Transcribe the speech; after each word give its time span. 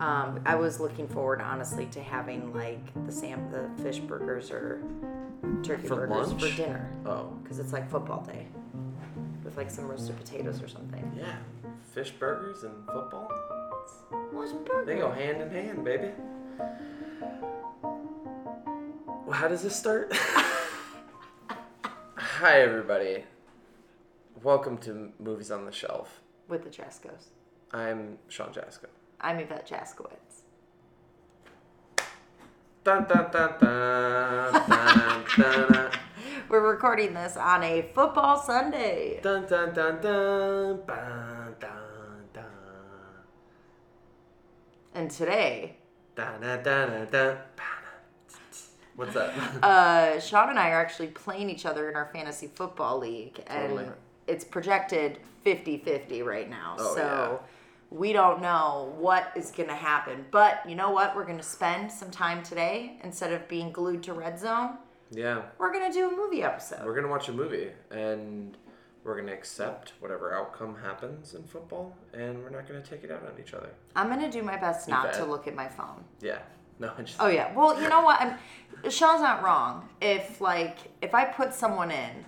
Um, 0.00 0.40
I 0.46 0.54
was 0.54 0.80
looking 0.80 1.06
forward, 1.06 1.42
honestly, 1.42 1.84
to 1.86 2.00
having 2.02 2.54
like 2.54 2.80
the 3.06 3.12
sam 3.12 3.50
the 3.50 3.68
fish 3.82 3.98
burgers 3.98 4.50
or 4.50 4.82
turkey 5.62 5.86
For 5.88 5.96
burgers 6.06 6.28
lunch? 6.32 6.42
for 6.42 6.56
dinner 6.56 6.90
Oh, 7.04 7.24
because 7.42 7.58
it's 7.58 7.72
like 7.74 7.90
football 7.90 8.22
day 8.24 8.46
with 9.44 9.56
like 9.58 9.70
some 9.70 9.86
roasted 9.88 10.16
potatoes 10.16 10.62
or 10.62 10.68
something. 10.68 11.12
yeah. 11.16 11.36
Fish 11.92 12.12
burgers 12.12 12.62
and 12.62 12.72
football? 12.86 13.30
What's 14.32 14.52
They 14.86 14.96
go 14.96 15.10
hand 15.10 15.42
in 15.42 15.50
hand, 15.50 15.84
baby. 15.84 16.10
Well, 17.82 19.32
how 19.32 19.48
does 19.48 19.62
this 19.62 19.76
start? 19.76 20.12
Hi, 22.16 22.60
everybody. 22.62 23.24
Welcome 24.42 24.78
to 24.78 25.12
Movies 25.18 25.50
on 25.50 25.66
the 25.66 25.72
Shelf. 25.72 26.20
with 26.48 26.64
the 26.64 26.70
Jaskos? 26.70 27.26
I'm 27.72 28.18
Sean 28.28 28.48
Jasko. 28.48 28.86
I'm 29.22 29.38
Yvette 29.38 29.68
Jaskowitz. 29.68 30.44
Dun 32.82 33.04
dun 33.06 33.30
dun 33.30 33.52
dun 33.60 34.52
dun 34.66 35.24
dun 35.36 35.90
We're 36.48 36.66
recording 36.66 37.12
this 37.12 37.36
on 37.36 37.62
a 37.62 37.82
football 37.94 38.38
Sunday. 38.38 39.20
dun 39.22 39.46
dun 39.46 39.74
dun 39.74 40.00
dun 40.00 40.80
dun 40.86 41.54
dun 41.60 42.24
dun 42.32 42.44
And 44.94 45.10
today, 45.10 45.76
dun 46.16 46.40
dun 46.40 46.62
dun 46.62 47.06
dun. 47.10 47.36
What's 48.96 49.14
that? 49.14 49.34
uh, 49.62 50.18
Sean 50.20 50.48
and 50.48 50.58
I 50.58 50.70
are 50.70 50.80
actually 50.80 51.08
playing 51.08 51.50
each 51.50 51.66
other 51.66 51.90
in 51.90 51.96
our 51.96 52.10
fantasy 52.12 52.46
football 52.46 52.98
league. 52.98 53.42
And 53.46 53.70
Totally. 53.70 53.88
it's 54.26 54.44
projected 54.44 55.18
50 55.44 55.78
50 55.78 56.22
right 56.22 56.48
now. 56.48 56.76
Oh, 56.78 56.94
so 56.96 57.40
we 57.90 58.12
don't 58.12 58.40
know 58.40 58.94
what 58.98 59.32
is 59.34 59.50
going 59.50 59.68
to 59.68 59.74
happen. 59.74 60.24
But 60.30 60.62
you 60.68 60.74
know 60.74 60.90
what? 60.90 61.14
We're 61.16 61.24
going 61.24 61.38
to 61.38 61.42
spend 61.42 61.90
some 61.90 62.10
time 62.10 62.42
today 62.42 62.98
instead 63.02 63.32
of 63.32 63.48
being 63.48 63.72
glued 63.72 64.02
to 64.04 64.12
Red 64.12 64.38
Zone. 64.38 64.78
Yeah, 65.12 65.42
We're 65.58 65.72
going 65.72 65.90
to 65.90 65.92
do 65.92 66.08
a 66.08 66.16
movie 66.16 66.44
episode. 66.44 66.84
we're 66.84 66.94
gonna 66.94 67.08
watch 67.08 67.28
a 67.28 67.32
movie 67.32 67.70
and 67.90 68.56
we're 69.02 69.18
gonna 69.18 69.32
accept 69.32 69.92
whatever 69.98 70.32
outcome 70.32 70.76
happens 70.76 71.34
in 71.34 71.42
football, 71.42 71.96
and 72.12 72.40
we're 72.40 72.50
not 72.50 72.68
gonna 72.68 72.80
take 72.80 73.02
it 73.02 73.10
out 73.10 73.22
on 73.24 73.32
each 73.40 73.52
other. 73.52 73.70
I'm 73.96 74.06
going 74.06 74.20
to 74.20 74.30
do 74.30 74.44
my 74.44 74.56
best 74.56 74.86
not 74.88 75.06
bet. 75.06 75.14
to 75.14 75.24
look 75.24 75.48
at 75.48 75.56
my 75.56 75.66
phone. 75.66 76.04
Yeah. 76.20 76.38
No, 76.78 76.92
I 76.96 77.02
just. 77.02 77.20
Oh 77.20 77.26
yeah. 77.26 77.52
Well, 77.54 77.82
you 77.82 77.88
know 77.88 78.02
what? 78.02 78.20
I'm, 78.20 78.36
Sean's 78.88 79.20
not 79.20 79.42
wrong. 79.42 79.88
If 80.00 80.40
like 80.40 80.78
if 81.02 81.12
I 81.12 81.24
put 81.24 81.54
someone 81.54 81.90
in 81.90 82.24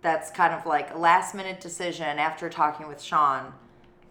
that's 0.00 0.30
kind 0.30 0.54
of 0.54 0.64
like 0.64 0.94
a 0.94 0.98
last 0.98 1.34
minute 1.34 1.60
decision 1.60 2.18
after 2.18 2.48
talking 2.48 2.88
with 2.88 3.02
Sean 3.02 3.52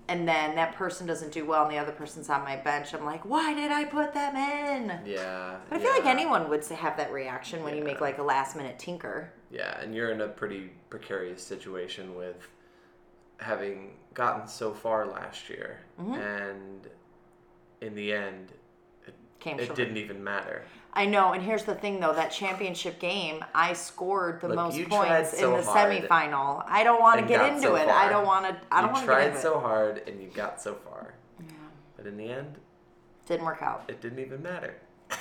and 0.08 0.28
then 0.28 0.56
that 0.56 0.76
person 0.76 1.08
doesn't 1.08 1.32
do 1.32 1.46
well 1.46 1.64
and 1.64 1.72
the 1.72 1.78
other 1.78 1.92
person's 1.92 2.30
on 2.30 2.44
my 2.44 2.56
bench, 2.56 2.94
I'm 2.94 3.06
like, 3.06 3.26
"Why 3.26 3.54
did 3.54 3.72
I 3.72 3.86
put 3.86 4.14
them 4.14 4.36
in?" 4.36 5.00
Yeah. 5.06 5.56
But 5.70 5.78
I 5.78 5.84
feel 5.84 5.92
like 5.92 6.06
anyone 6.06 6.50
would 6.50 6.64
have 6.66 6.98
that 6.98 7.12
reaction 7.12 7.64
when 7.64 7.76
you 7.76 7.84
make 7.84 8.02
like 8.02 8.18
a 8.18 8.24
last 8.24 8.56
minute 8.56 8.78
tinker. 8.80 9.32
Yeah, 9.52 9.80
and 9.80 9.96
you're 9.96 10.12
in 10.12 10.22
a 10.22 10.28
pretty 10.28 10.72
precarious 10.90 11.42
situation 11.44 12.16
with 12.16 12.48
having 13.40 13.98
gotten 14.14 14.48
so 14.48 14.74
far 14.74 15.06
last 15.08 15.50
year, 15.50 15.80
Mm-hmm. 16.00 16.14
and 16.14 16.88
in 17.82 17.96
the 17.96 18.14
end, 18.14 18.54
it, 19.06 19.14
it 19.60 19.76
didn't 19.76 19.98
even 19.98 20.24
matter. 20.24 20.64
I 20.98 21.06
know, 21.06 21.34
and 21.34 21.44
here's 21.44 21.64
the 21.66 21.76
thing 21.76 22.00
though, 22.00 22.14
that 22.14 22.32
championship 22.32 23.00
game, 23.00 23.44
I 23.54 23.74
scored 23.74 24.40
the 24.40 24.48
Look, 24.48 24.56
most 24.56 24.78
you 24.78 24.86
tried 24.86 25.24
points 25.24 25.38
so 25.38 25.56
in 25.56 25.62
the 25.62 25.70
hard 25.70 25.92
semifinal. 26.04 26.64
I 26.68 26.84
don't 26.86 27.02
want 27.02 27.16
to 27.18 27.20
and 27.24 27.28
get 27.28 27.50
into 27.50 27.64
so 27.68 27.76
it. 27.76 27.88
I 27.90 28.04
far. 28.04 28.10
don't 28.12 28.26
want 28.26 28.46
to 28.46 28.58
I 28.72 28.82
don't 28.82 28.90
you 28.90 28.94
want 28.94 29.06
to 29.06 29.12
tried 29.12 29.28
into 29.28 29.42
so 29.42 29.58
it. 29.58 29.62
hard 29.62 30.08
and 30.08 30.22
you 30.22 30.30
got 30.30 30.62
so 30.62 30.74
far, 30.76 31.14
Yeah. 31.40 31.54
but 31.98 32.08
in 32.08 32.16
the 32.16 32.30
end, 32.30 32.56
Didn't 33.28 33.46
work 33.46 33.62
out. 33.62 33.84
it 33.90 34.00
didn't 34.02 34.20
even 34.20 34.42
matter. 34.42 34.76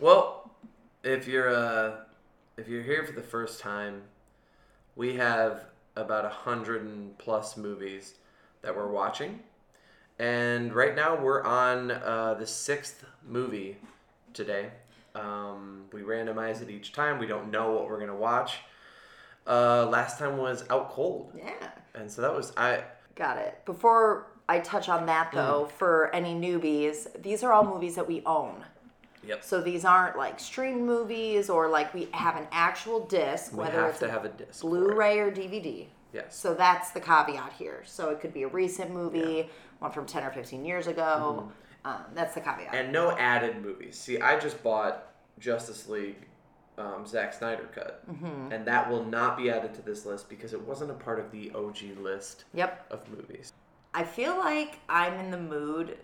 well, 0.00 0.50
if 1.04 1.26
you're 1.28 1.54
uh, 1.54 1.92
if 2.56 2.68
you're 2.68 2.82
here 2.82 3.04
for 3.04 3.12
the 3.12 3.22
first 3.22 3.60
time, 3.60 4.02
we 4.96 5.14
have 5.16 5.64
about 5.96 6.24
a 6.24 6.28
hundred 6.30 6.82
and 6.82 7.16
plus 7.18 7.56
movies 7.56 8.14
that 8.62 8.74
we're 8.76 8.90
watching, 8.90 9.40
and 10.18 10.74
right 10.74 10.94
now 10.96 11.14
we're 11.16 11.42
on 11.44 11.90
uh, 11.92 12.34
the 12.38 12.46
sixth 12.46 13.04
movie 13.24 13.76
today. 14.32 14.70
Um, 15.14 15.84
we 15.92 16.02
randomize 16.02 16.62
it 16.62 16.70
each 16.70 16.92
time. 16.92 17.18
We 17.18 17.26
don't 17.26 17.50
know 17.50 17.72
what 17.72 17.88
we're 17.88 17.98
gonna 18.00 18.14
watch. 18.16 18.58
Uh, 19.46 19.86
last 19.86 20.18
time 20.18 20.36
was 20.36 20.64
Out 20.70 20.90
Cold, 20.90 21.32
Yeah. 21.34 21.52
and 21.94 22.10
so 22.10 22.22
that 22.22 22.34
was 22.34 22.52
I. 22.56 22.84
Got 23.14 23.38
it. 23.38 23.64
Before 23.64 24.26
I 24.48 24.60
touch 24.60 24.88
on 24.88 25.06
that 25.06 25.32
though, 25.32 25.64
Mm. 25.68 25.70
for 25.72 26.14
any 26.14 26.34
newbies, 26.34 27.08
these 27.22 27.42
are 27.42 27.52
all 27.52 27.64
movies 27.64 27.94
that 27.96 28.06
we 28.06 28.22
own. 28.26 28.64
Yep. 29.24 29.42
So 29.42 29.60
these 29.60 29.84
aren't 29.84 30.16
like 30.16 30.38
stream 30.38 30.86
movies 30.86 31.50
or 31.50 31.68
like 31.68 31.92
we 31.92 32.08
have 32.12 32.36
an 32.36 32.46
actual 32.52 33.00
disc, 33.06 33.52
We 33.52 33.58
whether 33.60 33.80
have 33.80 33.90
it's 33.90 33.98
to 34.00 34.10
have 34.10 34.24
a 34.24 34.28
disc. 34.28 34.60
Blu-ray 34.62 35.18
or 35.18 35.30
DVD. 35.30 35.88
Yes. 36.12 36.36
So 36.36 36.54
that's 36.54 36.92
the 36.92 37.00
caveat 37.00 37.52
here. 37.54 37.82
So 37.84 38.10
it 38.10 38.20
could 38.20 38.32
be 38.32 38.44
a 38.44 38.48
recent 38.48 38.90
movie, 38.92 39.50
one 39.80 39.90
from 39.90 40.06
10 40.06 40.24
or 40.24 40.30
15 40.30 40.64
years 40.64 40.86
ago. 40.86 41.50
Um, 41.88 42.04
that's 42.14 42.34
the 42.34 42.40
caveat. 42.40 42.74
And 42.74 42.92
no 42.92 43.12
added 43.16 43.62
movies. 43.62 43.96
See, 43.98 44.20
I 44.20 44.38
just 44.38 44.62
bought 44.62 45.12
Justice 45.38 45.88
League, 45.88 46.26
um, 46.76 47.06
Zack 47.06 47.32
Snyder 47.32 47.68
cut, 47.74 48.02
Mm-hmm. 48.10 48.52
and 48.52 48.66
that 48.66 48.90
will 48.90 49.04
not 49.04 49.36
be 49.36 49.50
added 49.50 49.74
to 49.74 49.82
this 49.82 50.04
list 50.04 50.28
because 50.28 50.52
it 50.52 50.60
wasn't 50.60 50.90
a 50.90 50.94
part 50.94 51.18
of 51.18 51.30
the 51.30 51.50
OG 51.54 51.98
list 52.00 52.44
yep. 52.52 52.86
of 52.90 53.08
movies. 53.10 53.52
I 53.94 54.04
feel 54.04 54.36
like 54.36 54.78
I'm 54.88 55.14
in 55.14 55.30
the 55.30 55.38
mood 55.38 55.96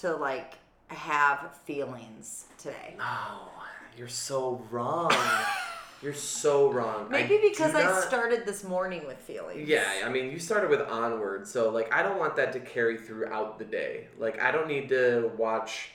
to 0.00 0.14
like 0.14 0.54
have 0.88 1.56
feelings 1.64 2.46
today. 2.58 2.94
No, 2.98 3.48
you're 3.96 4.08
so 4.08 4.62
wrong. 4.70 5.10
you're 6.04 6.12
so 6.12 6.70
wrong. 6.70 7.08
Maybe 7.10 7.36
I 7.36 7.48
because 7.50 7.74
I 7.74 7.82
not- 7.82 8.04
started 8.04 8.44
this 8.44 8.62
morning 8.62 9.06
with 9.06 9.16
feelings. 9.18 9.66
Yeah, 9.66 9.84
I 10.04 10.08
mean, 10.10 10.30
you 10.30 10.38
started 10.38 10.68
with 10.68 10.82
Onward, 10.82 11.48
so 11.48 11.70
like, 11.70 11.92
I 11.92 12.02
don't 12.02 12.18
want 12.18 12.36
that 12.36 12.52
to 12.52 12.60
carry 12.60 12.98
throughout 12.98 13.58
the 13.58 13.64
day. 13.64 14.08
Like, 14.18 14.40
I 14.40 14.52
don't 14.52 14.68
need 14.68 14.90
to 14.90 15.32
watch 15.38 15.88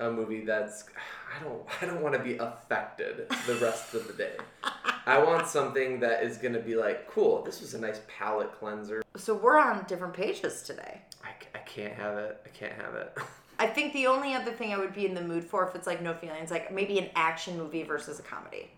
a 0.00 0.10
movie 0.10 0.44
that's. 0.44 0.84
I 1.34 1.42
don't. 1.42 1.62
I 1.82 1.86
don't 1.86 2.00
want 2.00 2.14
to 2.14 2.22
be 2.22 2.36
affected 2.36 3.28
the 3.48 3.56
rest 3.56 3.92
of 3.94 4.06
the 4.06 4.12
day. 4.12 4.36
I 5.06 5.20
want 5.22 5.48
something 5.48 5.98
that 5.98 6.22
is 6.22 6.38
gonna 6.38 6.60
be 6.60 6.76
like, 6.76 7.10
cool. 7.10 7.42
This 7.42 7.60
was 7.60 7.74
a 7.74 7.80
nice 7.80 8.00
palate 8.06 8.52
cleanser. 8.52 9.02
So 9.16 9.34
we're 9.34 9.58
on 9.58 9.84
different 9.88 10.14
pages 10.14 10.62
today. 10.62 11.02
I, 11.24 11.30
I 11.56 11.58
can't 11.62 11.94
have 11.94 12.18
it. 12.18 12.40
I 12.44 12.48
can't 12.50 12.80
have 12.80 12.94
it. 12.94 13.18
I 13.58 13.66
think 13.66 13.92
the 13.92 14.06
only 14.06 14.34
other 14.34 14.52
thing 14.52 14.72
I 14.72 14.78
would 14.78 14.94
be 14.94 15.06
in 15.06 15.14
the 15.14 15.22
mood 15.22 15.44
for 15.44 15.66
if 15.68 15.74
it's 15.74 15.86
like 15.88 16.02
no 16.02 16.14
feelings, 16.14 16.50
like 16.52 16.72
maybe 16.72 16.98
an 16.98 17.08
action 17.16 17.58
movie 17.58 17.82
versus 17.82 18.20
a 18.20 18.22
comedy. 18.22 18.70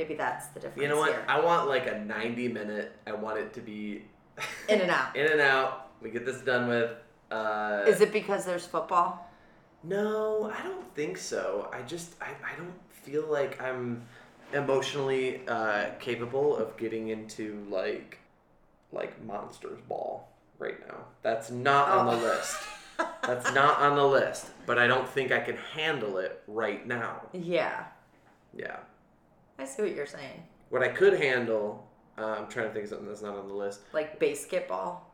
Maybe 0.00 0.14
that's 0.14 0.46
the 0.46 0.60
difference 0.60 0.80
You 0.82 0.88
know 0.88 0.96
what? 0.96 1.12
here. 1.12 1.24
I 1.28 1.38
want 1.40 1.68
like 1.68 1.86
a 1.86 1.98
ninety 1.98 2.48
minute. 2.48 2.96
I 3.06 3.12
want 3.12 3.36
it 3.38 3.52
to 3.52 3.60
be 3.60 4.02
In 4.66 4.80
and 4.80 4.90
out. 4.90 5.14
in 5.20 5.26
and 5.30 5.42
out. 5.42 5.90
We 6.00 6.08
get 6.08 6.24
this 6.24 6.40
done 6.40 6.68
with. 6.68 6.92
Uh, 7.30 7.84
Is 7.86 8.00
it 8.00 8.10
because 8.10 8.46
there's 8.46 8.64
football? 8.64 9.30
No, 9.84 10.50
I 10.58 10.62
don't 10.62 10.94
think 10.94 11.18
so. 11.18 11.68
I 11.70 11.82
just 11.82 12.14
I, 12.18 12.28
I 12.50 12.56
don't 12.56 12.72
feel 12.88 13.26
like 13.30 13.60
I'm 13.60 14.02
emotionally 14.54 15.42
uh, 15.46 15.90
capable 15.98 16.56
of 16.56 16.74
getting 16.78 17.08
into 17.08 17.62
like 17.68 18.20
like 18.92 19.22
Monsters 19.26 19.80
Ball 19.86 20.26
right 20.58 20.80
now. 20.88 20.96
That's 21.20 21.50
not 21.50 21.88
on 21.90 22.06
the 22.06 22.12
Oh. 22.12 22.30
list. 22.30 22.56
That's 23.22 23.52
not 23.52 23.78
on 23.80 23.96
the 23.96 24.04
list. 24.06 24.46
But 24.64 24.78
I 24.78 24.86
don't 24.86 25.06
think 25.06 25.30
I 25.30 25.40
can 25.40 25.58
handle 25.74 26.16
it 26.16 26.42
right 26.46 26.86
now. 26.86 27.20
Yeah. 27.34 27.84
Yeah. 28.54 28.76
I 29.60 29.66
see 29.66 29.82
what 29.82 29.94
you're 29.94 30.06
saying. 30.06 30.42
What 30.70 30.82
I 30.82 30.88
could 30.88 31.20
handle, 31.20 31.86
uh, 32.16 32.24
I'm 32.24 32.48
trying 32.48 32.68
to 32.68 32.72
think 32.72 32.84
of 32.84 32.90
something 32.90 33.08
that's 33.08 33.20
not 33.20 33.36
on 33.36 33.46
the 33.46 33.54
list. 33.54 33.80
Like 33.92 34.18
basketball. 34.18 35.12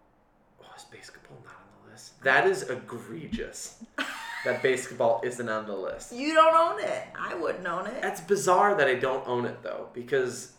Oh, 0.63 0.67
is 0.77 0.85
basketball 0.85 1.39
not 1.45 1.55
on 1.55 1.85
the 1.85 1.91
list? 1.91 2.23
That 2.23 2.47
is 2.47 2.63
egregious. 2.71 3.83
that 4.45 4.63
basketball 4.63 5.21
isn't 5.25 5.49
on 5.49 5.67
the 5.67 5.75
list. 5.75 6.13
You 6.13 6.35
don't 6.35 6.55
own 6.55 6.81
it. 6.81 7.03
I 7.19 7.35
wouldn't 7.35 7.67
own 7.67 7.89
it. 7.89 8.01
That's 8.01 8.21
bizarre 8.21 8.77
that 8.77 8.87
I 8.87 8.95
don't 8.95 9.27
own 9.27 9.47
it 9.47 9.65
though, 9.65 9.89
because 9.93 10.53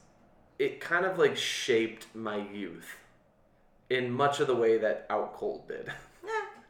it 0.59 0.81
kind 0.81 1.05
of 1.05 1.17
like 1.17 1.37
shaped 1.37 2.07
my 2.13 2.37
youth 2.37 2.97
in 3.89 4.11
much 4.11 4.41
of 4.41 4.47
the 4.47 4.55
way 4.55 4.77
that 4.79 5.05
Out 5.09 5.33
Cold 5.33 5.67
did, 5.69 5.93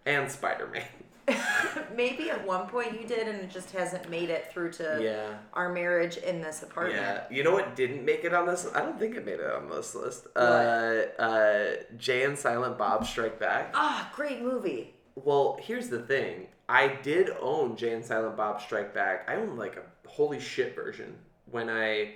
and 0.05 0.29
Spider 0.31 0.67
Man. 0.67 0.83
Maybe 1.95 2.29
at 2.29 2.45
one 2.45 2.67
point 2.67 2.99
you 2.99 3.07
did 3.07 3.27
and 3.27 3.39
it 3.39 3.49
just 3.49 3.71
hasn't 3.71 4.09
made 4.09 4.29
it 4.29 4.51
through 4.51 4.71
to 4.73 4.99
Yeah, 5.01 5.37
our 5.53 5.71
marriage 5.73 6.17
in 6.17 6.41
this 6.41 6.63
apartment. 6.63 7.01
yeah. 7.01 7.23
You 7.29 7.43
know 7.43 7.51
what 7.51 7.75
didn't 7.75 8.05
make 8.05 8.23
it 8.23 8.33
on 8.33 8.45
this? 8.47 8.67
I 8.73 8.79
don't 8.81 8.97
think 8.99 9.15
it 9.15 9.25
made 9.25 9.39
it 9.39 9.49
on 9.51 9.69
this 9.69 9.93
list. 9.95 10.27
Uh, 10.35 10.39
uh, 11.19 11.65
Jay 11.97 12.23
and 12.23 12.37
Silent 12.37 12.77
Bob 12.77 13.05
Strike 13.05 13.39
Back. 13.39 13.71
Ah, 13.73 14.11
great 14.15 14.41
movie. 14.41 14.93
Well, 15.15 15.57
here's 15.61 15.89
the 15.89 15.99
thing. 15.99 16.47
I 16.69 16.87
did 17.01 17.29
own 17.41 17.75
Jay 17.75 17.93
and 17.93 18.05
Silent 18.05 18.37
Bob 18.37 18.61
Strike 18.61 18.93
Back. 18.93 19.27
I 19.29 19.35
owned 19.35 19.57
like 19.57 19.77
a 19.77 20.09
holy 20.09 20.39
shit 20.39 20.75
version 20.75 21.15
when 21.49 21.69
I 21.69 22.15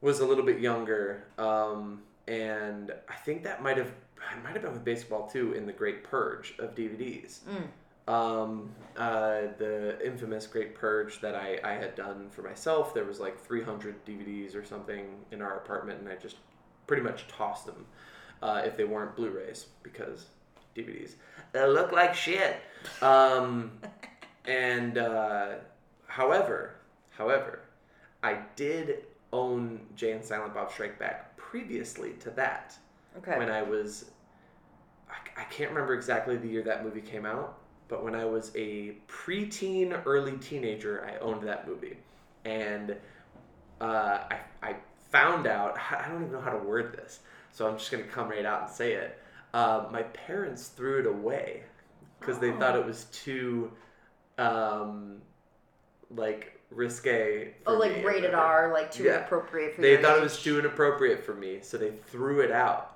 was 0.00 0.20
a 0.20 0.26
little 0.26 0.44
bit 0.44 0.60
younger. 0.60 1.24
Um, 1.38 2.02
and 2.28 2.92
I 3.08 3.14
think 3.14 3.44
that 3.44 3.62
might 3.62 3.76
have 3.78 3.92
I 4.20 4.36
might 4.42 4.52
have 4.54 4.62
been 4.62 4.72
with 4.72 4.84
baseball 4.84 5.28
too 5.28 5.52
in 5.52 5.66
the 5.66 5.72
Great 5.72 6.02
Purge 6.04 6.54
of 6.58 6.74
DVDs. 6.74 7.40
Mm. 7.48 7.68
Um, 8.08 8.70
uh, 8.96 9.48
the 9.58 9.98
infamous 10.04 10.46
Great 10.46 10.74
Purge 10.74 11.20
that 11.20 11.34
I, 11.34 11.58
I 11.64 11.72
had 11.72 11.94
done 11.96 12.28
for 12.30 12.42
myself. 12.42 12.94
There 12.94 13.04
was 13.04 13.18
like 13.20 13.38
300 13.38 14.04
DVDs 14.06 14.54
or 14.54 14.64
something 14.64 15.06
in 15.32 15.42
our 15.42 15.56
apartment, 15.56 16.00
and 16.00 16.08
I 16.08 16.14
just 16.16 16.36
pretty 16.86 17.02
much 17.02 17.26
tossed 17.26 17.66
them 17.66 17.84
uh, 18.42 18.62
if 18.64 18.76
they 18.76 18.84
weren't 18.84 19.16
Blu-rays 19.16 19.66
because 19.82 20.26
DVDs 20.76 21.14
they 21.52 21.66
look 21.66 21.90
like 21.92 22.14
shit. 22.14 22.56
Um, 23.02 23.72
and 24.46 24.98
uh, 24.98 25.54
however, 26.06 26.76
however, 27.10 27.60
I 28.22 28.38
did 28.54 29.04
own 29.32 29.80
Jay 29.96 30.12
and 30.12 30.24
Silent 30.24 30.54
Bob 30.54 30.70
Strike 30.70 30.98
Back 30.98 31.36
previously 31.36 32.12
to 32.20 32.30
that 32.30 32.76
Okay. 33.18 33.36
when 33.38 33.50
I 33.50 33.62
was 33.62 34.10
I, 35.10 35.40
I 35.40 35.44
can't 35.44 35.70
remember 35.70 35.94
exactly 35.94 36.36
the 36.36 36.48
year 36.48 36.62
that 36.62 36.84
movie 36.84 37.00
came 37.00 37.24
out, 37.26 37.58
but 37.88 38.02
when 38.04 38.14
I 38.14 38.24
was 38.24 38.50
a 38.54 38.96
preteen, 39.08 40.00
early 40.06 40.36
teenager, 40.38 41.04
I 41.08 41.18
owned 41.18 41.46
that 41.46 41.66
movie, 41.68 41.96
and 42.44 42.96
uh, 43.80 44.18
I 44.30 44.38
I 44.62 44.76
found 45.10 45.46
out 45.46 45.78
I 45.78 46.08
don't 46.08 46.22
even 46.22 46.32
know 46.32 46.40
how 46.40 46.50
to 46.50 46.58
word 46.58 46.94
this, 46.96 47.20
so 47.52 47.68
I'm 47.68 47.78
just 47.78 47.90
gonna 47.90 48.04
come 48.04 48.28
right 48.28 48.44
out 48.44 48.62
and 48.62 48.70
say 48.70 48.92
it. 48.94 49.18
Uh, 49.54 49.86
my 49.90 50.02
parents 50.02 50.68
threw 50.68 51.00
it 51.00 51.06
away 51.06 51.62
because 52.20 52.38
they 52.38 52.50
thought 52.52 52.74
Oh. 52.76 52.80
it 52.80 52.86
was 52.86 53.04
too 53.06 53.70
um, 54.38 55.22
like 56.10 56.58
risque. 56.70 57.54
oh, 57.66 57.74
like 57.74 58.04
rated. 58.04 58.34
R, 58.34 58.72
like 58.72 58.90
too 58.90 59.04
Yeah. 59.04 59.24
appropriate 59.24 59.74
for 59.76 59.82
They 59.82 59.96
thought 60.02 60.18
it 60.18 60.22
was 60.22 60.42
too 60.42 60.58
inappropriate 60.58 61.24
for 61.24 61.34
me, 61.34 61.60
so 61.62 61.78
they 61.78 61.90
threw 61.90 62.40
it 62.40 62.50
out. 62.50 62.95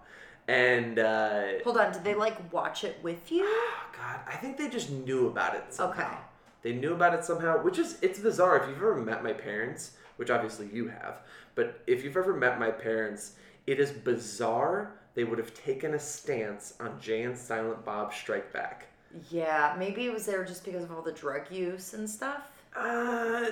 And 0.51 0.99
uh, 0.99 1.43
Hold 1.65 1.77
on, 1.79 1.93
did 1.93 2.03
they 2.03 2.15
like 2.15 2.53
watch 2.53 2.83
it 2.83 2.99
with 3.03 3.31
you? 3.31 3.45
oh 3.47 3.81
God, 3.97 4.21
I 4.27 4.35
think 4.37 4.57
they 4.57 4.69
just 4.69 4.91
knew 4.91 5.29
about 5.29 5.55
it 5.55 5.65
somehow. 5.73 6.09
Okay. 6.09 6.17
They 6.63 6.73
knew 6.73 6.93
about 6.93 7.15
it 7.15 7.25
somehow, 7.25 7.63
which 7.63 7.79
is 7.79 7.99
it's 8.03 8.19
bizarre. 8.19 8.57
If 8.63 8.69
you've 8.69 8.77
ever 8.79 8.97
met 8.97 9.23
my 9.23 9.33
parents, 9.33 9.93
which 10.17 10.29
obviously 10.31 10.69
you 10.73 10.89
have, 10.89 11.19
but 11.55 11.81
if 11.87 12.03
you've 12.05 12.17
ever 12.17 12.35
met 12.35 12.59
my 12.59 12.71
parents, 12.71 13.35
it 13.67 13.79
is 13.79 13.93
bizarre. 13.93 14.93
They 15.15 15.25
would 15.25 15.39
have 15.39 15.55
taken 15.55 15.95
a 15.95 15.99
stance 15.99 16.75
on 16.81 17.01
Jay 17.01 17.23
and 17.23 17.37
Silent 17.37 17.85
Bob 17.85 18.13
Strike 18.13 18.53
Back. 18.53 18.87
Yeah, 19.31 19.75
maybe 19.79 20.07
it 20.07 20.13
was 20.13 20.27
there 20.27 20.45
just 20.45 20.65
because 20.65 20.85
of 20.85 20.93
all 20.93 21.03
the 21.03 21.13
drug 21.13 21.51
use 21.51 21.95
and 21.95 22.09
stuff. 22.09 22.51
Uh, 22.77 23.51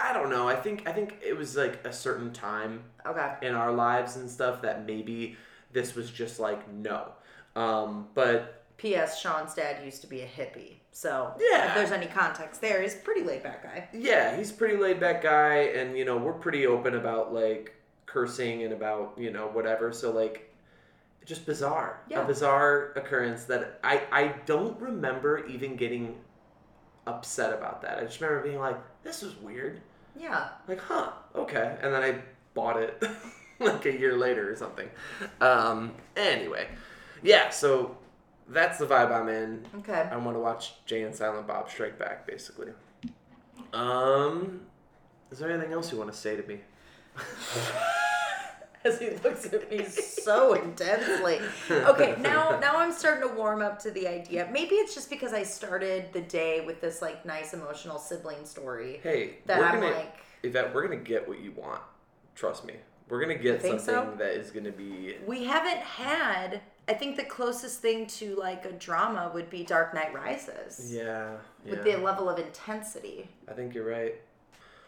I 0.00 0.12
don't 0.12 0.30
know. 0.30 0.48
I 0.48 0.56
think 0.56 0.88
I 0.88 0.92
think 0.92 1.16
it 1.24 1.36
was 1.36 1.56
like 1.56 1.84
a 1.84 1.92
certain 1.92 2.32
time 2.32 2.82
Okay. 3.04 3.34
in 3.42 3.54
our 3.54 3.72
lives 3.72 4.16
and 4.16 4.28
stuff 4.30 4.62
that 4.62 4.86
maybe 4.86 5.36
this 5.72 5.94
was 5.94 6.10
just 6.10 6.38
like 6.40 6.70
no. 6.72 7.08
Um, 7.54 8.08
but 8.14 8.64
P.S. 8.76 9.20
Sean's 9.20 9.54
dad 9.54 9.84
used 9.84 10.02
to 10.02 10.06
be 10.06 10.20
a 10.20 10.26
hippie, 10.26 10.74
so 10.92 11.32
Yeah. 11.40 11.68
if 11.68 11.74
there's 11.74 11.90
any 11.92 12.06
context 12.06 12.60
there, 12.60 12.82
he's 12.82 12.94
a 12.94 12.98
pretty 12.98 13.22
laid 13.22 13.42
back 13.42 13.62
guy. 13.62 13.88
yeah, 13.94 14.36
he's 14.36 14.50
a 14.50 14.54
pretty 14.54 14.76
laid 14.76 15.00
back 15.00 15.22
guy, 15.22 15.54
and 15.74 15.96
you 15.96 16.04
know 16.04 16.16
we're 16.18 16.34
pretty 16.34 16.66
open 16.66 16.94
about 16.94 17.32
like 17.32 17.74
cursing 18.04 18.62
and 18.64 18.72
about 18.74 19.14
you 19.16 19.30
know 19.32 19.46
whatever. 19.46 19.92
So 19.92 20.10
like, 20.12 20.54
just 21.24 21.46
bizarre, 21.46 22.02
Yeah. 22.08 22.22
a 22.22 22.26
bizarre 22.26 22.92
occurrence 22.96 23.44
that 23.44 23.80
I 23.82 24.02
I 24.12 24.34
don't 24.44 24.78
remember 24.80 25.46
even 25.46 25.76
getting 25.76 26.16
upset 27.06 27.52
about 27.54 27.80
that. 27.82 27.98
I 27.98 28.02
just 28.02 28.20
remember 28.20 28.42
being 28.46 28.58
like, 28.58 28.76
this 29.02 29.22
was 29.22 29.34
weird. 29.36 29.80
Yeah. 30.18 30.48
Like, 30.68 30.80
huh, 30.80 31.12
okay, 31.34 31.76
and 31.80 31.92
then 31.94 32.02
I 32.02 32.18
bought 32.54 32.76
it 32.82 33.02
like 33.60 33.86
a 33.86 33.92
year 33.98 34.16
later 34.16 34.50
or 34.50 34.56
something. 34.56 34.88
Um, 35.40 35.92
anyway, 36.16 36.68
yeah, 37.22 37.50
so 37.50 37.96
that's 38.48 38.78
the 38.78 38.86
vibe 38.86 39.10
I'm 39.12 39.28
in. 39.28 39.64
Okay. 39.78 40.08
I 40.10 40.16
want 40.16 40.36
to 40.36 40.40
watch 40.40 40.74
Jay 40.86 41.02
and 41.02 41.14
Silent 41.14 41.46
Bob 41.46 41.70
Strike 41.70 41.98
Back, 41.98 42.26
basically. 42.26 42.68
Um, 43.72 44.60
is 45.30 45.38
there 45.38 45.50
anything 45.50 45.72
else 45.72 45.90
you 45.92 45.98
want 45.98 46.12
to 46.12 46.16
say 46.18 46.36
to 46.36 46.42
me? 46.46 46.60
As 48.84 49.00
he 49.00 49.10
looks 49.24 49.44
at 49.52 49.68
me 49.68 49.84
so 49.84 50.52
intensely. 50.54 51.40
Okay, 51.70 52.14
now 52.20 52.56
now 52.60 52.76
I'm 52.76 52.92
starting 52.92 53.28
to 53.28 53.34
warm 53.34 53.60
up 53.60 53.80
to 53.80 53.90
the 53.90 54.06
idea. 54.06 54.48
Maybe 54.52 54.76
it's 54.76 54.94
just 54.94 55.10
because 55.10 55.32
I 55.32 55.42
started 55.42 56.12
the 56.12 56.20
day 56.20 56.64
with 56.64 56.80
this 56.80 57.02
like 57.02 57.26
nice 57.26 57.52
emotional 57.52 57.98
sibling 57.98 58.44
story. 58.44 59.00
Hey, 59.02 59.38
That 59.46 59.58
we're 59.58 59.64
I'm 59.64 59.80
gonna 59.80 59.92
like- 59.92 60.18
Yvette, 60.44 60.72
we're 60.72 60.86
gonna 60.86 61.00
get 61.02 61.26
what 61.26 61.40
you 61.40 61.50
want. 61.56 61.80
Trust 62.36 62.64
me, 62.64 62.74
we're 63.08 63.20
gonna 63.20 63.36
get 63.36 63.62
something 63.62 63.78
so? 63.78 64.14
that 64.18 64.32
is 64.32 64.50
gonna 64.50 64.72
be. 64.72 65.16
We 65.26 65.44
haven't 65.44 65.78
had. 65.78 66.60
I 66.88 66.94
think 66.94 67.16
the 67.16 67.24
closest 67.24 67.80
thing 67.80 68.06
to 68.06 68.34
like 68.36 68.64
a 68.64 68.72
drama 68.72 69.30
would 69.34 69.50
be 69.50 69.64
Dark 69.64 69.94
Knight 69.94 70.14
Rises. 70.14 70.92
Yeah, 70.92 71.36
yeah. 71.64 71.70
With 71.70 71.84
the 71.84 71.96
level 71.96 72.28
of 72.28 72.38
intensity. 72.38 73.28
I 73.48 73.52
think 73.52 73.74
you're 73.74 73.88
right. 73.88 74.16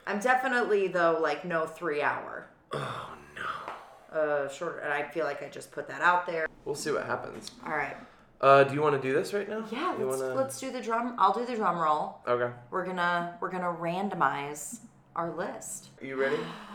I'm 0.06 0.20
definitely 0.20 0.88
though 0.88 1.18
like 1.20 1.44
no 1.44 1.66
three 1.66 2.02
hour. 2.02 2.48
Oh 2.72 3.14
no. 3.36 4.18
Uh, 4.18 4.48
short, 4.48 4.80
and 4.82 4.92
I 4.92 5.02
feel 5.08 5.24
like 5.24 5.42
I 5.42 5.48
just 5.48 5.70
put 5.70 5.86
that 5.88 6.00
out 6.00 6.26
there. 6.26 6.46
We'll 6.64 6.74
see 6.74 6.90
what 6.90 7.04
happens. 7.06 7.50
All 7.64 7.76
right. 7.76 7.96
Uh, 8.40 8.64
do 8.64 8.74
you 8.74 8.80
want 8.80 9.00
to 9.00 9.08
do 9.08 9.14
this 9.14 9.34
right 9.34 9.48
now? 9.48 9.64
Yeah, 9.70 9.98
You 9.98 10.06
let's 10.08 10.22
wanna- 10.22 10.34
let's 10.34 10.60
do 10.60 10.70
the 10.70 10.80
drum. 10.80 11.14
I'll 11.18 11.32
do 11.32 11.44
the 11.44 11.56
drum 11.56 11.78
roll. 11.78 12.20
Okay. 12.26 12.52
We're 12.70 12.86
gonna 12.86 13.36
we're 13.40 13.50
gonna 13.50 13.72
randomize 13.72 14.80
our 15.14 15.30
list. 15.30 15.88
Are 16.00 16.06
you 16.06 16.16
ready? 16.16 16.38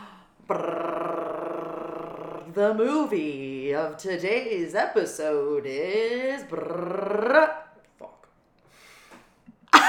The 2.54 2.74
movie 2.76 3.74
of 3.74 3.96
today's 3.96 4.74
episode 4.74 5.64
is. 5.66 6.42
Fuck. 7.98 8.28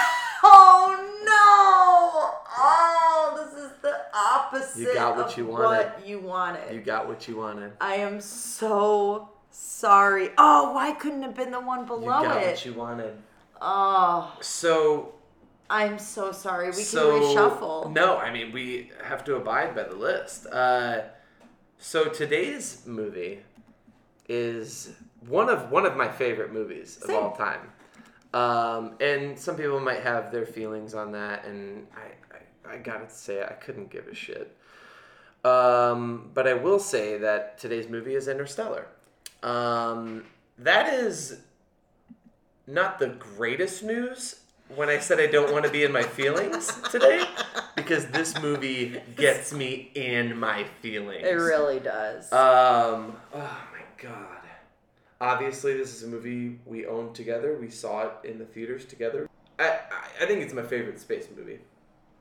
Oh 0.47 0.95
no! 1.25 2.31
Oh, 2.57 3.33
this 3.35 3.63
is 3.63 3.71
the 3.81 3.95
opposite. 4.13 4.79
You 4.79 4.93
got 4.93 5.17
what 5.17 5.31
of 5.31 5.37
you 5.37 5.45
wanted. 5.47 5.65
What 5.65 6.07
you 6.07 6.19
wanted. 6.19 6.73
You 6.73 6.81
got 6.81 7.07
what 7.07 7.27
you 7.27 7.37
wanted. 7.37 7.71
I 7.81 7.95
am 7.95 8.21
so 8.21 9.29
sorry. 9.49 10.29
Oh, 10.37 10.71
why 10.73 10.91
couldn't 10.91 11.23
it 11.23 11.27
have 11.27 11.35
been 11.35 11.49
the 11.49 11.59
one 11.59 11.85
below 11.85 12.19
it? 12.19 12.21
You 12.23 12.27
got 12.29 12.43
it? 12.43 12.47
what 12.51 12.65
you 12.65 12.73
wanted. 12.73 13.15
Oh, 13.59 14.37
So 14.41 15.15
I'm 15.69 15.97
so 15.97 16.31
sorry. 16.31 16.67
We 16.67 16.73
so 16.73 17.19
can 17.19 17.35
reshuffle. 17.35 17.91
No, 17.93 18.17
I 18.17 18.31
mean 18.31 18.51
we 18.51 18.91
have 19.03 19.23
to 19.25 19.35
abide 19.35 19.75
by 19.75 19.83
the 19.83 19.95
list. 19.95 20.47
Uh, 20.47 21.01
so 21.77 22.05
today's 22.05 22.83
movie 22.85 23.39
is 24.27 24.91
one 25.27 25.49
of 25.49 25.71
one 25.71 25.85
of 25.85 25.95
my 25.95 26.07
favorite 26.07 26.53
movies 26.53 26.97
of 27.03 27.09
all 27.09 27.35
time. 27.35 27.71
Um, 28.33 28.95
and 28.99 29.39
some 29.39 29.55
people 29.55 29.79
might 29.79 30.01
have 30.01 30.31
their 30.31 30.45
feelings 30.45 30.93
on 30.93 31.13
that, 31.13 31.45
and 31.45 31.87
I, 31.95 32.69
I, 32.69 32.75
I 32.75 32.77
gotta 32.79 33.09
say 33.09 33.41
I 33.41 33.53
couldn't 33.53 33.89
give 33.89 34.07
a 34.07 34.13
shit. 34.13 34.55
Um, 35.45 36.31
but 36.33 36.47
I 36.47 36.53
will 36.53 36.79
say 36.79 37.17
that 37.19 37.57
today's 37.57 37.87
movie 37.87 38.15
is 38.15 38.27
Interstellar. 38.27 38.87
Um, 39.41 40.25
that 40.57 40.93
is 40.93 41.39
not 42.67 42.99
the 42.99 43.09
greatest 43.09 43.83
news 43.83 44.41
when 44.73 44.89
I 44.89 44.99
said 44.99 45.19
I 45.19 45.27
don't 45.27 45.51
want 45.51 45.65
to 45.65 45.71
be 45.71 45.83
in 45.83 45.91
my 45.91 46.03
feelings 46.03 46.71
today, 46.91 47.23
because 47.75 48.07
this 48.07 48.39
movie 48.41 48.99
gets 49.15 49.53
me 49.53 49.91
in 49.95 50.37
my 50.37 50.65
feelings. 50.81 51.25
It 51.25 51.33
really 51.33 51.79
does. 51.79 52.31
Um. 52.31 53.15
Oh 53.33 53.67
my 53.71 53.83
god. 54.01 54.39
Obviously, 55.21 55.77
this 55.77 55.95
is 55.95 56.03
a 56.03 56.07
movie 56.07 56.59
we 56.65 56.85
owned 56.85 57.15
together. 57.15 57.57
We 57.59 57.69
saw 57.69 58.03
it 58.03 58.11
in 58.25 58.37
the 58.37 58.45
theaters 58.45 58.85
together. 58.85 59.29
I, 59.57 59.69
I, 59.69 60.23
I 60.23 60.25
think 60.25 60.41
it's 60.41 60.53
my 60.53 60.63
favorite 60.63 60.99
space 60.99 61.27
movie. 61.35 61.59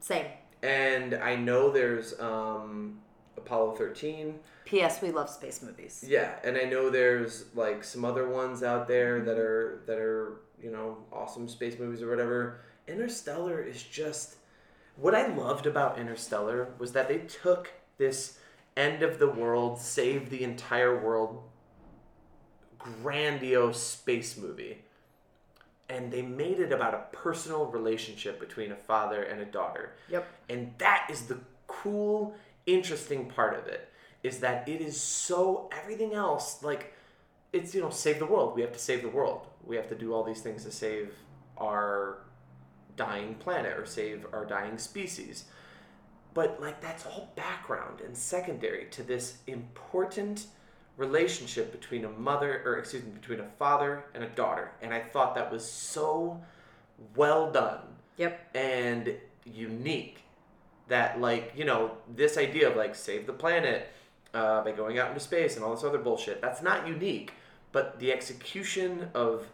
Same. 0.00 0.26
And 0.62 1.14
I 1.14 1.34
know 1.34 1.70
there's 1.70 2.18
um, 2.20 3.00
Apollo 3.44 3.74
13. 3.76 4.38
P.S. 4.64 5.02
We 5.02 5.10
love 5.10 5.28
space 5.28 5.62
movies. 5.62 6.04
Yeah, 6.06 6.36
and 6.42 6.56
I 6.56 6.64
know 6.64 6.90
there's 6.90 7.44
like 7.54 7.84
some 7.84 8.04
other 8.04 8.28
ones 8.28 8.62
out 8.62 8.88
there 8.88 9.16
mm-hmm. 9.16 9.26
that 9.26 9.38
are 9.38 9.82
that 9.86 9.98
are 9.98 10.40
you 10.62 10.70
know 10.70 10.98
awesome 11.12 11.48
space 11.48 11.78
movies 11.78 12.02
or 12.02 12.08
whatever. 12.08 12.60
Interstellar 12.86 13.62
is 13.62 13.82
just 13.82 14.36
what 14.96 15.14
I 15.14 15.26
loved 15.26 15.66
about 15.66 15.98
Interstellar 15.98 16.68
was 16.78 16.92
that 16.92 17.08
they 17.08 17.18
took 17.18 17.72
this 17.98 18.38
end 18.76 19.02
of 19.02 19.18
the 19.18 19.28
world, 19.28 19.78
save 19.80 20.30
the 20.30 20.42
entire 20.44 20.98
world, 20.98 21.42
grandiose 22.78 23.80
space 23.80 24.36
movie, 24.36 24.78
and 25.88 26.12
they 26.12 26.22
made 26.22 26.60
it 26.60 26.72
about 26.72 26.94
a 26.94 27.16
personal 27.16 27.66
relationship 27.66 28.40
between 28.40 28.72
a 28.72 28.76
father 28.76 29.22
and 29.22 29.40
a 29.40 29.44
daughter. 29.44 29.94
Yep. 30.08 30.26
And 30.48 30.74
that 30.78 31.08
is 31.10 31.22
the 31.22 31.38
cool, 31.66 32.34
interesting 32.66 33.26
part 33.26 33.58
of 33.58 33.66
it 33.66 33.88
is 34.22 34.38
that 34.38 34.68
it 34.68 34.80
is 34.80 34.98
so 35.00 35.68
everything 35.72 36.14
else 36.14 36.62
like 36.62 36.94
it's 37.52 37.74
you 37.74 37.80
know 37.80 37.90
save 37.90 38.18
the 38.18 38.26
world. 38.26 38.54
We 38.54 38.62
have 38.62 38.72
to 38.72 38.78
save 38.78 39.02
the 39.02 39.08
world. 39.08 39.46
We 39.64 39.76
have 39.76 39.88
to 39.88 39.94
do 39.94 40.12
all 40.12 40.24
these 40.24 40.40
things 40.40 40.64
to 40.64 40.72
save 40.72 41.12
our 41.58 42.18
dying 42.96 43.34
planet 43.34 43.78
or 43.78 43.86
save 43.86 44.26
our 44.32 44.44
dying 44.44 44.78
species. 44.78 45.44
But 46.32 46.60
like 46.60 46.80
that's 46.80 47.06
all 47.06 47.32
background 47.36 48.00
and 48.00 48.16
secondary 48.16 48.86
to 48.86 49.02
this 49.02 49.38
important 49.46 50.46
relationship 50.96 51.72
between 51.72 52.04
a 52.04 52.08
mother 52.10 52.62
or 52.64 52.78
excuse 52.78 53.04
me 53.04 53.10
between 53.10 53.40
a 53.40 53.48
father 53.58 54.04
and 54.14 54.22
a 54.22 54.28
daughter 54.28 54.70
and 54.80 54.94
i 54.94 55.00
thought 55.00 55.34
that 55.34 55.50
was 55.50 55.68
so 55.68 56.40
well 57.16 57.50
done 57.50 57.80
Yep. 58.16 58.50
and 58.54 59.14
unique 59.44 60.23
that 60.88 61.20
like 61.20 61.52
you 61.56 61.64
know 61.64 61.92
this 62.14 62.36
idea 62.36 62.68
of 62.68 62.76
like 62.76 62.94
save 62.94 63.26
the 63.26 63.32
planet 63.32 63.88
uh, 64.34 64.62
by 64.62 64.72
going 64.72 64.98
out 64.98 65.08
into 65.08 65.20
space 65.20 65.56
and 65.56 65.64
all 65.64 65.74
this 65.74 65.84
other 65.84 65.98
bullshit 65.98 66.40
that's 66.40 66.62
not 66.62 66.86
unique 66.86 67.32
but 67.72 67.98
the 67.98 68.12
execution 68.12 69.08
of 69.14 69.46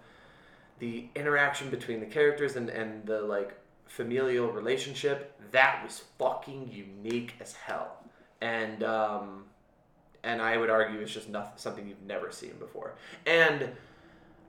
the 0.78 1.06
interaction 1.14 1.70
between 1.70 2.00
the 2.00 2.06
characters 2.06 2.56
and, 2.56 2.68
and 2.68 3.06
the 3.06 3.22
like 3.22 3.54
familial 3.86 4.50
relationship 4.50 5.34
that 5.52 5.82
was 5.84 6.04
fucking 6.18 6.70
unique 6.72 7.34
as 7.40 7.54
hell. 7.54 7.96
And 8.40 8.82
um 8.82 9.44
and 10.22 10.42
i 10.42 10.56
would 10.56 10.68
argue 10.68 11.00
it's 11.00 11.12
just 11.12 11.30
nothing 11.30 11.52
something 11.56 11.88
you've 11.88 12.02
never 12.02 12.30
seen 12.30 12.52
before. 12.58 12.94
And 13.26 13.70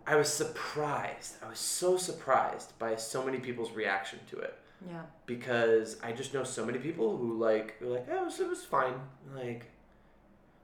i 0.07 0.15
was 0.15 0.33
surprised 0.33 1.35
i 1.45 1.47
was 1.47 1.59
so 1.59 1.95
surprised 1.95 2.77
by 2.79 2.95
so 2.95 3.23
many 3.23 3.38
people's 3.38 3.71
reaction 3.71 4.19
to 4.31 4.38
it 4.39 4.57
Yeah. 4.89 5.03
because 5.27 5.97
I 6.01 6.11
just 6.11 6.33
know 6.33 6.43
so 6.43 6.65
many 6.65 6.79
people 6.79 7.15
who 7.15 7.38
like 7.38 7.75
were 7.81 7.88
like, 7.88 8.07
oh, 8.11 8.21
it 8.21 8.25
was, 8.25 8.39
it 8.39 8.50
was 8.50 8.65
fine. 8.65 8.95
Like, 9.35 9.65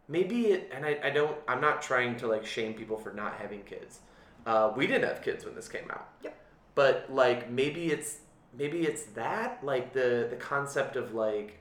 maybe 0.08 0.48
it, 0.48 0.72
and 0.74 0.86
I, 0.86 0.98
I 1.04 1.10
don't, 1.12 1.38
I'm 1.48 1.62
not 1.62 1.82
trying 1.82 2.16
to 2.18 2.28
like 2.28 2.46
shame 2.46 2.74
people 2.74 2.98
for 2.98 3.14
not 3.14 3.36
having 3.36 3.62
kids. 3.62 4.00
Uh, 4.46 4.72
we 4.76 4.88
didn't 4.88 5.08
have 5.08 5.22
kids 5.22 5.46
when 5.46 5.56
this 5.56 5.68
came 5.68 5.90
out. 5.92 6.10
Yep. 6.24 6.36
But 6.74 7.06
like, 7.10 7.50
maybe 7.52 7.92
it's, 7.92 8.18
maybe 8.58 8.84
it's 8.84 9.04
that, 9.14 9.64
like 9.64 9.94
the, 9.94 10.28
the 10.30 10.36
concept 10.36 10.96
of 10.96 11.14
like 11.14 11.60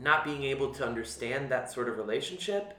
not 0.00 0.24
being 0.24 0.42
able 0.42 0.74
to 0.74 0.84
understand 0.84 1.50
that 1.50 1.70
sort 1.70 1.88
of 1.88 1.96
relationship 1.98 2.76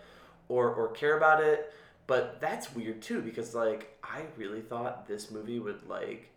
or, 0.49 0.69
or 0.73 0.89
care 0.89 1.15
about 1.17 1.41
it. 1.41 1.73
But 2.07 2.39
that's 2.41 2.75
weird 2.75 3.01
too, 3.01 3.21
because 3.21 3.55
like, 3.55 3.97
I 4.03 4.23
really 4.37 4.61
thought 4.61 5.07
this 5.07 5.31
movie 5.31 5.59
would 5.59 5.87
like, 5.87 6.29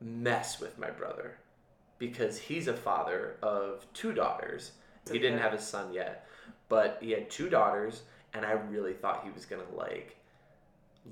mess 0.00 0.60
with 0.60 0.78
my 0.78 0.90
brother 0.90 1.36
because 1.98 2.38
he's 2.38 2.66
a 2.66 2.74
father 2.74 3.36
of 3.42 3.86
two 3.92 4.12
daughters. 4.12 4.72
He 5.10 5.18
didn't 5.18 5.38
have 5.38 5.52
a 5.52 5.60
son 5.60 5.92
yet, 5.92 6.26
but 6.68 6.98
he 7.00 7.10
had 7.10 7.30
two 7.30 7.48
daughters, 7.48 8.02
and 8.32 8.44
I 8.44 8.52
really 8.52 8.92
thought 8.92 9.24
he 9.24 9.30
was 9.30 9.44
gonna 9.44 9.62
like 9.74 10.16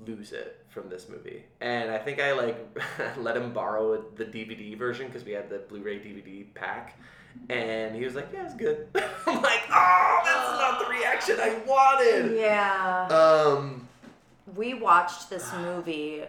lose 0.05 0.31
it 0.31 0.63
from 0.69 0.89
this 0.89 1.09
movie. 1.09 1.43
And 1.61 1.91
I 1.91 1.97
think 1.97 2.19
I 2.19 2.33
like 2.33 2.57
let 3.17 3.35
him 3.35 3.53
borrow 3.53 4.01
the 4.15 4.25
DVD 4.25 4.77
version 4.77 5.07
because 5.07 5.23
we 5.23 5.31
had 5.31 5.49
the 5.49 5.59
Blu-ray 5.59 5.99
DVD 5.99 6.45
pack. 6.53 6.97
And 7.49 7.95
he 7.95 8.03
was 8.03 8.15
like, 8.15 8.29
"Yeah, 8.33 8.45
it's 8.45 8.55
good." 8.55 8.87
I'm 8.95 9.41
like, 9.41 9.61
"Oh, 9.71 10.21
that's 10.25 10.59
not 10.59 10.79
the 10.79 10.85
reaction 10.91 11.37
I 11.39 11.59
wanted." 11.65 12.35
Yeah. 12.37 13.07
Um, 13.07 13.87
we 14.55 14.73
watched 14.73 15.29
this 15.29 15.51
movie 15.53 16.23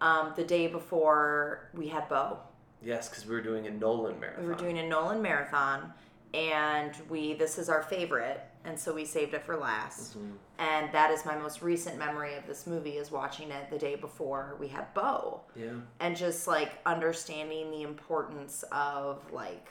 um, 0.00 0.32
the 0.36 0.44
day 0.44 0.66
before 0.66 1.68
we 1.74 1.88
had 1.88 2.08
Bo. 2.08 2.38
yes, 2.82 3.08
because 3.08 3.26
we 3.26 3.34
were 3.34 3.40
doing 3.42 3.66
a 3.66 3.70
Nolan 3.70 4.18
marathon. 4.20 4.42
We 4.44 4.48
were 4.48 4.54
doing 4.54 4.78
a 4.78 4.86
Nolan 4.86 5.22
marathon, 5.22 5.92
and 6.34 6.92
we 7.08 7.34
this 7.34 7.58
is 7.58 7.68
our 7.68 7.82
favorite, 7.82 8.40
and 8.64 8.78
so 8.78 8.92
we 8.92 9.04
saved 9.04 9.32
it 9.34 9.42
for 9.44 9.56
last. 9.56 10.18
Mhm. 10.18 10.32
And 10.58 10.92
that 10.92 11.10
is 11.10 11.24
my 11.24 11.36
most 11.36 11.62
recent 11.62 11.98
memory 11.98 12.34
of 12.34 12.46
this 12.46 12.66
movie 12.66 12.96
is 12.98 13.10
watching 13.10 13.50
it 13.50 13.70
the 13.70 13.78
day 13.78 13.94
before 13.94 14.56
we 14.58 14.68
had 14.68 14.92
Bo, 14.94 15.40
Yeah. 15.54 15.72
and 16.00 16.16
just 16.16 16.46
like 16.46 16.72
understanding 16.86 17.70
the 17.70 17.82
importance 17.82 18.64
of 18.72 19.20
like 19.32 19.68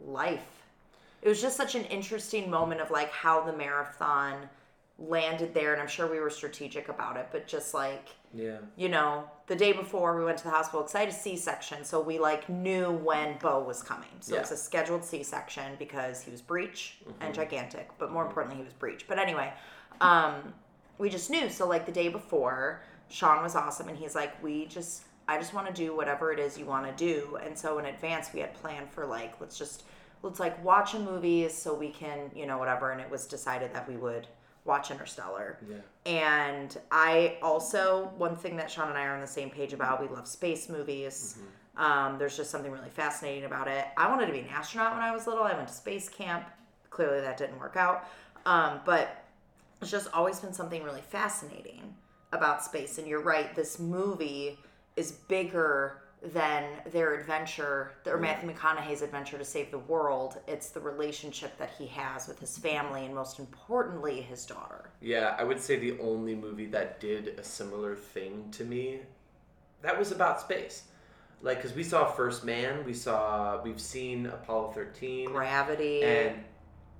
life. 0.00 0.62
It 1.22 1.28
was 1.28 1.40
just 1.40 1.56
such 1.56 1.74
an 1.74 1.84
interesting 1.86 2.50
moment 2.50 2.80
of 2.80 2.90
like 2.90 3.10
how 3.10 3.40
the 3.42 3.52
marathon 3.52 4.48
landed 4.98 5.54
there, 5.54 5.72
and 5.72 5.82
I'm 5.82 5.88
sure 5.88 6.06
we 6.06 6.20
were 6.20 6.30
strategic 6.30 6.88
about 6.88 7.16
it, 7.16 7.28
but 7.32 7.46
just 7.48 7.74
like 7.74 8.08
Yeah. 8.32 8.58
you 8.76 8.88
know, 8.88 9.30
the 9.46 9.56
day 9.56 9.72
before 9.72 10.18
we 10.18 10.24
went 10.24 10.38
to 10.38 10.44
the 10.44 10.50
hospital 10.50 10.80
because 10.80 10.94
I 10.94 11.00
had 11.00 11.08
a 11.10 11.12
C 11.12 11.36
section, 11.36 11.84
so 11.84 12.00
we 12.00 12.18
like 12.18 12.48
knew 12.48 12.90
when 12.90 13.36
Bo 13.38 13.62
was 13.62 13.82
coming. 13.82 14.08
So 14.20 14.36
it 14.36 14.40
was 14.40 14.52
a 14.52 14.56
scheduled 14.56 15.04
C 15.04 15.22
section 15.22 15.72
because 15.78 16.22
he 16.22 16.30
was 16.30 16.40
breech 16.40 16.98
and 17.20 17.34
gigantic, 17.34 17.90
but 17.98 18.10
more 18.10 18.24
importantly, 18.24 18.58
he 18.58 18.64
was 18.64 18.72
breech. 18.72 19.06
But 19.06 19.18
anyway, 19.18 19.52
um, 20.00 20.54
we 20.98 21.10
just 21.10 21.28
knew. 21.28 21.50
So 21.50 21.68
like 21.68 21.84
the 21.84 21.92
day 21.92 22.08
before, 22.08 22.82
Sean 23.08 23.42
was 23.42 23.54
awesome, 23.54 23.88
and 23.88 23.98
he's 23.98 24.14
like, 24.14 24.42
we 24.42 24.64
just, 24.64 25.02
I 25.28 25.36
just 25.36 25.52
want 25.52 25.66
to 25.66 25.74
do 25.74 25.94
whatever 25.94 26.32
it 26.32 26.38
is 26.38 26.56
you 26.56 26.64
want 26.64 26.86
to 26.86 27.04
do. 27.04 27.38
And 27.44 27.56
so 27.56 27.78
in 27.78 27.84
advance, 27.84 28.30
we 28.32 28.40
had 28.40 28.54
planned 28.54 28.90
for 28.90 29.04
like, 29.04 29.38
let's 29.40 29.58
just, 29.58 29.84
let's 30.22 30.40
like 30.40 30.62
watch 30.64 30.94
a 30.94 30.98
movie 30.98 31.48
so 31.50 31.74
we 31.74 31.90
can, 31.90 32.30
you 32.34 32.46
know, 32.46 32.56
whatever. 32.56 32.92
And 32.92 33.00
it 33.00 33.10
was 33.10 33.26
decided 33.26 33.74
that 33.74 33.86
we 33.86 33.96
would 33.96 34.26
watch 34.64 34.90
Interstellar. 34.90 35.58
Yeah. 35.68 35.76
And 36.06 36.76
I 36.90 37.38
also, 37.42 38.12
one 38.16 38.36
thing 38.36 38.56
that 38.56 38.70
Sean 38.70 38.88
and 38.88 38.96
I 38.96 39.04
are 39.04 39.14
on 39.14 39.20
the 39.20 39.26
same 39.26 39.50
page 39.50 39.72
about, 39.72 40.00
we 40.00 40.14
love 40.14 40.26
space 40.26 40.68
movies. 40.68 41.38
Um, 41.76 42.18
there's 42.18 42.36
just 42.36 42.50
something 42.50 42.70
really 42.70 42.88
fascinating 42.88 43.44
about 43.44 43.68
it. 43.68 43.86
I 43.96 44.08
wanted 44.08 44.26
to 44.26 44.32
be 44.32 44.40
an 44.40 44.48
astronaut 44.48 44.92
when 44.92 45.02
I 45.02 45.12
was 45.12 45.26
little. 45.26 45.42
I 45.42 45.54
went 45.54 45.68
to 45.68 45.74
space 45.74 46.08
camp. 46.08 46.44
Clearly, 46.90 47.20
that 47.20 47.36
didn't 47.36 47.58
work 47.58 47.76
out. 47.76 48.08
Um, 48.46 48.80
but 48.84 49.24
it's 49.82 49.90
just 49.90 50.08
always 50.14 50.38
been 50.40 50.52
something 50.52 50.82
really 50.82 51.02
fascinating 51.02 51.94
about 52.32 52.64
space. 52.64 52.98
And 52.98 53.06
you're 53.06 53.22
right, 53.22 53.54
this 53.54 53.78
movie 53.78 54.58
is 54.96 55.12
bigger 55.12 56.03
than 56.32 56.64
their 56.90 57.14
adventure, 57.14 57.92
or 58.06 58.18
Matthew 58.18 58.50
McConaughey's 58.50 59.02
adventure 59.02 59.36
to 59.36 59.44
save 59.44 59.70
the 59.70 59.78
world. 59.78 60.38
It's 60.48 60.70
the 60.70 60.80
relationship 60.80 61.58
that 61.58 61.70
he 61.76 61.86
has 61.88 62.26
with 62.26 62.38
his 62.40 62.56
family, 62.56 63.04
and 63.04 63.14
most 63.14 63.38
importantly, 63.38 64.22
his 64.22 64.46
daughter. 64.46 64.90
Yeah, 65.02 65.36
I 65.38 65.44
would 65.44 65.60
say 65.60 65.78
the 65.78 65.98
only 66.00 66.34
movie 66.34 66.66
that 66.66 66.98
did 66.98 67.38
a 67.38 67.44
similar 67.44 67.94
thing 67.94 68.48
to 68.52 68.64
me 68.64 69.00
that 69.82 69.98
was 69.98 70.12
about 70.12 70.40
space. 70.40 70.84
Like 71.42 71.60
cuz 71.60 71.74
we 71.74 71.82
saw 71.82 72.06
First 72.06 72.42
Man, 72.42 72.84
we 72.86 72.94
saw 72.94 73.60
we've 73.62 73.80
seen 73.80 74.26
Apollo 74.26 74.72
13 74.72 75.30
Gravity. 75.30 76.02
and 76.02 76.42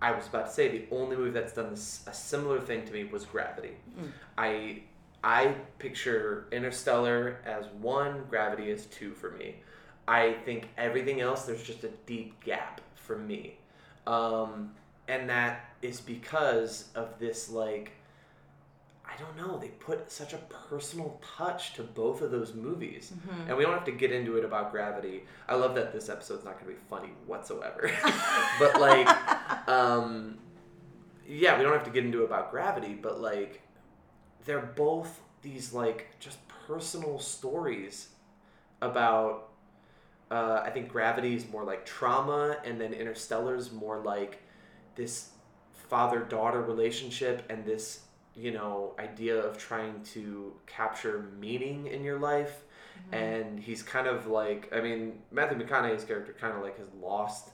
I 0.02 0.12
was 0.12 0.26
about 0.26 0.48
to 0.48 0.52
say 0.52 0.68
the 0.68 0.84
only 0.94 1.16
movie 1.16 1.30
that's 1.30 1.54
done 1.54 1.70
this, 1.70 2.04
a 2.06 2.12
similar 2.12 2.60
thing 2.60 2.84
to 2.84 2.92
me 2.92 3.04
was 3.04 3.24
Gravity. 3.24 3.76
Mm. 3.98 4.10
I 4.36 4.82
I 5.24 5.54
picture 5.78 6.46
Interstellar 6.52 7.38
as 7.46 7.64
one, 7.80 8.24
Gravity 8.28 8.70
as 8.70 8.84
two 8.86 9.14
for 9.14 9.30
me. 9.30 9.56
I 10.06 10.34
think 10.44 10.68
everything 10.76 11.22
else 11.22 11.46
there's 11.46 11.62
just 11.62 11.82
a 11.82 11.88
deep 12.04 12.44
gap 12.44 12.82
for 12.94 13.16
me, 13.16 13.56
um, 14.06 14.72
and 15.08 15.30
that 15.30 15.70
is 15.80 16.00
because 16.00 16.88
of 16.94 17.18
this 17.18 17.48
like. 17.48 17.92
I 19.06 19.16
don't 19.20 19.36
know. 19.36 19.58
They 19.58 19.68
put 19.68 20.10
such 20.10 20.32
a 20.32 20.38
personal 20.68 21.20
touch 21.36 21.74
to 21.74 21.82
both 21.84 22.20
of 22.20 22.30
those 22.32 22.54
movies, 22.54 23.12
and 23.46 23.56
we 23.56 23.62
don't 23.62 23.74
have 23.74 23.84
to 23.84 23.92
get 23.92 24.10
into 24.10 24.38
it 24.38 24.44
about 24.44 24.72
Gravity. 24.72 25.24
I 25.48 25.54
love 25.54 25.74
that 25.76 25.92
this 25.92 26.08
episode's 26.08 26.44
not 26.44 26.54
going 26.54 26.74
to 26.74 26.80
be 26.80 26.86
funny 26.90 27.12
whatsoever, 27.26 27.90
but 28.58 28.80
like, 28.80 29.08
um, 29.68 30.38
yeah, 31.28 31.56
we 31.56 31.62
don't 31.62 31.72
have 31.74 31.84
to 31.84 31.90
get 31.90 32.04
into 32.04 32.22
it 32.22 32.24
about 32.24 32.50
Gravity, 32.50 32.94
but 32.94 33.20
like, 33.20 33.60
they're 34.44 34.60
both 34.60 35.20
these 35.42 35.72
like 35.72 36.08
just 36.20 36.38
personal 36.66 37.18
stories 37.18 38.08
about 38.80 39.50
uh, 40.30 40.62
I 40.64 40.70
think 40.70 40.88
Gravity 40.88 41.34
is 41.34 41.48
more 41.50 41.64
like 41.64 41.84
trauma, 41.84 42.56
and 42.64 42.80
then 42.80 42.92
Interstellar 42.92 43.54
is 43.54 43.72
more 43.72 43.98
like 43.98 44.40
this 44.96 45.30
father 45.88 46.20
daughter 46.20 46.62
relationship 46.62 47.44
and 47.50 47.64
this 47.64 48.00
you 48.34 48.50
know 48.50 48.94
idea 48.98 49.36
of 49.36 49.58
trying 49.58 50.02
to 50.02 50.52
capture 50.66 51.30
meaning 51.38 51.86
in 51.86 52.02
your 52.02 52.18
life. 52.18 52.62
And 53.12 53.60
he's 53.60 53.82
kind 53.82 54.06
of 54.06 54.26
like 54.26 54.72
I 54.74 54.80
mean 54.80 55.20
Matthew 55.30 55.58
McConaughey's 55.58 56.04
character 56.04 56.34
kind 56.38 56.56
of 56.56 56.62
like 56.62 56.78
has 56.78 56.88
lost 57.00 57.50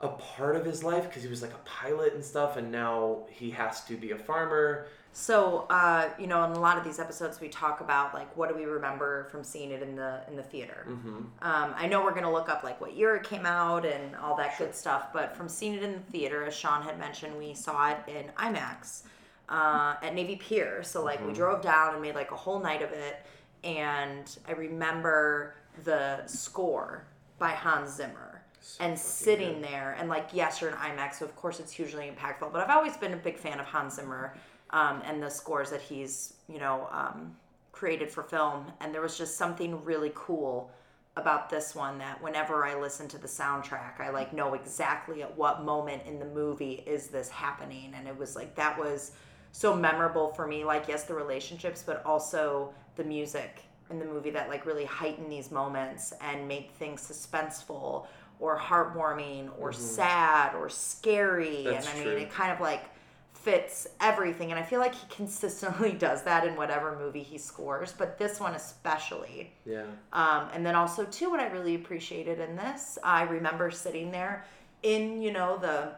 a 0.00 0.08
part 0.08 0.56
of 0.56 0.64
his 0.64 0.82
life 0.82 1.04
because 1.04 1.22
he 1.22 1.28
was 1.28 1.42
like 1.42 1.52
a 1.52 1.64
pilot 1.64 2.14
and 2.14 2.24
stuff, 2.24 2.56
and 2.56 2.72
now 2.72 3.24
he 3.30 3.50
has 3.50 3.84
to 3.84 3.96
be 3.96 4.10
a 4.10 4.18
farmer. 4.18 4.86
So, 5.16 5.66
uh, 5.70 6.08
you 6.18 6.26
know, 6.26 6.42
in 6.44 6.50
a 6.50 6.60
lot 6.60 6.76
of 6.76 6.82
these 6.82 6.98
episodes, 6.98 7.40
we 7.40 7.48
talk 7.48 7.80
about 7.80 8.12
like 8.12 8.36
what 8.36 8.48
do 8.48 8.56
we 8.56 8.64
remember 8.64 9.28
from 9.30 9.44
seeing 9.44 9.70
it 9.70 9.80
in 9.80 9.94
the 9.94 10.20
in 10.26 10.34
the 10.34 10.42
theater. 10.42 10.86
Mm-hmm. 10.88 11.16
Um, 11.40 11.74
I 11.76 11.86
know 11.86 12.02
we're 12.02 12.14
gonna 12.14 12.32
look 12.32 12.48
up 12.48 12.64
like 12.64 12.80
what 12.80 12.96
year 12.96 13.14
it 13.14 13.22
came 13.22 13.46
out 13.46 13.86
and 13.86 14.16
all 14.16 14.36
that 14.38 14.58
good 14.58 14.74
stuff, 14.74 15.12
but 15.12 15.36
from 15.36 15.48
seeing 15.48 15.74
it 15.74 15.84
in 15.84 15.92
the 15.92 16.00
theater, 16.10 16.44
as 16.44 16.52
Sean 16.52 16.82
had 16.82 16.98
mentioned, 16.98 17.38
we 17.38 17.54
saw 17.54 17.92
it 17.92 17.98
in 18.08 18.24
IMAX 18.36 19.04
uh, 19.48 19.94
at 20.02 20.16
Navy 20.16 20.34
Pier. 20.34 20.82
So 20.82 21.04
like 21.04 21.24
we 21.24 21.32
drove 21.32 21.62
down 21.62 21.92
and 21.92 22.02
made 22.02 22.16
like 22.16 22.32
a 22.32 22.36
whole 22.36 22.58
night 22.58 22.82
of 22.82 22.90
it, 22.90 23.24
and 23.62 24.36
I 24.48 24.52
remember 24.52 25.54
the 25.84 26.26
score 26.26 27.04
by 27.38 27.50
Hans 27.50 27.90
Zimmer. 27.94 28.42
and 28.80 28.98
sitting 28.98 29.60
there 29.60 29.94
and 30.00 30.08
like 30.08 30.28
yes 30.32 30.60
you're 30.60 30.70
in 30.70 30.76
imax 30.76 31.16
so 31.16 31.24
of 31.26 31.36
course 31.36 31.60
it's 31.60 31.70
hugely 31.70 32.10
impactful 32.10 32.50
but 32.50 32.62
i've 32.62 32.70
always 32.70 32.96
been 32.96 33.12
a 33.12 33.16
big 33.16 33.36
fan 33.36 33.60
of 33.60 33.66
hans 33.66 33.96
zimmer 33.96 34.34
um, 34.74 35.00
and 35.06 35.22
the 35.22 35.30
scores 35.30 35.70
that 35.70 35.80
he's 35.80 36.34
you 36.48 36.58
know 36.58 36.86
um, 36.92 37.34
created 37.72 38.10
for 38.10 38.22
film 38.22 38.66
and 38.80 38.92
there 38.92 39.00
was 39.00 39.16
just 39.16 39.38
something 39.38 39.82
really 39.82 40.12
cool 40.14 40.70
about 41.16 41.48
this 41.48 41.74
one 41.74 41.98
that 41.98 42.20
whenever 42.20 42.64
I 42.64 42.74
listen 42.74 43.06
to 43.08 43.18
the 43.18 43.28
soundtrack, 43.28 44.00
I 44.00 44.10
like 44.10 44.32
know 44.32 44.54
exactly 44.54 45.22
at 45.22 45.36
what 45.36 45.62
moment 45.62 46.02
in 46.06 46.18
the 46.18 46.24
movie 46.24 46.82
is 46.86 47.06
this 47.08 47.28
happening. 47.28 47.92
And 47.94 48.08
it 48.08 48.18
was 48.18 48.34
like 48.34 48.54
that 48.56 48.76
was 48.78 49.12
so 49.52 49.76
memorable 49.76 50.32
for 50.32 50.46
me. 50.46 50.64
Like, 50.64 50.88
yes, 50.88 51.04
the 51.04 51.14
relationships, 51.14 51.84
but 51.86 52.04
also 52.04 52.74
the 52.96 53.04
music 53.04 53.62
in 53.90 53.98
the 53.98 54.04
movie 54.04 54.30
that 54.30 54.48
like 54.48 54.66
really 54.66 54.86
heighten 54.86 55.28
these 55.28 55.52
moments 55.52 56.12
and 56.20 56.48
make 56.48 56.72
things 56.72 57.00
suspenseful 57.00 58.06
or 58.40 58.58
heartwarming 58.58 59.50
or 59.60 59.72
sad 59.72 60.56
or 60.56 60.68
scary. 60.68 61.62
That's 61.64 61.86
and 61.86 61.98
I 62.00 62.02
true. 62.02 62.14
mean, 62.14 62.24
it 62.24 62.30
kind 62.32 62.50
of 62.50 62.60
like 62.60 62.86
fits 63.34 63.86
everything. 64.00 64.50
And 64.50 64.58
I 64.58 64.62
feel 64.62 64.80
like 64.80 64.94
he 64.94 65.06
consistently 65.14 65.92
does 65.98 66.22
that 66.22 66.46
in 66.46 66.56
whatever 66.56 66.96
movie 66.98 67.22
he 67.22 67.36
scores, 67.36 67.92
but 67.92 68.16
this 68.16 68.40
one 68.40 68.54
especially. 68.54 69.52
Yeah. 69.66 69.84
Um, 70.12 70.48
and 70.54 70.64
then 70.64 70.74
also 70.74 71.04
too, 71.04 71.30
what 71.30 71.40
I 71.40 71.48
really 71.48 71.74
appreciated 71.74 72.40
in 72.40 72.56
this, 72.56 72.98
I 73.04 73.22
remember 73.24 73.70
sitting 73.70 74.10
there 74.10 74.44
in 74.82 75.20
you 75.22 75.32
know 75.32 75.56
the 75.58 75.92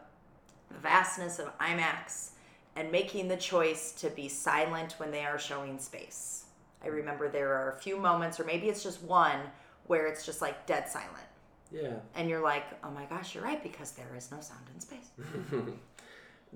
vastness 0.80 1.38
of 1.38 1.56
IMAX 1.58 2.30
and 2.74 2.90
making 2.92 3.28
the 3.28 3.36
choice 3.36 3.92
to 3.92 4.10
be 4.10 4.28
silent 4.28 4.94
when 4.98 5.10
they 5.10 5.24
are 5.24 5.38
showing 5.38 5.78
space. 5.78 6.44
I 6.84 6.88
remember 6.88 7.28
there 7.28 7.52
are 7.54 7.72
a 7.72 7.76
few 7.76 7.96
moments, 7.96 8.38
or 8.38 8.44
maybe 8.44 8.68
it's 8.68 8.82
just 8.82 9.02
one, 9.02 9.40
where 9.86 10.06
it's 10.06 10.26
just 10.26 10.42
like 10.42 10.66
dead 10.66 10.88
silent, 10.88 11.26
Yeah. 11.72 11.94
and 12.14 12.28
you're 12.28 12.42
like, 12.42 12.64
"Oh 12.84 12.90
my 12.90 13.04
gosh, 13.06 13.34
you're 13.34 13.42
right," 13.44 13.62
because 13.62 13.92
there 13.92 14.14
is 14.16 14.30
no 14.30 14.40
sound 14.40 14.60
in 14.74 14.80
space. 14.80 15.10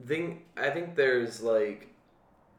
thing 0.07 0.43
I 0.57 0.71
think 0.71 0.95
there's 0.97 1.41
like 1.43 1.89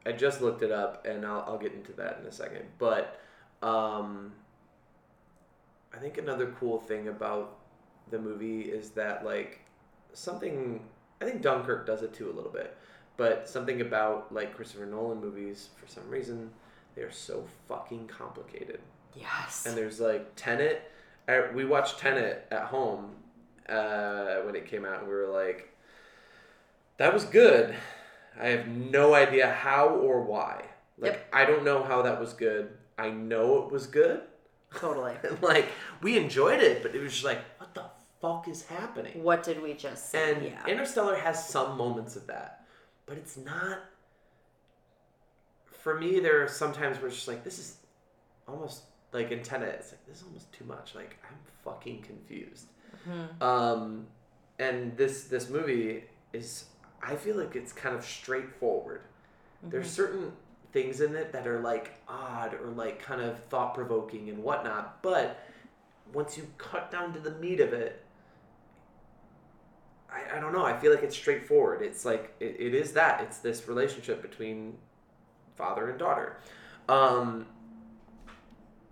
I 0.06 0.12
just 0.12 0.40
looked 0.40 0.62
it 0.62 0.72
up 0.72 1.06
and 1.06 1.24
I'll, 1.24 1.44
I'll 1.46 1.58
get 1.58 1.72
into 1.74 1.92
that 1.94 2.18
in 2.20 2.26
a 2.26 2.32
second 2.32 2.64
but 2.78 3.20
um 3.62 4.32
I 5.94 5.98
think 5.98 6.18
another 6.18 6.54
cool 6.58 6.78
thing 6.80 7.08
about 7.08 7.58
the 8.10 8.18
movie 8.18 8.62
is 8.62 8.90
that 8.90 9.24
like 9.24 9.60
something 10.12 10.80
I 11.20 11.24
think 11.24 11.42
Dunkirk 11.42 11.86
does 11.86 12.02
it 12.02 12.12
too 12.12 12.30
a 12.30 12.34
little 12.34 12.50
bit 12.50 12.76
but 13.16 13.48
something 13.48 13.80
about 13.80 14.32
like 14.32 14.54
Christopher 14.56 14.86
Nolan 14.86 15.20
movies 15.20 15.68
for 15.76 15.86
some 15.86 16.08
reason 16.08 16.50
they're 16.94 17.10
so 17.12 17.46
fucking 17.68 18.06
complicated 18.08 18.80
Yes. 19.14 19.66
and 19.66 19.76
there's 19.76 20.00
like 20.00 20.32
Tenet. 20.36 20.90
I, 21.28 21.50
we 21.54 21.64
watched 21.64 21.98
Tenet 21.98 22.46
at 22.50 22.62
home 22.62 23.10
uh, 23.68 24.36
when 24.44 24.54
it 24.54 24.66
came 24.66 24.84
out, 24.84 25.00
and 25.00 25.08
we 25.08 25.14
were 25.14 25.28
like, 25.28 25.71
"That 26.98 27.12
was 27.14 27.24
good." 27.24 27.74
I 28.40 28.48
have 28.48 28.66
no 28.66 29.14
idea 29.14 29.52
how 29.52 29.88
or 29.90 30.22
why. 30.22 30.64
Like, 30.98 31.12
Yep. 31.12 31.28
I 31.34 31.44
don't 31.44 31.64
know 31.64 31.82
how 31.82 32.02
that 32.02 32.18
was 32.18 32.32
good. 32.32 32.70
I 32.98 33.10
know 33.10 33.62
it 33.64 33.70
was 33.70 33.86
good. 33.86 34.22
totally. 34.74 35.14
like, 35.42 35.68
we 36.00 36.16
enjoyed 36.16 36.60
it, 36.62 36.82
but 36.82 36.94
it 36.94 37.00
was 37.02 37.12
just 37.12 37.24
like, 37.24 37.40
what 37.58 37.74
the 37.74 37.84
fuck 38.22 38.48
is 38.48 38.64
happening? 38.64 39.22
What 39.22 39.42
did 39.42 39.62
we 39.62 39.74
just 39.74 40.10
see? 40.10 40.16
And 40.18 40.42
yeah. 40.44 40.64
Interstellar 40.66 41.14
has 41.16 41.46
some 41.46 41.76
moments 41.76 42.16
of 42.16 42.26
that, 42.28 42.64
but 43.04 43.18
it's 43.18 43.36
not. 43.36 43.80
For 45.66 45.98
me, 45.98 46.20
there 46.20 46.42
are 46.42 46.48
sometimes 46.48 46.98
where 46.98 47.08
it's 47.08 47.16
just 47.16 47.28
like, 47.28 47.44
this 47.44 47.58
is 47.58 47.76
almost 48.48 48.84
like 49.12 49.30
in 49.30 49.42
Tenet, 49.42 49.74
it's 49.78 49.92
like, 49.92 50.06
this 50.06 50.18
is 50.18 50.22
almost 50.24 50.50
too 50.52 50.64
much. 50.64 50.94
Like, 50.94 51.18
I'm 51.28 51.36
fucking 51.64 52.02
confused. 52.02 52.68
Mhm. 53.08 53.42
Um, 53.42 54.06
and 54.58 54.96
this 54.96 55.24
this 55.24 55.50
movie 55.50 56.04
is, 56.32 56.66
I 57.02 57.16
feel 57.16 57.36
like 57.36 57.56
it's 57.56 57.72
kind 57.72 57.94
of 57.94 58.04
straightforward. 58.04 59.02
There's 59.64 59.90
certain 59.90 60.32
things 60.72 61.00
in 61.00 61.14
it 61.14 61.32
that 61.32 61.46
are 61.46 61.60
like 61.60 62.00
odd 62.08 62.54
or 62.54 62.68
like 62.68 63.00
kind 63.00 63.20
of 63.20 63.38
thought 63.44 63.74
provoking 63.74 64.28
and 64.28 64.42
whatnot, 64.42 65.02
but 65.02 65.38
once 66.12 66.36
you 66.36 66.46
cut 66.58 66.90
down 66.90 67.12
to 67.12 67.20
the 67.20 67.30
meat 67.32 67.60
of 67.60 67.72
it, 67.72 68.04
I, 70.10 70.36
I 70.36 70.40
don't 70.40 70.52
know. 70.52 70.64
I 70.64 70.76
feel 70.78 70.92
like 70.92 71.02
it's 71.02 71.16
straightforward. 71.16 71.82
It's 71.82 72.04
like 72.04 72.34
it, 72.40 72.56
it 72.58 72.74
is 72.74 72.92
that. 72.92 73.22
It's 73.22 73.38
this 73.38 73.68
relationship 73.68 74.20
between 74.22 74.76
father 75.56 75.90
and 75.90 75.98
daughter. 75.98 76.38
Um, 76.88 77.46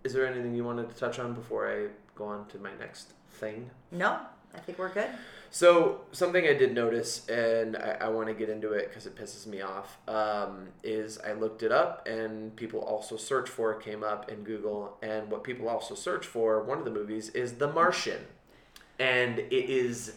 is 0.05 0.13
there 0.13 0.27
anything 0.27 0.55
you 0.55 0.65
wanted 0.65 0.89
to 0.89 0.97
touch 0.97 1.19
on 1.19 1.35
before 1.35 1.71
I 1.71 1.89
go 2.15 2.27
on 2.27 2.47
to 2.49 2.59
my 2.59 2.71
next 2.79 3.13
thing? 3.33 3.71
No, 3.91 4.21
I 4.55 4.59
think 4.59 4.79
we're 4.79 4.93
good. 4.93 5.09
So 5.53 6.03
something 6.13 6.47
I 6.47 6.55
did 6.55 6.75
notice, 6.75 7.29
and 7.29 7.77
I, 7.77 7.97
I 8.03 8.09
want 8.09 8.29
to 8.29 8.35
get 8.35 8.49
into 8.49 8.73
it 8.73 8.89
because 8.89 9.07
it 9.07 9.17
pisses 9.17 9.47
me 9.47 9.63
off, 9.63 9.99
um, 10.07 10.69
is 10.85 11.19
I 11.19 11.33
looked 11.33 11.65
it 11.65 11.73
up, 11.73 12.07
and 12.07 12.55
people 12.55 12.81
also 12.81 13.17
search 13.17 13.49
for 13.49 13.73
it 13.73 13.81
came 13.83 14.05
up 14.05 14.31
in 14.31 14.45
Google, 14.45 14.97
and 15.03 15.29
what 15.29 15.43
people 15.43 15.69
also 15.69 15.97
search 15.97 16.25
for, 16.25 16.63
one 16.63 16.79
of 16.79 16.85
the 16.85 16.91
movies 16.91 17.31
is 17.31 17.55
The 17.55 17.73
Martian, 17.73 18.27
and 19.01 19.41
it 19.41 19.71
is 19.71 20.15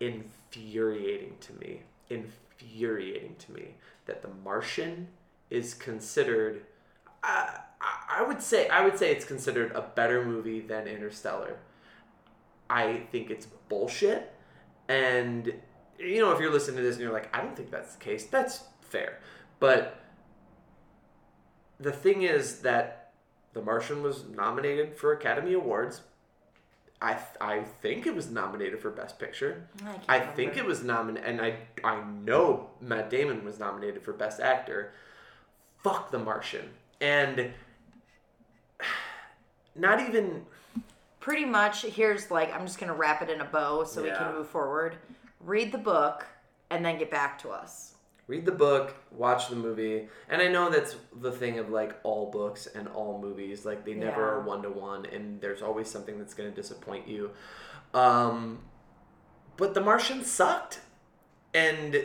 infuriating 0.00 1.34
to 1.40 1.52
me, 1.54 1.82
infuriating 2.08 3.36
to 3.38 3.52
me 3.52 3.74
that 4.06 4.22
The 4.22 4.30
Martian 4.42 5.08
is 5.50 5.74
considered. 5.74 6.62
I 7.22 7.60
I 8.08 8.22
would 8.22 8.42
say 8.42 8.68
I 8.68 8.82
would 8.82 8.98
say 8.98 9.12
it's 9.12 9.24
considered 9.26 9.72
a 9.72 9.82
better 9.82 10.24
movie 10.24 10.60
than 10.60 10.86
Interstellar. 10.86 11.56
I 12.70 13.02
think 13.10 13.30
it's 13.30 13.46
bullshit. 13.68 14.32
And 14.88 15.52
you 15.98 16.20
know, 16.20 16.32
if 16.32 16.40
you're 16.40 16.52
listening 16.52 16.76
to 16.78 16.82
this 16.82 16.94
and 16.94 17.02
you're 17.02 17.12
like, 17.12 17.34
I 17.36 17.42
don't 17.42 17.54
think 17.54 17.70
that's 17.70 17.94
the 17.96 18.02
case, 18.02 18.24
that's 18.24 18.62
fair. 18.80 19.18
But 19.58 20.00
the 21.78 21.92
thing 21.92 22.22
is 22.22 22.60
that 22.60 23.12
The 23.52 23.60
Martian 23.60 24.02
was 24.02 24.24
nominated 24.28 24.96
for 24.96 25.12
Academy 25.12 25.52
Awards. 25.52 26.00
I 27.02 27.14
th- 27.14 27.24
I 27.40 27.60
think 27.82 28.06
it 28.06 28.14
was 28.14 28.30
nominated 28.30 28.78
for 28.80 28.90
Best 28.90 29.18
Picture. 29.18 29.66
I, 30.08 30.16
I 30.16 30.20
think 30.20 30.56
it 30.58 30.64
was 30.66 30.82
nominated, 30.82 31.28
and 31.28 31.40
I 31.40 31.56
I 31.82 32.02
know 32.04 32.70
Matt 32.80 33.08
Damon 33.10 33.42
was 33.44 33.58
nominated 33.58 34.02
for 34.02 34.12
Best 34.12 34.38
Actor. 34.40 34.92
Fuck 35.78 36.10
The 36.10 36.18
Martian, 36.18 36.68
and 37.00 37.52
not 39.74 40.00
even 40.00 40.44
pretty 41.20 41.44
much 41.44 41.82
here's 41.82 42.30
like 42.30 42.52
i'm 42.54 42.66
just 42.66 42.78
gonna 42.80 42.94
wrap 42.94 43.22
it 43.22 43.30
in 43.30 43.40
a 43.40 43.44
bow 43.44 43.84
so 43.84 44.02
we 44.02 44.08
Yeah. 44.08 44.18
can 44.18 44.34
move 44.34 44.48
forward 44.48 44.96
read 45.40 45.70
the 45.72 45.78
book 45.78 46.26
and 46.70 46.84
then 46.84 46.98
get 46.98 47.10
back 47.10 47.38
to 47.42 47.50
us 47.50 47.94
read 48.26 48.46
the 48.46 48.52
book, 48.52 48.94
watch 49.10 49.48
the 49.48 49.56
movie, 49.56 50.08
and 50.28 50.40
I 50.40 50.46
know 50.46 50.70
that's 50.70 50.94
the 51.20 51.32
thing 51.32 51.58
of 51.58 51.68
like 51.70 51.96
all 52.04 52.30
books 52.30 52.68
and 52.68 52.86
all 52.86 53.18
movies. 53.20 53.64
Like 53.64 53.84
they 53.84 53.94
never 53.94 54.20
Yeah. 54.20 54.26
are 54.34 54.40
one 54.42 54.62
to 54.62 54.70
one, 54.70 55.04
and 55.06 55.40
there's 55.40 55.62
always 55.62 55.90
something 55.90 56.16
that's 56.16 56.32
going 56.32 56.48
to 56.48 56.54
disappoint 56.54 57.08
you. 57.08 57.32
Um, 57.92 58.60
but 59.56 59.74
The 59.74 59.80
Martian 59.80 60.22
sucked, 60.22 60.78
and 61.52 61.96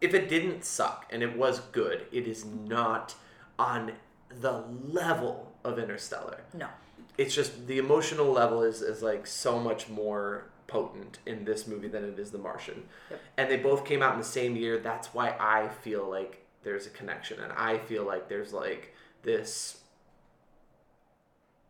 if 0.00 0.14
it 0.14 0.28
didn't 0.28 0.64
suck 0.64 1.06
and 1.10 1.20
it 1.24 1.36
was 1.36 1.58
good, 1.58 2.06
it 2.12 2.28
is 2.28 2.44
not 2.44 3.16
on 3.58 3.90
the 4.28 4.62
level 4.84 5.52
of 5.64 5.80
Interstellar. 5.80 6.42
no 6.54 6.68
It's 7.18 7.34
just 7.34 7.66
the 7.66 7.78
emotional 7.78 8.30
level 8.30 8.62
is 8.62 8.82
is 8.82 9.02
like 9.02 9.26
so 9.26 9.58
much 9.58 9.88
more 9.88 10.46
potent 10.66 11.18
in 11.26 11.44
this 11.44 11.66
movie 11.66 11.88
than 11.88 12.04
it 12.04 12.18
is 12.18 12.30
The 12.30 12.38
Martian. 12.38 12.84
Yep. 13.10 13.20
And 13.36 13.50
they 13.50 13.56
both 13.56 13.84
came 13.84 14.02
out 14.02 14.12
in 14.12 14.18
the 14.18 14.24
same 14.24 14.56
year. 14.56 14.78
That's 14.78 15.14
why 15.14 15.34
I 15.38 15.68
feel 15.68 16.08
like 16.08 16.44
there's 16.62 16.86
a 16.86 16.90
connection 16.90 17.40
and 17.40 17.52
I 17.52 17.78
feel 17.78 18.04
like 18.04 18.28
there's 18.28 18.52
like 18.52 18.94
this 19.22 19.78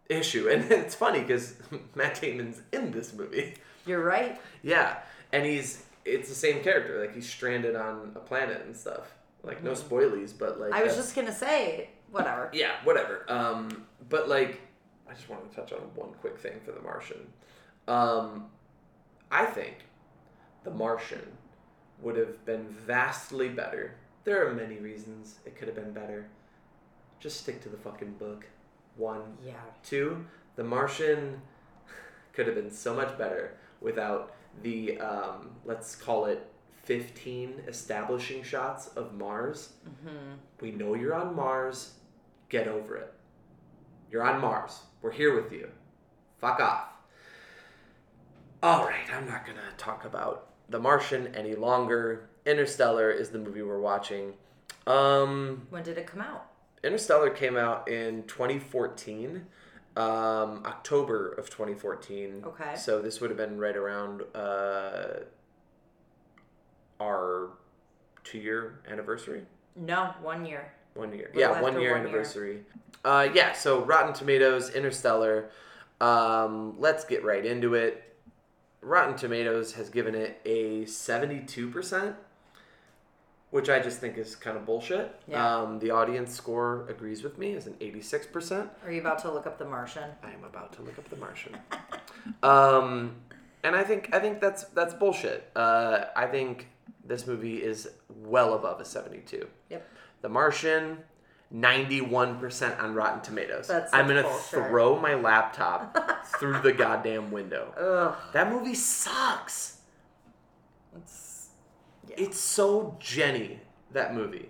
issue. 0.08 0.48
And 0.48 0.64
it's 0.70 0.94
funny 0.94 1.20
because 1.20 1.56
Matt 1.94 2.20
Damon's 2.20 2.62
in 2.72 2.90
this 2.90 3.12
movie. 3.12 3.54
you're 3.86 4.02
right 4.02 4.40
Yeah. 4.62 4.98
And 5.32 5.44
he's 5.44 5.84
it's 6.04 6.28
the 6.28 6.34
same 6.34 6.62
character. 6.62 7.00
Like 7.00 7.14
he's 7.14 7.28
stranded 7.28 7.76
on 7.76 8.12
a 8.14 8.20
planet 8.20 8.62
and 8.64 8.76
stuff. 8.76 9.12
Like 9.42 9.62
no 9.62 9.72
spoilies, 9.72 10.32
but 10.36 10.58
like 10.58 10.72
i 10.72 10.82
was 10.82 10.96
just 10.96 11.14
gonna 11.14 11.32
say 11.32 11.90
whatever 12.10 12.50
yeah, 12.52 12.72
whatever. 12.84 13.24
Um, 13.28 13.86
but 14.08 14.28
like, 14.28 14.60
I 15.08 15.14
just 15.14 15.28
wanted 15.28 15.50
to 15.50 15.56
touch 15.56 15.72
on 15.72 15.80
one 15.94 16.10
quick 16.20 16.38
thing 16.38 16.60
for 16.64 16.72
The 16.72 16.80
Martian. 16.82 17.26
Um, 17.88 18.46
I 19.30 19.44
think 19.46 19.86
The 20.64 20.70
Martian 20.70 21.36
would 22.02 22.16
have 22.16 22.44
been 22.44 22.66
vastly 22.68 23.48
better. 23.48 23.94
There 24.24 24.46
are 24.46 24.52
many 24.52 24.76
reasons 24.76 25.36
it 25.44 25.56
could 25.56 25.68
have 25.68 25.76
been 25.76 25.92
better. 25.92 26.26
Just 27.20 27.40
stick 27.40 27.62
to 27.62 27.68
the 27.68 27.76
fucking 27.76 28.14
book. 28.14 28.46
One, 28.96 29.36
yeah 29.44 29.54
Two, 29.84 30.24
The 30.56 30.64
Martian 30.64 31.40
could 32.32 32.46
have 32.46 32.56
been 32.56 32.70
so 32.70 32.94
much 32.94 33.16
better 33.16 33.56
without 33.80 34.34
the, 34.62 34.98
um, 35.00 35.50
let's 35.64 35.94
call 35.94 36.26
it 36.26 36.50
15 36.84 37.62
establishing 37.66 38.42
shots 38.42 38.88
of 38.88 39.14
Mars. 39.14 39.72
mm-hmm. 39.88 40.34
We 40.60 40.70
know 40.70 40.94
you're 40.94 41.14
on 41.14 41.34
Mars. 41.34 41.94
Get 42.48 42.68
over 42.68 42.96
it. 42.96 43.12
You're 44.10 44.22
on 44.22 44.40
Mars. 44.40 44.80
We're 45.06 45.12
here 45.12 45.40
with 45.40 45.52
you. 45.52 45.68
Fuck 46.40 46.58
off. 46.58 46.88
All 48.60 48.84
right, 48.84 49.08
I'm 49.14 49.24
not 49.24 49.46
going 49.46 49.56
to 49.56 49.76
talk 49.76 50.04
about 50.04 50.48
The 50.68 50.80
Martian 50.80 51.32
any 51.32 51.54
longer. 51.54 52.28
Interstellar 52.44 53.12
is 53.12 53.28
the 53.28 53.38
movie 53.38 53.62
we're 53.62 53.78
watching. 53.78 54.32
Um, 54.84 55.68
when 55.70 55.84
did 55.84 55.96
it 55.96 56.08
come 56.08 56.20
out 56.20 56.50
Interstellar 56.82 57.30
came 57.30 57.56
out 57.56 57.88
in 57.88 58.24
2014, 58.24 59.46
um, 59.96 60.02
October 60.66 61.28
of 61.34 61.50
2014. 61.50 62.42
Okay. 62.44 62.74
So 62.74 63.00
this 63.00 63.20
would 63.20 63.30
have 63.30 63.36
been 63.36 63.60
right 63.60 63.76
around 63.76 64.22
uh, 64.34 65.20
our 67.00 67.50
two 68.24 68.38
year 68.38 68.80
anniversary. 68.90 69.42
No, 69.76 70.14
one 70.20 70.44
year. 70.44 70.72
One 70.94 71.12
year. 71.12 71.30
Yeah, 71.32 71.62
one 71.62 71.80
year 71.80 71.96
one 71.96 72.08
year. 72.08 72.64
Uh, 73.06 73.28
yeah, 73.32 73.52
so 73.52 73.84
Rotten 73.84 74.12
Tomatoes, 74.12 74.74
Interstellar. 74.74 75.48
Um, 76.00 76.74
let's 76.80 77.04
get 77.04 77.24
right 77.24 77.46
into 77.46 77.74
it. 77.74 78.02
Rotten 78.80 79.16
Tomatoes 79.16 79.74
has 79.74 79.90
given 79.90 80.16
it 80.16 80.40
a 80.44 80.82
72%, 80.86 82.14
which 83.52 83.70
I 83.70 83.78
just 83.78 84.00
think 84.00 84.18
is 84.18 84.34
kind 84.34 84.56
of 84.56 84.66
bullshit. 84.66 85.14
Yeah. 85.28 85.56
Um, 85.56 85.78
the 85.78 85.92
audience 85.92 86.34
score 86.34 86.84
agrees 86.88 87.22
with 87.22 87.38
me 87.38 87.54
as 87.54 87.68
an 87.68 87.74
86%. 87.74 88.68
Are 88.84 88.90
you 88.90 89.00
about 89.00 89.20
to 89.20 89.30
look 89.30 89.46
up 89.46 89.56
The 89.56 89.66
Martian? 89.66 90.10
I 90.24 90.32
am 90.32 90.42
about 90.42 90.72
to 90.72 90.82
look 90.82 90.98
up 90.98 91.08
The 91.08 91.16
Martian. 91.16 91.56
um, 92.42 93.14
and 93.62 93.76
I 93.76 93.84
think 93.84 94.12
I 94.12 94.18
think 94.18 94.40
that's 94.40 94.64
that's 94.64 94.94
bullshit. 94.94 95.48
Uh, 95.54 96.06
I 96.16 96.26
think 96.26 96.66
this 97.04 97.24
movie 97.24 97.62
is 97.62 97.88
well 98.08 98.54
above 98.54 98.80
a 98.80 98.84
72. 98.84 99.46
Yep. 99.70 99.88
The 100.22 100.28
Martian, 100.28 100.98
91% 101.54 102.82
on 102.82 102.94
Rotten 102.94 103.20
Tomatoes. 103.20 103.68
That's 103.68 103.92
I'm 103.94 104.08
going 104.08 104.22
to 104.22 104.28
throw 104.30 104.98
my 104.98 105.14
laptop 105.14 106.26
through 106.38 106.60
the 106.60 106.72
goddamn 106.72 107.30
window. 107.30 107.72
Ugh. 107.78 108.16
That 108.32 108.50
movie 108.50 108.74
sucks. 108.74 109.78
It's, 110.96 111.48
It's 112.08 112.38
so 112.38 112.96
Jenny, 112.98 113.60
that 113.92 114.14
movie. 114.14 114.48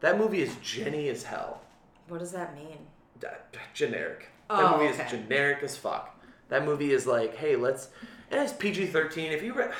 That 0.00 0.18
movie 0.18 0.42
is 0.42 0.54
Jenny 0.62 1.08
as 1.08 1.22
hell. 1.22 1.62
what 2.08 2.20
does 2.20 2.32
that 2.32 2.54
mean? 2.54 2.78
D- 3.20 3.26
generic. 3.72 4.28
That 4.50 4.58
Oh, 4.58 4.76
movie 4.78 4.92
okay. 4.92 5.04
is 5.04 5.10
generic 5.10 5.62
as 5.62 5.76
fuck. 5.76 6.20
That 6.50 6.64
movie 6.66 6.92
is 6.92 7.06
like, 7.06 7.34
hey, 7.36 7.56
let's. 7.56 7.88
And 8.30 8.40
it's 8.42 8.52
PG 8.52 8.86
13. 8.88 9.32
If 9.32 9.42
you 9.42 9.54
read. 9.54 9.72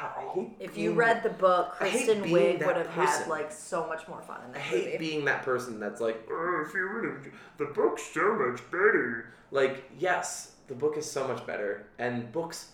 God, 0.00 0.10
I 0.16 0.22
hate. 0.34 0.56
If 0.60 0.76
you 0.78 0.90
being- 0.90 0.96
read 0.98 1.22
the 1.22 1.30
book, 1.30 1.72
Kristen 1.72 2.22
Wiig 2.24 2.64
would 2.66 2.76
have 2.76 2.86
had 2.88 3.26
like 3.28 3.50
so 3.50 3.86
much 3.86 4.06
more 4.08 4.20
fun 4.22 4.40
in 4.48 4.54
I 4.54 4.58
hate 4.58 4.84
movie. 4.86 4.98
being 4.98 5.24
that 5.24 5.42
person 5.42 5.80
that's 5.80 6.00
like, 6.00 6.26
"Oh, 6.30 6.64
if 6.66 6.74
you 6.74 6.86
read 6.88 7.32
the 7.56 7.66
book's 7.66 8.02
so 8.02 8.34
much 8.34 8.62
better. 8.70 9.32
Like, 9.50 9.90
yes, 9.98 10.56
the 10.68 10.74
book 10.74 10.96
is 10.96 11.10
so 11.10 11.26
much 11.26 11.46
better, 11.46 11.86
and 11.98 12.30
books. 12.32 12.72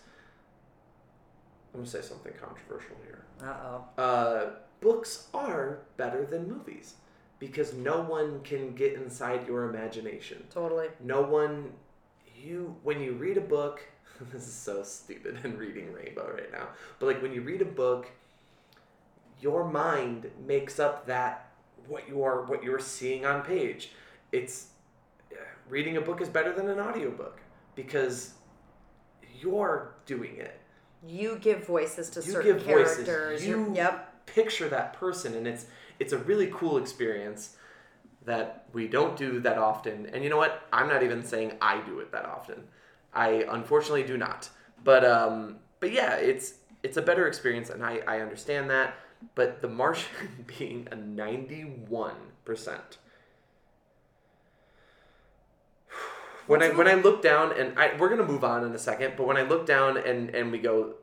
I'm 1.72 1.80
gonna 1.80 1.86
say 1.90 2.02
something 2.02 2.32
controversial 2.34 2.96
here. 3.04 3.24
Uh 3.42 3.54
oh. 3.64 4.02
Uh, 4.02 4.50
books 4.80 5.28
are 5.34 5.78
better 5.96 6.24
than 6.24 6.48
movies 6.48 6.94
because 7.38 7.72
no 7.74 8.00
one 8.02 8.40
can 8.42 8.74
get 8.74 8.92
inside 8.94 9.46
your 9.46 9.68
imagination. 9.70 10.46
Totally. 10.50 10.88
No 11.00 11.22
one, 11.22 11.72
you 12.36 12.76
when 12.82 13.00
you 13.00 13.12
read 13.14 13.36
a 13.38 13.40
book. 13.40 13.80
this 14.32 14.46
is 14.46 14.52
so 14.52 14.82
stupid 14.82 15.38
in 15.44 15.56
reading 15.56 15.92
Rainbow 15.92 16.30
right 16.32 16.50
now, 16.52 16.68
but 16.98 17.06
like 17.06 17.22
when 17.22 17.32
you 17.32 17.42
read 17.42 17.62
a 17.62 17.66
book, 17.66 18.10
your 19.40 19.68
mind 19.68 20.30
makes 20.46 20.78
up 20.78 21.06
that 21.06 21.52
what 21.86 22.08
you 22.08 22.22
are 22.22 22.42
what 22.42 22.62
you're 22.62 22.78
seeing 22.78 23.26
on 23.26 23.42
page. 23.42 23.90
It's 24.32 24.68
uh, 25.32 25.36
reading 25.68 25.96
a 25.96 26.00
book 26.00 26.20
is 26.20 26.28
better 26.28 26.52
than 26.52 26.68
an 26.68 26.80
audiobook 26.80 27.40
because 27.74 28.34
you're 29.40 29.94
doing 30.06 30.36
it. 30.36 30.60
You 31.06 31.38
give 31.40 31.66
voices 31.66 32.08
to 32.10 32.20
You 32.20 32.32
certain 32.32 32.56
give 32.56 32.64
voices. 32.64 33.04
characters. 33.04 33.46
You 33.46 33.72
yep. 33.74 34.26
picture 34.26 34.68
that 34.68 34.94
person 34.94 35.34
and 35.34 35.46
it's 35.46 35.66
it's 35.98 36.12
a 36.12 36.18
really 36.18 36.50
cool 36.52 36.78
experience 36.78 37.56
that 38.24 38.66
we 38.72 38.88
don't 38.88 39.16
do 39.16 39.40
that 39.40 39.58
often. 39.58 40.06
And 40.06 40.24
you 40.24 40.30
know 40.30 40.38
what? 40.38 40.66
I'm 40.72 40.88
not 40.88 41.02
even 41.02 41.22
saying 41.24 41.52
I 41.60 41.80
do 41.82 42.00
it 42.00 42.10
that 42.12 42.24
often. 42.24 42.64
I 43.14 43.44
unfortunately 43.48 44.02
do 44.02 44.16
not. 44.16 44.48
But 44.82 45.04
um 45.04 45.56
but 45.80 45.92
yeah, 45.92 46.14
it's 46.16 46.54
it's 46.82 46.96
a 46.96 47.02
better 47.02 47.26
experience 47.26 47.70
and 47.70 47.84
I, 47.84 48.00
I 48.06 48.20
understand 48.20 48.70
that. 48.70 48.94
But 49.34 49.62
the 49.62 49.68
Martian 49.68 50.44
being 50.58 50.88
a 50.90 50.96
91%. 50.96 52.16
When 56.46 56.62
I 56.62 56.68
when 56.70 56.86
I 56.86 56.94
look 56.94 57.22
down 57.22 57.58
and 57.58 57.78
I 57.78 57.96
we're 57.98 58.10
gonna 58.10 58.26
move 58.26 58.44
on 58.44 58.64
in 58.64 58.72
a 58.72 58.78
second, 58.78 59.14
but 59.16 59.26
when 59.26 59.38
I 59.38 59.42
look 59.42 59.64
down 59.64 59.96
and 59.96 60.28
and 60.34 60.52
we 60.52 60.58
go, 60.58 60.94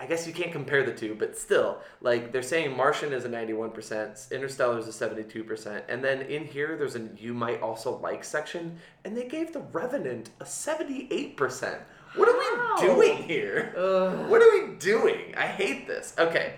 I 0.00 0.06
guess 0.06 0.26
you 0.26 0.32
can't 0.32 0.50
compare 0.50 0.84
the 0.84 0.92
two, 0.92 1.14
but 1.14 1.38
still, 1.38 1.78
like 2.00 2.32
they're 2.32 2.42
saying 2.42 2.76
Martian 2.76 3.12
is 3.12 3.24
a 3.24 3.28
ninety 3.28 3.52
one 3.52 3.70
percent, 3.70 4.26
Interstellar 4.30 4.78
is 4.78 4.88
a 4.88 4.92
seventy 4.92 5.22
two 5.22 5.44
percent, 5.44 5.84
and 5.88 6.02
then 6.02 6.22
in 6.22 6.44
here 6.44 6.76
there's 6.76 6.96
a 6.96 7.08
you 7.16 7.32
might 7.32 7.62
also 7.62 7.98
like 7.98 8.24
section, 8.24 8.78
and 9.04 9.16
they 9.16 9.26
gave 9.28 9.52
the 9.52 9.60
Revenant 9.60 10.30
a 10.40 10.46
seventy 10.46 11.06
eight 11.10 11.36
percent. 11.36 11.78
What 12.16 12.28
are 12.28 12.38
we 12.38 12.86
doing 12.86 13.22
here? 13.22 13.72
Ugh. 13.76 14.28
What 14.28 14.42
are 14.42 14.50
we 14.50 14.74
doing? 14.76 15.34
I 15.36 15.46
hate 15.46 15.86
this. 15.86 16.14
Okay, 16.18 16.54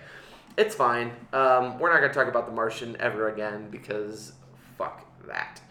it's 0.57 0.73
fine. 0.73 1.11
Um, 1.31 1.77
we're 1.79 1.93
not 1.93 2.01
gonna 2.01 2.13
talk 2.13 2.27
about 2.27 2.47
the 2.47 2.53
Martian 2.53 2.97
ever 2.99 3.29
again 3.29 3.69
because 3.69 4.33
fuck 4.77 5.05
that. 5.27 5.61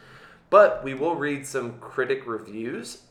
But 0.50 0.84
we 0.84 0.94
will 0.94 1.16
read 1.16 1.46
some 1.46 1.78
critic 1.80 2.26
reviews. 2.26 3.02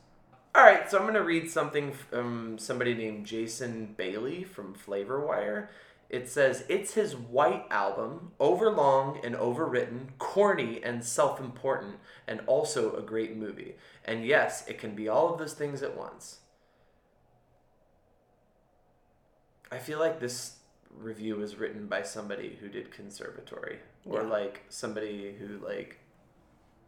All 0.55 0.63
right, 0.63 0.89
so 0.89 0.97
I'm 0.97 1.03
going 1.03 1.15
to 1.15 1.23
read 1.23 1.49
something 1.49 1.91
from 1.93 2.19
um, 2.19 2.57
somebody 2.59 2.93
named 2.93 3.25
Jason 3.25 3.95
Bailey 3.97 4.43
from 4.43 4.75
Flavorwire. 4.75 5.67
It 6.09 6.29
says, 6.29 6.63
It's 6.69 6.93
his 6.93 7.15
white 7.15 7.65
album, 7.71 8.33
overlong 8.39 9.19
and 9.23 9.33
overwritten, 9.35 10.09
corny 10.19 10.79
and 10.83 11.03
self 11.03 11.39
important, 11.39 11.95
and 12.27 12.41
also 12.45 12.95
a 12.95 13.01
great 13.01 13.35
movie. 13.35 13.75
And 14.05 14.25
yes, 14.25 14.67
it 14.67 14.77
can 14.77 14.93
be 14.93 15.09
all 15.09 15.33
of 15.33 15.39
those 15.39 15.53
things 15.53 15.81
at 15.81 15.97
once. 15.97 16.37
I 19.71 19.79
feel 19.79 19.97
like 19.97 20.19
this 20.19 20.57
review 20.95 21.37
was 21.37 21.55
written 21.55 21.87
by 21.87 22.03
somebody 22.03 22.57
who 22.61 22.69
did 22.69 22.91
conservatory 22.91 23.79
or 24.05 24.21
Yeah. 24.21 24.27
like 24.29 24.61
somebody 24.69 25.33
who 25.33 25.57
like 25.65 25.97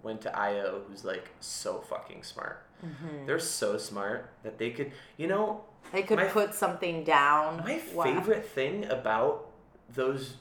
went 0.05 0.21
to 0.21 0.37
IO 0.37 0.83
who's 0.87 1.03
like 1.03 1.29
so 1.41 1.79
fucking 1.89 2.23
smart. 2.23 2.63
Mm-hmm. 2.85 3.25
They're 3.25 3.39
so 3.39 3.77
smart 3.77 4.29
that 4.43 4.57
they 4.57 4.69
could, 4.71 4.91
you 5.17 5.27
know, 5.27 5.65
They 5.91 6.03
could 6.03 6.17
My- 6.19 6.25
put 6.25 6.53
something 6.53 7.03
down. 7.03 7.57
my 7.65 7.81
Wow. 7.93 8.03
favorite 8.05 8.45
thing 8.47 8.85
about 8.85 9.47
those 9.93 10.37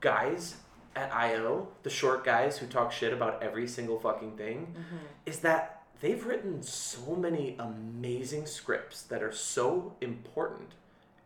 guys 0.00 0.56
at 0.94 1.12
IO, 1.14 1.68
the 1.82 1.90
short 1.90 2.24
guys 2.24 2.58
who 2.58 2.66
talk 2.66 2.92
shit 2.92 3.12
about 3.12 3.42
every 3.42 3.66
single 3.68 3.98
fucking 3.98 4.36
thing, 4.36 4.58
Mm-hmm. 4.78 4.96
is 5.26 5.40
that 5.40 5.82
they've 6.00 6.24
written 6.24 6.62
so 6.62 7.14
many 7.16 7.56
amazing 7.58 8.46
scripts 8.46 9.02
that 9.02 9.22
are 9.22 9.32
so 9.32 9.94
important 10.00 10.70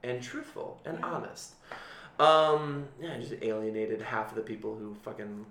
and 0.02 0.22
truthful 0.22 0.80
and 0.84 1.04
honest. 1.04 1.54
Um, 2.18 2.88
yeah, 3.00 3.14
I 3.14 3.18
just 3.20 3.34
alienated 3.42 4.00
half 4.02 4.30
of 4.30 4.36
the 4.36 4.42
people 4.42 4.76
who 4.76 4.94
fucking 5.02 5.46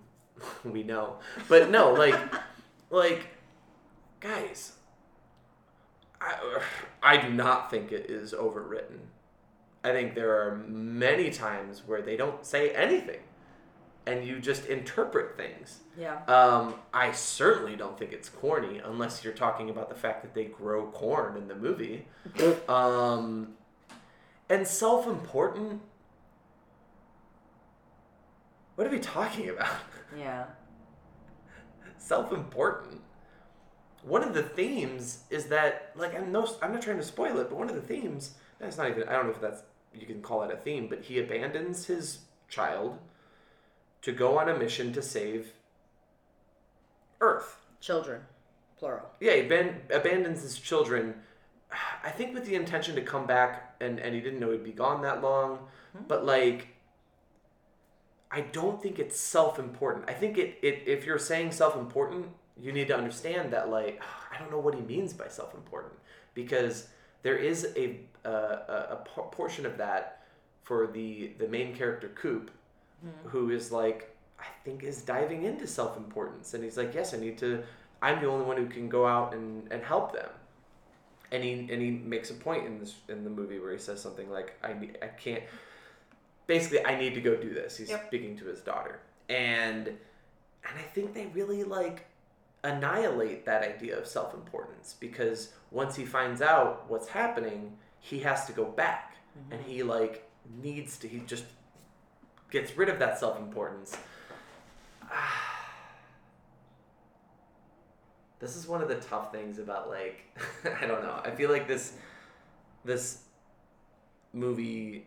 we 0.64 0.84
know. 0.84 1.18
But 1.48 1.70
no, 1.70 1.94
like, 1.94 2.16
like, 2.90 3.28
guys, 4.20 4.74
I, 6.22 6.60
I 7.02 7.18
do 7.18 7.30
not 7.30 7.70
think 7.72 7.92
it 7.92 8.10
is 8.10 8.34
overwritten. 8.34 9.00
I 9.84 9.92
think 9.92 10.14
there 10.14 10.42
are 10.42 10.58
many 10.68 11.30
times 11.30 11.84
where 11.86 12.02
they 12.02 12.18
don't 12.18 12.46
say 12.46 12.72
anything, 12.72 13.22
and 14.06 14.28
you 14.28 14.40
just 14.40 14.66
interpret 14.66 15.38
things. 15.38 15.80
Yeah. 15.98 16.22
Um, 16.26 16.76
I 16.94 17.14
certainly 17.14 17.78
don't 17.78 17.98
think 17.98 18.12
it's 18.12 18.28
corny 18.28 18.82
unless 18.84 19.24
you're 19.24 19.34
talking 19.34 19.70
about 19.70 19.88
the 19.88 19.96
fact 19.96 20.22
that 20.24 20.34
they 20.34 20.46
grow 20.46 20.88
corn 20.88 21.38
in 21.38 21.48
the 21.48 21.56
movie. 21.56 22.08
um, 22.68 23.54
and 24.50 24.68
self 24.68 25.08
important. 25.08 25.82
What 28.76 28.88
are 28.88 28.92
we 28.92 29.00
talking 29.00 29.50
about? 29.50 29.76
Yeah. 30.18 30.46
self 31.98 32.32
important. 32.32 33.02
One 34.04 34.24
of 34.24 34.34
the 34.34 34.44
themes 34.44 35.24
is 35.30 35.46
that, 35.48 35.92
like, 35.96 36.16
I'm 36.16 36.32
no, 36.32 36.48
I'm 36.62 36.72
not 36.72 36.82
trying 36.82 36.98
to 36.98 37.04
spoil 37.04 37.38
it, 37.40 37.50
but 37.50 37.58
one 37.58 37.70
of 37.70 37.76
the 37.76 37.82
themes. 37.82 38.36
That's 38.60 38.78
not 38.78 38.90
even. 38.90 39.08
I 39.08 39.14
don't 39.14 39.26
know 39.26 39.32
if 39.34 39.42
that's 39.42 39.64
you 39.94 40.06
can 40.06 40.22
call 40.22 40.44
it 40.44 40.52
a 40.54 40.58
theme, 40.58 40.88
but 40.88 41.02
he 41.04 41.20
abandons 41.20 41.86
his 41.88 42.20
child 42.48 42.98
to 44.02 44.12
go 44.12 44.38
on 44.38 44.48
a 44.50 44.58
mission 44.58 44.94
to 44.94 45.02
save 45.02 45.52
Earth. 47.22 47.58
Children, 47.82 48.22
plural. 48.78 49.10
Yeah, 49.20 49.36
he 49.36 49.42
ban- 49.44 49.82
abandons 49.94 50.42
his 50.42 50.58
children. 50.60 51.16
I 52.04 52.10
think 52.12 52.34
with 52.34 52.46
the 52.46 52.56
intention 52.56 52.96
to 52.96 53.02
come 53.02 53.26
back, 53.26 53.76
and 53.82 54.00
and 54.00 54.14
he 54.16 54.22
didn't 54.22 54.40
know 54.40 54.52
he'd 54.52 54.64
be 54.64 54.72
gone 54.72 55.02
that 55.04 55.22
long. 55.22 55.60
Hmm? 55.96 56.04
But 56.08 56.26
like, 56.26 56.68
I 58.32 58.42
don't 58.42 58.82
think 58.82 59.00
it's 59.00 59.20
self-important. 59.20 60.10
I 60.10 60.14
think 60.14 60.38
it, 60.38 60.58
it 60.62 60.84
if 60.88 61.06
you're 61.06 61.20
saying 61.20 61.52
self-important, 61.52 62.28
you 62.58 62.72
need 62.72 62.88
to 62.90 62.98
understand 62.98 63.52
that 63.54 63.70
like 63.70 64.02
I 64.34 64.40
don't 64.40 64.52
know 64.52 64.60
what 64.60 64.76
he 64.76 64.82
means 64.82 65.14
by 65.14 65.28
self-important 65.28 65.94
because 66.34 66.88
there 67.24 67.38
is 67.38 67.68
a 67.76 68.00
a, 68.26 68.30
a, 68.30 68.98
a 69.18 69.22
portion 69.32 69.66
of 69.66 69.78
that 69.78 70.24
for 70.64 70.88
the 70.88 71.34
the 71.40 71.48
main 71.48 71.76
character 71.76 72.10
Coop, 72.10 72.52
hmm. 73.02 73.30
who 73.30 73.50
is 73.50 73.72
like 73.72 74.16
I 74.40 74.46
think 74.64 74.84
is 74.84 75.02
diving 75.02 75.44
into 75.44 75.68
self-importance, 75.68 76.54
and 76.54 76.64
he's 76.64 76.78
like, 76.78 76.94
yes, 76.94 77.14
I 77.14 77.18
need 77.18 77.38
to. 77.40 77.64
I'm 78.02 78.22
the 78.22 78.28
only 78.30 78.46
one 78.46 78.58
who 78.58 78.68
can 78.68 78.90
go 78.90 79.06
out 79.08 79.34
and 79.34 79.72
and 79.72 79.84
help 79.84 80.14
them. 80.14 80.30
and 81.32 81.44
he 81.44 81.52
and 81.72 81.82
he 81.82 81.92
makes 81.92 82.32
a 82.32 82.34
point 82.34 82.66
in 82.66 82.80
this 82.80 82.96
in 83.08 83.24
the 83.24 83.30
movie 83.30 83.60
where 83.60 83.72
he 83.72 83.78
says 83.78 84.02
something 84.02 84.30
like 84.32 84.56
I 84.64 84.72
I 85.02 85.08
can't 85.08 85.44
basically 86.50 86.84
I 86.84 87.00
need 87.00 87.14
to 87.14 87.22
go 87.22 87.36
do 87.36 87.54
this. 87.54 87.78
He's 87.78 87.92
Yep. 87.92 88.08
speaking 88.08 88.36
to 88.38 88.46
his 88.46 88.62
daughter. 88.62 89.00
And 89.30 89.88
and 89.88 90.78
I 90.78 90.82
think 90.82 91.14
they 91.14 91.28
really 91.28 91.64
like 91.64 92.08
annihilate 92.64 93.46
that 93.46 93.64
idea 93.64 93.98
of 93.98 94.06
self-importance 94.06 94.98
because 95.00 95.54
once 95.72 95.96
he 95.96 96.06
finds 96.06 96.42
out 96.42 96.90
what's 96.90 97.08
happening, 97.08 97.78
he 98.00 98.20
has 98.20 98.46
to 98.48 98.52
go 98.52 98.66
back 98.66 99.16
mm-hmm. 99.38 99.54
and 99.54 99.64
he 99.64 99.84
like 99.84 100.30
needs 100.62 100.98
to 100.98 101.08
he 101.08 101.20
just 101.20 101.46
gets 102.50 102.76
rid 102.76 102.90
of 102.90 102.98
that 102.98 103.20
self-importance. 103.20 103.96
this 108.40 108.56
is 108.56 108.68
one 108.68 108.82
of 108.82 108.88
the 108.88 108.96
tough 108.96 109.32
things 109.32 109.60
about 109.60 109.88
like 109.88 110.36
I 110.82 110.88
don't 110.88 111.04
know. 111.04 111.22
I 111.24 111.30
feel 111.30 111.52
like 111.52 111.68
this 111.68 111.94
this 112.84 113.20
movie 114.34 115.06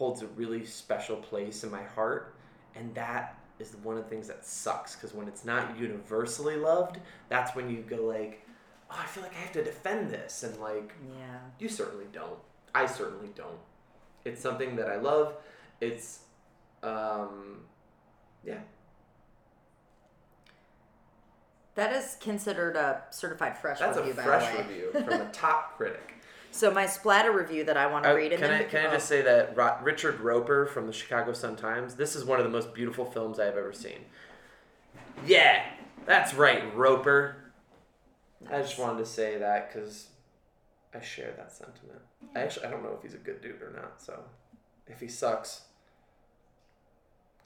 holds 0.00 0.22
a 0.22 0.26
really 0.28 0.64
special 0.64 1.16
place 1.16 1.62
in 1.62 1.70
my 1.70 1.82
heart 1.82 2.34
and 2.74 2.94
that 2.94 3.38
is 3.58 3.76
one 3.82 3.98
of 3.98 4.02
the 4.04 4.08
things 4.08 4.26
that 4.28 4.42
sucks 4.46 4.94
because 4.96 5.12
when 5.14 5.28
it's 5.28 5.44
not 5.44 5.78
universally 5.78 6.56
loved, 6.56 6.98
that's 7.28 7.54
when 7.54 7.68
you 7.68 7.82
go 7.82 7.96
like, 8.06 8.42
"Oh, 8.90 8.96
I 8.98 9.04
feel 9.06 9.22
like 9.22 9.34
I 9.36 9.40
have 9.40 9.52
to 9.52 9.62
defend 9.62 10.08
this." 10.10 10.42
And 10.42 10.56
like 10.58 10.94
Yeah. 11.06 11.40
you 11.58 11.68
certainly 11.68 12.06
don't. 12.10 12.38
I 12.74 12.86
certainly 12.86 13.28
don't. 13.34 13.58
It's 14.24 14.40
something 14.40 14.76
that 14.76 14.88
I 14.88 14.96
love. 14.96 15.34
It's 15.82 16.20
um 16.82 17.66
yeah. 18.42 18.60
That 21.74 21.92
is 21.92 22.16
considered 22.20 22.76
a 22.76 23.02
certified 23.10 23.58
fresh 23.58 23.78
That's 23.80 23.98
a 23.98 24.00
review, 24.00 24.14
by 24.14 24.22
fresh 24.22 24.50
the 24.52 24.58
way. 24.58 24.66
review 24.68 24.92
from 25.04 25.20
a 25.20 25.30
top 25.32 25.76
critic. 25.76 26.14
So 26.52 26.70
my 26.70 26.86
splatter 26.86 27.32
review 27.32 27.64
that 27.64 27.76
I 27.76 27.86
want 27.86 28.04
to 28.04 28.10
Uh, 28.10 28.14
read, 28.14 28.32
and 28.32 28.42
can 28.42 28.50
I 28.50 28.64
can 28.64 28.86
I 28.86 28.90
just 28.92 29.06
say 29.08 29.22
that 29.22 29.56
Ro- 29.56 29.78
Richard 29.82 30.20
Roeper 30.20 30.66
from 30.66 30.86
the 30.86 30.92
Chicago 30.92 31.32
Sun 31.32 31.56
Times? 31.56 31.94
This 31.94 32.16
is 32.16 32.24
one 32.24 32.38
of 32.38 32.44
the 32.44 32.50
most 32.50 32.74
beautiful 32.74 33.04
films 33.04 33.38
I 33.38 33.44
have 33.44 33.56
ever 33.56 33.72
seen. 33.72 34.04
Yeah, 35.24 35.64
that's 36.06 36.34
right, 36.34 36.74
Roeper. 36.76 37.36
I 38.50 38.60
just 38.62 38.78
wanted 38.78 38.98
to 38.98 39.06
say 39.06 39.38
that 39.38 39.72
because 39.72 40.08
I 40.92 41.00
share 41.00 41.32
that 41.36 41.52
sentiment. 41.52 42.00
I 42.34 42.40
actually 42.40 42.66
I 42.66 42.70
don't 42.70 42.82
know 42.82 42.94
if 42.96 43.02
he's 43.02 43.14
a 43.14 43.18
good 43.18 43.40
dude 43.40 43.62
or 43.62 43.72
not. 43.74 44.02
So 44.02 44.20
if 44.88 44.98
he 45.00 45.08
sucks, 45.08 45.62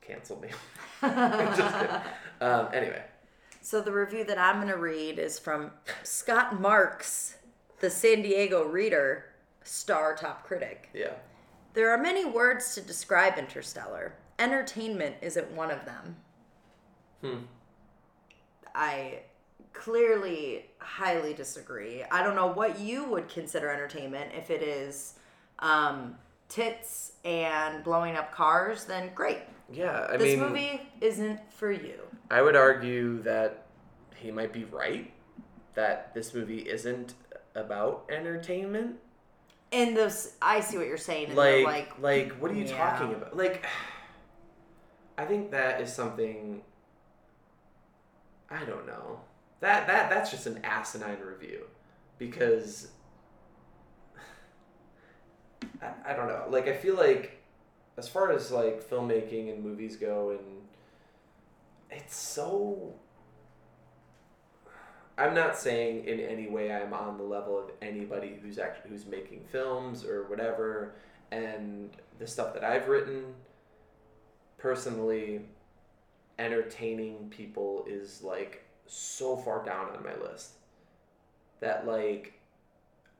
cancel 0.00 0.40
me. 0.40 0.48
just 1.00 1.78
kidding. 1.78 1.96
Um, 2.40 2.68
anyway, 2.74 3.02
So 3.62 3.80
the 3.80 3.92
review 3.92 4.24
that 4.24 4.38
I'm 4.38 4.56
going 4.56 4.68
to 4.68 4.76
read 4.76 5.18
is 5.18 5.38
from 5.38 5.70
Scott 6.02 6.60
Marks, 6.60 7.36
the 7.80 7.90
San 7.90 8.22
Diego 8.22 8.64
Reader, 8.64 9.26
star 9.62 10.14
top 10.14 10.44
critic. 10.44 10.88
yeah. 10.94 11.12
There 11.74 11.90
are 11.90 11.98
many 11.98 12.24
words 12.24 12.74
to 12.76 12.80
describe 12.80 13.36
Interstellar. 13.36 14.14
Entertainment 14.38 15.16
isn't 15.22 15.50
one 15.50 15.72
of 15.72 15.84
them. 15.84 16.16
Hmm. 17.20 17.38
I 18.74 19.22
clearly 19.72 20.66
highly 20.78 21.34
disagree. 21.34 22.04
I 22.12 22.22
don't 22.22 22.36
know 22.36 22.46
what 22.46 22.78
you 22.78 23.04
would 23.10 23.28
consider 23.28 23.70
entertainment. 23.70 24.30
If 24.36 24.50
it 24.50 24.62
is 24.62 25.14
um, 25.58 26.14
tits 26.48 27.12
and 27.24 27.82
blowing 27.82 28.16
up 28.16 28.32
cars, 28.32 28.84
then 28.84 29.10
great. 29.14 29.38
Yeah, 29.72 30.06
I 30.10 30.16
this 30.16 30.36
mean, 30.36 30.48
movie 30.48 30.80
isn't 31.00 31.40
for 31.52 31.72
you. 31.72 32.00
I 32.30 32.40
would 32.42 32.54
argue 32.54 33.20
that 33.22 33.66
he 34.16 34.30
might 34.30 34.52
be 34.52 34.64
right. 34.64 35.10
That 35.74 36.14
this 36.14 36.34
movie 36.34 36.60
isn't 36.60 37.14
about 37.54 38.06
entertainment. 38.10 38.96
And 39.72 39.96
this, 39.96 40.36
I 40.40 40.60
see 40.60 40.76
what 40.76 40.86
you're 40.86 40.96
saying. 40.96 41.28
And 41.28 41.36
like, 41.36 41.64
like, 41.64 41.98
like, 42.00 42.32
what 42.34 42.50
are 42.50 42.54
you 42.54 42.64
Yeah. 42.64 42.76
talking 42.76 43.14
about? 43.14 43.36
Like, 43.36 43.64
I 45.18 45.24
think 45.24 45.50
that 45.52 45.80
is 45.80 45.92
something. 45.92 46.62
I 48.50 48.64
don't 48.64 48.86
know. 48.86 49.20
That 49.60 49.86
that 49.86 50.10
that's 50.10 50.30
just 50.30 50.46
an 50.46 50.60
asinine 50.64 51.20
review, 51.20 51.64
because. 52.18 52.88
I, 55.82 56.12
I 56.12 56.12
don't 56.14 56.28
know. 56.28 56.44
Like, 56.50 56.68
I 56.68 56.74
feel 56.74 56.94
like, 56.96 57.40
as 57.96 58.08
far 58.08 58.32
as 58.32 58.50
like 58.50 58.82
filmmaking 58.88 59.52
and 59.52 59.64
movies 59.64 59.96
go, 59.96 60.30
and 60.30 60.40
it's 61.90 62.16
so. 62.16 62.94
I'm 65.16 65.34
not 65.34 65.56
saying 65.56 66.06
in 66.06 66.18
any 66.18 66.48
way 66.48 66.72
I'm 66.72 66.92
on 66.92 67.18
the 67.18 67.24
level 67.24 67.58
of 67.58 67.70
anybody 67.80 68.36
who's 68.42 68.58
actually 68.58 68.90
who's 68.90 69.06
making 69.06 69.44
films 69.50 70.04
or 70.04 70.24
whatever, 70.24 70.94
and 71.30 71.90
the 72.18 72.26
stuff 72.26 72.52
that 72.54 72.64
I've 72.64 72.88
written. 72.88 73.34
Personally, 74.58 75.42
entertaining 76.38 77.28
people 77.30 77.84
is 77.88 78.22
like 78.22 78.64
so 78.86 79.36
far 79.36 79.64
down 79.64 79.90
on 79.94 80.02
my 80.02 80.14
list 80.16 80.54
that 81.60 81.86
like 81.86 82.40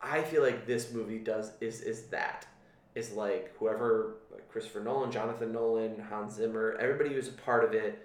I 0.02 0.22
feel 0.22 0.42
like 0.42 0.66
this 0.66 0.92
movie 0.92 1.18
does 1.18 1.52
is 1.61 1.80
is 1.80 2.04
that 2.09 2.46
is 2.96 3.12
like 3.12 3.54
whoever 3.59 4.16
like 4.33 4.48
Christopher 4.48 4.80
Nolan, 4.80 5.12
Jonathan 5.12 5.52
Nolan, 5.52 6.00
Hans 6.11 6.35
Zimmer, 6.35 6.76
everybody 6.80 7.14
who's 7.14 7.28
a 7.28 7.33
part 7.33 7.64
of 7.64 7.72
it. 7.72 8.04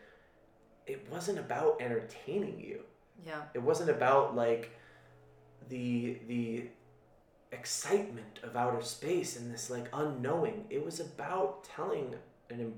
It 0.86 1.08
wasn't 1.12 1.40
about 1.40 1.82
entertaining 1.82 2.60
you 2.60 2.84
yeah. 3.26 3.42
it 3.54 3.62
wasn't 3.62 3.90
about 3.90 4.36
like 4.36 4.72
the 5.70 6.18
the 6.28 6.66
excitement 7.52 8.40
of 8.44 8.56
outer 8.56 8.82
space 8.82 9.38
and 9.38 9.52
this 9.52 9.70
like 9.70 9.88
unknowing 9.94 10.66
it 10.70 10.84
was 10.84 11.00
about 11.00 11.64
telling 11.64 12.14
an 12.50 12.74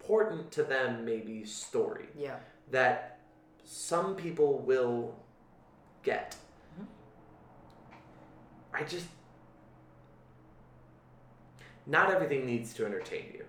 important 0.00 0.50
to 0.50 0.62
them 0.62 1.04
maybe 1.04 1.44
story 1.44 2.06
Yeah. 2.16 2.36
that 2.70 3.18
some 3.64 4.14
people 4.14 4.58
will 4.58 5.14
get 6.02 6.36
mm-hmm. 6.74 6.84
i 8.74 8.82
just 8.82 9.06
not 11.86 12.10
everything 12.12 12.44
needs 12.44 12.74
to 12.74 12.84
entertain 12.84 13.24
you 13.32 13.44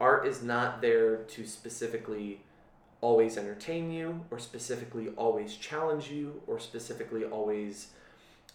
art 0.00 0.26
is 0.26 0.42
not 0.42 0.80
there 0.80 1.16
to 1.16 1.44
specifically 1.44 2.42
always 3.00 3.36
entertain 3.38 3.90
you 3.90 4.24
or 4.30 4.38
specifically 4.38 5.08
always 5.16 5.56
challenge 5.56 6.10
you 6.10 6.40
or 6.46 6.58
specifically 6.58 7.24
always 7.24 7.88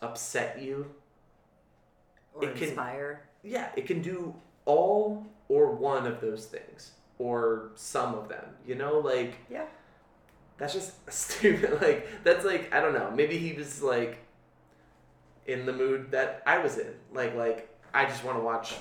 upset 0.02 0.62
you 0.62 0.86
Or 2.34 2.44
It 2.46 2.56
can- 2.56 2.68
inspire. 2.68 3.22
yeah 3.44 3.70
it 3.76 3.86
can 3.88 4.02
do 4.02 4.36
all 4.66 5.26
or 5.50 5.72
one 5.72 6.06
of 6.06 6.22
those 6.22 6.46
things 6.46 6.92
or 7.18 7.72
some 7.76 8.14
of 8.16 8.28
them 8.30 8.46
you 8.68 8.76
know 8.76 9.00
like 9.00 9.36
Yeah. 9.50 9.66
that's 10.58 10.74
just 10.74 10.92
stupid 11.12 11.82
like 11.82 12.08
that's 12.24 12.44
like 12.46 12.74
i 12.74 12.80
don't 12.82 12.94
know 12.94 13.10
maybe 13.16 13.38
he 13.38 13.54
was 13.54 13.82
like 13.82 14.18
in 15.48 15.66
the 15.66 15.74
mood 15.74 16.12
that 16.12 16.42
i 16.46 16.58
was 16.58 16.78
in 16.78 16.92
like 17.14 17.36
like 17.36 17.70
i 17.94 18.06
just 18.06 18.24
want 18.24 18.38
to 18.38 18.44
watch 18.44 18.76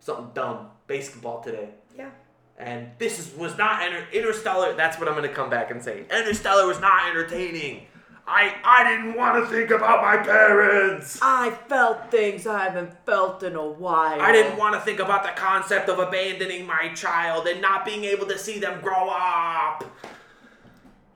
something 0.00 0.30
dumb 0.34 0.68
basketball 0.86 1.40
today 1.42 1.68
Yeah. 1.96 2.10
And 2.58 2.88
this 2.98 3.18
is, 3.18 3.34
was 3.36 3.56
not 3.58 3.82
enter- 3.82 4.06
interstellar 4.12 4.74
that's 4.74 4.98
what 4.98 5.08
i'm 5.08 5.14
going 5.14 5.28
to 5.28 5.34
come 5.34 5.50
back 5.50 5.70
and 5.70 5.82
say 5.82 6.04
interstellar 6.10 6.66
was 6.66 6.80
not 6.80 7.08
entertaining 7.10 7.86
i 8.26 8.54
i 8.64 8.84
didn't 8.88 9.16
want 9.16 9.42
to 9.42 9.50
think 9.50 9.70
about 9.70 10.02
my 10.02 10.16
parents 10.22 11.18
I 11.22 11.50
felt 11.68 12.10
things 12.10 12.46
I 12.46 12.64
haven't 12.64 12.92
felt 13.04 13.42
in 13.42 13.56
a 13.56 13.66
while. 13.66 14.20
I 14.20 14.30
didn't 14.32 14.56
want 14.58 14.74
to 14.74 14.80
think 14.80 15.00
about 15.00 15.22
the 15.24 15.30
concept 15.30 15.88
of 15.88 15.98
abandoning 15.98 16.66
my 16.66 16.88
child 16.94 17.46
and 17.46 17.60
not 17.60 17.84
being 17.84 18.04
able 18.04 18.26
to 18.26 18.38
see 18.38 18.58
them 18.60 18.80
grow 18.80 19.08
up. 19.10 19.84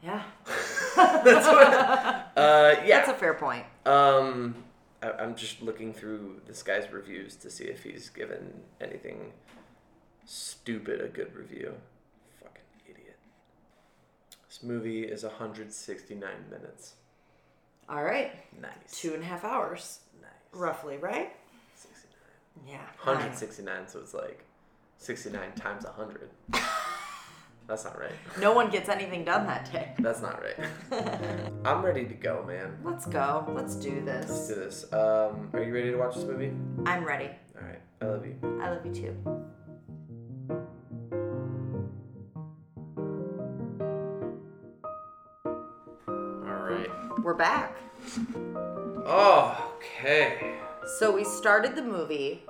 Yeah. 0.02 0.22
That's 0.96 1.46
what. 1.46 2.22
Uh, 2.36 2.74
yeah. 2.84 2.98
That's 2.98 3.10
a 3.10 3.14
fair 3.14 3.34
point. 3.34 3.64
um, 3.86 4.54
I, 5.02 5.12
I'm 5.12 5.34
just 5.36 5.62
looking 5.62 5.92
through 5.94 6.40
this 6.46 6.62
guy's 6.62 6.90
reviews 6.92 7.34
to 7.36 7.50
see 7.50 7.64
if 7.64 7.82
he's 7.82 8.08
given 8.10 8.52
anything 8.80 9.32
stupid 10.26 11.00
a 11.00 11.08
good 11.08 11.34
review. 11.34 11.72
Fucking 12.42 12.62
idiot. 12.88 13.16
This 14.48 14.62
movie 14.62 15.04
is 15.04 15.22
169 15.24 16.20
minutes. 16.50 16.94
All 17.88 18.02
right. 18.04 18.32
Nice. 18.60 18.72
Two 19.00 19.14
and 19.14 19.22
a 19.22 19.26
half 19.26 19.44
hours, 19.44 20.00
Nice. 20.20 20.30
roughly, 20.52 20.98
right? 20.98 21.32
69. 21.76 22.74
Yeah. 22.74 22.84
169, 23.04 23.88
so 23.88 24.00
it's 24.00 24.12
like 24.12 24.44
69 24.98 25.52
times 25.52 25.84
100. 25.84 26.30
That's 27.68 27.84
not 27.84 27.98
right. 27.98 28.12
No 28.40 28.52
one 28.52 28.70
gets 28.70 28.88
anything 28.88 29.24
done 29.24 29.44
that 29.46 29.72
day. 29.72 29.92
That's 29.98 30.22
not 30.22 30.40
right. 30.40 30.56
I'm 31.64 31.84
ready 31.84 32.04
to 32.06 32.14
go, 32.14 32.44
man. 32.46 32.78
Let's 32.84 33.06
go. 33.06 33.44
Let's 33.56 33.74
do 33.74 34.04
this. 34.04 34.28
Let's 34.28 34.46
this. 34.46 34.48
do 34.48 34.54
this. 34.54 34.92
Um, 34.92 35.50
are 35.52 35.62
you 35.64 35.74
ready 35.74 35.90
to 35.90 35.96
watch 35.96 36.14
this 36.14 36.24
movie? 36.24 36.52
I'm 36.86 37.04
ready. 37.04 37.28
All 37.60 37.66
right. 37.66 37.80
I 38.00 38.04
love 38.04 38.24
you. 38.24 38.36
I 38.62 38.70
love 38.70 38.86
you 38.86 38.94
too. 38.94 39.46
We're 47.26 47.34
back. 47.34 47.76
Oh, 49.04 49.74
okay. 49.78 50.54
So 51.00 51.10
we 51.10 51.24
started 51.24 51.74
the 51.74 51.82
movie 51.82 52.44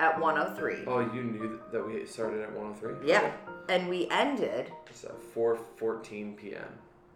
at 0.00 0.20
103. 0.20 0.84
Oh, 0.86 1.00
you 1.00 1.22
knew 1.22 1.58
that 1.72 1.82
we 1.82 2.04
started 2.04 2.42
at 2.42 2.52
103? 2.52 3.08
Yeah. 3.08 3.32
And 3.70 3.88
we 3.88 4.08
ended 4.10 4.70
It's 4.90 5.04
at 5.04 5.18
4:14 5.34 6.36
p.m. 6.36 6.62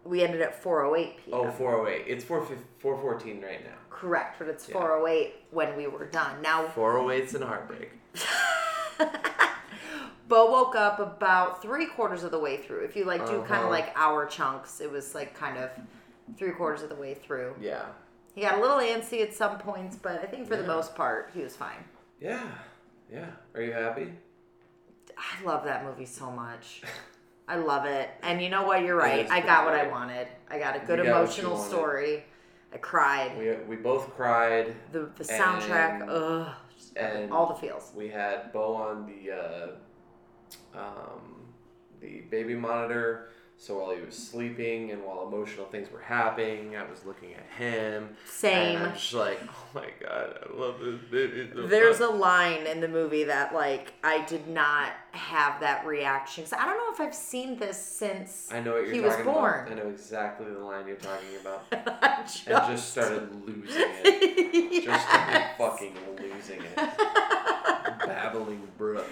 we 0.04 0.22
ended 0.24 0.40
at 0.40 0.62
408 0.62 1.18
p.m. 1.22 1.38
Oh, 1.38 1.50
408. 1.50 2.04
It's 2.06 2.24
4 2.24 2.40
414 2.78 3.42
right 3.42 3.62
now. 3.62 3.76
Correct, 3.90 4.38
but 4.38 4.48
it's 4.48 4.66
Yeah. 4.66 4.76
408 4.78 5.34
when 5.50 5.76
we 5.76 5.88
were 5.88 6.06
done. 6.06 6.40
Now 6.40 6.64
408's 6.74 7.34
and 7.34 7.44
heartbreak. 7.44 7.90
Bo 10.28 10.50
woke 10.50 10.74
up 10.74 10.98
about 10.98 11.60
three 11.60 11.84
quarters 11.88 12.24
of 12.24 12.30
the 12.30 12.38
way 12.38 12.56
through. 12.56 12.84
If 12.86 12.96
you 12.96 13.04
like 13.04 13.26
do 13.26 13.40
kind 13.42 13.52
Uh-huh. 13.52 13.64
of 13.64 13.70
like 13.70 13.92
hour 13.94 14.24
chunks, 14.24 14.80
it 14.80 14.90
was 14.90 15.14
like 15.14 15.34
kind 15.34 15.58
of 15.58 15.68
three 16.36 16.52
quarters 16.52 16.82
of 16.82 16.88
the 16.88 16.94
way 16.94 17.14
through. 17.14 17.54
Yeah. 17.60 17.86
He 18.34 18.42
got 18.42 18.58
a 18.58 18.60
little 18.60 18.78
antsy 18.78 19.22
at 19.22 19.32
some 19.34 19.58
points, 19.58 19.96
but 19.96 20.20
I 20.22 20.26
think 20.26 20.46
for 20.46 20.56
the 20.56 20.64
most 20.66 20.94
part 20.94 21.30
he 21.34 21.42
was 21.42 21.56
fine. 21.56 21.84
Yeah. 22.20 22.46
Yeah. 23.10 23.26
Are 23.54 23.62
you 23.62 23.72
happy? 23.72 24.12
I 25.16 25.44
love 25.44 25.64
that 25.64 25.84
movie 25.84 26.04
so 26.06 26.30
much. 26.30 26.82
I 27.48 27.56
love 27.56 27.86
it. 27.86 28.10
And 28.22 28.42
you 28.42 28.50
know 28.50 28.64
what? 28.64 28.82
You're 28.82 28.96
right. 28.96 29.30
I 29.30 29.40
got 29.40 29.64
what 29.64 29.74
I 29.74 29.88
wanted. 29.88 30.28
I 30.50 30.58
got 30.58 30.76
a 30.76 30.80
good 30.80 30.98
got 30.98 31.06
emotional 31.06 31.56
story. 31.56 32.24
I 32.72 32.78
cried. 32.78 33.38
We, 33.38 33.54
we 33.68 33.76
both 33.76 34.14
cried. 34.14 34.74
The 34.92 35.08
the 35.16 35.24
soundtrack, 35.24 36.02
And- 36.02 36.10
ugh, 36.10 36.48
and- 36.96 37.32
all 37.32 37.46
the 37.46 37.54
feels. 37.54 37.92
We 37.94 38.08
had 38.08 38.52
Bo 38.52 38.74
on 38.74 39.06
the 39.06 39.32
uh, 39.32 40.78
um, 40.78 41.40
the 42.00 42.22
baby 42.30 42.54
monitor. 42.54 43.30
So 43.58 43.78
while 43.78 43.96
he 43.96 44.02
was 44.04 44.14
sleeping 44.14 44.90
and 44.92 45.02
while 45.02 45.26
emotional 45.26 45.64
things 45.66 45.90
were 45.90 46.00
happening, 46.02 46.76
I 46.76 46.82
was 46.88 47.04
looking 47.06 47.32
at 47.34 47.42
him. 47.58 48.10
Same. 48.26 48.76
And 48.76 48.86
I'm 48.88 48.92
just 48.92 49.14
like, 49.14 49.40
oh 49.48 49.66
my 49.74 49.86
god, 49.98 50.38
I 50.44 50.52
love 50.60 50.78
this 50.78 51.00
baby. 51.10 51.50
so 51.54 51.66
There's 51.66 52.00
a 52.00 52.08
line 52.08 52.66
in 52.66 52.80
the 52.80 52.88
movie 52.88 53.24
that 53.24 53.54
like 53.54 53.94
I 54.04 54.24
did 54.26 54.46
not 54.46 54.92
have 55.12 55.60
that 55.60 55.86
reaction. 55.86 56.44
So 56.44 56.56
I 56.58 56.66
don't 56.66 56.76
know 56.76 56.92
if 56.92 57.00
I've 57.00 57.14
seen 57.14 57.58
this 57.58 57.80
since 57.82 58.48
I 58.52 58.60
know 58.60 58.74
what 58.74 58.84
you're 58.86 58.94
he 58.94 59.00
was 59.00 59.16
born. 59.16 59.66
about. 59.66 59.72
I 59.72 59.74
know 59.74 59.88
exactly 59.88 60.52
the 60.52 60.58
line 60.58 60.86
you're 60.86 60.96
talking 60.96 61.28
about. 61.40 61.64
I 62.02 62.22
just, 62.22 62.46
and 62.46 62.76
just 62.76 62.90
started 62.90 63.46
losing 63.46 63.64
it. 64.04 64.84
Just 64.84 65.08
started 65.08 65.46
fucking 65.58 65.96
losing 66.20 66.60
it. 66.60 66.76
Babbling 68.06 68.68
brook. 68.76 69.08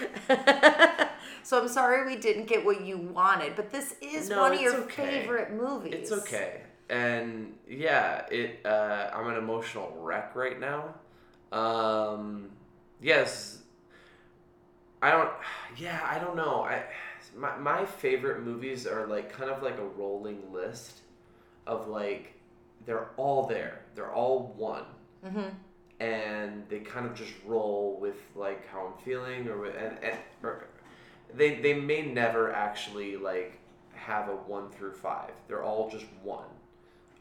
So 1.45 1.61
I'm 1.61 1.69
sorry 1.69 2.07
we 2.07 2.21
didn't 2.21 2.47
get 2.47 2.65
what 2.65 2.81
you 2.85 2.99
wanted, 2.99 3.57
but 3.57 3.71
this 3.71 3.95
is 4.03 4.29
No, 4.31 4.41
one 4.43 4.55
of 4.55 4.61
your 4.61 4.75
okay. 4.85 5.21
favorite 5.21 5.53
movies. 5.53 5.95
It's 5.95 6.13
okay. 6.13 6.63
And 6.91 7.55
yeah, 7.69 8.27
it 8.31 8.61
uh, 8.65 9.11
I'm 9.15 9.29
an 9.29 9.37
emotional 9.37 9.97
wreck 10.01 10.35
right 10.35 10.59
now. 10.61 10.95
Um, 11.53 12.51
yes. 13.01 13.59
I 15.03 15.11
don't 15.11 15.31
yeah, 15.77 16.01
I 16.11 16.19
don't 16.19 16.37
know. 16.37 16.63
I 16.63 16.85
my 17.37 17.57
my 17.59 17.85
favorite 17.85 18.43
movies 18.43 18.87
are 18.87 19.07
like 19.07 19.33
kind 19.33 19.51
of 19.51 19.63
like 19.63 19.79
a 19.79 19.85
rolling 19.85 20.53
list 20.53 21.01
of 21.67 21.89
like 21.89 22.35
they're 22.87 23.11
all 23.17 23.47
there. 23.47 23.81
They're 23.95 24.13
all 24.13 24.55
one. 24.57 24.85
hmm 25.25 25.49
and 26.01 26.65
they 26.69 26.81
kind 26.81 27.07
of 27.07 27.15
just 27.15 27.33
roll 27.47 27.99
with 28.01 28.17
like 28.35 28.67
how 28.69 28.87
I'm 28.89 29.05
feeling 29.05 29.49
or 29.49 29.59
with- 29.61 29.77
and, 29.77 29.97
and 30.03 30.19
or 30.43 30.67
they 31.37 31.57
they 31.57 31.75
may 31.75 32.03
never 32.03 32.53
actually 32.53 33.16
like 33.16 33.59
have 33.94 34.29
a 34.29 34.33
one 34.37 34.70
through 34.70 34.92
five. 34.92 35.33
They're 35.49 35.62
all 35.62 35.88
just 35.90 36.07
one, 36.23 36.49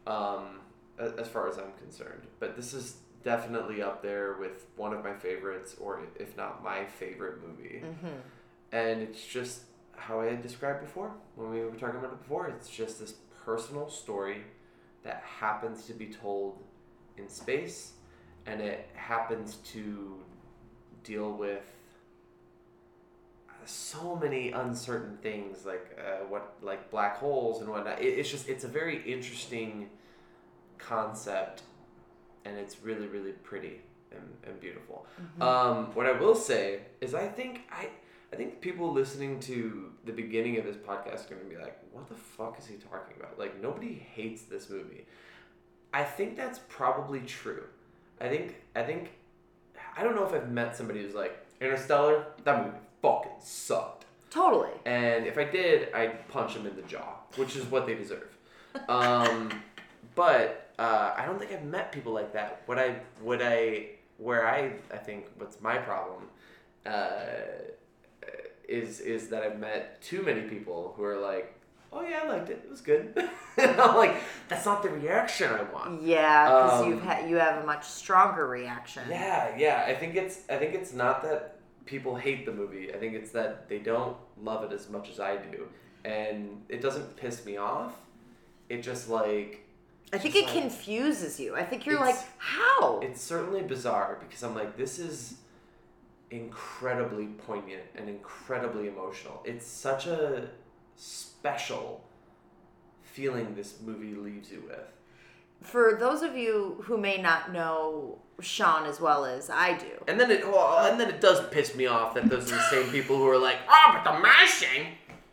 um, 0.08 0.60
as 0.98 1.28
far 1.28 1.48
as 1.50 1.58
I'm 1.58 1.72
concerned. 1.82 2.24
But 2.40 2.56
this 2.56 2.74
is 2.74 2.98
definitely 3.24 3.82
up 3.82 4.02
there 4.02 4.36
with 4.40 4.66
one 4.76 4.94
of 4.94 5.04
my 5.04 5.14
favorites, 5.14 5.76
or 5.80 6.02
if 6.20 6.36
not 6.36 6.64
my 6.64 6.86
favorite 6.86 7.40
movie. 7.48 7.80
hmm 7.80 8.08
And 8.72 9.02
it's 9.02 9.26
just 9.26 9.62
how 9.96 10.20
I 10.20 10.26
had 10.26 10.42
described 10.42 10.82
before 10.82 11.14
when 11.36 11.52
we 11.52 11.62
were 11.62 11.72
talking 11.72 12.00
about 12.00 12.12
it 12.14 12.20
before. 12.22 12.48
It's 12.48 12.70
just 12.70 13.00
this 13.00 13.14
personal 13.46 13.90
story 13.90 14.44
that 15.04 15.24
happens 15.24 15.86
to 15.86 15.94
be 15.94 16.08
told 16.08 16.62
in 17.18 17.30
space, 17.30 17.94
and 18.46 18.62
it 18.62 18.90
happens 18.96 19.56
to 19.74 20.18
deal 21.04 21.32
with 21.32 21.64
so 23.66 24.16
many 24.16 24.52
uncertain 24.52 25.18
things, 25.18 25.66
like 25.66 25.98
uh, 26.00 26.26
what 26.26 26.56
like 26.62 26.90
black 26.92 27.18
holes 27.18 27.62
and 27.62 27.70
whatnot. 27.70 28.02
It, 28.02 28.20
it's 28.20 28.30
just 28.30 28.50
it's 28.50 28.64
a 28.64 28.68
very 28.68 29.02
interesting 29.04 29.90
concept, 30.78 31.64
and 32.46 32.58
it's 32.58 32.82
really 32.82 33.08
really 33.08 33.32
pretty 33.32 33.82
and, 34.12 34.22
and 34.46 34.60
beautiful. 34.60 35.06
Um, 35.42 35.88
what 35.94 36.06
I 36.06 36.12
will 36.12 36.36
say 36.36 36.82
is, 37.02 37.14
I 37.14 37.28
think 37.28 37.62
I, 37.72 37.90
I 38.32 38.36
think 38.36 38.62
people 38.62 38.92
listening 38.92 39.40
to 39.42 39.92
the 40.06 40.12
beginning 40.12 40.58
of 40.58 40.66
this 40.66 40.76
podcast 40.76 41.32
are 41.32 41.36
going 41.36 41.50
to 41.50 41.56
be 41.56 41.62
like, 41.62 41.80
"What 41.92 42.08
the 42.08 42.16
fuck 42.16 42.58
is 42.60 42.68
he 42.68 42.76
talking 42.76 43.16
about?" 43.18 43.38
Like 43.40 43.62
nobody 43.62 43.94
hates 43.94 44.44
this 44.44 44.70
movie. 44.70 45.06
I 45.94 46.04
think 46.04 46.36
that's 46.36 46.60
probably 46.70 47.22
true. 47.22 47.64
I 48.20 48.30
think 48.30 48.56
I 48.76 48.84
think 48.84 49.12
I 49.96 50.04
don't 50.04 50.16
know 50.16 50.26
if 50.26 50.34
I've 50.34 50.52
met 50.52 50.76
somebody 50.76 51.02
who's 51.02 51.16
like 51.16 51.46
Interstellar. 51.62 52.26
That 52.44 52.66
movie 52.66 52.78
fucking 53.04 53.32
sucked. 53.40 54.06
Totally. 54.32 54.72
And 54.86 55.28
if 55.28 55.38
I 55.38 55.44
did, 55.44 55.94
I'd 55.94 56.28
punch 56.30 56.56
them 56.56 56.66
in 56.66 56.76
the 56.76 56.82
jaw, 56.84 57.18
which 57.36 57.56
is 57.56 57.66
what 57.66 57.86
they 57.86 57.94
deserve. 57.94 58.36
Um, 58.90 59.52
but 60.16 60.72
uh, 60.80 61.14
I 61.16 61.26
don't 61.28 61.38
think 61.38 61.52
I've 61.52 61.66
met 61.66 61.92
people 61.92 62.14
like 62.14 62.34
that. 62.34 62.64
What 62.66 62.80
I, 62.80 62.96
what 63.22 63.44
I, 63.44 63.90
where 64.18 64.48
I, 64.48 64.74
I 64.92 64.98
think 64.98 65.26
what's 65.38 65.62
my 65.62 65.78
problem 65.78 66.24
uh, 66.88 67.18
is 68.68 69.00
is 69.02 69.28
that 69.30 69.44
I've 69.44 69.60
met 69.60 70.02
too 70.02 70.24
many 70.24 70.42
people 70.42 70.94
who 70.96 71.04
are 71.04 71.20
like, 71.20 71.54
oh 71.92 72.02
yeah, 72.02 72.22
I 72.24 72.28
liked 72.28 72.50
it. 72.50 72.62
It 72.64 72.70
was 72.72 72.82
good. 72.82 73.14
and 73.58 73.80
I'm 73.82 73.96
like, 73.96 74.16
that's 74.48 74.66
not 74.66 74.82
the 74.82 74.90
reaction 74.90 75.52
I 75.52 75.64
want. 75.64 76.02
Yeah, 76.02 76.46
because 76.46 76.82
Um, 76.82 76.90
you've 76.90 77.04
had 77.04 77.30
you 77.30 77.36
have 77.36 77.62
a 77.64 77.66
much 77.66 77.86
stronger 77.86 78.48
reaction. 78.48 79.04
Yeah, 79.10 79.56
yeah. 79.58 79.86
I 79.88 79.94
think 79.94 80.16
it's 80.16 80.42
I 80.50 80.56
think 80.58 80.74
it's 80.74 80.94
not 80.94 81.22
that 81.24 81.58
people 81.86 82.16
hate 82.16 82.46
the 82.46 82.52
movie. 82.52 82.94
I 82.94 82.98
think 82.98 83.14
it's 83.14 83.32
that 83.32 83.68
they 83.70 83.80
don't 83.80 84.16
love 84.42 84.64
it 84.64 84.74
as 84.74 84.90
much 84.90 85.10
as 85.10 85.20
I 85.20 85.38
do. 85.38 85.68
And 86.06 86.64
it 86.70 86.82
doesn't 86.82 87.16
piss 87.16 87.46
me 87.46 87.58
off. 87.58 87.94
It 88.70 88.82
just 88.84 89.10
like 89.10 89.66
I 90.12 90.18
think 90.18 90.36
it 90.36 90.46
like- 90.46 90.54
confuses 90.62 91.40
you. 91.40 91.56
I 91.56 91.64
think 91.64 91.86
you're 91.86 92.00
like, 92.00 92.18
how? 92.38 93.00
it's 93.02 93.22
certainly 93.22 93.62
bizarre 93.62 94.18
because 94.20 94.44
I'm 94.44 94.56
like 94.56 94.78
this 94.78 95.00
is 95.00 95.36
incredibly 96.32 97.28
poignant 97.28 97.84
and 97.96 98.10
incredibly 98.10 98.88
emotional. 98.88 99.42
It's 99.46 99.66
such 99.66 100.08
a 100.08 100.48
special 100.96 102.04
feeling 103.04 103.56
this 103.56 103.76
movie 103.86 104.16
leaves 104.16 104.52
you 104.52 104.64
with. 104.68 104.80
For 105.64 105.98
those 106.00 106.22
of 106.22 106.36
you 106.36 106.84
who 106.86 106.98
may 106.98 107.22
not 107.22 107.52
know 107.52 108.20
Sean 108.42 108.86
as 108.86 109.00
well 109.00 109.26
as 109.26 109.50
I 109.50 109.78
do, 109.78 110.04
And 110.08 110.20
then 110.20 110.30
it 110.32 110.46
well, 110.48 110.86
and 110.92 111.00
then 111.00 111.10
it 111.10 111.22
does 111.22 111.46
piss 111.50 111.76
me 111.76 111.86
off 111.88 112.14
that 112.16 112.30
those 112.30 112.52
are 112.52 112.56
the 112.56 112.70
same 112.70 112.90
people 112.90 113.16
who 113.18 113.28
are 113.30 113.38
like, 113.38 113.58
oh, 113.70 113.92
but 113.94 114.04
the 114.04 114.20
Martian. 114.20 114.88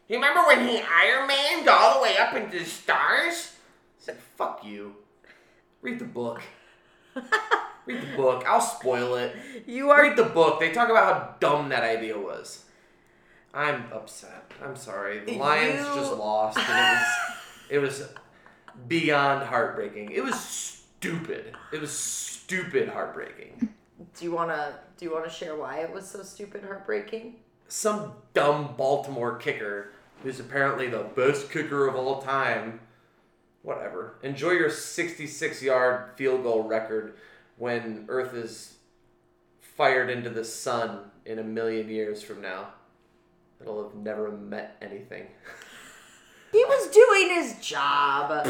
You 0.08 0.16
remember 0.16 0.42
when 0.46 0.66
he 0.66 0.80
Iron 0.80 1.26
Man 1.28 1.64
got 1.64 1.80
all 1.80 1.94
the 1.98 2.02
way 2.02 2.16
up 2.18 2.34
into 2.34 2.58
the 2.58 2.64
stars? 2.64 3.54
It's 3.98 4.08
like 4.08 4.20
fuck 4.20 4.64
you. 4.64 4.96
Read 5.82 5.98
the 5.98 6.04
book. 6.04 6.42
Read 7.86 8.02
the 8.02 8.16
book. 8.16 8.44
I'll 8.46 8.60
spoil 8.60 9.14
it. 9.16 9.34
you 9.66 9.90
are 9.90 10.02
Read 10.02 10.16
the 10.16 10.24
book. 10.24 10.60
They 10.60 10.70
talk 10.72 10.88
about 10.90 11.04
how 11.12 11.34
dumb 11.40 11.68
that 11.70 11.82
idea 11.82 12.18
was. 12.18 12.64
I'm 13.52 13.84
upset. 13.92 14.52
I'm 14.62 14.76
sorry. 14.76 15.20
The 15.20 15.36
Lions 15.38 15.78
You- 15.88 15.94
just 15.94 16.12
lost, 16.16 16.58
and 16.58 17.00
it 17.70 17.78
was 17.78 18.00
it 18.00 18.00
was 18.02 18.08
beyond 18.88 19.46
heartbreaking. 19.46 20.10
It 20.10 20.22
was 20.22 20.38
stupid. 20.38 21.56
It 21.72 21.80
was 21.80 21.90
stupid 21.90 22.88
heartbreaking. 22.88 23.68
Do 24.18 24.24
you 24.24 24.32
wanna 24.32 24.74
do 24.96 25.04
you 25.04 25.12
wanna 25.12 25.30
share 25.30 25.56
why 25.56 25.78
it 25.78 25.92
was 25.92 26.08
so 26.08 26.22
stupid 26.22 26.62
heartbreaking? 26.64 27.36
some 27.70 28.12
dumb 28.34 28.74
Baltimore 28.76 29.36
kicker 29.36 29.92
who's 30.22 30.40
apparently 30.40 30.88
the 30.88 31.06
best 31.16 31.50
kicker 31.50 31.86
of 31.86 31.94
all 31.94 32.20
time. 32.20 32.80
Whatever. 33.62 34.16
Enjoy 34.22 34.50
your 34.50 34.70
66 34.70 35.62
yard 35.62 36.10
field 36.16 36.42
goal 36.42 36.64
record 36.64 37.14
when 37.56 38.06
Earth 38.08 38.34
is 38.34 38.76
fired 39.60 40.10
into 40.10 40.30
the 40.30 40.44
sun 40.44 41.10
in 41.24 41.38
a 41.38 41.44
million 41.44 41.88
years 41.88 42.22
from 42.22 42.42
now. 42.42 42.68
It'll 43.60 43.82
have 43.82 43.94
never 43.94 44.30
met 44.30 44.76
anything. 44.82 45.26
Doing 46.92 47.28
his 47.34 47.54
job. 47.60 48.46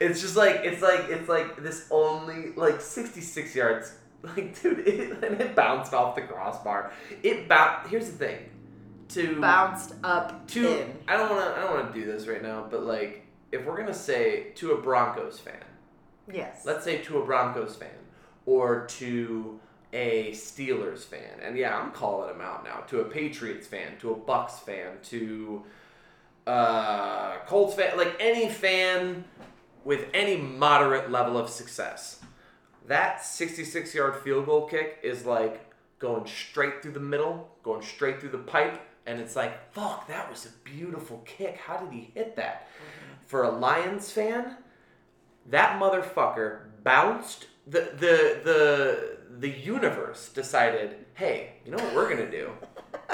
It's 0.00 0.20
just 0.20 0.36
like 0.36 0.60
it's 0.64 0.82
like 0.82 1.06
it's 1.08 1.28
like 1.28 1.62
this 1.62 1.86
only 1.90 2.52
like 2.56 2.80
66 2.80 3.54
yards. 3.54 3.92
Like 4.24 4.58
dude, 4.62 4.88
it, 4.88 5.22
and 5.22 5.38
it 5.38 5.54
bounced 5.54 5.92
off 5.92 6.14
the 6.14 6.22
crossbar. 6.22 6.94
It 7.22 7.46
bounced. 7.46 7.90
Here's 7.90 8.10
the 8.10 8.16
thing. 8.16 8.38
to 9.10 9.38
bounced 9.38 9.92
up 10.02 10.48
to 10.48 10.80
in. 10.80 10.96
I 11.06 11.18
don't 11.18 11.28
want 11.28 11.44
to 11.44 11.54
I 11.54 11.60
don't 11.62 11.74
want 11.74 11.92
to 11.92 12.00
do 12.00 12.06
this 12.10 12.26
right 12.26 12.42
now, 12.42 12.66
but 12.70 12.84
like 12.84 13.26
if 13.52 13.66
we're 13.66 13.76
gonna 13.76 13.92
say 13.92 14.52
to 14.54 14.72
a 14.72 14.80
Broncos 14.80 15.38
fan, 15.38 15.62
Yes. 16.32 16.62
let's 16.64 16.84
say 16.84 17.02
to 17.02 17.18
a 17.20 17.26
Broncos 17.26 17.76
fan 17.76 17.90
or 18.46 18.86
to 18.92 19.60
a 19.94 20.32
Steelers 20.32 21.04
fan, 21.04 21.38
and 21.40 21.56
yeah, 21.56 21.78
I'm 21.78 21.92
calling 21.92 22.34
him 22.34 22.40
out 22.40 22.64
now. 22.64 22.80
To 22.88 23.00
a 23.00 23.04
Patriots 23.04 23.66
fan, 23.66 23.96
to 24.00 24.10
a 24.10 24.16
Bucks 24.16 24.58
fan, 24.58 24.98
to 25.04 25.62
uh, 26.46 27.36
Colts 27.46 27.74
fan, 27.74 27.96
like 27.96 28.16
any 28.18 28.48
fan 28.50 29.24
with 29.84 30.06
any 30.12 30.36
moderate 30.36 31.10
level 31.10 31.38
of 31.38 31.48
success. 31.48 32.20
That 32.88 33.24
66 33.24 33.94
yard 33.94 34.16
field 34.16 34.46
goal 34.46 34.66
kick 34.66 34.98
is 35.02 35.24
like 35.24 35.72
going 36.00 36.26
straight 36.26 36.82
through 36.82 36.92
the 36.92 37.00
middle, 37.00 37.48
going 37.62 37.82
straight 37.82 38.20
through 38.20 38.30
the 38.30 38.38
pipe, 38.38 38.80
and 39.06 39.20
it's 39.20 39.36
like, 39.36 39.72
fuck, 39.72 40.08
that 40.08 40.28
was 40.28 40.44
a 40.44 40.68
beautiful 40.68 41.22
kick. 41.24 41.56
How 41.56 41.76
did 41.76 41.92
he 41.92 42.10
hit 42.14 42.34
that? 42.36 42.68
For 43.26 43.44
a 43.44 43.50
Lions 43.50 44.10
fan, 44.10 44.56
that 45.46 45.80
motherfucker 45.80 46.62
bounced 46.82 47.46
the 47.66 47.80
the 47.98 48.40
the 48.44 49.13
the 49.38 49.50
universe 49.50 50.28
decided, 50.28 50.96
hey, 51.14 51.54
you 51.64 51.70
know 51.70 51.82
what 51.82 51.94
we're 51.94 52.08
gonna 52.08 52.30
do? 52.30 52.50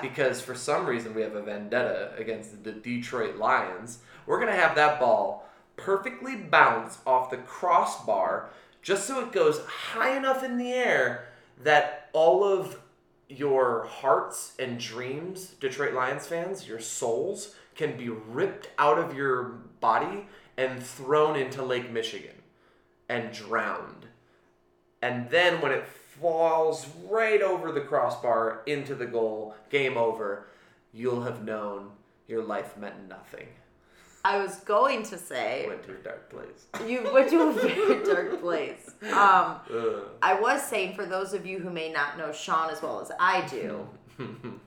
Because 0.03 0.41
for 0.41 0.55
some 0.55 0.87
reason 0.87 1.15
we 1.15 1.23
have 1.23 1.35
a 1.35 1.43
vendetta 1.43 2.13
against 2.17 2.63
the 2.63 2.73
Detroit 2.73 3.37
Lions. 3.37 3.99
We're 4.27 4.41
gonna 4.41 4.53
have 4.53 4.75
that 4.77 5.01
ball 5.01 5.49
perfectly 5.77 6.37
bounce 6.37 6.99
off 7.07 7.31
the 7.31 7.39
crossbar 7.39 8.51
just 8.83 9.07
so 9.07 9.21
it 9.21 9.33
goes 9.33 9.61
high 9.67 10.17
enough 10.17 10.43
in 10.43 10.57
the 10.57 10.73
air 10.73 11.29
that 11.63 12.09
all 12.13 12.45
of 12.45 12.79
your 13.29 13.85
hearts 13.85 14.55
and 14.59 14.79
dreams, 14.79 15.55
Detroit 15.61 15.95
Lions 15.95 16.27
fans, 16.27 16.67
your 16.67 16.81
souls, 16.81 17.55
can 17.75 17.97
be 17.97 18.09
ripped 18.09 18.69
out 18.79 18.99
of 18.99 19.17
your 19.17 19.45
body 19.81 20.27
and 20.57 20.83
thrown 20.83 21.37
into 21.37 21.63
Lake 21.63 21.91
Michigan 21.91 22.35
and 23.09 23.33
drowned. 23.33 24.07
And 25.03 25.31
then 25.31 25.61
when 25.61 25.73
it 25.73 25.87
falls 26.21 26.87
right 27.09 27.43
over 27.43 27.73
the 27.73 27.81
crossbar 27.81 28.63
into 28.67 28.95
the 28.95 29.07
goal, 29.07 29.55
game 29.71 29.97
over, 29.97 30.47
you'll 30.93 31.23
have 31.23 31.45
known 31.45 31.91
your 32.27 32.43
life 32.43 32.77
meant 32.77 33.09
nothing. 33.09 33.49
I 34.25 34.43
was 34.43 34.57
going 34.57 35.03
to 35.05 35.17
say 35.17 35.65
Went 35.67 35.83
to 35.85 35.93
a 35.93 35.97
dark 35.97 36.31
place. 36.31 36.67
you 36.87 37.11
went 37.13 37.31
to 37.31 37.49
a 37.49 37.53
very 37.53 38.05
dark 38.05 38.41
place. 38.41 38.91
Um, 39.05 39.57
Ugh. 39.73 40.03
I 40.21 40.39
was 40.39 40.63
saying 40.63 40.95
for 40.95 41.07
those 41.07 41.33
of 41.33 41.47
you 41.47 41.59
who 41.59 41.71
may 41.71 41.91
not 41.91 42.19
know 42.19 42.31
Sean 42.33 42.71
as 42.71 42.83
well 42.83 43.01
as 43.01 43.11
I 43.19 43.47
do, 43.47 43.89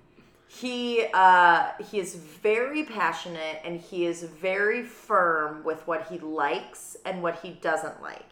he 0.47 1.05
uh, 1.13 1.69
he 1.91 1.99
is 1.99 2.15
very 2.15 2.83
passionate 2.83 3.61
and 3.63 3.79
he 3.79 4.05
is 4.05 4.23
very 4.23 4.81
firm 4.81 5.63
with 5.63 5.85
what 5.85 6.07
he 6.07 6.17
likes 6.17 6.97
and 7.05 7.21
what 7.21 7.39
he 7.41 7.51
doesn't 7.51 8.01
like. 8.01 8.31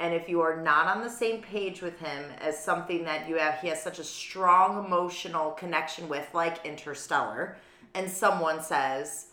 And 0.00 0.14
if 0.14 0.28
you 0.28 0.40
are 0.40 0.62
not 0.62 0.86
on 0.86 1.02
the 1.02 1.10
same 1.10 1.42
page 1.42 1.82
with 1.82 1.98
him 1.98 2.24
as 2.40 2.58
something 2.58 3.04
that 3.04 3.28
you 3.28 3.36
have, 3.36 3.60
he 3.60 3.68
has 3.68 3.82
such 3.82 3.98
a 3.98 4.04
strong 4.04 4.84
emotional 4.84 5.50
connection 5.50 6.08
with, 6.08 6.26
like 6.32 6.64
Interstellar, 6.64 7.58
and 7.94 8.10
someone 8.10 8.62
says, 8.62 9.26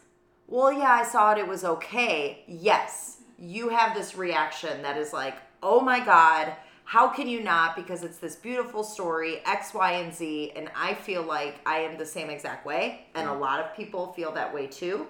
well, 0.47 0.73
yeah, 0.73 0.91
I 0.91 1.03
saw 1.03 1.31
it, 1.31 1.37
it 1.37 1.47
was 1.47 1.63
okay. 1.63 2.43
Yes, 2.47 3.21
you 3.39 3.69
have 3.69 3.95
this 3.95 4.15
reaction 4.15 4.81
that 4.81 4.97
is 4.97 5.13
like, 5.13 5.35
oh 5.63 5.79
my 5.79 6.03
God, 6.03 6.53
how 6.83 7.07
can 7.07 7.27
you 7.27 7.43
not? 7.43 7.75
Because 7.75 8.03
it's 8.03 8.17
this 8.17 8.35
beautiful 8.35 8.83
story, 8.83 9.41
X, 9.45 9.73
Y, 9.73 9.91
and 9.91 10.13
Z. 10.13 10.53
And 10.55 10.69
I 10.75 10.93
feel 10.93 11.21
like 11.21 11.55
I 11.65 11.79
am 11.79 11.97
the 11.97 12.05
same 12.05 12.29
exact 12.29 12.65
way. 12.65 13.07
And 13.13 13.27
a 13.27 13.33
lot 13.33 13.59
of 13.59 13.75
people 13.75 14.13
feel 14.13 14.31
that 14.33 14.53
way 14.53 14.67
too. 14.67 15.07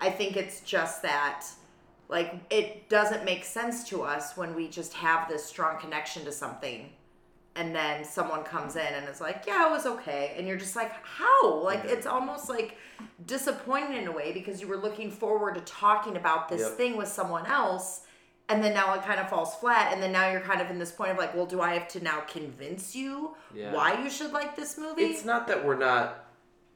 I 0.00 0.10
think 0.10 0.36
it's 0.36 0.60
just 0.60 1.02
that, 1.02 1.46
like, 2.08 2.34
it 2.50 2.88
doesn't 2.88 3.24
make 3.24 3.44
sense 3.44 3.88
to 3.90 4.02
us 4.02 4.36
when 4.36 4.54
we 4.54 4.68
just 4.68 4.94
have 4.94 5.28
this 5.28 5.44
strong 5.44 5.78
connection 5.78 6.24
to 6.24 6.32
something. 6.32 6.90
And 7.54 7.74
then 7.74 8.04
someone 8.04 8.44
comes 8.44 8.76
in 8.76 8.86
and 8.86 9.08
is 9.08 9.20
like, 9.20 9.44
yeah, 9.46 9.66
it 9.66 9.70
was 9.70 9.84
okay. 9.84 10.34
And 10.36 10.46
you're 10.46 10.56
just 10.56 10.76
like, 10.76 10.92
how? 11.04 11.54
Like, 11.56 11.82
Yeah. 11.84 11.90
it's 11.92 12.06
almost 12.06 12.48
like 12.48 12.76
disappointed 13.26 13.96
in 14.02 14.08
a 14.08 14.12
way 14.12 14.32
because 14.32 14.60
you 14.60 14.68
were 14.68 14.76
looking 14.76 15.10
forward 15.10 15.54
to 15.56 15.60
talking 15.62 16.16
about 16.16 16.48
this 16.48 16.62
Yep. 16.62 16.70
thing 16.76 16.96
with 16.96 17.08
someone 17.08 17.46
else 17.46 18.02
and 18.50 18.64
then 18.64 18.72
now 18.72 18.94
it 18.94 19.02
kind 19.02 19.20
of 19.20 19.28
falls 19.28 19.54
flat 19.56 19.92
and 19.92 20.02
then 20.02 20.10
now 20.10 20.30
you're 20.30 20.40
kind 20.40 20.60
of 20.62 20.70
in 20.70 20.78
this 20.78 20.90
point 20.90 21.10
of 21.10 21.18
like 21.18 21.34
well 21.34 21.44
do 21.44 21.60
i 21.60 21.74
have 21.74 21.86
to 21.88 22.02
now 22.02 22.20
convince 22.20 22.96
you 22.96 23.36
Yeah. 23.54 23.74
why 23.74 24.02
you 24.02 24.08
should 24.08 24.32
like 24.32 24.56
this 24.56 24.78
movie 24.78 25.02
It's 25.02 25.24
not 25.24 25.46
that 25.48 25.64
we're 25.64 25.76
not, 25.76 26.27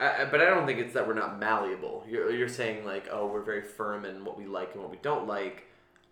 I, 0.03 0.25
but 0.25 0.41
I 0.41 0.47
don't 0.47 0.67
think 0.67 0.79
it's 0.81 0.95
that 0.95 1.07
we're 1.07 1.15
not 1.15 1.39
malleable. 1.39 2.05
You're, 2.09 2.31
you're 2.31 2.49
saying 2.49 2.85
like, 2.85 3.09
oh, 3.11 3.27
we're 3.27 3.43
very 3.43 3.63
firm 3.63 4.05
in 4.05 4.25
what 4.25 4.37
we 4.39 4.47
like 4.47 4.73
and 4.75 4.83
what 4.83 4.91
we 4.91 4.99
don't 5.03 5.27
like. 5.27 5.65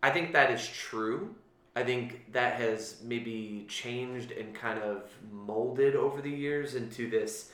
I 0.02 0.10
think 0.10 0.32
that 0.32 0.50
is 0.50 0.66
true. 0.66 1.34
I 1.76 1.82
think 1.84 2.32
that 2.32 2.54
has 2.54 2.96
maybe 3.02 3.66
changed 3.68 4.32
and 4.32 4.54
kind 4.54 4.78
of 4.80 5.10
molded 5.30 5.94
over 5.96 6.20
the 6.20 6.30
years 6.30 6.74
into 6.74 7.08
this 7.08 7.50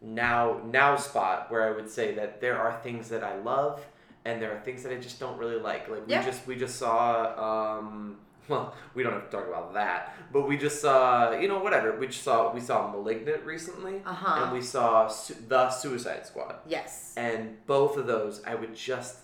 now 0.00 0.60
now 0.64 0.96
spot 0.96 1.50
where 1.50 1.62
I 1.62 1.70
would 1.70 1.88
say 1.88 2.14
that 2.14 2.40
there 2.40 2.58
are 2.58 2.80
things 2.82 3.08
that 3.10 3.22
I 3.22 3.38
love 3.38 3.84
and 4.24 4.40
there 4.42 4.52
are 4.52 4.60
things 4.60 4.82
that 4.82 4.92
I 4.92 4.96
just 4.96 5.20
don't 5.20 5.38
really 5.38 5.58
like. 5.60 5.88
Like 5.88 6.06
we 6.06 6.12
Yeah. 6.14 6.24
just 6.24 6.46
we 6.46 6.56
just 6.56 6.76
saw 6.76 7.76
um 7.78 8.18
well, 8.52 8.74
we 8.94 9.02
don't 9.02 9.14
have 9.18 9.28
to 9.30 9.36
talk 9.36 9.48
about 9.48 9.72
that, 9.74 10.14
but 10.32 10.42
we 10.48 10.56
just 10.56 10.80
saw, 10.80 11.32
you 11.42 11.48
know, 11.48 11.58
whatever. 11.66 11.88
We 11.98 12.06
just 12.06 12.22
saw 12.22 12.52
we 12.52 12.60
saw 12.60 12.78
Malignant 12.96 13.42
recently, 13.44 13.96
Uh-huh. 14.12 14.44
and 14.44 14.52
we 14.52 14.62
saw 14.62 15.08
Su- 15.08 15.34
the 15.48 15.70
Suicide 15.70 16.26
Squad, 16.26 16.54
yes 16.66 17.14
and 17.16 17.40
both 17.66 17.96
of 17.96 18.06
those 18.06 18.34
I 18.44 18.54
would 18.54 18.74
just. 18.76 19.14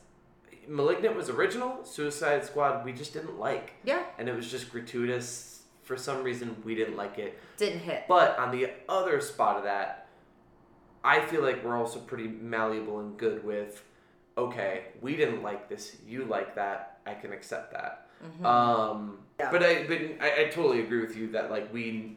Malignant 0.67 1.15
was 1.17 1.29
original. 1.31 1.85
Suicide 1.85 2.45
Squad 2.45 2.85
we 2.85 2.93
just 2.93 3.13
didn't 3.13 3.39
like, 3.39 3.73
yeah 3.85 4.03
and 4.19 4.29
it 4.29 4.35
was 4.41 4.51
just 4.51 4.71
gratuitous. 4.73 5.55
For 5.89 5.97
some 5.97 6.23
reason, 6.23 6.49
we 6.65 6.75
didn't 6.75 6.97
like 7.05 7.19
it. 7.19 7.39
didn't 7.57 7.81
hit 7.81 8.05
But 8.09 8.39
on 8.39 8.51
the 8.51 8.65
other 8.91 9.23
spot 9.23 9.57
of 9.57 9.63
that, 9.65 10.07
I 11.03 11.21
feel 11.29 11.43
like 11.43 11.65
we're 11.65 11.79
also 11.79 11.99
pretty 12.01 12.29
malleable 12.29 13.01
and 13.01 13.17
good 13.17 13.43
with, 13.43 13.83
okay, 14.37 14.75
we 15.01 15.17
didn't 15.17 15.43
like 15.43 15.71
this, 15.71 15.97
you 16.07 16.25
like 16.27 16.55
that, 16.57 16.99
I 17.07 17.15
can 17.15 17.33
accept 17.33 17.73
that. 17.73 18.08
Mhm. 18.23 18.45
Um, 18.47 19.19
Yeah. 19.41 19.51
but 19.51 19.63
I, 19.63 19.87
but 19.87 19.99
I, 20.21 20.43
I 20.43 20.45
totally 20.51 20.81
agree 20.81 21.01
with 21.01 21.17
you 21.17 21.29
that 21.33 21.51
like 21.51 21.73
we, 21.73 22.17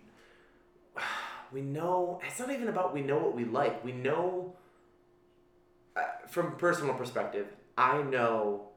we 1.52 1.62
know 1.62 2.20
it's 2.26 2.39
not 2.39 2.52
even 2.52 2.68
about 2.68 2.93
we 2.93 3.02
know 3.02 3.18
what 3.20 3.36
we 3.36 3.45
like. 3.45 3.84
We 3.84 3.91
know, 3.91 4.56
uh, 5.95 6.02
from 6.28 6.56
personal 6.58 6.93
perspective, 6.95 7.47
I 7.78 8.02
know 8.02 8.70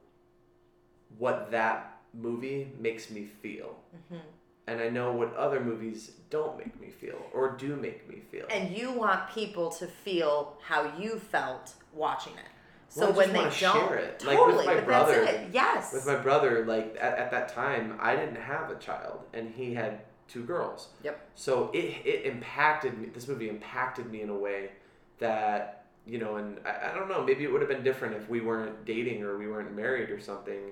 what 1.17 1.51
that 1.51 2.01
movie 2.13 2.71
makes 2.79 3.09
me 3.09 3.25
feel 3.25 3.75
Mhm. 3.93 4.21
and 4.67 4.81
I 4.81 4.89
know 4.89 5.11
what 5.11 5.33
other 5.35 5.59
movies 5.59 6.11
don't 6.29 6.57
make 6.57 6.79
me 6.79 6.89
feel 6.89 7.19
or 7.33 7.49
do 7.51 7.75
make 7.75 8.07
me 8.09 8.21
feel. 8.31 8.45
and 8.49 8.75
you 8.77 8.91
want 8.91 9.29
people 9.31 9.69
to 9.71 9.87
feel 9.87 10.57
how 10.61 10.81
you 10.97 11.19
felt 11.19 11.73
watching 11.93 12.33
it 12.33 12.39
so 12.39 12.54
Well, 12.95 13.07
just 13.07 13.17
when 13.17 13.33
they 13.33 13.41
don't 13.41 13.53
share 13.53 13.95
it. 13.95 14.23
Like, 14.25 14.37
with 14.37 14.55
totally 14.55 14.65
my 14.65 14.79
brother- 14.81 15.47
yes 15.51 15.93
With 15.93 16.05
my 16.07 16.15
brother, 16.15 16.65
like 16.65 16.95
at, 16.99 17.17
at 17.17 17.31
that 17.31 17.49
time, 17.49 17.97
I 17.99 18.15
didn't 18.15 18.37
have 18.37 18.69
a 18.69 18.75
child, 18.75 19.19
and 19.33 19.49
he 19.53 19.73
had 19.73 20.01
two 20.27 20.43
girls. 20.43 20.89
Yep. 21.03 21.19
So 21.35 21.69
it 21.73 21.85
it 22.05 22.25
impacted 22.25 22.97
me. 22.97 23.09
This 23.09 23.27
movie 23.27 23.49
impacted 23.49 24.09
me 24.11 24.21
in 24.21 24.29
a 24.29 24.35
way 24.37 24.71
that 25.19 25.85
you 26.07 26.19
know, 26.19 26.35
and 26.35 26.59
I, 26.65 26.91
I 26.91 26.95
don't 26.95 27.09
know. 27.09 27.23
Maybe 27.23 27.43
it 27.43 27.51
would 27.51 27.61
have 27.61 27.69
been 27.69 27.83
different 27.83 28.15
if 28.15 28.29
we 28.29 28.39
weren't 28.41 28.85
dating 28.85 29.23
or 29.23 29.37
we 29.37 29.47
weren't 29.47 29.75
married 29.75 30.09
or 30.11 30.19
something. 30.19 30.71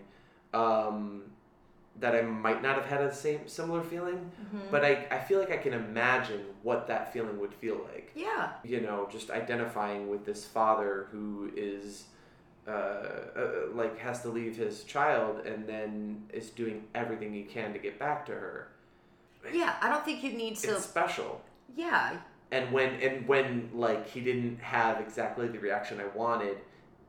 Um, 0.53 1.23
that 1.99 2.15
I 2.15 2.21
might 2.23 2.61
not 2.63 2.75
have 2.75 2.85
had 2.85 3.01
a 3.01 3.13
same 3.13 3.47
similar 3.47 3.83
feeling, 3.83 4.31
Mhm. 4.55 4.71
but 4.71 4.83
I, 4.83 5.05
I 5.11 5.19
feel 5.19 5.39
like 5.39 5.51
I 5.51 5.57
can 5.57 5.73
imagine 5.73 6.43
what 6.63 6.87
that 6.87 7.13
feeling 7.13 7.39
would 7.39 7.53
feel 7.53 7.79
like. 7.91 8.11
yeah 8.15 8.53
you 8.63 8.81
know, 8.81 9.07
just 9.11 9.29
identifying 9.29 10.09
with 10.09 10.25
this 10.25 10.43
father 10.45 11.07
who 11.11 11.51
is 11.55 12.05
uh, 12.67 12.71
uh, 12.71 13.49
like 13.73 13.97
has 13.99 14.21
to 14.21 14.29
leave 14.29 14.55
his 14.57 14.83
child 14.85 15.45
and 15.45 15.67
then 15.67 16.23
is 16.31 16.49
doing 16.49 16.85
everything 16.95 17.33
he 17.33 17.43
can 17.43 17.73
to 17.73 17.79
get 17.79 17.99
back 17.99 18.25
to 18.25 18.31
her. 18.31 18.67
yeah 19.53 19.75
i 19.81 19.89
don't 19.89 20.05
think 20.05 20.23
you 20.23 20.31
need 20.33 20.55
to 20.55 20.71
It's 20.75 20.85
special. 20.85 21.41
yeah 21.75 22.17
And 22.51 22.71
when 22.71 22.89
and 23.01 23.27
when 23.27 23.69
like 23.73 24.07
he 24.09 24.21
didn't 24.21 24.59
have 24.61 25.01
exactly 25.01 25.47
the 25.47 25.59
reaction 25.59 25.99
I 25.99 26.07
wanted, 26.15 26.57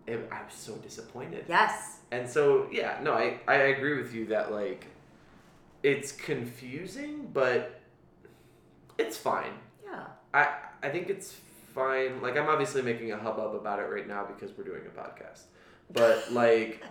it, 0.06 0.18
I 0.32 0.42
was 0.42 0.54
so 0.54 0.74
disappointed. 0.88 1.44
yes 1.48 1.98
And 2.10 2.28
so 2.28 2.66
yeah, 2.72 2.98
no, 3.06 3.12
I 3.14 3.26
I 3.46 3.56
agree 3.74 3.96
with 4.02 4.12
you 4.14 4.26
that 4.34 4.50
like 4.52 4.86
it's 5.82 6.10
confusing, 6.12 7.28
but 7.32 7.60
it's 8.98 9.16
fine. 9.16 9.52
yeah 9.84 10.06
I 10.32 10.48
I 10.82 10.88
think 10.94 11.10
it's 11.10 11.28
fine. 11.74 12.22
Like 12.22 12.36
I'm 12.36 12.48
obviously 12.48 12.82
making 12.82 13.12
a 13.12 13.18
hubbub 13.18 13.54
about 13.54 13.78
it 13.78 13.84
right 13.84 14.06
now 14.06 14.24
because 14.24 14.56
we're 14.56 14.64
doing 14.64 14.82
a 14.86 14.98
podcast. 14.98 15.42
But 15.92 16.26
like 16.32 16.82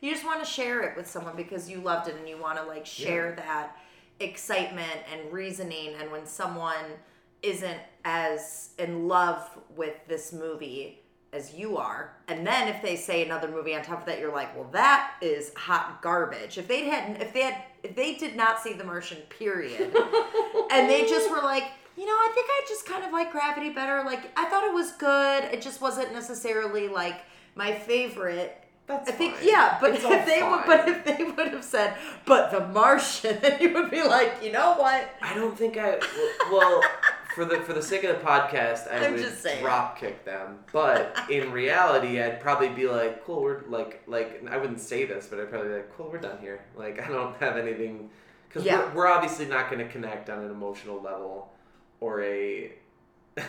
you 0.00 0.10
just 0.10 0.24
want 0.24 0.44
to 0.44 0.50
share 0.50 0.82
it 0.82 0.96
with 0.96 1.08
someone 1.08 1.36
because 1.36 1.70
you 1.70 1.80
loved 1.80 2.08
it 2.08 2.16
and 2.16 2.28
you 2.28 2.36
want 2.36 2.58
to 2.58 2.64
like 2.64 2.84
share 2.84 3.34
that 3.36 3.76
excitement 4.20 5.00
and 5.12 5.32
reasoning 5.32 5.94
and 6.00 6.10
when 6.10 6.26
someone 6.26 6.84
isn't 7.42 7.78
as 8.04 8.70
in 8.78 9.08
love 9.08 9.48
with 9.74 9.94
this 10.08 10.32
movie 10.32 11.02
as 11.32 11.54
you 11.54 11.76
are. 11.78 12.14
And 12.28 12.46
then 12.46 12.68
if 12.68 12.82
they 12.82 12.94
say 12.94 13.24
another 13.24 13.48
movie 13.48 13.74
on 13.74 13.82
top 13.82 14.00
of 14.00 14.06
that, 14.06 14.20
you're 14.20 14.32
like, 14.32 14.54
well, 14.54 14.68
that 14.72 15.14
is 15.22 15.52
hot 15.54 16.02
garbage. 16.02 16.58
If 16.58 16.68
they 16.68 16.84
hadn't, 16.84 17.22
if 17.22 17.32
they 17.32 17.42
had, 17.42 17.56
if 17.82 17.96
they 17.96 18.14
did 18.14 18.36
not 18.36 18.60
see 18.60 18.74
The 18.74 18.84
Martian, 18.84 19.18
period, 19.28 19.80
and 20.70 20.90
they 20.90 21.06
just 21.08 21.30
were 21.30 21.40
like, 21.40 21.64
you 21.96 22.06
know, 22.06 22.12
I 22.12 22.30
think 22.34 22.46
I 22.50 22.64
just 22.68 22.86
kind 22.86 23.04
of 23.04 23.12
like 23.12 23.32
Gravity 23.32 23.70
better. 23.70 24.02
Like, 24.04 24.30
I 24.38 24.46
thought 24.48 24.64
it 24.64 24.72
was 24.74 24.92
good. 24.92 25.44
It 25.44 25.60
just 25.62 25.80
wasn't 25.80 26.12
necessarily 26.12 26.88
like 26.88 27.20
my 27.54 27.72
favorite. 27.72 28.58
That's 28.88 29.08
I 29.08 29.12
think 29.12 29.36
fine. 29.36 29.48
yeah, 29.48 29.78
but 29.80 29.94
It's 29.94 30.04
if 30.04 30.26
they 30.26 30.42
would, 30.42 30.62
but 30.66 30.88
if 30.88 31.04
they 31.04 31.22
would 31.24 31.52
have 31.52 31.62
said, 31.64 31.96
but 32.26 32.50
The 32.50 32.66
Martian, 32.68 33.38
then 33.40 33.58
you 33.60 33.72
would 33.74 33.90
be 33.90 34.02
like, 34.02 34.42
you 34.42 34.50
know 34.50 34.74
what? 34.74 35.08
I 35.22 35.34
don't 35.34 35.56
think 35.56 35.76
I. 35.76 35.98
Well, 36.50 36.82
for 37.34 37.44
the 37.44 37.60
for 37.60 37.74
the 37.74 37.82
sake 37.82 38.02
of 38.04 38.18
the 38.18 38.24
podcast, 38.26 38.92
I 38.92 39.06
I'm 39.06 39.12
would 39.14 39.60
drop 39.60 39.98
kick 39.98 40.24
them. 40.24 40.58
But 40.72 41.16
in 41.30 41.52
reality, 41.52 42.20
I'd 42.20 42.40
probably 42.40 42.68
be 42.70 42.86
like, 42.88 43.24
"Cool, 43.24 43.40
we're 43.42 43.62
like 43.68 44.02
like." 44.08 44.44
I 44.50 44.56
wouldn't 44.56 44.80
say 44.80 45.04
this, 45.06 45.28
but 45.28 45.38
I'd 45.38 45.48
probably 45.48 45.68
be 45.68 45.74
like, 45.76 45.96
"Cool, 45.96 46.10
we're 46.10 46.18
done 46.18 46.38
here." 46.40 46.60
Like 46.76 47.00
I 47.00 47.08
don't 47.08 47.36
have 47.38 47.56
anything 47.56 48.10
because 48.48 48.64
Yeah. 48.64 48.80
we're, 48.88 48.94
we're 48.94 49.06
obviously 49.06 49.46
not 49.46 49.70
going 49.70 49.78
to 49.86 49.90
connect 49.90 50.28
on 50.28 50.40
an 50.40 50.50
emotional 50.50 51.00
level 51.00 51.51
or 52.02 52.22
a. 52.22 52.72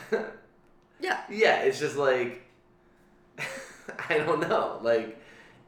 Yeah. 0.99 1.19
yeah, 1.29 1.63
it's 1.63 1.79
just 1.79 1.97
like 1.97 2.43
I 4.09 4.19
don't 4.19 4.39
know. 4.47 4.79
Like 4.81 5.19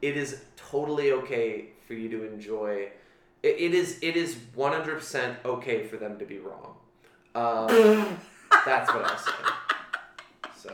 it 0.02 0.16
is 0.16 0.42
totally 0.56 1.12
okay 1.12 1.72
for 1.86 1.94
you 1.94 2.08
to 2.10 2.24
enjoy. 2.24 2.88
It, 3.44 3.56
it 3.60 3.74
is 3.74 4.00
it 4.02 4.16
is 4.16 4.38
one 4.54 4.72
hundred 4.72 4.96
percent 4.96 5.40
okay 5.44 5.86
for 5.86 5.98
them 5.98 6.18
to 6.20 6.26
be 6.26 6.40
wrong. 6.40 6.76
Um, 7.36 7.68
that's 8.66 8.94
what 8.94 9.04
I'll 9.04 9.18
say. 9.18 9.32
So 10.56 10.74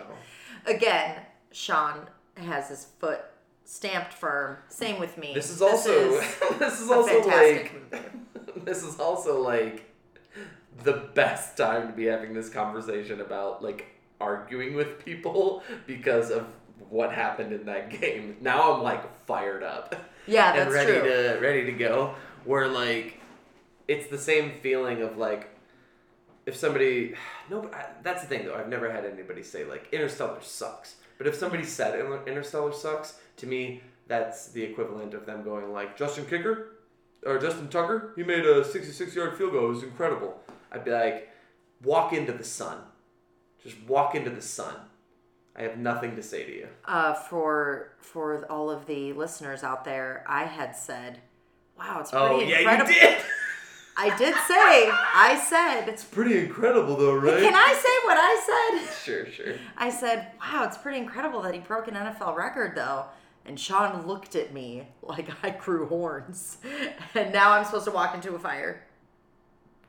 Again, 0.68 1.22
Sean 1.51 2.07
has 2.36 2.70
his 2.70 2.86
foot 2.99 3.22
stamped 3.66 4.14
firm. 4.14 4.57
Same 4.70 4.99
with 4.99 5.18
me. 5.18 5.34
this 5.34 5.49
is 5.49 5.59
also 5.62 5.91
is 6.20 6.39
this 6.59 6.82
is 6.82 6.91
also 6.91 7.20
like 7.28 7.74
movie. 7.91 8.05
this 8.64 8.84
is 8.84 8.99
also 8.99 9.41
like 9.41 9.90
the 10.84 11.09
best 11.13 11.57
time 11.57 11.88
to 11.88 11.93
be 11.93 12.05
having 12.05 12.34
this 12.34 12.49
conversation 12.49 13.22
about 13.22 13.63
like 13.63 13.88
arguing 14.19 14.76
with 14.76 15.03
people 15.03 15.63
because 15.86 16.32
of 16.32 16.47
what 16.89 17.11
happened 17.11 17.53
in 17.53 17.65
that 17.65 17.89
game. 18.01 18.38
Now 18.41 18.74
I'm 18.74 18.84
like 18.84 19.26
fired 19.26 19.63
up 19.63 19.95
Yeah, 20.28 20.53
that's 20.53 20.65
and 20.65 20.74
ready 20.74 20.99
true. 20.99 21.09
to 21.09 21.39
ready 21.41 21.65
to 21.65 21.72
go. 21.74 22.15
Where 22.45 22.67
like 22.67 23.19
it's 23.88 24.07
the 24.07 24.17
same 24.17 24.51
feeling 24.61 25.01
of 25.01 25.17
like 25.17 25.49
if 26.45 26.55
somebody 26.55 27.15
no 27.49 27.61
but 27.61 27.74
I, 27.74 27.86
that's 28.03 28.22
the 28.22 28.28
thing 28.28 28.45
though 28.45 28.55
I've 28.55 28.69
never 28.69 28.91
had 28.91 29.05
anybody 29.05 29.43
say 29.43 29.65
like 29.65 29.89
Interstellar 29.91 30.41
sucks. 30.41 30.95
But 31.17 31.28
if 31.28 31.36
somebody 31.36 31.63
mm-hmm. 31.63 31.72
said 31.72 32.28
Interstellar 32.28 32.74
sucks, 32.74 33.19
to 33.38 33.47
me 33.47 33.82
that's 34.07 34.47
the 34.47 34.63
equivalent 34.63 35.13
of 35.13 35.26
them 35.26 35.43
going 35.43 35.72
like 35.72 35.97
Justin 35.97 36.26
Kicker 36.26 36.78
or 37.26 37.38
Justin 37.38 37.67
Tucker, 37.67 38.13
he 38.15 38.24
made 38.24 38.45
a 38.45 38.63
66 38.65 39.15
yard 39.15 39.38
field 39.38 39.51
goal. 39.51 39.67
It 39.67 39.69
was 39.69 39.84
incredible. 39.84 40.41
I'd 40.72 40.86
be 40.86 40.91
like, 40.91 41.30
walk 41.84 42.13
into 42.13 42.32
the 42.34 42.43
sun. 42.43 42.78
Just 43.63 43.78
walk 43.88 44.15
into 44.15 44.30
the 44.30 44.41
sun. 44.41 44.74
I 45.55 45.63
have 45.63 45.78
nothing 45.78 46.15
to 46.15 46.24
say 46.24 46.43
to 46.45 46.51
you. 46.55 46.67
uh, 46.86 47.13
for 47.13 47.91
for 47.99 48.45
all 48.49 48.69
of 48.72 48.86
the 48.86 49.13
listeners 49.13 49.63
out 49.63 49.84
there, 49.84 50.24
I 50.28 50.45
had 50.45 50.76
said, 50.76 51.19
"Wow, 51.78 51.99
it's 51.99 52.11
pretty 52.11 52.26
Oh, 52.26 52.39
yeah, 52.39 52.59
incredible." 52.59 52.91
you 52.93 52.99
did. 52.99 53.17
I 53.97 54.17
did 54.17 54.34
say, 54.34 54.89
I 54.89 55.38
said, 55.47 55.89
It's 55.89 56.05
pretty 56.05 56.39
incredible, 56.39 56.95
though, 56.95 57.13
right? 57.15 57.39
"Can 57.41 57.53
I 57.53 57.74
say 57.74 58.07
what 58.07 58.17
I 58.17 58.88
said?" 58.88 59.03
Sure, 59.03 59.26
sure. 59.30 59.55
I 59.78 59.89
said, 59.89 60.28
"Wow, 60.39 60.63
it's 60.63 60.78
pretty 60.78 60.97
incredible 60.97 61.41
that 61.41 61.53
he 61.53 61.59
broke 61.59 61.89
an 61.89 61.95
NFL 61.95 62.36
record, 62.36 62.74
though." 62.76 63.05
And 63.45 63.59
Sean 63.59 64.07
looked 64.07 64.36
at 64.38 64.53
me 64.53 64.88
like 65.01 65.28
I 65.43 65.49
grew 65.49 65.86
horns, 65.88 66.57
and 67.13 67.34
now 67.34 67.51
I'm 67.51 67.65
supposed 67.65 67.86
to 67.86 67.91
walk 67.91 68.15
into 68.15 68.34
a 68.36 68.39
fire. 68.39 68.84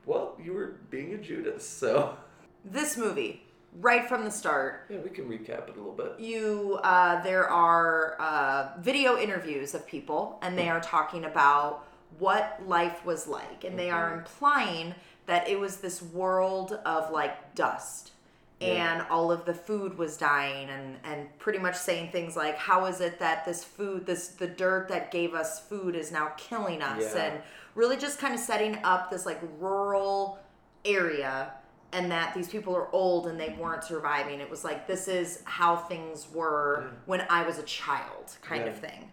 Well, 0.05 0.37
you 0.43 0.53
were 0.53 0.75
being 0.89 1.13
a 1.13 1.17
Judas, 1.17 1.67
so. 1.67 2.17
This 2.65 2.97
movie, 2.97 3.43
right 3.79 4.07
from 4.07 4.23
the 4.25 4.31
start, 4.31 4.85
yeah, 4.89 4.99
we 4.99 5.09
can 5.09 5.25
recap 5.25 5.69
it 5.69 5.75
a 5.75 5.77
little 5.77 5.93
bit. 5.93 6.19
you 6.19 6.79
uh, 6.83 7.21
there 7.23 7.49
are 7.49 8.15
uh, 8.19 8.69
video 8.79 9.17
interviews 9.17 9.73
of 9.73 9.85
people 9.87 10.39
and 10.41 10.57
they 10.57 10.69
are 10.69 10.79
talking 10.79 11.25
about 11.25 11.85
what 12.19 12.61
life 12.67 13.03
was 13.05 13.27
like. 13.27 13.63
And 13.63 13.77
they 13.77 13.89
are 13.89 14.13
implying 14.17 14.93
that 15.25 15.47
it 15.47 15.59
was 15.59 15.77
this 15.77 16.01
world 16.01 16.79
of 16.85 17.11
like 17.11 17.55
dust. 17.55 18.11
Yeah. 18.59 18.99
and 18.99 19.07
all 19.09 19.29
of 19.29 19.43
the 19.43 19.53
food 19.53 19.97
was 19.97 20.15
dying 20.15 20.69
and 20.69 20.95
and 21.03 21.37
pretty 21.37 21.59
much 21.59 21.75
saying 21.75 22.11
things 22.11 22.37
like 22.37 22.55
how 22.55 22.85
is 22.85 23.01
it 23.01 23.19
that 23.19 23.43
this 23.43 23.61
food 23.61 24.05
this 24.05 24.29
the 24.29 24.47
dirt 24.47 24.87
that 24.87 25.11
gave 25.11 25.33
us 25.33 25.59
food 25.67 25.95
is 25.97 26.13
now 26.13 26.31
killing 26.37 26.81
us? 26.81 27.13
Yeah. 27.13 27.23
and 27.25 27.41
really 27.75 27.97
just 27.97 28.19
kind 28.19 28.33
of 28.33 28.39
setting 28.39 28.79
up 28.83 29.09
this 29.09 29.25
like 29.25 29.39
rural 29.59 30.39
area 30.85 31.53
and 31.91 32.11
that 32.11 32.33
these 32.33 32.49
people 32.49 32.75
are 32.75 32.93
old 32.93 33.27
and 33.27 33.39
they 33.39 33.55
weren't 33.59 33.83
surviving. 33.83 34.39
It 34.39 34.49
was 34.49 34.63
like 34.63 34.87
this 34.87 35.07
is 35.07 35.41
how 35.45 35.75
things 35.75 36.27
were 36.33 36.91
when 37.05 37.25
I 37.29 37.43
was 37.43 37.59
a 37.59 37.63
child, 37.63 38.35
kind 38.41 38.67
of 38.67 38.77
thing. 38.77 39.11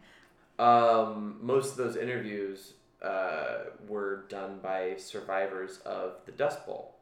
Um, 0.59 1.39
most 1.41 1.73
of 1.73 1.77
those 1.77 1.97
interviews 1.97 2.75
uh, 3.03 3.65
were 3.89 4.25
done 4.29 4.59
by 4.63 4.97
survivors 4.97 5.79
of 5.87 6.17
the 6.27 6.33
Dust 6.33 6.67
Bowl. 6.67 6.95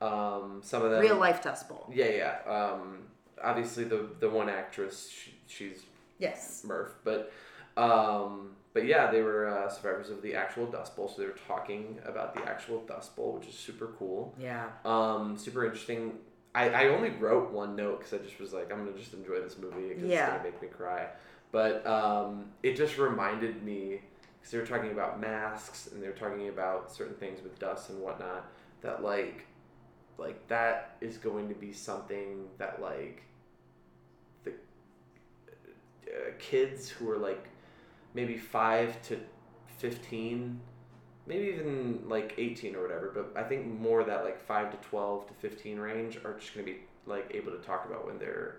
Um, 0.00 0.60
some 0.62 0.82
of 0.82 0.90
them 0.90 1.00
Real 1.00 1.16
life 1.16 1.42
Dust 1.42 1.68
Bowl. 1.68 1.90
Yeah, 1.92 2.08
yeah. 2.08 2.36
Um, 2.46 2.98
obviously, 3.42 3.84
the 3.84 4.08
the 4.20 4.28
one 4.28 4.48
actress, 4.48 5.10
she, 5.10 5.34
she's 5.46 5.84
Yes. 6.18 6.62
Murph, 6.64 6.94
but 7.04 7.32
um, 7.76 8.50
but 8.74 8.84
yeah, 8.84 9.10
they 9.10 9.22
were 9.22 9.48
uh, 9.48 9.70
survivors 9.70 10.10
of 10.10 10.20
the 10.20 10.34
actual 10.34 10.66
Dust 10.66 10.94
Bowl, 10.96 11.08
so 11.08 11.22
they 11.22 11.26
were 11.26 11.36
talking 11.48 11.98
about 12.04 12.34
the 12.34 12.42
actual 12.42 12.80
Dust 12.80 13.16
Bowl, 13.16 13.32
which 13.38 13.48
is 13.48 13.54
super 13.54 13.94
cool, 13.98 14.34
Yeah. 14.38 14.66
um, 14.84 15.38
super 15.38 15.64
interesting. 15.64 16.18
I, 16.54 16.68
I 16.68 16.86
only 16.88 17.10
wrote 17.10 17.50
one 17.52 17.74
note 17.74 17.98
because 18.00 18.12
I 18.12 18.18
just 18.18 18.38
was 18.38 18.52
like, 18.52 18.70
I'm 18.72 18.84
gonna 18.84 18.96
just 18.98 19.14
enjoy 19.14 19.40
this 19.40 19.56
movie 19.58 19.88
because 19.88 20.04
Yeah. 20.04 20.26
it's 20.26 20.30
gonna 20.36 20.44
make 20.44 20.60
me 20.60 20.68
cry. 20.68 21.06
But 21.52 21.86
um, 21.86 22.46
it 22.62 22.76
just 22.76 22.98
reminded 22.98 23.62
me 23.62 24.02
because 24.40 24.50
they 24.52 24.58
were 24.58 24.66
talking 24.66 24.90
about 24.90 25.20
masks 25.20 25.86
and 25.92 26.02
they 26.02 26.06
were 26.08 26.12
talking 26.12 26.48
about 26.48 26.92
certain 26.92 27.14
things 27.14 27.42
with 27.42 27.58
dust 27.58 27.90
and 27.90 28.00
whatnot 28.02 28.44
that 28.82 29.02
like 29.02 29.46
like 30.18 30.46
that 30.48 30.96
is 31.00 31.16
going 31.16 31.48
to 31.48 31.54
be 31.54 31.72
something 31.72 32.46
that 32.58 32.80
like 32.82 33.22
the 34.44 34.50
uh, 36.08 36.30
kids 36.38 36.88
who 36.88 37.10
are 37.10 37.18
like 37.18 37.48
maybe 38.14 38.36
5 38.36 39.02
to 39.08 39.20
15 39.78 40.60
maybe 41.26 41.46
even 41.46 42.02
like 42.08 42.34
18 42.38 42.76
or 42.76 42.82
whatever 42.82 43.10
but 43.14 43.40
i 43.42 43.46
think 43.46 43.66
more 43.66 44.04
that 44.04 44.24
like 44.24 44.40
5 44.40 44.70
to 44.70 44.88
12 44.88 45.26
to 45.28 45.34
15 45.34 45.78
range 45.78 46.16
are 46.24 46.34
just 46.38 46.54
going 46.54 46.64
to 46.66 46.72
be 46.72 46.78
like 47.06 47.30
able 47.34 47.52
to 47.52 47.58
talk 47.58 47.86
about 47.86 48.06
when 48.06 48.18
they're 48.18 48.56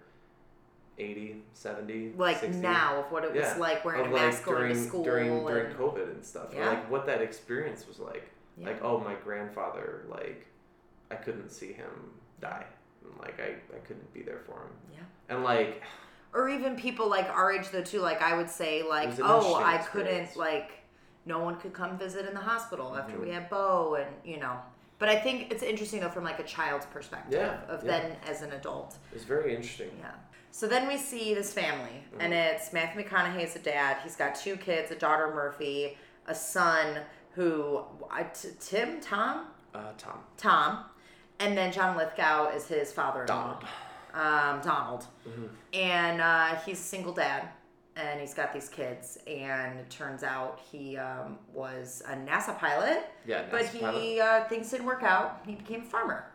80 0.97 1.43
70 1.53 2.13
Like 2.17 2.39
60 2.39 2.61
now 2.61 3.01
of 3.03 3.11
what 3.11 3.23
it 3.25 3.33
was 3.33 3.41
Yeah. 3.41 3.57
like 3.57 3.83
wearing 3.83 4.05
of, 4.05 4.11
a 4.11 4.15
mask 4.15 4.43
going 4.45 4.57
during 4.59 4.73
to 4.75 4.79
school. 4.81 5.03
during 5.03 5.45
during 5.45 5.73
covid 5.75 6.11
and 6.11 6.23
stuff 6.25 6.53
or, 6.55 6.65
like 6.65 6.89
what 6.89 7.05
that 7.07 7.21
experience 7.21 7.87
was 7.87 7.99
like 7.99 8.29
Yeah. 8.57 8.67
like 8.67 8.83
oh 8.83 8.99
my 8.99 9.15
grandfather 9.15 10.05
like 10.09 10.45
i 11.11 11.15
couldn't 11.15 11.49
see 11.49 11.73
him 11.73 11.89
die 12.39 12.65
and 13.03 13.17
like 13.19 13.39
i, 13.41 13.55
I 13.75 13.79
couldn't 13.85 14.11
be 14.13 14.21
there 14.21 14.39
for 14.45 14.53
him 14.53 14.71
Yeah. 14.93 14.99
and 15.35 15.43
like 15.43 15.81
or 16.35 16.49
even 16.49 16.75
people 16.75 17.09
like 17.09 17.27
our 17.29 17.51
age 17.53 17.69
though 17.71 17.81
too 17.81 17.99
like 18.01 18.21
i 18.21 18.35
would 18.37 18.49
say 18.49 18.83
like 18.83 19.09
oh 19.23 19.55
i 19.55 19.75
experience. 19.77 20.31
couldn't 20.31 20.37
like 20.37 20.71
no 21.25 21.39
one 21.39 21.55
could 21.59 21.73
come 21.73 21.97
visit 21.97 22.27
in 22.27 22.33
the 22.35 22.39
hospital 22.39 22.95
after 22.95 23.15
Mhm. 23.15 23.21
we 23.25 23.29
had 23.31 23.49
bo 23.49 23.95
and 23.95 24.09
you 24.23 24.39
know 24.39 24.57
but 24.99 25.09
i 25.09 25.15
think 25.17 25.51
it's 25.51 25.63
interesting 25.63 26.01
though 26.01 26.09
from 26.09 26.23
like 26.23 26.39
a 26.39 26.43
child's 26.43 26.85
perspective 26.85 27.39
Yeah, 27.39 27.57
of 27.73 27.83
yeah. 27.83 27.91
then 27.91 28.17
as 28.27 28.41
an 28.43 28.51
adult 28.51 28.97
It's 29.13 29.23
very 29.23 29.55
interesting 29.55 29.91
yeah 29.99 30.11
so 30.51 30.67
then 30.67 30.87
we 30.87 30.97
see 30.97 31.33
this 31.33 31.51
family 31.53 32.03
and 32.19 32.31
Mm-hmm. 32.33 32.55
it's 32.55 32.73
matthew 32.73 33.03
mcconaughey's 33.03 33.55
a 33.55 33.59
dad 33.59 33.97
he's 34.03 34.15
got 34.15 34.35
two 34.35 34.57
kids 34.57 34.91
a 34.91 34.95
daughter 34.95 35.33
murphy 35.33 35.97
a 36.27 36.35
son 36.35 36.99
who 37.31 37.83
T- 38.33 38.49
tim 38.59 38.99
tom 39.01 39.47
uh 39.73 39.79
tom 39.97 40.19
tom 40.37 40.85
and 41.39 41.57
then 41.57 41.71
john 41.71 41.95
lithgow 41.97 42.49
is 42.55 42.67
his 42.67 42.91
father-in-law 42.93 43.43
Donald. 43.53 43.63
Um, 44.15 44.61
Donald, 44.61 45.05
Mhm. 45.27 45.49
and 45.73 46.21
uh, 46.21 46.55
he's 46.65 46.79
a 46.79 46.83
single 46.83 47.13
dad, 47.13 47.49
and 47.95 48.19
he's 48.19 48.33
got 48.33 48.53
these 48.53 48.69
kids. 48.69 49.17
And 49.27 49.79
it 49.79 49.89
turns 49.89 50.23
out 50.23 50.59
he 50.71 50.97
um, 50.97 51.37
was 51.53 52.01
a 52.07 52.15
NASA 52.15 52.57
pilot, 52.57 53.03
yeah 53.25 53.43
but 53.51 53.65
he 53.67 54.19
uh, 54.21 54.45
things 54.45 54.71
didn't 54.71 54.85
work 54.85 55.03
out. 55.03 55.41
He 55.45 55.55
became 55.55 55.81
a 55.81 55.85
farmer. 55.85 56.31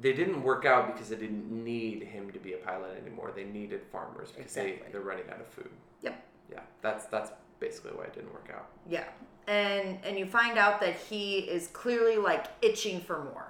they 0.00 0.12
didn't 0.12 0.42
work 0.42 0.64
out 0.64 0.86
because 0.92 1.08
they 1.08 1.16
didn't 1.16 1.50
need 1.50 2.02
him 2.04 2.30
to 2.30 2.38
be 2.38 2.52
a 2.54 2.56
pilot 2.58 2.92
anymore 3.02 3.32
they 3.34 3.42
needed 3.44 3.80
farmers 3.90 4.30
because 4.30 4.56
Exactly. 4.56 4.80
they, 4.86 4.92
they're 4.92 5.00
running 5.12 5.28
out 5.32 5.40
of 5.40 5.48
food 5.48 5.70
Yep. 6.02 6.14
yeah 6.52 6.60
that's 6.82 7.06
that's 7.06 7.32
basically 7.58 7.90
why 7.98 8.04
it 8.04 8.14
didn't 8.14 8.32
work 8.32 8.48
out 8.54 8.66
Yeah, 8.88 9.04
and 9.48 9.98
and 10.06 10.16
you 10.16 10.24
find 10.26 10.56
out 10.56 10.80
that 10.84 10.94
he 10.94 11.38
is 11.56 11.66
clearly 11.82 12.16
like 12.16 12.44
itching 12.62 13.00
for 13.00 13.18
more. 13.24 13.48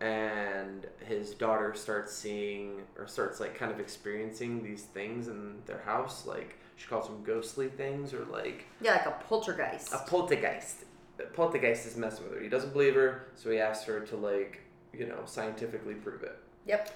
And 0.00 0.86
his 1.06 1.34
daughter 1.34 1.72
starts 1.74 2.12
seeing 2.12 2.82
or 2.98 3.06
starts 3.06 3.40
like 3.40 3.54
kind 3.56 3.72
of 3.72 3.80
experiencing 3.80 4.62
these 4.62 4.82
things 4.82 5.28
in 5.28 5.54
their 5.66 5.80
house. 5.84 6.26
Like 6.26 6.58
she 6.76 6.86
calls 6.86 7.06
them 7.06 7.22
ghostly 7.24 7.68
things 7.68 8.12
or 8.12 8.24
like 8.26 8.66
Yeah, 8.80 8.92
like 8.92 9.06
a 9.06 9.12
poltergeist. 9.28 9.92
a 9.92 9.98
poltergeist. 9.98 10.84
A 11.20 11.22
poltergeist 11.24 11.86
is 11.86 11.96
messing 11.96 12.24
with 12.24 12.34
her. 12.34 12.42
He 12.42 12.48
doesn't 12.48 12.72
believe 12.72 12.94
her, 12.94 13.26
so 13.36 13.50
he 13.50 13.58
asks 13.58 13.84
her 13.86 14.00
to 14.00 14.16
like 14.16 14.60
you 14.92 15.06
know 15.06 15.20
scientifically 15.26 15.94
prove 15.94 16.22
it. 16.22 16.38
Yep. 16.66 16.90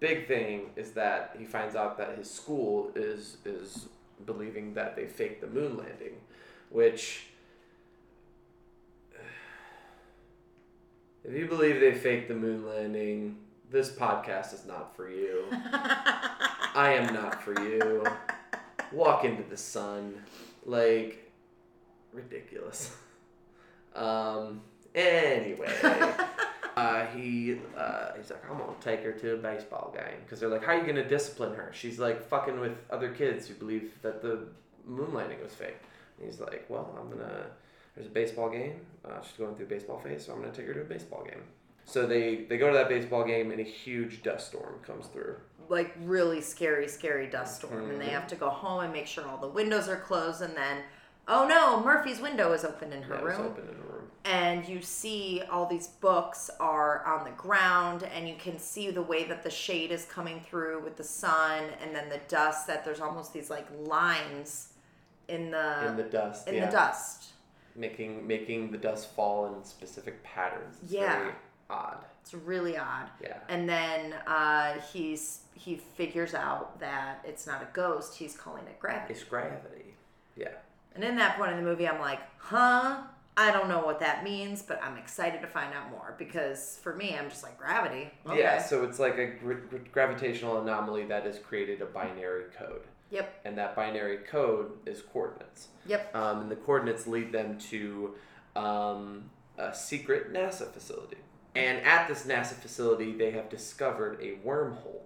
Big 0.00 0.26
thing 0.28 0.70
is 0.76 0.90
that 0.92 1.34
he 1.38 1.44
finds 1.44 1.74
out 1.76 1.96
that 1.98 2.16
his 2.18 2.30
school 2.30 2.90
is 2.94 3.38
is 3.44 3.88
believing 4.26 4.74
that 4.74 4.96
they 4.96 5.06
faked 5.06 5.40
the 5.40 5.46
moon 5.46 5.76
landing, 5.78 6.16
which 6.70 7.28
if 11.24 11.34
you 11.34 11.46
believe 11.46 11.80
they 11.80 11.94
faked 11.94 12.28
the 12.28 12.34
moon 12.34 12.66
landing, 12.66 13.36
this 13.70 13.90
podcast 13.90 14.52
is 14.52 14.66
not 14.66 14.94
for 14.94 15.10
you. 15.10 15.44
I 15.52 16.96
am 16.98 17.14
not 17.14 17.42
for 17.42 17.58
you. 17.60 18.04
Walk 18.92 19.24
into 19.24 19.42
the 19.42 19.56
sun. 19.56 20.14
Like, 20.66 21.32
ridiculous. 22.12 22.96
Um, 23.94 24.60
anyway, 24.94 25.72
uh, 26.76 27.06
he, 27.06 27.58
uh, 27.76 28.12
he's 28.16 28.30
like, 28.30 28.50
I'm 28.50 28.58
gonna 28.58 28.72
take 28.80 29.02
her 29.02 29.12
to 29.12 29.34
a 29.34 29.36
baseball 29.36 29.92
game. 29.94 30.20
Because 30.24 30.40
they're 30.40 30.48
like, 30.48 30.64
how 30.64 30.72
are 30.72 30.78
you 30.78 30.86
gonna 30.86 31.08
discipline 31.08 31.54
her? 31.54 31.70
She's 31.72 31.98
like 31.98 32.28
fucking 32.28 32.60
with 32.60 32.76
other 32.90 33.10
kids 33.10 33.48
who 33.48 33.54
believe 33.54 33.92
that 34.02 34.22
the 34.22 34.48
moon 34.86 35.14
landing 35.14 35.40
was 35.42 35.54
fake. 35.54 35.76
And 36.18 36.26
he's 36.26 36.40
like, 36.40 36.66
well, 36.68 36.96
I'm 37.00 37.10
gonna, 37.10 37.46
there's 37.94 38.06
a 38.06 38.10
baseball 38.10 38.50
game. 38.50 38.80
Uh, 39.04 39.20
she's 39.22 39.36
going 39.36 39.54
through 39.54 39.66
baseball 39.66 39.98
phase, 39.98 40.24
so 40.26 40.32
I'm 40.32 40.40
gonna 40.40 40.52
take 40.52 40.66
her 40.66 40.74
to 40.74 40.80
a 40.80 40.84
baseball 40.84 41.24
game. 41.24 41.42
So 41.86 42.06
they, 42.06 42.46
they 42.48 42.56
go 42.56 42.68
to 42.68 42.74
that 42.74 42.88
baseball 42.88 43.24
game 43.24 43.50
and 43.50 43.60
a 43.60 43.64
huge 43.64 44.22
dust 44.22 44.48
storm 44.48 44.76
comes 44.86 45.06
through. 45.08 45.36
like 45.70 45.94
really 46.02 46.40
scary, 46.42 46.86
scary 46.88 47.26
dust 47.26 47.56
storm, 47.56 47.88
and 47.90 47.98
they 48.00 48.06
Mhm. 48.06 48.10
have 48.10 48.26
to 48.28 48.36
go 48.36 48.50
home 48.50 48.84
and 48.84 48.92
make 48.92 49.06
sure 49.06 49.26
all 49.26 49.38
the 49.38 49.48
windows 49.48 49.88
are 49.88 49.96
closed, 49.96 50.42
and 50.42 50.54
then, 50.54 50.82
oh 51.26 51.46
no, 51.48 51.80
Murphy's 51.82 52.20
window 52.20 52.52
is 52.52 52.64
open 52.66 52.92
in 52.92 53.02
her 53.04 53.14
Yeah, 53.14 53.20
room, 53.22 53.40
open 53.46 53.64
in 53.68 53.74
a 53.76 53.92
room. 53.92 54.10
and 54.26 54.68
you 54.68 54.82
see 54.82 55.42
all 55.50 55.64
these 55.66 55.86
books 55.86 56.50
are 56.60 57.02
on 57.06 57.24
the 57.24 57.30
ground, 57.30 58.02
and 58.02 58.28
you 58.28 58.34
can 58.36 58.58
see 58.58 58.90
the 58.90 59.00
way 59.02 59.24
that 59.24 59.42
the 59.42 59.50
shade 59.50 59.90
is 59.90 60.04
coming 60.04 60.40
through 60.42 60.80
with 60.82 60.96
the 60.96 61.04
sun, 61.04 61.64
and 61.82 61.94
then 61.96 62.10
the 62.10 62.20
dust. 62.28 62.66
That 62.66 62.84
there's 62.84 63.00
almost 63.00 63.32
these 63.32 63.48
like 63.48 63.66
lines 63.86 64.74
in 65.28 65.50
the 65.50 65.86
in 65.88 65.96
the 65.96 66.02
dust. 66.02 66.46
in 66.48 66.54
yeah. 66.56 66.66
the 66.66 66.72
dust. 66.72 67.32
Making 67.76 68.26
making 68.26 68.70
the 68.70 68.78
dust 68.78 69.14
fall 69.14 69.46
in 69.54 69.64
specific 69.64 70.22
patterns. 70.22 70.76
It's 70.82 70.92
Yeah. 70.92 71.18
very 71.18 71.32
odd. 71.70 72.04
It's 72.22 72.34
really 72.34 72.76
odd. 72.78 73.10
Yeah. 73.22 73.38
And 73.48 73.68
then 73.68 74.14
uh, 74.26 74.74
he's 74.92 75.40
he 75.54 75.76
figures 75.76 76.34
out 76.34 76.78
that 76.80 77.20
it's 77.24 77.46
not 77.46 77.62
a 77.62 77.68
ghost. 77.72 78.16
He's 78.16 78.36
calling 78.36 78.64
it 78.66 78.78
gravity. 78.78 79.14
It's 79.14 79.24
gravity. 79.24 79.94
Yeah. 80.36 80.48
And 80.94 81.02
in 81.04 81.16
that 81.16 81.36
point 81.36 81.52
in 81.52 81.56
the 81.56 81.62
movie, 81.62 81.88
I'm 81.88 82.00
like, 82.00 82.20
huh? 82.38 82.98
I 83.36 83.50
don't 83.50 83.68
know 83.68 83.80
what 83.84 83.98
that 83.98 84.22
means, 84.22 84.62
but 84.62 84.80
I'm 84.80 84.96
excited 84.96 85.40
to 85.40 85.48
find 85.48 85.74
out 85.74 85.90
more 85.90 86.14
because 86.16 86.78
for 86.82 86.94
me, 86.94 87.16
I'm 87.18 87.28
just 87.28 87.42
like 87.42 87.58
gravity. 87.58 88.12
Okay. 88.28 88.38
Yeah, 88.38 88.62
so 88.62 88.84
it's 88.84 89.00
like 89.00 89.18
a 89.18 89.26
gr- 89.26 89.54
gr- 89.54 89.76
gravitational 89.90 90.60
anomaly 90.62 91.06
that 91.06 91.24
has 91.26 91.40
created 91.40 91.82
a 91.82 91.86
binary 91.86 92.44
code. 92.56 92.82
Yep. 93.14 93.40
And 93.44 93.56
that 93.58 93.74
binary 93.76 94.18
code 94.18 94.72
is 94.86 95.00
coordinates. 95.02 95.68
Yep. 95.86 96.14
Um, 96.14 96.40
and 96.42 96.50
the 96.50 96.56
coordinates 96.56 97.06
lead 97.06 97.32
them 97.32 97.58
to 97.70 98.14
um, 98.56 99.30
a 99.56 99.74
secret 99.74 100.32
NASA 100.32 100.70
facility. 100.72 101.16
And 101.54 101.78
at 101.86 102.08
this 102.08 102.26
NASA 102.26 102.54
facility, 102.54 103.12
they 103.12 103.30
have 103.30 103.48
discovered 103.48 104.18
a 104.20 104.36
wormhole 104.46 105.02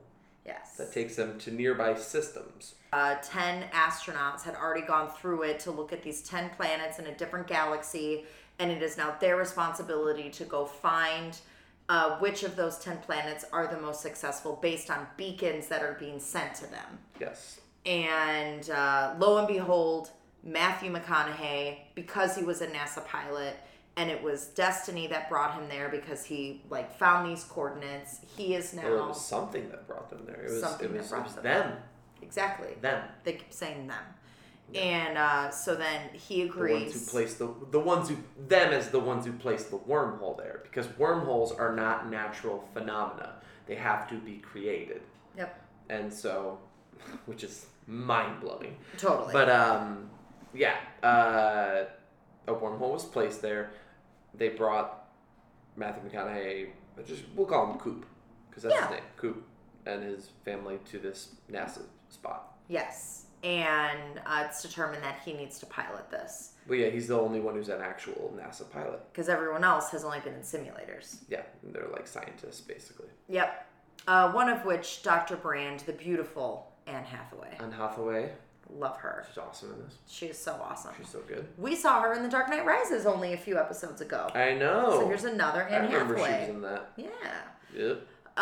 Yes. 0.46 0.76
that 0.78 0.94
takes 0.94 1.16
them 1.16 1.38
to 1.40 1.50
nearby 1.50 1.94
systems. 1.94 2.74
uh, 2.94 3.16
10 3.22 3.64
astronauts 3.74 4.42
had 4.44 4.54
already 4.54 4.86
gone 4.86 5.10
through 5.10 5.42
it 5.42 5.60
to 5.60 5.70
look 5.70 5.92
at 5.92 6.02
these 6.02 6.22
10 6.22 6.48
planets 6.56 6.98
in 6.98 7.06
a 7.06 7.14
different 7.14 7.46
galaxy 7.46 8.24
and 8.58 8.70
it 8.70 8.82
is 8.82 8.96
now 8.96 9.14
their 9.20 9.36
responsibility 9.36 10.30
to 10.30 10.44
go 10.44 10.64
find 10.64 11.38
uh, 11.90 12.16
which 12.18 12.42
of 12.44 12.56
those 12.56 12.78
10 12.78 12.96
planets 12.98 13.44
are 13.52 13.66
the 13.66 13.78
most 13.78 14.00
successful 14.00 14.58
based 14.62 14.90
on 14.90 15.06
beacons 15.18 15.66
that 15.68 15.82
are 15.82 15.96
being 16.00 16.18
sent 16.18 16.54
to 16.54 16.66
them 16.70 16.98
Yes. 17.20 17.60
And 17.88 18.68
uh, 18.70 19.14
lo 19.18 19.38
and 19.38 19.48
behold 19.48 20.10
matthew 20.44 20.92
mcconaughey 20.92 21.78
because 21.94 22.36
he 22.36 22.44
was 22.44 22.60
a 22.60 22.66
nasa 22.68 23.04
pilot 23.06 23.56
and 23.96 24.10
it 24.10 24.22
was 24.22 24.46
destiny 24.48 25.06
that 25.08 25.28
brought 25.28 25.54
him 25.54 25.68
there 25.68 25.88
because 25.88 26.24
he 26.24 26.62
like 26.70 26.96
found 26.96 27.28
these 27.28 27.44
coordinates 27.44 28.20
he 28.36 28.54
is 28.54 28.72
now 28.74 28.82
Well, 28.88 29.04
it 29.04 29.08
was 29.08 29.24
something 29.24 29.68
that 29.70 29.88
brought 29.88 30.08
them 30.10 30.22
there. 30.24 30.42
It 30.42 30.50
was, 30.52 30.60
Something 30.60 30.90
it 30.90 30.92
that 30.92 30.98
was, 30.98 31.06
it 31.06 31.10
brought 31.10 31.24
was 31.24 31.34
them 31.34 31.42
them. 31.44 31.72
exactly 32.22 32.68
Them. 32.80 33.02
they 33.24 33.32
keep 33.32 33.52
saying 33.52 33.86
them 33.88 34.04
and 34.74 35.16
uh, 35.16 35.50
so 35.50 35.74
then 35.74 36.10
he 36.12 36.42
agrees. 36.42 36.92
The 36.92 36.98
ones 36.98 37.04
who 37.06 37.10
placed 37.10 37.38
the 37.38 37.54
the 37.70 37.80
ones 37.80 38.08
who 38.10 38.16
them 38.48 38.70
as 38.74 38.90
the 38.90 39.00
ones 39.00 39.24
who 39.24 39.32
placed 39.32 39.70
the 39.70 39.78
wormhole 39.78 40.36
there 40.36 40.60
because 40.62 40.86
wormholes 40.98 41.52
are 41.52 41.74
not 41.74 42.10
natural 42.10 42.68
phenomena. 42.74 43.36
They 43.66 43.76
have 43.76 44.06
to 44.10 44.16
be 44.16 44.36
created. 44.50 45.00
yep 45.38 45.58
And 45.88 46.12
so 46.12 46.58
which 47.26 47.44
is 47.44 47.64
mind 47.88 48.40
blowing. 48.40 48.76
totally 48.98 49.32
But 49.32 49.48
um 49.50 50.08
yeah, 50.54 50.76
uh 51.02 51.84
a 52.46 52.54
wormhole 52.54 52.92
was 52.92 53.04
placed 53.04 53.42
there. 53.42 53.70
They 54.34 54.50
brought 54.50 55.06
Matthew 55.76 56.08
McConaughey, 56.08 56.68
just 57.06 57.22
we'll 57.34 57.46
call 57.46 57.72
him 57.72 57.78
Coop 57.78 58.06
because 58.48 58.62
that's 58.62 58.74
Yeah. 58.74 58.82
his 58.88 58.90
name, 58.96 59.04
Coop, 59.16 59.42
and 59.86 60.02
his 60.02 60.30
family 60.44 60.78
to 60.90 60.98
this 60.98 61.34
NASA 61.50 61.82
spot. 62.08 62.54
yes 62.68 63.24
and 63.44 64.18
uh, 64.26 64.42
it's 64.46 64.62
determined 64.62 65.00
that 65.04 65.20
he 65.24 65.32
needs 65.32 65.60
to 65.60 65.66
pilot 65.66 66.10
this 66.10 66.54
Well, 66.66 66.76
yeah, 66.76 66.88
he's 66.90 67.06
the 67.06 67.16
only 67.16 67.38
one 67.38 67.54
who's 67.54 67.68
an 67.68 67.80
actual 67.80 68.34
NASA 68.36 68.68
pilot. 68.68 69.00
because 69.12 69.28
everyone 69.28 69.62
else 69.62 69.90
has 69.92 70.02
only 70.04 70.18
been 70.20 70.34
in 70.34 70.40
simulators 70.40 71.18
Yeah, 71.28 71.42
they're 71.62 71.86
like 71.92 72.06
scientists 72.08 72.60
basically. 72.60 73.06
yep 73.28 73.66
uh, 74.08 74.32
one 74.32 74.48
of 74.48 74.64
which 74.64 75.02
dr 75.04 75.36
brand 75.36 75.80
the 75.80 75.92
beautiful 75.92 76.67
anne 76.88 77.04
hathaway 77.04 77.56
Anne 77.60 77.72
Hathaway, 77.72 78.32
love 78.70 78.96
her 78.98 79.24
she's 79.28 79.38
awesome 79.38 79.72
in 79.74 79.78
this. 79.84 79.94
she 80.08 80.26
is 80.26 80.38
so 80.38 80.52
awesome 80.62 80.92
She's 80.98 81.08
so 81.08 81.20
good. 81.28 81.46
we 81.56 81.74
saw 81.76 82.00
her 82.02 82.12
in 82.14 82.22
the 82.22 82.28
dark 82.28 82.48
knight 82.48 82.64
rises 82.66 83.06
only 83.06 83.32
a 83.32 83.36
few 83.38 83.58
episodes 83.58 84.00
ago 84.00 84.28
I 84.34 84.54
know. 84.54 84.90
so 85.00 85.08
here's 85.08 85.24
another 85.24 85.62
Anne 85.62 85.82
I 85.82 85.92
remember 85.92 86.16
she 86.16 86.22
was 86.22 86.48
in 86.48 86.60
that. 86.62 86.90
yeah 86.96 87.06
Yep. 87.76 88.06
uh, 88.36 88.40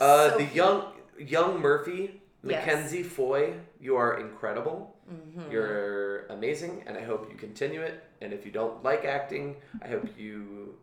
Uh, 0.00 0.30
so 0.30 0.38
the 0.38 0.44
he- 0.44 0.56
young 0.56 0.92
young 1.18 1.58
Murphy, 1.60 2.20
Yes. 2.42 2.64
Mackenzie 2.66 3.02
Foy, 3.02 3.54
you 3.80 3.96
are 3.96 4.20
incredible. 4.20 4.94
Mhm. 5.10 5.50
You're 5.50 6.26
amazing, 6.26 6.84
and 6.86 6.96
I 6.96 7.02
hope 7.02 7.28
you 7.30 7.36
continue 7.36 7.80
it. 7.80 8.04
And 8.20 8.32
if 8.32 8.44
you 8.44 8.52
don't 8.52 8.84
like 8.84 9.04
acting, 9.04 9.56
I 9.82 9.88
hope 9.88 10.06
you 10.18 10.76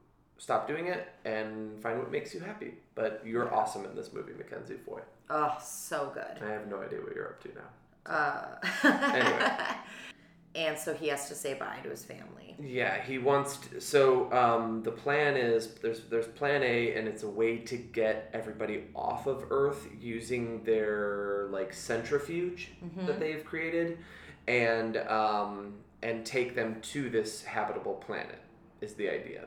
stop 0.44 0.68
doing 0.68 0.88
it 0.88 1.08
and 1.24 1.82
find 1.82 1.98
what 1.98 2.12
makes 2.12 2.34
you 2.34 2.42
happy. 2.42 2.74
But 2.96 3.22
you're 3.26 3.54
awesome 3.54 3.86
in 3.86 3.96
this 3.96 4.12
movie, 4.12 4.34
Mackenzie 4.38 4.76
Foy. 4.86 5.00
oh 5.30 5.56
so 5.64 6.12
good 6.14 6.36
I 6.46 6.52
have 6.52 6.68
no 6.68 6.82
idea 6.82 7.00
what 7.00 7.16
you're 7.16 7.28
up 7.34 7.42
to 7.44 7.50
now. 7.62 7.70
Uh, 8.06 8.46
Anyway. 9.18 9.50
and 10.56 10.78
so 10.78 10.94
he 10.94 11.08
has 11.08 11.30
to 11.30 11.36
say 11.36 11.54
bye 11.54 11.80
to 11.84 11.90
his 11.90 12.04
family. 12.04 12.56
Yeah, 12.60 13.02
he 13.02 13.18
wants 13.18 13.56
to, 13.58 13.80
so 13.80 14.32
um, 14.34 14.84
the 14.84 14.92
plan 14.92 15.38
is 15.38 15.70
there's 15.82 16.02
there's 16.12 16.28
plan 16.28 16.62
A 16.62 16.94
and 16.96 17.08
it's 17.08 17.24
a 17.24 17.30
way 17.30 17.58
to 17.60 17.78
get 17.78 18.30
everybody 18.34 18.84
off 18.94 19.26
of 19.28 19.46
Earth 19.50 19.88
using 20.00 20.64
their 20.66 21.48
like 21.52 21.72
centrifuge 21.74 22.72
that 23.08 23.20
they've 23.20 23.44
created 23.46 23.98
and 24.48 24.98
um, 24.98 25.74
and 26.04 26.26
take 26.26 26.54
them 26.54 26.82
to 26.82 27.10
this 27.10 27.44
habitable 27.46 27.94
planet 27.94 28.40
is 28.82 28.94
the 28.96 29.10
idea. 29.10 29.46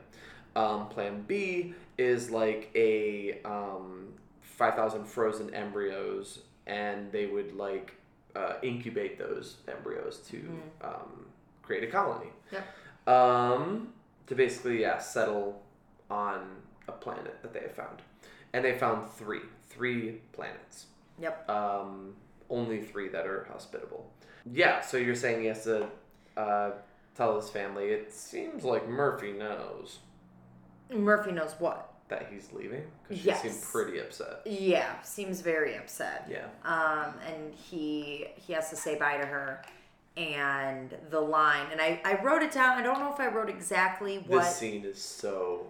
Um, 0.57 0.89
plan 0.89 1.23
B 1.29 1.75
is 1.99 2.31
like 2.31 2.71
a 2.75 3.41
um, 3.45 4.09
5,000 4.41 5.05
frozen 5.05 5.53
embryos 5.55 6.41
and 6.67 7.13
they 7.13 7.27
would 7.27 7.55
like 7.55 7.95
uh, 8.35 8.55
incubate 8.63 9.19
those 9.19 9.59
embryos 9.69 10.19
to 10.31 10.39
um, 10.83 11.27
create 11.63 11.85
a 11.85 11.87
colony 11.89 12.31
Yep. 12.53 12.65
um, 13.09 13.89
to 14.27 14.35
basically 14.35 14.81
yeah 14.81 14.99
settle 14.99 15.63
on 16.11 16.41
a 16.89 16.93
planet 16.93 17.37
that 17.43 17.53
they 17.53 17.61
have 17.61 17.73
found, 17.75 18.03
and 18.53 18.65
they 18.65 18.77
found 18.79 19.11
three 19.11 19.41
three 19.69 20.21
planets. 20.33 20.87
Yep. 21.21 21.49
Um, 21.51 22.15
only 22.51 22.81
three 22.81 23.09
that 23.09 23.27
are 23.27 23.47
hospitable. 23.51 24.11
Yeah. 24.53 24.81
So 24.81 24.97
you're 24.97 25.15
saying 25.17 25.41
he 25.41 25.47
has 25.47 25.65
to 25.65 25.89
uh, 26.37 26.71
tell 27.17 27.41
his 27.41 27.51
family. 27.51 27.87
It 27.87 28.13
seems 28.13 28.65
like 28.65 28.89
Murphy 28.89 29.33
knows 29.33 29.99
Murphy 30.91 31.33
knows 31.33 31.55
what. 31.59 31.93
that 32.09 32.29
he's 32.31 32.53
leaving 32.53 32.85
because 33.03 33.21
she 33.21 33.27
Yes. 33.27 33.43
seemed 33.43 33.61
pretty 33.63 33.99
upset. 33.99 34.41
Yeah, 34.47 35.01
seems 35.03 35.41
very 35.41 35.77
upset. 35.77 36.29
Yeah. 36.31 36.47
Um, 36.65 37.15
and 37.27 37.53
he 37.53 38.29
he 38.37 38.53
has 38.53 38.71
to 38.71 38.77
say 38.77 38.97
bye 38.97 39.17
to 39.17 39.27
her, 39.27 39.63
and 40.17 40.95
the 41.11 41.21
line, 41.21 41.67
and 41.73 41.81
I 41.81 42.01
I 42.05 42.23
wrote 42.23 42.43
it 42.43 42.53
down. 42.53 42.79
I 42.79 42.83
don't 42.83 43.01
know 43.01 43.13
if 43.13 43.19
I 43.19 43.27
wrote 43.27 43.49
exactly 43.51 44.19
what. 44.19 44.45
This 44.45 44.55
scene 44.57 44.85
is 44.85 45.03
so 45.03 45.67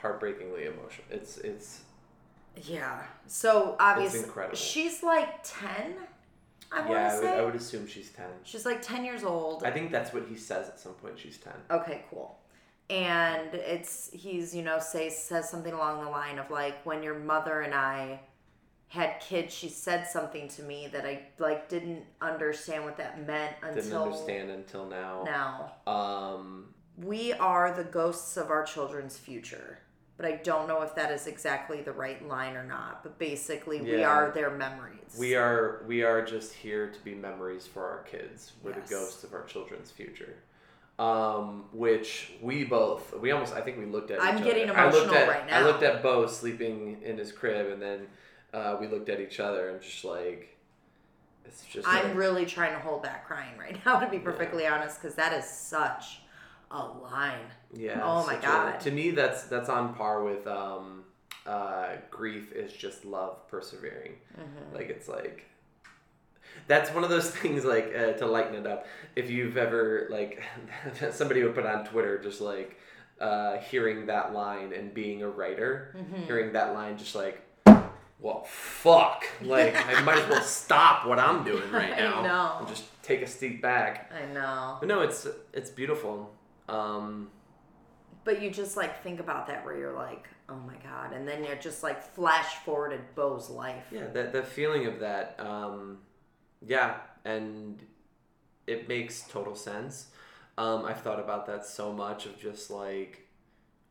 heartbreakingly 0.00 0.66
emotional. 0.66 1.06
It's 1.10 1.38
it's 1.38 1.80
Yeah. 2.56 3.02
So 3.26 3.76
obviously, 3.80 4.20
incredible. 4.20 4.56
she's 4.56 5.02
like 5.02 5.40
ten. 5.42 5.94
I 6.70 6.88
yeah. 6.88 7.12
I 7.12 7.18
would, 7.18 7.26
I 7.28 7.44
would 7.44 7.54
assume 7.54 7.86
she's 7.86 8.10
ten. 8.10 8.26
she's 8.44 8.64
like 8.66 8.82
ten 8.82 9.04
years 9.04 9.24
old. 9.24 9.64
I 9.64 9.70
think 9.70 9.90
that's 9.90 10.12
what 10.12 10.24
he 10.28 10.36
says 10.36 10.68
at 10.68 10.78
some 10.78 10.92
point. 10.94 11.18
She's 11.18 11.38
ten. 11.38 11.54
Okay, 11.70 12.04
cool. 12.10 12.38
And 12.90 13.54
it's 13.54 14.10
he's 14.12 14.54
you 14.54 14.62
know 14.62 14.78
say 14.78 15.10
says 15.10 15.50
something 15.50 15.72
along 15.74 16.04
the 16.04 16.10
line 16.10 16.38
of 16.38 16.50
like 16.50 16.84
when 16.86 17.02
your 17.02 17.18
mother 17.18 17.60
and 17.60 17.74
I 17.74 18.20
had 18.88 19.20
kids, 19.20 19.52
she 19.52 19.68
said 19.68 20.06
something 20.08 20.48
to 20.48 20.62
me 20.62 20.88
that 20.92 21.04
I 21.04 21.26
like 21.38 21.68
didn't 21.68 22.04
understand 22.22 22.84
what 22.84 22.96
that 22.96 23.26
meant 23.26 23.54
Didn't 23.62 23.78
until 23.84 24.02
understand 24.04 24.50
until 24.50 24.86
now. 24.86 25.24
now. 25.86 25.92
Um. 25.92 26.74
We 26.96 27.32
are 27.34 27.72
the 27.76 27.84
ghosts 27.84 28.36
of 28.36 28.50
our 28.50 28.64
children's 28.64 29.16
future. 29.16 29.78
But 30.16 30.26
I 30.26 30.32
don't 30.42 30.66
know 30.66 30.82
if 30.82 30.96
that 30.96 31.12
is 31.12 31.28
exactly 31.28 31.80
the 31.80 31.92
right 31.92 32.26
line 32.26 32.56
or 32.56 32.64
not. 32.64 33.04
But 33.04 33.20
basically, 33.20 33.80
we 33.80 34.02
are 34.02 34.32
their 34.32 34.50
memories. 34.50 35.16
We 35.16 35.36
are 35.36 35.84
we 35.86 36.02
are 36.02 36.24
just 36.24 36.54
here 36.54 36.90
to 36.90 36.98
be 37.04 37.14
memories 37.14 37.68
for 37.68 37.84
our 37.88 38.02
kids. 38.02 38.54
We're 38.64 38.72
Yes. 38.72 38.88
the 38.88 38.94
ghosts 38.96 39.22
of 39.24 39.32
our 39.32 39.44
children's 39.44 39.92
future. 39.92 40.34
Um, 40.98 41.66
which 41.72 42.32
we 42.42 42.64
both 42.64 43.16
we 43.20 43.30
almost 43.30 43.54
I 43.54 43.60
think 43.60 43.78
we 43.78 43.86
looked 43.86 44.10
at. 44.10 44.20
I'm 44.20 44.38
each 44.38 44.44
getting 44.44 44.68
other. 44.68 44.88
Emotional 44.88 45.14
at, 45.14 45.28
right 45.28 45.46
now. 45.46 45.60
I 45.60 45.62
looked 45.62 45.84
at 45.84 46.02
Bo 46.02 46.26
sleeping 46.26 46.98
in 47.04 47.16
his 47.16 47.30
crib, 47.30 47.70
and 47.70 47.80
then 47.80 48.06
uh, 48.52 48.76
we 48.80 48.88
looked 48.88 49.08
at 49.08 49.20
each 49.20 49.38
other 49.38 49.68
and 49.68 49.80
just 49.80 50.04
like 50.04 50.58
it's 51.44 51.64
just. 51.64 51.86
I'm 51.88 52.08
like- 52.08 52.16
really 52.16 52.46
trying 52.46 52.72
to 52.74 52.80
hold 52.80 53.02
back 53.02 53.26
crying 53.26 53.56
right 53.58 53.78
now, 53.86 54.00
to 54.00 54.08
be 54.08 54.18
perfectly 54.18 54.66
honest, 54.66 55.00
because 55.00 55.14
that 55.16 55.32
is 55.32 55.44
such 55.44 56.20
a 56.70 56.84
line. 56.84 57.46
Yeah. 57.72 58.00
Oh 58.02 58.26
my 58.26 58.34
such 58.34 58.44
a- 58.44 58.46
God. 58.46 58.80
to 58.80 58.90
me, 58.90 59.10
that's 59.10 59.44
that's 59.44 59.68
on 59.68 59.94
par 59.94 60.24
with 60.24 60.46
um, 60.46 61.04
uh, 61.46 61.96
grief 62.10 62.52
is 62.52 62.72
just 62.72 63.04
love 63.04 63.48
persevering. 63.48 64.12
Mm-hmm. 64.38 64.74
Like 64.74 64.90
it's 64.90 65.08
like 65.08 65.46
that's 66.66 66.90
one 66.92 67.04
of 67.04 67.10
those 67.10 67.30
things. 67.38 67.64
Like 67.64 67.94
uh, 67.96 68.12
to 68.14 68.26
lighten 68.26 68.54
it 68.54 68.66
up, 68.66 68.86
if 69.16 69.30
you've 69.30 69.56
ever 69.56 70.08
like 70.10 70.42
somebody 71.12 71.42
would 71.42 71.54
put 71.54 71.66
on 71.66 71.84
Twitter 71.84 72.18
just 72.22 72.40
like 72.40 72.78
uh, 73.20 73.58
hearing 73.58 74.06
that 74.06 74.32
line 74.32 74.72
and 74.72 74.92
being 74.92 75.22
a 75.22 75.28
writer, 75.28 75.94
Mm-hmm. 75.96 76.24
hearing 76.24 76.52
that 76.54 76.74
line 76.74 76.98
just 76.98 77.14
like. 77.14 77.42
Well, 78.20 78.42
fuck! 78.50 79.24
Like 79.40 79.76
I 79.76 80.02
might 80.02 80.18
as 80.18 80.28
well 80.28 80.42
stop 80.60 81.06
what 81.06 81.20
I'm 81.20 81.44
doing 81.44 81.70
right 81.70 81.92
I 81.92 82.00
now 82.00 82.22
know. 82.22 82.56
and 82.58 82.66
just 82.68 82.84
take 83.04 83.22
a 83.22 83.28
step 83.28 83.62
back. 83.62 84.10
I 84.12 84.26
know. 84.34 84.76
But 84.80 84.88
no, 84.88 85.02
it's 85.02 85.28
it's 85.52 85.70
beautiful. 85.70 86.34
Um, 86.68 87.28
But 88.24 88.42
you 88.42 88.50
just 88.50 88.76
like 88.76 89.04
think 89.04 89.20
about 89.20 89.46
that 89.46 89.64
where 89.64 89.78
you're 89.78 89.92
like, 89.94 90.26
oh 90.48 90.56
my 90.66 90.74
god, 90.82 91.12
and 91.12 91.28
then 91.28 91.44
you're 91.44 91.54
just 91.54 91.84
like 91.84 92.02
flash 92.02 92.56
forwarded 92.64 93.02
Bo's 93.14 93.48
life. 93.50 93.84
Yeah, 93.92 94.08
that 94.12 94.32
the 94.32 94.42
feeling 94.42 94.86
of 94.86 94.98
that, 94.98 95.36
um, 95.38 95.98
yeah, 96.66 96.96
and 97.24 97.82
it 98.66 98.88
makes 98.88 99.22
total 99.28 99.54
sense. 99.54 100.08
Um, 100.56 100.84
I've 100.84 101.00
thought 101.00 101.20
about 101.20 101.46
that 101.46 101.64
so 101.66 101.92
much 101.92 102.26
of 102.26 102.38
just 102.38 102.70
like 102.70 103.26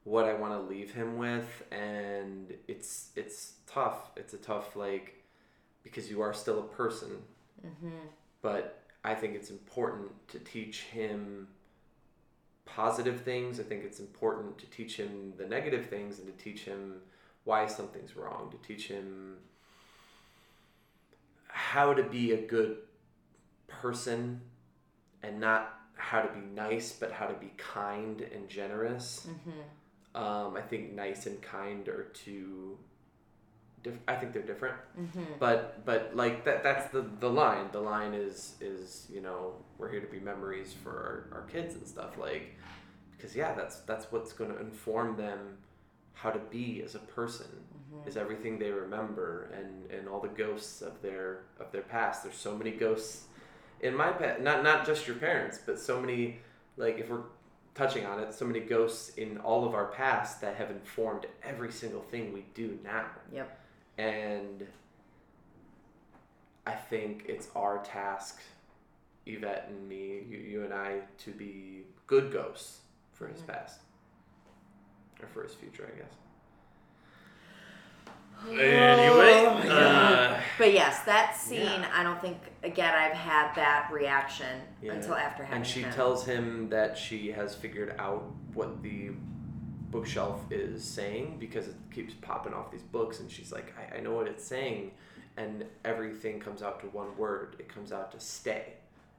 what 0.03 0.25
I 0.25 0.33
want 0.33 0.53
to 0.53 0.59
leave 0.59 0.93
him 0.93 1.17
with, 1.17 1.63
and 1.71 2.53
it's 2.67 3.09
it's 3.15 3.53
tough. 3.67 4.11
It's 4.15 4.33
a 4.33 4.37
tough 4.37 4.75
like 4.75 5.23
because 5.83 6.09
you 6.09 6.21
are 6.21 6.33
still 6.33 6.59
a 6.59 6.63
person, 6.63 7.09
but 8.41 8.83
I 9.03 9.15
think 9.15 9.35
it's 9.35 9.49
important 9.49 10.09
to 10.29 10.39
teach 10.39 10.81
him 10.81 11.47
positive 12.65 13.21
things. 13.21 13.59
I 13.59 13.63
think 13.63 13.83
it's 13.85 13.99
important 13.99 14.57
to 14.59 14.65
teach 14.67 14.97
him 14.97 15.33
the 15.37 15.45
negative 15.45 15.87
things 15.87 16.19
and 16.19 16.27
to 16.27 16.43
teach 16.43 16.65
him 16.65 16.95
why 17.45 17.65
something's 17.65 18.15
wrong, 18.17 18.51
to 18.51 18.57
teach 18.67 18.87
him 18.89 19.37
how 21.57 21.91
to 21.93 22.03
be 22.03 22.33
a 22.33 22.37
good 22.37 22.77
person 23.67 24.41
and 25.23 25.39
not 25.39 25.73
how 25.95 26.21
to 26.21 26.31
be 26.31 26.39
nice, 26.39 26.91
but 26.93 27.11
how 27.11 27.25
to 27.25 27.33
be 27.33 27.51
kind 27.57 28.21
and 28.21 28.47
generous. 28.47 29.27
Um, 30.13 30.55
I 30.55 30.61
think 30.61 30.93
nice 30.93 31.25
and 31.25 31.41
kind 31.41 31.87
are 31.89 32.05
two. 32.13 32.77
Diff- 33.83 33.99
I 34.07 34.15
think 34.15 34.33
they're 34.33 34.41
different, 34.53 34.75
but 35.39 35.83
but 35.85 36.15
like 36.15 36.45
that 36.45 36.63
that's 36.63 36.91
the 36.91 37.01
the 37.19 37.29
line. 37.29 37.67
The 37.71 37.79
line 37.81 38.13
is 38.13 38.53
is 38.61 39.07
you 39.11 39.21
know 39.21 39.53
we're 39.77 39.89
here 39.89 40.01
to 40.01 40.07
be 40.07 40.19
memories 40.19 40.73
for 40.83 40.91
our, 40.91 41.39
our 41.39 41.45
kids 41.47 41.75
and 41.75 41.85
stuff 41.87 42.17
like 42.17 42.55
because 43.15 43.35
yeah 43.35 43.53
that's 43.53 43.77
that's 43.81 44.11
what's 44.11 44.33
going 44.33 44.51
to 44.51 44.59
inform 44.59 45.15
them 45.17 45.57
how 46.13 46.31
to 46.31 46.39
be 46.39 46.81
as 46.83 46.95
a 46.95 46.99
person 46.99 47.47
Mm. 48.03 48.07
is 48.07 48.17
everything 48.17 48.59
they 48.59 48.71
remember 48.71 49.49
and 49.53 49.91
and 49.91 50.07
all 50.07 50.19
the 50.19 50.27
ghosts 50.27 50.81
of 50.81 51.01
their 51.01 51.41
of 51.59 51.71
their 51.71 51.83
past. 51.83 52.23
There's 52.23 52.35
so 52.35 52.55
many 52.57 52.71
ghosts 52.71 53.27
in 53.81 53.95
my 53.95 54.11
pet 54.11 54.41
not 54.41 54.63
not 54.63 54.85
just 54.85 55.07
your 55.07 55.15
parents 55.17 55.59
but 55.65 55.79
so 55.79 55.99
many 55.99 56.39
like 56.77 56.97
if 56.99 57.09
we're 57.09 57.23
touching 57.75 58.05
on 58.05 58.19
it 58.19 58.33
so 58.33 58.45
many 58.45 58.59
ghosts 58.59 59.09
in 59.17 59.37
all 59.39 59.65
of 59.65 59.73
our 59.73 59.87
past 59.87 60.41
that 60.41 60.55
have 60.55 60.71
informed 60.71 61.27
every 61.43 61.71
single 61.71 62.01
thing 62.01 62.33
we 62.33 62.45
do 62.53 62.79
now. 62.83 63.05
Yep. 63.31 63.59
and 63.97 64.67
i 66.65 66.71
think 66.71 67.25
it's 67.27 67.49
our 67.55 67.83
task 67.83 68.41
yvette 69.25 69.67
and 69.69 69.87
me 69.87 70.23
you, 70.27 70.37
you 70.37 70.63
and 70.63 70.73
i 70.73 71.01
to 71.19 71.31
be 71.31 71.83
good 72.07 72.31
ghosts 72.31 72.79
for 73.13 73.27
his 73.27 73.39
mm-hmm. 73.41 73.51
past. 73.51 73.81
Or 75.21 75.27
for 75.27 75.43
his 75.43 75.53
future 75.53 75.89
i 75.93 75.97
guess 75.97 76.11
Anyway, 78.45 79.45
Oh 79.45 79.61
my 79.63 79.69
uh, 79.69 80.41
But 80.57 80.73
yes, 80.73 81.03
that 81.03 81.35
scene, 81.37 81.61
yeah. 81.61 81.89
I 81.93 82.03
don't 82.03 82.21
think 82.21 82.37
again 82.63 82.93
I've 82.93 83.13
had 83.13 83.53
that 83.55 83.89
reaction 83.91 84.61
Yeah. 84.81 84.93
until 84.93 85.15
after 85.15 85.43
having 85.43 85.57
and 85.57 85.67
she 85.67 85.81
him. 85.81 85.93
tells 85.93 86.25
him 86.25 86.69
that 86.69 86.97
she 86.97 87.31
has 87.31 87.55
figured 87.55 87.95
out 87.99 88.23
what 88.53 88.81
the 88.83 89.11
bookshelf 89.89 90.41
is 90.51 90.83
saying 90.83 91.37
because 91.39 91.67
it 91.67 91.75
keeps 91.91 92.13
popping 92.15 92.53
off 92.53 92.71
these 92.71 92.81
books 92.83 93.19
and 93.21 93.31
she's 93.31 93.51
like 93.51 93.73
I, 93.77 93.97
I 93.97 93.99
know 94.01 94.13
what 94.13 94.27
it's 94.27 94.43
saying 94.45 94.91
and 95.37 95.63
everything 95.85 96.39
comes 96.39 96.61
out 96.61 96.81
to 96.81 96.87
one 96.87 97.15
word 97.17 97.55
it 97.59 97.69
comes 97.69 97.91
out 97.93 98.11
to 98.11 98.19
stay 98.19 98.73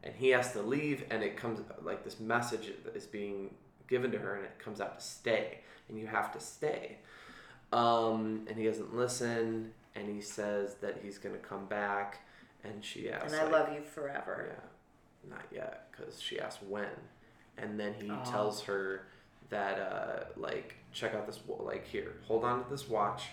and 0.04 0.14
he 0.14 0.28
has 0.28 0.52
to 0.52 0.60
leave 0.62 1.04
and 1.10 1.22
it 1.22 1.36
comes 1.38 1.60
like 1.82 2.04
this 2.04 2.20
message 2.20 2.70
is 2.94 3.06
being 3.06 3.54
given 3.88 4.10
to 4.10 4.18
her 4.18 4.34
and 4.36 4.44
it 4.44 4.58
comes 4.58 4.80
out 4.80 4.98
to 4.98 5.04
stay 5.04 5.60
and 5.88 5.98
you 5.98 6.06
have 6.06 6.30
to 6.32 6.40
stay 6.40 6.98
um, 7.72 8.44
and 8.48 8.56
he 8.56 8.64
doesn't 8.64 8.94
listen 8.96 9.72
and 9.94 10.08
he 10.08 10.20
says 10.20 10.76
that 10.76 10.98
he's 11.02 11.18
going 11.18 11.34
to 11.34 11.40
come 11.40 11.66
back 11.66 12.20
and 12.64 12.84
she 12.84 13.10
asks 13.10 13.32
and 13.32 13.40
I 13.40 13.44
like, 13.44 13.52
love 13.52 13.72
you 13.74 13.82
forever. 13.82 14.48
yeah, 14.50 15.30
not 15.30 15.44
yet, 15.52 15.88
because 15.92 16.20
she 16.20 16.38
asks 16.40 16.62
when, 16.62 16.86
and 17.56 17.78
then 17.78 17.94
he 17.94 18.10
Oh. 18.10 18.30
tells 18.30 18.62
her 18.62 19.06
that 19.50 19.78
uh, 19.78 20.24
like 20.36 20.74
check 20.92 21.14
out 21.14 21.26
this 21.26 21.40
like 21.48 21.86
here, 21.86 22.14
hold 22.26 22.44
on 22.44 22.64
to 22.64 22.70
this 22.70 22.88
watch, 22.88 23.24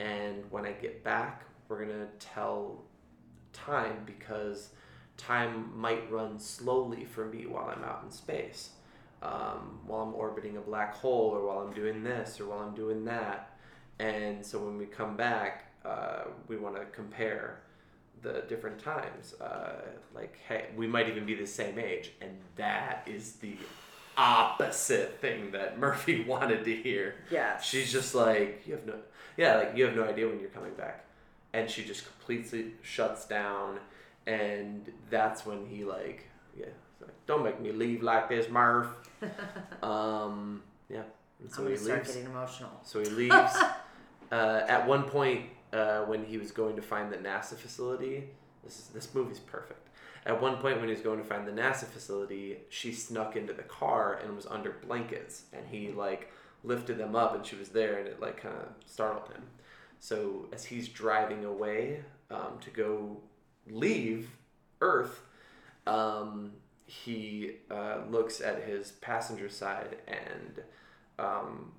and 0.00 0.44
when 0.50 0.64
I 0.66 0.72
get 0.72 1.02
back, 1.04 1.44
we're 1.68 1.84
gonna 1.84 2.08
tell 2.18 2.82
time 3.52 4.02
because 4.06 4.70
time 5.16 5.70
might 5.78 6.10
run 6.10 6.38
slowly 6.38 7.04
for 7.04 7.26
me 7.26 7.46
while 7.46 7.68
I'm 7.76 7.84
out 7.84 8.02
in 8.04 8.10
space, 8.10 8.70
um, 9.22 9.80
while 9.86 10.00
I'm 10.02 10.14
orbiting 10.14 10.56
a 10.56 10.60
black 10.60 10.94
hole, 10.94 11.30
or 11.30 11.46
while 11.46 11.58
I'm 11.66 11.72
doing 11.74 12.02
this, 12.02 12.40
or 12.40 12.46
while 12.46 12.60
I'm 12.60 12.74
doing 12.74 13.04
that, 13.04 13.50
and 14.02 14.44
so 14.44 14.58
when 14.58 14.76
we 14.76 14.86
come 14.86 15.16
back, 15.16 15.66
uh, 15.84 16.24
we 16.48 16.56
want 16.56 16.74
to 16.74 16.84
compare 16.86 17.60
the 18.22 18.42
different 18.48 18.78
times. 18.78 19.34
Uh, 19.40 19.74
like, 20.14 20.38
hey, 20.48 20.66
we 20.76 20.86
might 20.86 21.08
even 21.08 21.24
be 21.24 21.34
the 21.34 21.46
same 21.46 21.78
age, 21.78 22.10
and 22.20 22.36
that 22.56 23.06
is 23.06 23.34
the 23.34 23.56
opposite 24.16 25.20
thing 25.20 25.52
that 25.52 25.78
Murphy 25.84 26.24
wanted 26.24 26.64
to 26.64 26.74
hear. 26.74 27.14
Yeah. 27.30 27.60
She's 27.60 27.92
just 27.92 28.14
like, 28.14 28.62
you 28.66 28.74
have 28.74 28.86
no, 28.86 28.94
yeah, 29.36 29.56
like 29.56 29.76
you 29.76 29.84
have 29.86 29.94
no 29.94 30.04
idea 30.04 30.28
when 30.28 30.40
you're 30.40 30.50
coming 30.50 30.74
back, 30.74 31.04
and 31.52 31.70
she 31.70 31.84
just 31.84 32.04
completely 32.06 32.72
shuts 32.82 33.24
down, 33.26 33.78
and 34.26 34.90
that's 35.10 35.46
when 35.46 35.66
he 35.66 35.84
like, 35.84 36.24
yeah, 36.58 36.66
like, 37.00 37.14
don't 37.26 37.44
make 37.44 37.60
me 37.60 37.70
leave 37.70 38.02
like 38.02 38.28
this, 38.28 38.48
Murph. 38.48 38.88
um, 39.82 40.62
yeah, 40.88 41.02
and 41.40 41.52
so 41.52 41.62
I'm 41.62 41.68
he 41.68 41.74
gonna 41.74 41.84
start 41.84 41.98
leaves. 42.00 42.14
getting 42.16 42.30
emotional. 42.30 42.80
So 42.82 42.98
he 42.98 43.06
leaves. 43.06 43.56
uh, 44.32 44.64
at 44.66 44.86
one 44.88 45.04
point, 45.04 45.46
uh, 45.72 46.00
when 46.00 46.24
he 46.24 46.38
was 46.38 46.50
going 46.50 46.74
to 46.76 46.82
find 46.82 47.12
the 47.12 47.16
NASA 47.16 47.54
facility, 47.54 48.24
this 48.64 48.78
is, 48.78 48.86
this 48.88 49.14
movie's 49.14 49.38
perfect. 49.38 49.88
At 50.24 50.40
one 50.40 50.56
point, 50.56 50.78
when 50.78 50.88
he 50.88 50.94
was 50.94 51.02
going 51.02 51.18
to 51.18 51.24
find 51.24 51.46
the 51.46 51.52
NASA 51.52 51.84
facility, 51.84 52.58
she 52.68 52.92
snuck 52.92 53.36
into 53.36 53.52
the 53.52 53.62
car 53.62 54.20
and 54.22 54.34
was 54.34 54.46
under 54.46 54.76
blankets, 54.86 55.44
and 55.52 55.66
he 55.66 55.90
like 55.90 56.32
lifted 56.64 56.96
them 56.96 57.14
up, 57.14 57.34
and 57.34 57.44
she 57.44 57.56
was 57.56 57.68
there, 57.70 57.98
and 57.98 58.08
it 58.08 58.20
like 58.20 58.40
kind 58.40 58.54
of 58.56 58.68
startled 58.86 59.28
him. 59.28 59.42
So 60.00 60.48
as 60.52 60.64
he's 60.64 60.88
driving 60.88 61.44
away 61.44 62.02
um, 62.30 62.58
to 62.60 62.70
go 62.70 63.20
leave 63.68 64.30
Earth, 64.80 65.20
um, 65.86 66.52
he 66.86 67.56
uh, 67.70 67.98
looks 68.10 68.40
at 68.40 68.64
his 68.64 68.92
passenger 68.92 69.48
side 69.48 69.96
and 70.08 70.62
um, 71.18 71.72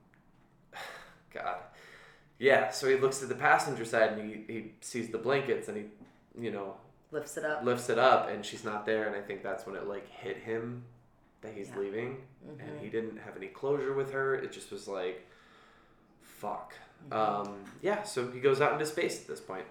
God. 1.34 1.58
Yeah, 2.40 2.72
so 2.72 2.88
he 2.90 2.96
looks 2.98 3.22
at 3.24 3.30
the 3.30 3.36
passenger 3.36 3.86
side 3.86 4.14
and 4.14 4.30
he, 4.48 4.54
he 4.54 4.72
sees 4.82 5.10
the 5.10 5.18
blankets 5.18 5.68
and 5.70 5.78
he, 5.78 5.84
you 6.42 6.52
know, 6.52 6.76
Lifts 7.12 7.38
it 7.38 7.46
up. 7.46 7.64
lifts 7.64 7.90
it 7.90 8.00
up 8.00 8.30
and 8.30 8.44
she's 8.46 8.64
not 8.64 8.86
there 8.86 9.08
and 9.08 9.16
I 9.16 9.22
think 9.22 9.44
that's 9.44 9.66
when 9.68 9.76
it 9.76 9.88
like 9.88 10.10
hit 10.10 10.38
him 10.38 10.84
that 11.42 11.54
he's 11.54 11.70
Yeah. 11.70 11.78
leaving 11.80 12.18
Mhm. 12.46 12.60
and 12.68 12.80
he 12.82 12.90
didn't 12.90 13.18
have 13.18 13.38
any 13.38 13.48
closure 13.48 13.94
with 13.94 14.12
her. 14.12 14.34
It 14.36 14.52
just 14.52 14.72
was 14.72 14.88
like, 14.88 15.26
fuck. 16.22 16.74
Mm-hmm. 17.10 17.48
Um, 17.50 17.56
yeah, 17.82 18.04
so 18.04 18.30
he 18.32 18.40
goes 18.40 18.62
out 18.62 18.74
into 18.74 18.86
space 18.86 19.22
at 19.22 19.28
this 19.28 19.40
point. 19.42 19.66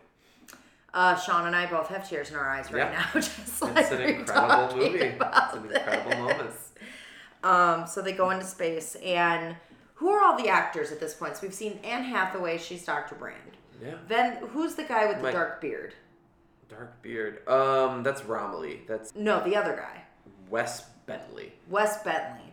Uh, 0.94 1.16
Sean 1.16 1.46
and 1.46 1.56
I 1.56 1.66
both 1.66 1.88
have 1.88 2.08
tears 2.08 2.30
in 2.30 2.36
our 2.36 2.48
eyes 2.48 2.70
right 2.70 2.90
Yeah. 2.92 3.06
now, 3.14 3.20
just 3.20 3.62
like 3.62 3.76
It's 3.78 3.90
an 3.90 4.02
incredible 4.02 4.76
movie. 4.76 4.98
It's 4.98 5.54
an 5.54 5.64
incredible 5.64 6.16
moment. 6.22 6.50
Um, 7.42 7.86
so 7.86 8.02
they 8.02 8.12
go 8.12 8.30
into 8.30 8.44
space, 8.44 8.94
and 8.96 9.56
who 10.02 10.10
are 10.10 10.22
all 10.24 10.36
the 10.36 10.48
actors 10.48 10.90
at 10.90 10.98
this 10.98 11.14
point? 11.14 11.36
So 11.36 11.42
we've 11.44 11.54
seen 11.54 11.78
Anne 11.84 12.02
Hathaway, 12.02 12.58
she's 12.58 12.84
Dr. 12.84 13.14
Brand. 13.14 13.38
Yeah. 13.80 13.94
Then 14.08 14.36
who's 14.48 14.74
the 14.74 14.82
guy 14.82 15.06
with 15.06 15.22
the 15.22 15.30
dark 15.30 15.60
beard? 15.60 15.94
Dark 16.68 17.00
beard. 17.02 17.46
Um, 17.48 18.02
that's 18.02 18.24
Romilly. 18.24 18.82
That's 18.88 19.14
No, 19.14 19.42
the 19.44 19.54
other 19.56 19.76
guy, 19.76 20.02
Wes 20.50 20.82
Bentley. 21.06 21.52
Wes 21.68 22.02
Bentley. 22.02 22.52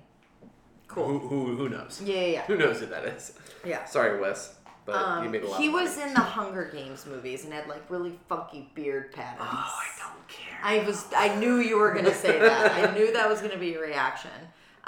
Cool. 0.88 1.08
Who, 1.08 1.20
who, 1.28 1.56
who 1.56 1.70
knows? 1.70 2.02
Yeah, 2.04 2.22
yeah, 2.22 2.42
Who 2.46 2.56
knows 2.58 2.80
who 2.80 2.86
that 2.88 3.06
is? 3.06 3.34
yeah. 3.64 3.70
yeah. 3.72 3.86
Sorry, 3.86 4.20
Wes, 4.20 4.56
but 4.86 4.94
you 4.94 5.26
Um, 5.26 5.32
made 5.32 5.44
a 5.44 5.48
lot 5.48 5.60
he 5.60 5.70
was 5.70 5.98
in 5.98 6.14
the 6.14 6.20
Hunger 6.20 6.70
Games 6.72 7.06
movies 7.08 7.46
and 7.46 7.54
had 7.54 7.68
like 7.68 7.90
really 7.90 8.20
funky 8.28 8.70
beard 8.76 9.12
patterns. 9.12 9.42
Oh, 9.52 9.80
I 9.82 9.88
don't 10.00 10.28
care. 10.28 10.60
I 10.64 10.84
was 10.86 11.06
I 11.16 11.36
knew 11.36 11.58
you 11.58 11.78
were 11.80 11.94
gonna 11.94 12.14
say 12.14 12.38
that. 12.40 12.72
I 12.72 12.94
knew 12.96 13.12
that 13.14 13.28
was 13.28 13.42
gonna 13.42 13.58
be 13.58 13.68
your 13.70 13.82
reaction. 13.84 14.32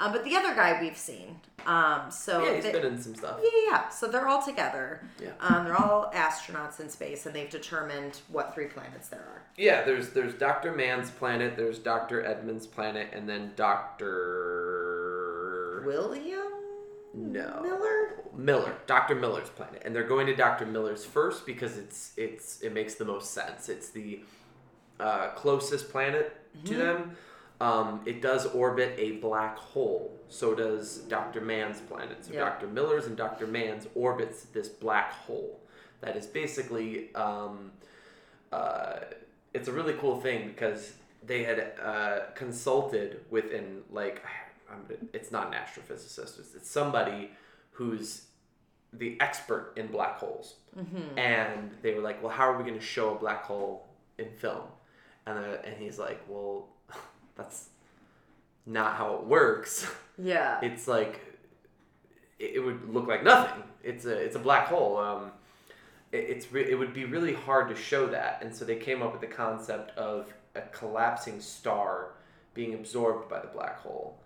Um, 0.02 0.10
but 0.12 0.24
the 0.24 0.34
other 0.36 0.52
guy 0.54 0.80
we've 0.80 0.96
seen. 0.96 1.40
Um, 1.64 2.10
so 2.10 2.42
yeah, 2.44 2.54
he's 2.54 2.64
they- 2.64 2.72
been 2.72 2.84
in 2.84 3.00
some 3.00 3.14
stuff. 3.14 3.38
yeah, 3.40 3.50
yeah. 3.70 3.88
So 3.88 4.08
they're 4.08 4.26
all 4.26 4.42
together. 4.42 5.00
Yeah. 5.22 5.30
Um, 5.40 5.64
they're 5.64 5.76
all 5.76 6.10
astronauts 6.12 6.80
in 6.80 6.88
space, 6.88 7.24
and 7.26 7.32
they've 7.34 7.48
determined 7.50 8.20
what 8.28 8.52
three 8.52 8.66
planets 8.66 9.08
there 9.08 9.20
are. 9.20 9.42
Yeah, 9.56 9.82
there's 9.82 10.10
there's 10.10 10.34
Doctor 10.34 10.72
Mann's 10.72 11.10
planet, 11.10 11.56
there's 11.56 11.78
Doctor 11.78 12.24
Edmund's 12.24 12.66
planet, 12.66 13.10
and 13.12 13.28
then 13.28 13.52
Doctor 14.62 15.82
William 15.86 16.50
No. 17.14 17.60
Miller. 17.62 18.08
Miller, 18.34 18.74
Doctor 18.86 19.14
Miller's 19.14 19.50
planet, 19.50 19.82
and 19.84 19.94
they're 19.94 20.06
going 20.06 20.26
to 20.26 20.34
Doctor 20.34 20.64
Miller's 20.66 21.04
first 21.04 21.44
because 21.46 21.76
it's 21.76 22.12
it's 22.16 22.60
it 22.62 22.72
makes 22.72 22.94
the 22.94 23.04
most 23.04 23.32
sense. 23.32 23.68
It's 23.68 23.90
the 23.90 24.20
uh, 24.98 25.28
closest 25.36 25.90
planet 25.90 26.34
to 26.64 26.74
them. 26.74 27.16
Um, 27.60 28.00
it 28.06 28.20
does 28.22 28.46
orbit 28.46 28.94
a 28.98 29.12
black 29.12 29.56
hole. 29.56 30.18
So 30.28 30.54
does 30.54 30.98
Doctor 31.08 31.40
Mann's 31.40 31.80
planet. 31.80 32.24
So 32.24 32.32
Yeah. 32.32 32.40
Doctor 32.40 32.66
Miller's 32.66 33.06
and 33.06 33.16
Doctor 33.16 33.46
Mann's 33.46 33.86
orbits 33.94 34.44
this 34.52 34.68
black 34.68 35.12
hole. 35.12 35.60
That 36.00 36.16
is 36.16 36.26
basically 36.26 37.14
um, 37.14 37.70
uh, 38.50 39.00
it's 39.54 39.68
a 39.68 39.72
really 39.72 39.94
cool 39.94 40.20
thing 40.20 40.48
because 40.48 40.94
they 41.24 41.44
had 41.44 41.72
uh, 41.82 42.20
consulted 42.34 43.20
with 43.30 43.52
an 43.54 43.82
like 43.90 44.22
I'm, 44.70 44.80
it's 45.12 45.30
not 45.30 45.48
an 45.48 45.52
astrophysicist 45.54 46.38
it's, 46.40 46.54
it's 46.56 46.70
somebody 46.70 47.30
who's 47.72 48.22
the 48.92 49.16
expert 49.20 49.72
in 49.76 49.86
black 49.88 50.18
holes 50.18 50.54
Mm-hmm. 50.76 51.18
and 51.18 51.70
they 51.82 51.92
were 51.94 52.00
like 52.00 52.22
well 52.22 52.32
how 52.32 52.50
are 52.50 52.56
we 52.56 52.64
going 52.64 52.78
to 52.78 52.84
show 52.84 53.14
a 53.14 53.18
black 53.18 53.44
hole 53.44 53.86
in 54.18 54.30
film 54.30 54.64
and, 55.26 55.38
uh, 55.38 55.58
and 55.64 55.76
he's 55.78 55.98
like 55.98 56.20
well 56.26 56.66
that's 57.36 57.68
not 58.66 58.96
how 58.96 59.14
it 59.16 59.24
works 59.24 59.86
Yeah. 60.18 60.58
it's 60.62 60.86
like 60.86 61.20
it, 62.38 62.56
it 62.56 62.60
would 62.60 62.92
look 62.92 63.06
like 63.06 63.24
nothing. 63.24 63.62
It's 63.82 64.04
a 64.04 64.14
it's 64.16 64.36
a 64.36 64.38
black 64.38 64.66
hole. 64.68 64.96
Um, 64.98 65.32
it, 66.12 66.18
it's 66.28 66.52
re- 66.52 66.70
it 66.70 66.74
would 66.78 66.92
be 66.94 67.04
really 67.04 67.32
hard 67.34 67.68
to 67.70 67.74
show 67.74 68.06
that, 68.08 68.40
and 68.42 68.54
so 68.54 68.64
they 68.64 68.76
came 68.76 69.02
up 69.02 69.12
with 69.12 69.20
the 69.20 69.26
concept 69.34 69.96
of 69.96 70.32
a 70.54 70.60
collapsing 70.72 71.40
star 71.40 72.12
being 72.54 72.74
absorbed 72.74 73.28
by 73.28 73.40
the 73.40 73.46
black 73.48 73.80
hole, 73.80 74.18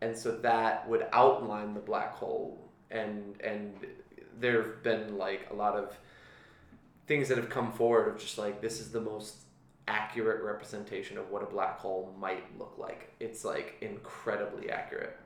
and 0.00 0.16
so 0.18 0.32
that 0.32 0.88
would 0.88 1.06
outline 1.12 1.74
the 1.74 1.80
black 1.80 2.12
hole. 2.14 2.58
And 2.90 3.40
and 3.42 3.74
there 4.38 4.62
have 4.62 4.82
been 4.82 5.16
like 5.16 5.46
a 5.50 5.54
lot 5.54 5.76
of 5.76 5.96
things 7.06 7.28
that 7.28 7.38
have 7.38 7.50
come 7.50 7.72
forward 7.72 8.08
of 8.08 8.18
just 8.20 8.36
like 8.36 8.60
this 8.60 8.80
is 8.80 8.90
the 8.90 9.00
most 9.00 9.36
accurate 9.90 10.42
representation 10.42 11.18
of 11.18 11.30
what 11.30 11.42
a 11.42 11.46
black 11.46 11.78
hole 11.78 12.14
might 12.18 12.44
look 12.58 12.74
like. 12.78 13.12
It's 13.18 13.44
like 13.44 13.76
incredibly 13.80 14.70
accurate. 14.70 15.16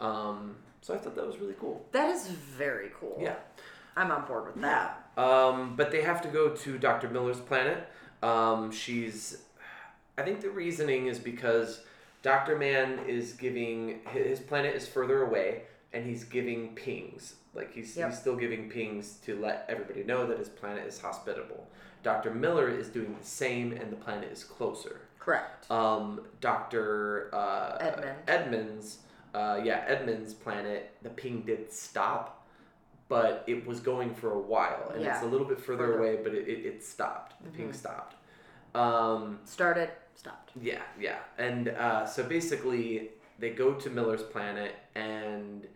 Um, 0.00 0.56
so 0.80 0.94
I 0.94 0.98
thought 0.98 1.14
that 1.14 1.26
was 1.26 1.38
really 1.38 1.54
cool. 1.60 1.84
that 1.92 2.08
is 2.08 2.26
very 2.28 2.90
cool. 2.98 3.18
Yeah. 3.20 3.34
I'm 3.96 4.10
on 4.10 4.26
board 4.26 4.46
with 4.46 4.62
that. 4.62 5.10
Um, 5.16 5.74
but 5.76 5.90
they 5.90 6.02
have 6.02 6.22
to 6.22 6.28
go 6.28 6.50
to 6.50 6.78
Dr. 6.78 7.08
Miller's 7.08 7.40
planet. 7.40 7.88
Um, 8.22 8.70
she's, 8.70 9.38
I 10.18 10.22
think 10.22 10.40
the 10.40 10.50
reasoning 10.50 11.06
is 11.06 11.18
because 11.18 11.82
Dr. 12.22 12.56
Mann 12.56 13.00
is 13.06 13.32
giving, 13.32 14.00
his 14.08 14.40
planet 14.40 14.74
is 14.74 14.86
further 14.86 15.22
away 15.22 15.62
and 15.96 16.06
he's 16.06 16.24
giving 16.24 16.74
pings. 16.74 17.34
Like 17.54 17.72
he's, 17.72 17.96
Yep. 17.96 18.10
he's 18.10 18.18
still 18.18 18.36
giving 18.36 18.68
pings 18.68 19.14
to 19.24 19.38
let 19.40 19.64
everybody 19.68 20.04
know 20.04 20.26
that 20.26 20.38
his 20.38 20.48
planet 20.50 20.86
is 20.86 21.00
hospitable. 21.00 21.66
Dr. 22.02 22.32
Miller 22.34 22.68
is 22.68 22.88
doing 22.88 23.16
the 23.18 23.26
same 23.26 23.72
and 23.72 23.90
the 23.90 23.96
planet 23.96 24.30
is 24.30 24.44
closer. 24.44 25.00
Correct. 25.18 25.68
Um, 25.70 26.20
Dr. 26.40 27.30
Uh, 27.34 27.78
Edmund. 27.80 28.16
Edmunds, 28.28 28.98
uh, 29.34 29.60
yeah, 29.64 29.84
Edmunds' 29.88 30.34
planet, 30.34 30.94
the 31.02 31.08
ping 31.10 31.40
did 31.42 31.72
stop, 31.72 32.46
but 33.08 33.42
it 33.46 33.66
was 33.66 33.80
going 33.80 34.14
for 34.14 34.32
a 34.32 34.38
while, 34.38 34.92
and 34.94 35.02
it's 35.04 35.22
a 35.22 35.26
little 35.26 35.46
bit 35.46 35.58
further, 35.58 35.86
Further. 35.86 35.98
away, 35.98 36.22
but 36.22 36.32
it, 36.34 36.46
it, 36.46 36.66
it 36.66 36.84
stopped. 36.84 37.34
The 37.42 37.50
ping 37.50 37.70
Mhm. 37.70 37.74
stopped. 37.74 38.14
Um, 38.74 39.40
Started. 39.44 39.90
Stopped. 40.14 40.52
yeah, 40.60 40.82
yeah, 41.00 41.18
and 41.38 41.68
uh, 41.68 42.06
so 42.06 42.22
basically 42.24 43.10
they 43.38 43.50
go 43.50 43.74
to 43.74 43.90
Miller's 43.90 44.22
planet, 44.22 44.74
and 44.94 45.66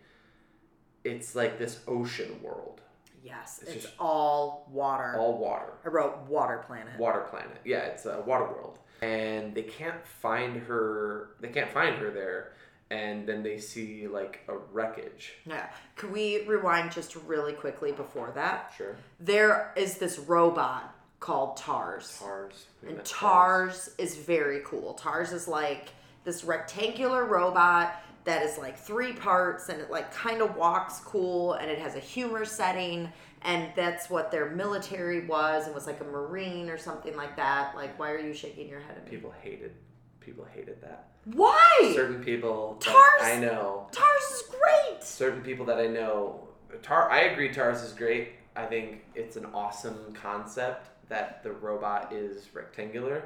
it's 1.03 1.35
like 1.35 1.57
this 1.59 1.79
ocean 1.87 2.41
world, 2.43 2.81
Yes. 3.23 3.59
It's 3.61 3.71
It's, 3.71 3.83
just 3.83 3.95
all 3.99 4.67
water. 4.71 5.15
all 5.17 5.37
water. 5.37 5.73
I 5.85 5.89
wrote 5.89 6.17
water 6.27 6.63
planet. 6.65 6.97
water 6.99 7.21
planet. 7.29 7.57
Yeah, 7.63 7.79
it's 7.85 8.05
a 8.07 8.19
water 8.25 8.45
world, 8.45 8.79
and 9.03 9.53
they 9.53 9.61
can't 9.63 10.03
find 10.05 10.57
her. 10.63 11.29
They 11.39 11.49
can't 11.49 11.71
find 11.71 11.95
her 11.97 12.09
there, 12.09 12.53
and 12.89 13.27
then 13.27 13.43
they 13.43 13.59
see 13.59 14.07
like 14.07 14.39
a 14.47 14.57
wreckage. 14.57 15.33
Yeah. 15.45 15.69
Could 15.95 16.11
we 16.11 16.45
rewind 16.47 16.91
just 16.91 17.15
really 17.15 17.53
quickly 17.53 17.91
before 17.91 18.31
that? 18.33 18.73
Sure. 18.75 18.95
There 19.19 19.71
is 19.75 19.99
this 19.99 20.17
robot 20.17 20.95
called 21.19 21.57
TARS. 21.57 22.17
Tars. 22.17 22.65
We 22.81 22.89
And 22.89 23.05
TARS 23.05 23.91
is 23.99 24.15
very 24.17 24.61
cool. 24.65 24.95
TARS 24.95 25.31
is 25.31 25.47
like 25.47 25.89
this 26.23 26.43
rectangular 26.43 27.23
robot 27.25 28.01
that 28.23 28.43
is 28.43 28.57
like 28.57 28.77
three 28.77 29.13
parts 29.13 29.69
and 29.69 29.81
it 29.81 29.89
like 29.89 30.13
kind 30.13 30.41
of 30.41 30.55
walks 30.55 30.99
cool 30.99 31.53
and 31.53 31.69
it 31.69 31.79
has 31.79 31.95
a 31.95 31.99
humor 31.99 32.45
setting 32.45 33.11
and 33.43 33.71
that's 33.75 34.09
what 34.09 34.29
their 34.31 34.51
military 34.51 35.25
was 35.25 35.65
and 35.65 35.73
was 35.73 35.87
like 35.87 35.99
a 36.01 36.03
marine 36.03 36.69
or 36.69 36.77
something 36.77 37.15
like 37.15 37.35
that. 37.35 37.75
Like 37.75 37.97
why 37.97 38.11
are 38.11 38.19
you 38.19 38.33
shaking 38.33 38.67
your 38.67 38.79
head 38.79 38.97
at 38.97 39.05
me? 39.05 39.09
People 39.11 39.33
hated. 39.41 39.73
People 40.19 40.45
hated 40.53 40.81
that. 40.81 41.09
Why? 41.25 41.93
Certain 41.95 42.23
people. 42.23 42.77
Tars? 42.79 43.21
I 43.21 43.37
know. 43.39 43.87
TARS 43.91 44.23
is 44.31 44.43
great. 44.49 45.03
Certain 45.03 45.41
people 45.41 45.65
that 45.65 45.77
I 45.77 45.87
know. 45.87 46.47
Tar. 46.81 47.09
I 47.11 47.21
agree. 47.21 47.51
Tars 47.51 47.81
is 47.81 47.93
great. 47.93 48.33
I 48.55 48.65
think 48.65 49.03
it's 49.15 49.35
an 49.35 49.45
awesome 49.53 50.13
concept 50.13 50.87
that 51.09 51.43
the 51.43 51.51
robot 51.51 52.11
is 52.11 52.49
rectangular. 52.53 53.23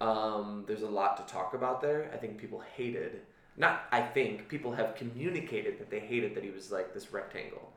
Um, 0.00 0.64
there's 0.66 0.82
a 0.82 0.88
lot 0.88 1.16
to 1.16 1.32
talk 1.32 1.54
about 1.54 1.80
there. 1.80 2.10
I 2.12 2.16
think 2.16 2.38
people 2.38 2.62
hated. 2.76 3.22
Not. 3.56 3.84
I 3.92 4.00
think 4.00 4.48
people 4.48 4.72
have 4.72 4.94
communicated 4.96 5.78
that 5.78 5.90
they 5.90 6.00
hated 6.00 6.34
that 6.34 6.42
he 6.44 6.50
was 6.50 6.72
like 6.72 6.92
this 6.94 7.12
rectangle. 7.12 7.72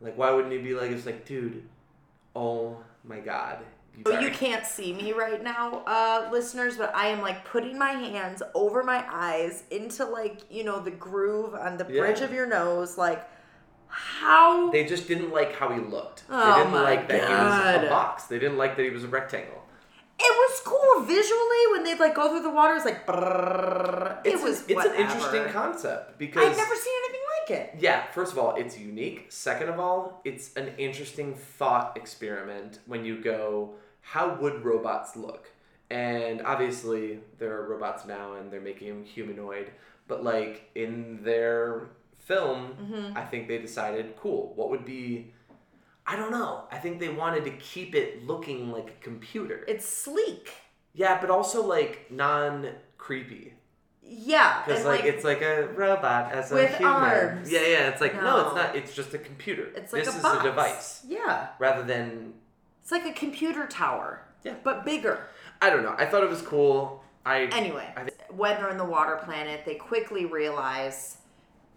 Like, 0.00 0.16
why 0.18 0.30
wouldn't 0.30 0.52
he 0.52 0.58
be 0.58 0.74
like? 0.74 0.90
It's 0.90 1.06
like, 1.06 1.24
dude. 1.24 1.62
Oh 2.34 2.78
my 3.04 3.20
god. 3.20 3.58
You, 3.96 4.02
Oh, 4.04 4.18
you 4.20 4.30
can't 4.30 4.66
see 4.66 4.92
me 4.92 5.12
right 5.12 5.42
now, 5.42 5.82
uh, 5.86 6.28
listeners, 6.30 6.76
but 6.76 6.94
I 6.94 7.06
am 7.06 7.22
like 7.22 7.46
putting 7.46 7.78
my 7.78 7.92
hands 7.92 8.42
over 8.54 8.82
my 8.82 9.02
eyes 9.10 9.62
into 9.70 10.04
like, 10.04 10.42
you 10.50 10.64
know, 10.64 10.80
the 10.80 10.90
groove 10.90 11.54
on 11.54 11.78
the 11.78 11.84
bridge 11.84 12.18
Yeah. 12.18 12.26
of 12.26 12.32
your 12.34 12.44
nose. 12.46 12.98
Like, 12.98 13.26
how 13.88 14.70
They 14.70 14.84
just 14.84 15.08
didn't 15.08 15.32
like 15.32 15.54
how 15.54 15.70
he 15.72 15.80
looked. 15.80 16.24
Oh 16.28 16.52
they 16.52 16.58
didn't 16.64 16.82
like 16.82 17.08
that 17.08 17.26
he 17.28 17.34
was 17.34 17.86
a 17.86 17.88
box. 17.88 18.24
They 18.24 18.38
didn't 18.38 18.58
like 18.58 18.76
that 18.76 18.82
he 18.82 18.90
was 18.90 19.04
a 19.04 19.08
rectangle. 19.08 19.62
It 20.18 20.32
was 20.34 20.60
cool 20.64 21.04
visually 21.04 21.62
when 21.72 21.84
they'd 21.84 21.98
like 21.98 22.14
go 22.14 22.30
through 22.30 22.42
the 22.42 22.50
water. 22.50 22.74
It's 22.74 22.84
like 22.84 23.06
brrrr. 23.06 24.18
it 24.24 24.40
was. 24.42 24.60
an, 24.60 24.64
it's 24.70 24.84
an 24.86 24.94
interesting 24.94 25.44
concept 25.52 26.18
because 26.18 26.46
I've 26.46 26.56
never 26.56 26.74
seen 26.74 26.94
anything 27.04 27.20
like 27.40 27.50
it. 27.58 27.74
yeah, 27.80 28.06
first 28.12 28.32
of 28.32 28.38
all, 28.38 28.54
it's 28.56 28.78
unique. 28.78 29.26
Second 29.28 29.68
of 29.68 29.78
all, 29.78 30.20
it's 30.24 30.54
an 30.56 30.72
interesting 30.78 31.34
thought 31.34 31.96
experiment 31.96 32.78
when 32.86 33.04
you 33.04 33.20
go, 33.20 33.74
how 34.00 34.34
would 34.36 34.64
robots 34.64 35.16
look? 35.16 35.50
And 35.90 36.42
obviously, 36.42 37.20
there 37.38 37.52
are 37.60 37.68
robots 37.68 38.06
now 38.06 38.34
and 38.34 38.50
they're 38.50 38.60
making 38.60 38.88
them 38.88 39.04
humanoid, 39.04 39.70
but 40.08 40.24
like 40.24 40.70
in 40.74 41.20
their 41.22 41.88
film, 42.18 42.74
Mm-hmm. 42.82 43.16
I 43.16 43.22
think 43.24 43.46
they 43.48 43.58
decided, 43.58 44.16
cool, 44.16 44.52
what 44.56 44.70
would 44.70 44.84
be 44.84 45.32
I 46.06 46.16
don't 46.16 46.30
know. 46.30 46.64
I 46.70 46.78
think 46.78 47.00
they 47.00 47.08
wanted 47.08 47.44
to 47.44 47.50
keep 47.52 47.94
it 47.94 48.24
looking 48.26 48.70
like 48.70 48.88
a 49.00 49.04
computer. 49.04 49.64
It's 49.66 49.86
sleek. 49.86 50.52
yeah, 50.94 51.20
but 51.20 51.30
also 51.30 51.64
like 51.66 52.06
non 52.10 52.68
creepy. 52.98 53.54
Yeah, 54.08 54.62
Because 54.64 54.80
and 54.82 54.88
like, 54.88 55.04
it's 55.04 55.24
like 55.24 55.42
a 55.42 55.66
robot 55.74 56.30
as 56.32 56.52
a 56.52 56.54
With 56.54 56.76
human. 56.76 56.94
arms. 56.94 57.50
Yeah, 57.50 57.60
yeah. 57.62 57.88
It's 57.88 58.00
like 58.00 58.14
no. 58.14 58.46
it's 58.46 58.54
not. 58.54 58.76
It's 58.76 58.94
just 58.94 59.14
a 59.14 59.18
computer. 59.18 59.72
it's 59.74 59.92
like 59.92 60.04
this 60.04 60.14
a 60.14 60.16
is 60.18 60.22
box. 60.22 60.40
a 60.40 60.42
device 60.48 61.02
Yeah, 61.08 61.48
rather 61.58 61.82
than 61.82 62.34
it's 62.82 62.92
like 62.92 63.04
a 63.04 63.12
computer 63.12 63.66
tower. 63.66 64.22
Yeah. 64.44 64.54
but 64.62 64.84
bigger. 64.84 65.26
I 65.60 65.70
don't 65.70 65.82
know. 65.82 65.96
I 65.98 66.06
thought 66.06 66.22
it 66.22 66.30
was 66.30 66.40
cool. 66.42 67.02
I 67.24 67.46
Anyway, 67.46 67.92
I 67.96 68.04
thi- 68.04 68.10
when 68.30 68.56
they're 68.60 68.70
in 68.70 68.78
the 68.78 68.84
water 68.84 69.16
planet, 69.24 69.64
they 69.66 69.74
quickly 69.74 70.24
realize 70.24 71.16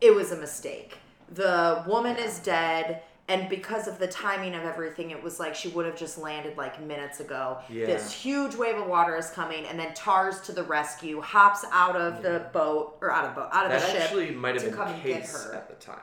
it 0.02 0.14
was 0.14 0.32
a 0.32 0.38
mistake. 0.38 1.00
The 1.34 1.84
woman 1.88 2.16
is 2.18 2.38
dead, 2.38 3.02
and 3.30 3.48
because 3.48 3.88
of 3.88 4.00
the 4.00 4.08
timing 4.08 4.56
of 4.56 4.64
everything, 4.64 5.12
it 5.12 5.22
was 5.24 5.40
like 5.40 5.56
she 5.56 5.70
would 5.70 5.86
have 5.86 5.96
just 5.98 6.18
landed 6.18 6.58
like 6.58 6.82
minutes 6.82 7.20
ago. 7.22 7.60
Yeah. 7.70 7.86
This 7.86 8.12
huge 8.12 8.56
wave 8.56 8.76
of 8.76 8.88
water 8.88 9.16
is 9.16 9.30
coming, 9.30 9.66
and 9.66 9.80
then 9.80 9.94
Tars 9.94 10.42
to 10.42 10.52
the 10.52 10.64
rescue, 10.64 11.22
hops 11.22 11.64
out 11.72 11.96
of 11.96 12.22
the 12.24 12.48
boat 12.52 12.98
or 13.02 13.12
out 13.12 13.26
of 13.26 13.36
boat, 13.36 13.50
out 13.54 13.66
of 13.66 13.72
that 13.72 13.82
the 13.82 13.88
ship. 13.88 14.02
actually 14.02 14.32
might 14.32 14.56
have 14.56 14.64
to 14.64 14.70
been 14.70 14.78
come 14.78 14.88
and 14.90 15.04
get 15.04 15.22
Case 15.22 15.46
her. 15.46 15.54
at 15.56 15.70
the 15.70 15.76
time. 15.76 16.00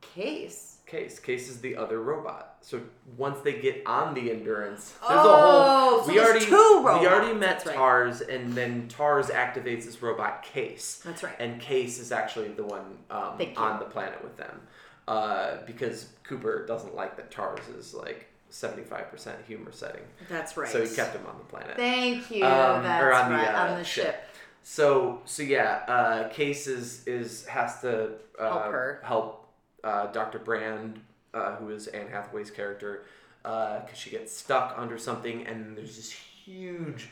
Case. 0.00 0.78
Case. 0.86 1.18
Case 1.18 1.48
is 1.48 1.60
the 1.60 1.74
other 1.76 2.02
robot. 2.02 2.56
So 2.60 2.80
once 3.16 3.40
they 3.40 3.54
get 3.60 3.82
on 3.86 4.12
the 4.14 4.30
endurance, 4.30 4.90
there's 5.08 5.20
Oh, 5.24 5.34
a 5.34 5.90
whole. 5.96 6.02
so 6.04 6.12
we 6.12 6.20
already 6.20 6.44
we 6.46 7.06
already 7.08 7.34
met 7.34 7.64
right. 7.64 7.74
Tars, 7.74 8.20
and 8.20 8.52
then 8.52 8.88
Tars 8.88 9.28
activates 9.28 9.84
this 9.86 10.02
robot 10.02 10.42
Case. 10.42 11.00
That's 11.04 11.22
right. 11.22 11.34
And 11.38 11.60
Case 11.60 11.98
is 11.98 12.12
actually 12.12 12.48
the 12.48 12.64
one 12.64 12.98
um, 13.10 13.40
on 13.56 13.78
the 13.78 13.86
planet 13.86 14.22
with 14.22 14.36
them, 14.36 14.60
uh, 15.08 15.56
because 15.66 16.08
Cooper 16.24 16.64
doesn't 16.66 16.94
like 16.94 17.16
that 17.16 17.30
Tars 17.30 17.66
is 17.68 17.94
like 17.94 18.26
seventy 18.50 18.82
five 18.82 19.10
percent 19.10 19.38
humor 19.46 19.72
setting. 19.72 20.02
That's 20.28 20.56
right. 20.56 20.68
So 20.70 20.84
he 20.84 20.94
kept 20.94 21.14
him 21.16 21.26
on 21.26 21.36
the 21.38 21.44
planet. 21.44 21.76
Thank 21.76 22.30
you. 22.30 22.44
Um, 22.44 22.82
That's 22.82 23.02
or 23.02 23.12
on 23.12 23.30
the, 23.30 23.36
right. 23.36 23.54
uh, 23.54 23.72
on 23.72 23.78
the 23.78 23.84
ship. 23.84 24.04
ship. 24.04 24.24
So 24.62 25.20
so 25.24 25.42
yeah, 25.42 25.82
uh, 25.88 26.28
Case 26.28 26.66
is, 26.66 27.06
is 27.06 27.46
has 27.46 27.80
to 27.80 28.12
uh, 28.38 28.50
Help 28.50 28.64
her. 28.72 29.00
help 29.04 29.48
uh, 29.82 30.06
Dr. 30.12 30.38
Brand, 30.38 31.00
uh, 31.34 31.56
who 31.56 31.70
is 31.70 31.88
Anne 31.88 32.08
Hathaway's 32.08 32.50
character, 32.50 33.04
because 33.42 33.96
she 33.96 34.10
gets 34.10 34.34
stuck 34.36 34.74
under 34.76 34.98
something, 34.98 35.46
and 35.46 35.76
there's 35.76 35.96
this 35.96 36.12
huge. 36.12 37.08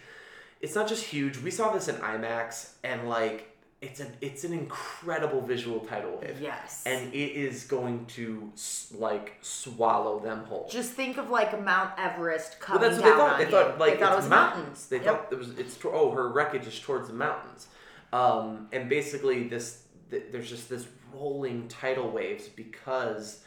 It's 0.61 0.74
not 0.74 0.86
just 0.88 1.05
huge. 1.05 1.38
We 1.38 1.51
saw 1.51 1.72
this 1.72 1.88
in 1.88 1.97
IMAX, 1.97 2.72
and 2.84 3.09
like 3.09 3.49
it's 3.82 3.98
a 4.00 4.06
it's 4.20 4.44
an 4.44 4.52
incredible 4.52 5.40
visual 5.40 5.80
tidal 5.80 6.18
wave, 6.20 6.38
Yes. 6.40 6.82
and 6.84 7.12
it 7.14 7.16
is 7.32 7.64
going 7.64 8.04
to 8.06 8.52
like 8.98 9.38
swallow 9.40 10.18
them 10.20 10.44
whole. 10.44 10.68
Just 10.70 10.92
think 10.92 11.16
of 11.16 11.30
like 11.30 11.58
Mount 11.64 11.92
Everest 11.98 12.56
Well, 12.68 12.78
that's 12.78 12.96
what 12.96 13.04
they 13.04 13.10
thought. 13.10 13.32
on 13.32 13.38
They 13.38 13.44
you. 13.46 13.50
thought 13.50 13.78
like 13.78 13.94
they 13.94 14.00
thought 14.00 14.12
it 14.12 14.16
was 14.16 14.28
mountains. 14.28 14.56
mountains. 14.58 14.86
They 14.88 14.96
Yep. 14.98 15.04
thought 15.06 15.32
it 15.32 15.38
was 15.38 15.50
it's 15.58 15.78
oh 15.84 16.10
her 16.10 16.28
wreckage 16.28 16.66
is 16.66 16.78
towards 16.78 17.08
the 17.08 17.14
mountains, 17.14 17.68
um, 18.12 18.68
and 18.72 18.88
basically 18.88 19.44
this 19.48 19.84
th- 20.10 20.24
there's 20.30 20.48
just 20.50 20.68
this 20.68 20.86
rolling 21.14 21.68
tidal 21.68 22.10
waves 22.10 22.48
because. 22.48 23.40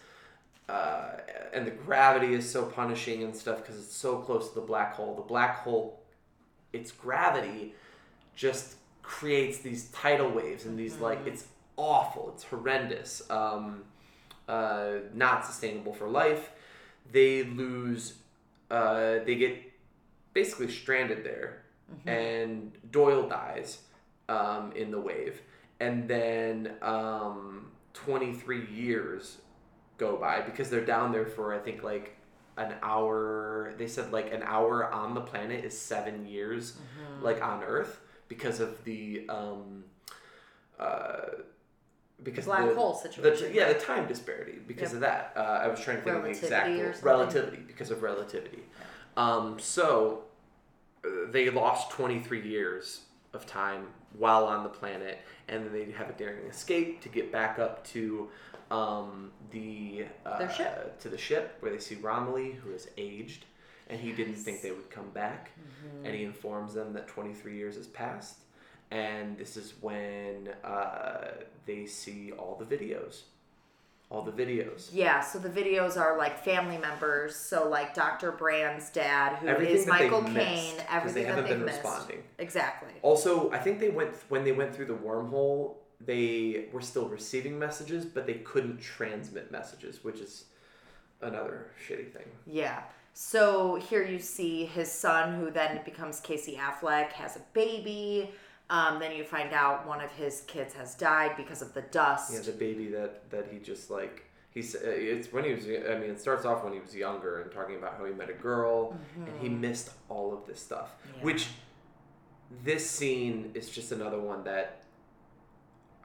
Uh, 0.70 1.18
and 1.52 1.68
the 1.68 1.72
gravity 1.72 2.34
is 2.34 2.50
so 2.50 2.64
punishing 2.64 3.22
and 3.22 3.36
stuff 3.36 3.58
because 3.58 3.78
it's 3.78 3.94
so 3.94 4.20
close 4.20 4.48
to 4.48 4.56
the 4.56 4.66
black 4.66 4.94
hole. 4.94 5.14
The 5.14 5.22
black 5.22 5.58
hole, 5.58 6.00
its 6.72 6.90
gravity, 6.90 7.76
just 8.34 8.76
creates 9.04 9.60
these 9.60 9.90
tidal 9.90 10.32
waves 10.32 10.66
and 10.66 10.80
these 10.80 10.98
like 10.98 11.20
it's 11.28 11.46
awful. 11.78 12.32
It's 12.34 12.44
horrendous. 12.44 13.22
Um, 13.30 13.84
uh, 14.48 14.96
not 15.14 15.46
sustainable 15.46 15.94
for 15.94 16.08
life. 16.08 16.52
They 17.12 17.44
lose. 17.44 18.16
Uh, 18.72 19.20
they 19.26 19.36
get 19.36 19.58
basically 20.34 20.72
stranded 20.72 21.24
there, 21.24 21.64
and 22.08 22.72
Doyle 22.92 23.28
dies 23.28 23.80
um, 24.30 24.72
in 24.76 24.90
the 24.90 25.00
wave, 25.00 25.42
and 25.80 26.08
then 26.08 26.74
um, 26.82 27.68
twenty 27.94 28.34
three 28.34 28.66
years 28.68 29.38
go 29.98 30.18
by 30.18 30.42
because 30.42 30.70
they're 30.70 30.86
down 30.86 31.12
there 31.12 31.26
for 31.26 31.54
I 31.54 31.60
think 31.60 31.84
like 31.84 32.18
an 32.58 32.74
hour. 32.82 33.74
They 33.78 33.88
said 33.88 34.12
like 34.12 34.34
an 34.34 34.44
hour 34.44 34.92
on 34.92 35.14
the 35.14 35.22
planet 35.22 35.64
is 35.64 35.78
seven 35.78 36.26
years, 36.26 36.78
like 37.22 37.44
on 37.44 37.64
Earth 37.64 38.00
because 38.38 38.60
of 38.60 38.84
the 38.84 39.26
um, 39.30 39.84
uh, 40.80 41.22
because 42.24 42.46
Black 42.46 42.68
the, 42.70 42.76
hole 42.76 42.94
the- 42.94 43.10
situation, 43.12 43.52
yeah, 43.54 43.72
the 43.74 43.80
time 43.80 44.08
disparity 44.08 44.60
because 44.68 44.90
Yep. 44.90 44.96
of 44.96 45.00
that. 45.02 45.34
Uh, 45.36 45.40
I 45.42 45.68
was 45.68 45.80
trying 45.80 45.98
to 45.98 46.04
think 46.04 46.16
of 46.18 46.24
the 46.24 46.30
exact 46.30 46.68
Relativity 46.68 47.02
relativity 47.04 47.64
because 47.68 47.92
of 47.92 48.02
relativity. 48.02 48.64
Um, 49.18 49.60
so 49.60 50.24
uh, 51.06 51.10
they 51.32 51.50
lost 51.50 51.92
23 51.92 52.42
years 52.48 53.02
of 53.34 53.46
time 53.46 53.88
while 54.18 54.46
on 54.46 54.64
the 54.64 54.70
planet, 54.70 55.20
and 55.48 55.66
then 55.66 55.74
they 55.74 55.92
have 55.92 56.10
a 56.10 56.14
daring 56.14 56.46
escape 56.48 57.02
to 57.02 57.10
get 57.10 57.32
back 57.32 57.60
up 57.60 57.84
to 57.88 58.30
um, 58.72 59.32
the 59.52 60.06
uh, 60.26 60.40
Their 60.40 60.52
ship. 60.52 61.00
to 61.00 61.10
the 61.10 61.18
ship 61.18 61.58
where 61.60 61.72
they 61.72 61.80
see 61.80 61.96
Romilly, 61.96 62.52
who 62.54 62.72
is 62.72 62.88
aged, 62.98 63.46
and 63.90 64.00
he 64.00 64.12
didn't 64.12 64.36
think 64.36 64.62
they 64.62 64.72
would 64.72 64.90
come 64.90 65.10
back, 65.10 65.52
Mm-hmm. 65.60 66.06
and 66.06 66.16
he 66.16 66.24
informs 66.24 66.74
them 66.74 66.94
that 66.94 67.08
23 67.08 67.56
years 67.58 67.76
has 67.76 67.88
passed, 67.88 68.40
and 68.92 69.38
this 69.38 69.58
is 69.58 69.74
when 69.82 70.50
uh, 70.64 71.32
they 71.66 71.86
see 71.86 72.32
all 72.32 72.56
the 72.56 72.66
videos, 72.76 73.22
all 74.10 74.22
the 74.22 74.32
videos. 74.32 74.90
Yeah, 74.94 75.20
so 75.22 75.40
the 75.40 75.50
videos 75.50 75.98
are 75.98 76.18
like 76.18 76.44
family 76.44 76.78
members. 76.78 77.36
So 77.36 77.68
like 77.68 77.94
Dr. 77.96 78.32
Brand's 78.32 78.90
dad, 78.92 79.38
who 79.38 79.48
is 79.48 79.52
Everything 79.54 79.86
that 79.86 79.88
Michael 79.88 80.24
Caine, 80.24 80.76
everything 80.90 81.24
they 81.24 81.28
haven't 81.30 81.44
that 81.46 81.50
they've 81.50 81.58
been 81.58 81.66
missed. 81.66 81.82
responding. 81.84 82.24
Exactly. 82.38 82.92
Also, 83.02 83.52
I 83.52 83.58
think 83.58 83.80
they 83.80 83.90
went 83.90 84.12
when 84.30 84.44
they 84.44 84.52
went 84.52 84.76
through 84.76 84.86
the 84.86 84.94
wormhole. 84.94 85.76
They 86.06 86.66
were 86.74 86.82
still 86.82 87.08
receiving 87.08 87.58
messages, 87.58 88.06
but 88.06 88.28
they 88.28 88.36
couldn't 88.36 88.80
transmit 88.82 89.52
messages, 89.52 90.04
which 90.04 90.20
is 90.20 90.46
another 91.22 91.68
shitty 91.88 92.12
thing. 92.12 92.26
Yeah. 92.46 92.84
So 93.14 93.76
here 93.76 94.04
you 94.04 94.20
see 94.20 94.66
his 94.66 94.92
son, 94.92 95.40
who 95.40 95.52
then 95.52 95.82
becomes 95.86 96.20
Casey 96.20 96.56
Affleck, 96.60 97.12
has 97.14 97.36
a 97.36 97.42
baby. 97.54 98.32
Um, 98.70 99.00
then 99.00 99.16
you 99.16 99.24
find 99.24 99.54
out 99.54 99.88
one 99.88 100.02
of 100.02 100.12
his 100.12 100.42
kids 100.48 100.74
has 100.74 100.96
died 100.96 101.38
because 101.38 101.62
of 101.62 101.74
the 101.74 101.84
dust. 101.84 102.34
Yeah, 102.34 102.40
the 102.40 102.52
baby 102.54 102.88
that 102.90 103.30
that 103.30 103.48
he 103.52 103.60
just 103.60 103.92
like 103.92 104.24
he's 104.50 104.74
uh, 104.76 104.80
it's 104.84 105.32
when 105.32 105.44
he 105.44 105.54
was 105.54 105.66
I 105.66 105.96
mean 106.00 106.10
it 106.10 106.20
starts 106.20 106.44
off 106.46 106.64
when 106.64 106.74
he 106.74 106.80
was 106.80 106.96
younger 106.96 107.42
and 107.42 107.52
talking 107.52 107.76
about 107.76 107.98
how 107.98 108.06
he 108.06 108.14
met 108.14 108.30
a 108.30 108.34
girl 108.34 108.98
and 109.16 109.28
he 109.42 109.50
missed 109.50 109.92
all 110.10 110.34
of 110.34 110.48
this 110.48 110.60
stuff, 110.60 110.92
Yeah. 111.18 111.24
which 111.24 111.50
this 112.64 112.90
scene 112.90 113.52
is 113.54 113.70
just 113.70 113.92
another 113.92 114.20
one 114.20 114.44
that 114.46 114.84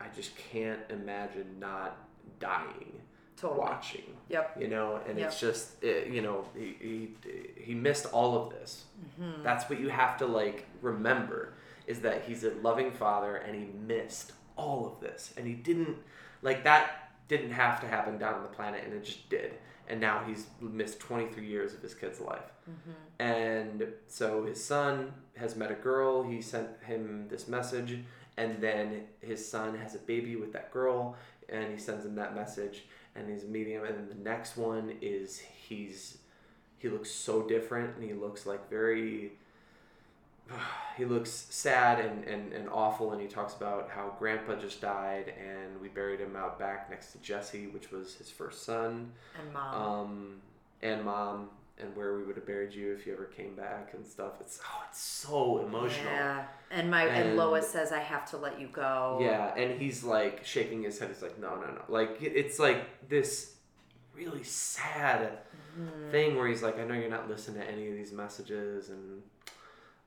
I 0.01 0.07
just 0.15 0.33
can't 0.37 0.81
imagine 0.91 1.59
not 1.59 1.97
dying 2.41 3.01
Totally. 3.41 3.61
watching. 3.61 4.03
Yep. 4.29 4.57
you 4.61 4.69
know 4.69 5.01
and 5.09 5.19
it's 5.19 5.41
just 5.41 5.83
it, 5.83 6.09
you 6.09 6.21
know 6.21 6.45
he, 6.57 6.77
he 6.81 7.09
he 7.57 7.75
missed 7.75 8.07
all 8.07 8.37
of 8.37 8.51
this. 8.51 8.85
Mm-hmm. 9.21 9.43
that's 9.43 9.69
what 9.71 9.81
you 9.81 9.89
have 9.89 10.17
to 10.19 10.27
like 10.27 10.67
remember 10.83 11.55
is 11.87 12.01
that 12.01 12.25
he's 12.27 12.45
a 12.45 12.51
loving 12.63 12.91
father 12.93 13.37
and 13.37 13.57
he 13.57 13.69
missed 13.87 14.33
all 14.57 14.87
of 14.87 15.01
this. 15.01 15.33
And 15.37 15.47
he 15.47 15.55
didn't 15.55 15.97
like 16.43 16.65
that 16.65 17.11
didn't 17.29 17.51
have 17.51 17.81
to 17.81 17.87
happen 17.87 18.19
down 18.19 18.35
on 18.35 18.43
the 18.43 18.49
planet 18.49 18.85
and 18.85 18.93
it 18.93 19.05
just 19.05 19.29
did. 19.31 19.55
And 19.89 20.01
now 20.01 20.23
he's 20.27 20.47
missed 20.61 21.01
23 21.01 21.47
years 21.47 21.73
of 21.73 21.81
his 21.81 21.95
kid's 21.95 22.21
life. 22.21 22.53
And 23.19 23.87
so 24.07 24.45
his 24.45 24.63
son 24.63 25.13
has 25.37 25.57
met 25.57 25.71
a 25.71 25.75
girl. 25.75 26.23
He 26.23 26.43
sent 26.43 26.69
him 26.85 27.27
this 27.29 27.49
message. 27.49 27.99
And 28.37 28.61
then 28.61 29.05
his 29.21 29.47
son 29.47 29.77
has 29.79 29.95
a 29.95 29.99
baby 29.99 30.37
with 30.37 30.53
that 30.53 30.71
girl. 30.71 31.17
And 31.49 31.73
he 31.73 31.79
sends 31.79 32.05
him 32.05 32.15
that 32.17 32.35
message 32.35 32.85
and 33.19 33.29
he's 33.31 33.43
him 33.43 33.85
and 33.85 33.97
then 33.97 34.09
the 34.09 34.31
next 34.31 34.57
one 34.57 34.93
is 35.03 35.39
he's 35.39 36.19
he 36.79 36.89
looks 36.89 37.11
so 37.11 37.43
different 37.43 37.95
and 37.97 38.05
he 38.05 38.13
looks 38.15 38.47
like 38.47 38.69
very 38.71 39.33
he 40.97 41.05
looks 41.05 41.31
sad 41.31 42.01
and, 42.01 42.25
and, 42.25 42.53
and 42.53 42.69
awful 42.71 43.13
and 43.13 43.21
he 43.21 43.29
talks 43.29 43.55
about 43.55 43.91
how 43.91 44.15
grandpa 44.19 44.55
just 44.57 44.81
died 44.81 45.33
and 45.39 45.81
we 45.81 45.89
buried 45.89 46.21
him 46.21 46.37
out 46.37 46.59
back 46.59 46.89
next 46.91 47.13
to 47.13 47.19
jesse 47.19 47.67
which 47.69 47.91
was 47.91 48.15
his 48.15 48.31
first 48.31 48.65
son 48.65 49.13
And 49.39 49.53
mom. 49.53 49.75
um, 49.75 50.35
and 50.83 51.05
mom 51.05 51.51
and 51.81 51.95
where 51.97 52.17
we 52.17 52.23
would 52.25 52.37
have 52.37 52.47
buried 52.47 52.75
you 52.75 52.93
if 52.93 53.07
you 53.07 53.13
ever 53.13 53.25
came 53.25 53.55
back 53.55 53.91
and 53.95 54.07
stuff 54.07 54.33
it's 54.41 54.61
oh 54.67 54.83
it's 54.89 55.01
so 55.01 55.59
emotional 55.67 56.11
Yeah. 56.13 56.45
And 56.71 56.91
my 56.91 57.05
and, 57.05 57.29
And- 57.31 57.37
Lois 57.37 57.69
says 57.69 57.93
I 57.93 58.01
have 58.01 58.29
to 58.31 58.37
let 58.37 58.61
you 58.61 58.69
go. 58.69 59.19
yeah, 59.21 59.55
and 59.55 59.81
he's 59.81 60.05
like 60.05 60.45
shaking 60.45 60.83
his 60.83 60.99
head. 60.99 61.09
He's 61.09 61.23
like, 61.23 61.39
no, 61.39 61.55
no, 61.57 61.67
no. 61.67 61.83
Like 61.89 62.19
it's 62.21 62.59
like 62.59 63.09
this 63.09 63.55
really 64.15 64.43
sad 64.45 65.39
Mm-hmm. 65.79 66.11
thing 66.11 66.37
where 66.37 66.49
he's 66.49 66.63
like, 66.63 66.77
I 66.81 66.85
know 66.85 66.95
you're 66.95 67.09
not 67.11 67.29
listening 67.29 67.61
to 67.61 67.71
any 67.71 67.87
of 67.89 67.95
these 67.95 68.11
messages, 68.13 68.89
and 68.89 69.23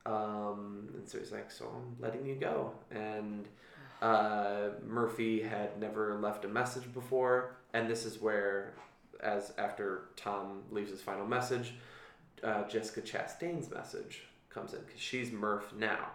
um, 0.05 0.89
and 0.95 1.07
so 1.07 1.17
he's 1.19 1.31
like, 1.31 1.49
so 1.51 1.65
I'm 1.73 1.95
letting 1.99 2.25
you 2.25 2.35
go. 2.35 2.73
And 2.89 3.47
uh, 4.01 4.69
Murphy 4.85 5.41
had 5.41 5.79
never 5.79 6.17
left 6.19 6.43
a 6.45 6.47
message 6.47 6.91
before, 6.93 7.55
and 7.73 7.89
this 7.89 8.05
is 8.05 8.19
where 8.19 8.73
as 9.23 9.53
after 9.57 10.03
Tom 10.15 10.63
leaves 10.71 10.91
his 10.91 11.01
final 11.01 11.25
message, 11.27 11.73
uh, 12.43 12.63
Jessica 12.67 13.01
Chastain's 13.01 13.69
message 13.69 14.23
comes 14.49 14.73
in 14.73 14.79
because 14.85 14.99
she's 14.99 15.31
Murph 15.31 15.73
now, 15.77 16.07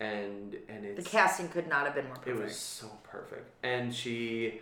and 0.00 0.56
and 0.68 0.96
The 0.96 1.02
casting 1.02 1.48
could 1.48 1.68
not 1.68 1.86
have 1.86 1.94
been 1.94 2.06
more 2.06 2.16
perfect. 2.16 2.38
it 2.38 2.42
was 2.42 2.56
so 2.56 2.88
perfect. 3.04 3.50
And 3.62 3.94
she 3.94 4.60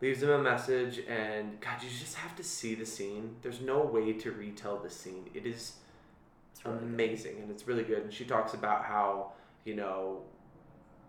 leaves 0.00 0.22
him 0.22 0.30
a 0.30 0.38
message, 0.38 1.00
and 1.08 1.60
God, 1.60 1.82
you 1.82 1.88
just 1.88 2.16
have 2.16 2.34
to 2.36 2.42
see 2.44 2.74
the 2.74 2.86
scene. 2.86 3.36
There's 3.42 3.60
no 3.60 3.80
way 3.80 4.12
to 4.14 4.32
retell 4.32 4.76
the 4.78 4.90
scene. 4.90 5.30
It 5.34 5.46
is 5.46 5.74
It's 6.52 6.64
really 6.64 6.78
good. 6.78 6.84
amazing, 6.88 7.36
and 7.42 7.50
it's 7.50 7.66
really 7.66 7.84
good. 7.84 8.02
And 8.02 8.12
she 8.12 8.24
talks 8.24 8.54
about 8.54 8.84
how, 8.84 9.32
you 9.64 9.74
know, 9.76 10.22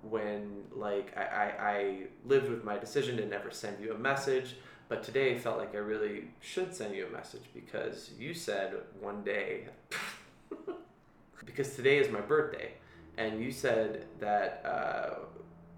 when, 0.04 0.64
like, 0.72 1.18
I, 1.18 1.24
I, 1.24 1.70
I 1.72 1.98
lived 2.26 2.50
with 2.50 2.64
my 2.64 2.78
decision 2.78 3.18
to 3.18 3.26
never 3.26 3.50
send 3.50 3.84
you 3.84 3.94
a 3.94 3.98
message, 3.98 4.56
but 4.88 5.04
today 5.04 5.38
felt 5.38 5.58
like 5.58 5.74
I 5.74 5.80
really 5.80 6.26
should 6.42 6.74
send 6.74 6.96
you 6.96 7.08
a 7.08 7.10
message 7.10 7.44
because 7.54 8.12
you 8.20 8.34
said 8.34 8.74
one 9.00 9.24
day, 9.24 9.66
because 11.46 11.76
today 11.76 11.98
is 11.98 12.12
my 12.12 12.22
birthday, 12.22 12.74
and 13.18 13.42
you 13.42 13.52
said 13.52 14.06
that 14.20 14.62
uh, 14.66 15.20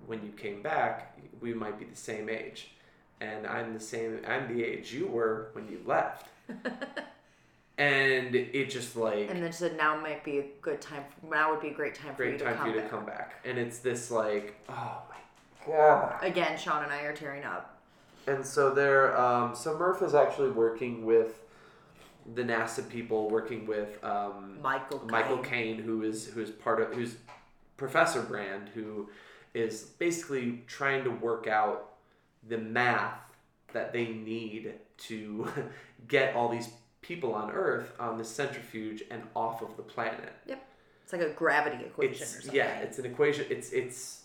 when 0.05 0.23
you 0.23 0.31
came 0.31 0.61
back, 0.61 1.17
we 1.39 1.53
might 1.53 1.79
be 1.79 1.85
the 1.85 1.95
same 1.95 2.29
age. 2.29 2.71
And 3.19 3.47
I'm 3.47 3.73
the 3.73 3.79
same. 3.79 4.19
I'm 4.27 4.55
the 4.55 4.63
age 4.63 4.93
you 4.93 5.07
were 5.07 5.49
when 5.53 5.67
you 5.67 5.81
left, 5.85 6.27
and 7.79 8.35
it 8.35 8.69
just 8.69 8.95
like 8.95 9.31
and 9.31 9.41
then 9.41 9.51
she 9.51 9.57
said, 9.57 9.75
"Now 9.75 9.99
might 9.99 10.23
be 10.23 10.37
a 10.37 10.45
good 10.61 10.79
time. 10.81 11.03
For, 11.19 11.33
now 11.33 11.51
would 11.51 11.61
be 11.61 11.69
a 11.69 11.73
great 11.73 11.95
time 11.95 12.15
for 12.15 12.23
you 12.23 12.31
great 12.31 12.39
to 12.39 12.45
time 12.45 12.57
come 12.57 12.63
for 12.65 12.69
you 12.69 12.75
to 12.75 12.81
back." 12.81 12.91
come 12.91 13.05
back. 13.07 13.33
And 13.43 13.57
it's 13.57 13.79
this 13.79 14.11
like, 14.11 14.53
oh 14.69 15.01
my 15.09 15.65
god. 15.65 16.19
Again, 16.21 16.59
Sean 16.59 16.83
and 16.83 16.91
I 16.91 17.01
are 17.01 17.13
tearing 17.13 17.43
up. 17.43 17.76
And 18.27 18.45
so 18.45 18.73
they're 18.73 19.17
um, 19.19 19.55
so 19.55 19.77
Murph 19.77 20.01
is 20.01 20.13
actually 20.13 20.49
working 20.51 21.05
with 21.05 21.41
the 22.35 22.43
NASA 22.43 22.87
people, 22.87 23.29
working 23.29 23.65
with 23.65 24.03
um, 24.03 24.59
Michael. 24.61 25.01
Michael 25.09 25.37
Caine. 25.37 25.77
Caine, 25.77 25.79
who 25.79 26.03
is 26.03 26.27
who's 26.27 26.51
part 26.51 26.81
of 26.81 26.93
who's 26.93 27.15
Professor 27.77 28.21
Brand, 28.21 28.69
who 28.73 29.09
is 29.53 29.83
basically 29.83 30.63
trying 30.67 31.03
to 31.05 31.09
work 31.09 31.47
out 31.47 31.93
the 32.47 32.57
math 32.57 33.19
that 33.73 33.93
they 33.93 34.07
need 34.07 34.73
to 34.97 35.47
get 36.07 36.35
all 36.35 36.49
these 36.49 36.69
people 37.01 37.33
on 37.33 37.49
Earth 37.51 37.93
on 37.99 38.17
the 38.17 38.25
centrifuge 38.25 39.03
and 39.09 39.23
off 39.35 39.61
of 39.61 39.77
the 39.77 39.83
planet. 39.83 40.33
Yep, 40.47 40.65
it's 41.03 41.13
like 41.13 41.21
a 41.21 41.29
gravity 41.29 41.85
equation 41.85 42.11
or 42.11 42.23
It's 42.23 42.31
something. 42.31 42.55
yeah, 42.55 42.79
it's 42.79 42.99
an 42.99 43.05
equation. 43.05 43.45
It's 43.49 43.71
it's 43.71 44.23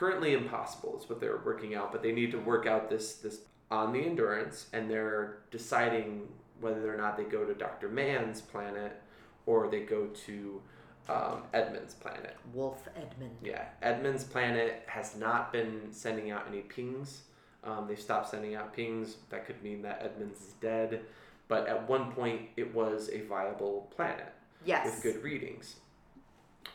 currently 0.00 0.32
impossible. 0.32 0.98
Is 0.98 1.08
what 1.08 1.20
they're 1.20 1.42
working 1.44 1.74
out, 1.74 1.92
but 1.92 2.02
they 2.02 2.10
need 2.12 2.32
to 2.32 2.38
work 2.38 2.66
out 2.66 2.88
this 2.88 3.16
this 3.16 3.42
on 3.70 3.92
the 3.92 4.00
endurance, 4.00 4.66
and 4.72 4.90
they're 4.90 5.38
deciding 5.50 6.26
whether 6.60 6.92
or 6.92 6.96
not 6.96 7.16
they 7.18 7.24
go 7.24 7.44
to 7.44 7.54
Doctor 7.54 7.88
Mann's 7.88 8.40
planet 8.40 9.00
or 9.46 9.68
they 9.68 9.80
go 9.80 10.06
to 10.06 10.60
um, 11.08 11.42
Edmunds' 11.54 11.94
planet. 11.94 12.36
Wolf 12.52 12.88
Edmund. 12.96 13.36
Yeah, 13.42 13.64
Edmunds' 13.82 14.24
planet 14.24 14.82
has 14.86 15.16
not 15.16 15.52
been 15.52 15.88
sending 15.92 16.30
out 16.30 16.46
any 16.48 16.60
pings. 16.60 17.22
Um, 17.62 17.86
they've 17.88 18.00
stopped 18.00 18.30
sending 18.30 18.54
out 18.54 18.72
pings. 18.74 19.16
That 19.30 19.46
could 19.46 19.62
mean 19.62 19.82
that 19.82 20.02
Edmunds 20.02 20.40
is 20.40 20.52
dead. 20.60 21.00
But 21.48 21.68
at 21.68 21.88
one 21.88 22.12
point, 22.12 22.42
it 22.56 22.74
was 22.74 23.10
a 23.12 23.22
viable 23.22 23.90
planet 23.96 24.32
Yes. 24.64 24.84
with 24.86 25.02
good 25.02 25.22
readings. 25.22 25.76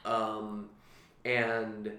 Um, 0.04 0.70
and 1.24 1.92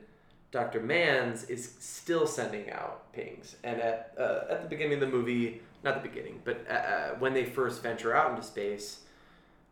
Dr. 0.57 0.81
Mann's 0.81 1.45
is 1.51 1.75
still 1.81 2.27
sending 2.27 2.71
out 2.71 3.13
pings. 3.13 3.57
And 3.63 3.79
at, 3.79 4.15
uh, 4.19 4.45
at 4.49 4.63
the 4.63 4.69
beginning 4.71 4.95
of 4.95 5.01
the 5.01 5.07
movie, 5.07 5.61
not 5.85 6.03
the 6.03 6.09
beginning, 6.09 6.41
but 6.45 6.65
uh, 6.67 6.73
uh, 6.73 7.09
when 7.19 7.35
they 7.35 7.45
first 7.45 7.83
venture 7.83 8.17
out 8.17 8.31
into 8.31 8.43
space, 8.43 9.01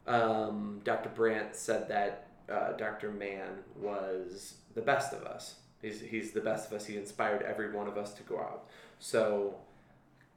um, 0.06 0.82
Dr. 0.84 1.08
Brand 1.08 1.48
said 1.52 1.88
that 1.88 2.26
uh, 2.52 2.72
Dr. 2.72 3.10
Mann 3.10 3.60
was 3.80 4.56
the 4.74 4.82
best 4.82 5.14
of 5.14 5.22
us. 5.22 5.54
He's, 5.80 6.02
he's 6.02 6.32
the 6.32 6.42
best 6.42 6.70
of 6.70 6.74
us. 6.74 6.84
He 6.84 6.98
inspired 6.98 7.40
every 7.40 7.72
one 7.72 7.88
of 7.88 7.96
us 7.96 8.12
to 8.12 8.22
go 8.22 8.38
out. 8.38 8.68
So 8.98 9.54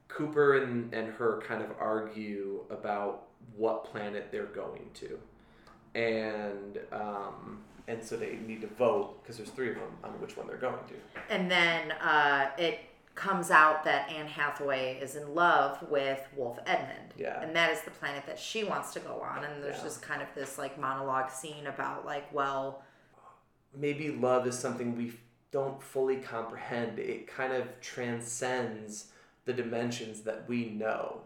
Cooper 0.08 0.64
and, 0.64 0.94
and 0.94 1.12
her 1.16 1.42
kind 1.46 1.62
of 1.62 1.72
argue 1.78 2.64
about 2.70 3.24
what 3.58 3.84
planet 3.84 4.30
they're 4.32 4.46
going 4.46 4.92
to. 4.94 5.20
And 5.94 6.80
um, 6.94 7.64
and 7.88 8.04
so 8.04 8.18
they 8.18 8.38
need 8.46 8.62
to 8.62 8.68
vote 8.68 9.22
because 9.22 9.38
there's 9.38 9.50
three 9.50 9.70
of 9.70 9.76
them 9.76 9.92
on 10.04 10.12
which 10.22 10.36
one 10.38 10.48
they're 10.48 10.58
going 10.58 10.76
to. 10.88 11.34
And 11.34 11.50
then 11.50 11.92
uh, 11.94 12.50
it 12.58 12.80
comes 13.16 13.50
out 13.50 13.84
that 13.86 14.10
Anne 14.12 14.28
Hathaway 14.28 15.00
is 15.02 15.16
in 15.16 15.34
love 15.34 15.80
with 15.90 16.20
Wolf 16.36 16.60
Edmund. 16.68 17.14
Yeah. 17.18 17.42
And 17.42 17.56
that 17.56 17.72
is 17.72 17.82
the 17.82 17.92
planet 17.92 18.24
that 18.28 18.38
she 18.38 18.64
wants 18.64 18.94
to 18.94 19.00
go 19.00 19.22
on. 19.22 19.44
And 19.44 19.64
there's 19.64 19.78
Yeah. 19.78 19.84
just 19.84 20.02
kind 20.02 20.22
of 20.22 20.28
this 20.36 20.58
like 20.58 20.80
monologue 20.80 21.32
scene 21.32 21.66
about 21.68 22.06
like, 22.06 22.32
well, 22.34 22.84
maybe 23.76 24.12
love 24.12 24.46
is 24.48 24.58
something 24.58 24.96
we 24.96 25.14
don't 25.52 25.82
fully 25.82 26.18
comprehend. 26.18 27.00
It 27.00 27.26
kind 27.28 27.54
of 27.54 27.80
transcends 27.82 29.12
the 29.46 29.54
dimensions 29.54 30.22
that 30.22 30.44
we 30.50 30.66
know 30.72 31.22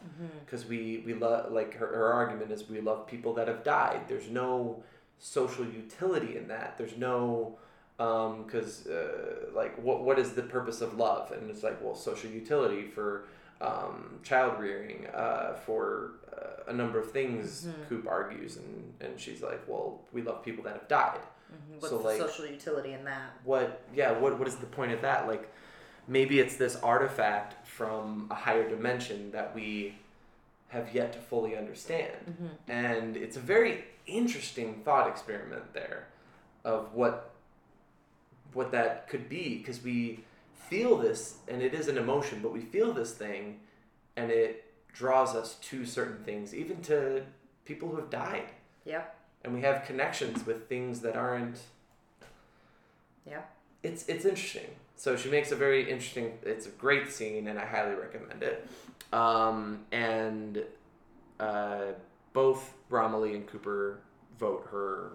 because 0.45 0.65
we 0.67 1.01
we 1.05 1.15
love 1.15 1.51
like 1.51 1.73
her, 1.73 1.87
her 1.87 2.13
argument 2.13 2.51
is 2.51 2.69
we 2.69 2.79
love 2.79 3.07
people 3.07 3.33
that 3.33 3.47
have 3.47 3.63
died. 3.63 4.01
There's 4.07 4.29
no 4.29 4.83
social 5.21 5.63
utility 5.65 6.35
in 6.35 6.47
that. 6.49 6.77
There's 6.77 6.97
no 6.97 7.57
um, 7.99 8.43
because 8.43 8.87
uh, 8.87 9.51
like 9.55 9.77
what 9.81 10.03
what 10.03 10.17
is 10.19 10.31
the 10.33 10.41
purpose 10.41 10.81
of 10.81 10.97
love? 10.97 11.31
And 11.31 11.49
it's 11.49 11.63
like 11.63 11.81
well 11.81 11.95
social 11.95 12.29
utility 12.29 12.83
for 12.87 13.25
um, 13.61 14.19
child 14.23 14.59
rearing 14.59 15.05
uh, 15.13 15.53
for 15.65 16.13
uh, 16.35 16.71
a 16.71 16.73
number 16.73 16.99
of 16.99 17.11
things. 17.11 17.67
Coop 17.87 18.07
argues 18.07 18.57
and 18.57 18.93
and 18.99 19.19
she's 19.19 19.41
like 19.41 19.61
well 19.67 20.01
we 20.11 20.21
love 20.23 20.43
people 20.43 20.63
that 20.65 20.73
have 20.73 20.87
died 20.87 21.19
what's 21.79 21.89
So, 21.89 21.97
the 21.97 22.05
like- 22.05 22.17
social 22.19 22.45
utility 22.47 22.93
in 22.93 23.03
that? 23.05 23.31
what 23.43 23.83
yeah 23.93 24.11
what 24.17 24.39
what 24.39 24.47
is 24.47 24.55
the 24.55 24.65
point 24.65 24.91
of 24.93 25.01
that 25.01 25.27
like 25.27 25.51
maybe 26.07 26.39
it's 26.39 26.55
this 26.55 26.75
artifact 26.77 27.67
from 27.67 28.27
a 28.31 28.35
higher 28.35 28.67
dimension 28.67 29.31
that 29.31 29.53
we 29.53 29.95
have 30.69 30.95
yet 30.95 31.11
to 31.13 31.19
fully 31.19 31.55
understand 31.57 32.15
and 32.69 33.17
it's 33.17 33.35
a 33.35 33.41
very 33.41 33.83
interesting 34.11 34.81
thought 34.83 35.07
experiment 35.07 35.73
there 35.73 36.07
of 36.63 36.93
what 36.93 37.33
what 38.53 38.71
that 38.71 39.07
could 39.07 39.29
be 39.29 39.57
because 39.57 39.81
we 39.83 40.23
feel 40.53 40.97
this 40.97 41.37
and 41.47 41.61
it 41.61 41.73
is 41.73 41.87
an 41.87 41.97
emotion 41.97 42.39
but 42.41 42.51
we 42.51 42.61
feel 42.61 42.93
this 42.93 43.13
thing 43.13 43.59
and 44.15 44.29
it 44.29 44.65
draws 44.93 45.35
us 45.35 45.55
to 45.55 45.85
certain 45.85 46.23
things 46.23 46.53
even 46.53 46.81
to 46.81 47.23
people 47.65 47.89
who 47.89 47.95
have 47.95 48.09
died 48.09 48.49
yeah 48.85 49.03
and 49.43 49.53
we 49.53 49.61
have 49.61 49.85
connections 49.85 50.45
with 50.45 50.67
things 50.67 50.99
that 50.99 51.15
aren't 51.15 51.59
yeah 53.25 53.41
it's 53.83 54.07
it's 54.07 54.25
interesting. 54.25 54.67
So 54.95 55.15
she 55.15 55.29
makes 55.29 55.51
a 55.51 55.55
very 55.55 55.89
interesting. 55.89 56.33
It's 56.43 56.67
a 56.67 56.69
great 56.69 57.11
scene, 57.11 57.47
and 57.47 57.57
I 57.57 57.65
highly 57.65 57.95
recommend 57.95 58.43
it. 58.43 58.67
Um, 59.11 59.79
and 59.91 60.63
uh, 61.39 61.93
both 62.33 62.73
Romilly 62.91 63.35
and 63.35 63.47
Cooper 63.47 63.99
vote 64.37 64.67
her 64.71 65.13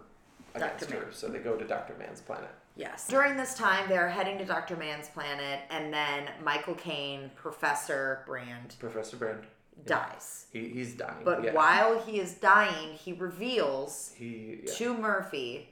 against 0.55 0.89
Dr. 0.89 0.95
her, 0.95 1.07
Mann. 1.07 1.13
so 1.13 1.29
they 1.29 1.39
go 1.39 1.57
to 1.57 1.65
Doctor 1.65 1.95
Mann's 1.99 2.21
planet. 2.21 2.51
Yes. 2.75 3.07
During 3.09 3.37
this 3.37 3.55
time, 3.55 3.89
they're 3.89 4.09
heading 4.09 4.39
to 4.39 4.45
Dr. 4.45 4.77
Mann's 4.77 5.09
planet, 5.09 5.61
and 5.71 5.93
then 5.93 6.29
Michael 6.45 6.75
Caine, 6.75 7.31
Professor 7.35 8.23
Brand, 8.27 8.77
Professor 8.79 9.17
Brand, 9.17 9.45
dies. 9.87 10.47
he, 10.53 10.69
he's 10.69 10.95
dying. 10.95 11.25
But 11.25 11.43
yeah. 11.43 11.55
while 11.55 11.99
he 12.01 12.21
is 12.21 12.35
dying, 12.35 12.93
he 12.95 13.13
reveals 13.13 14.13
he 14.17 14.61
yeah. 14.65 14.73
to 14.75 14.95
Murphy 14.95 15.71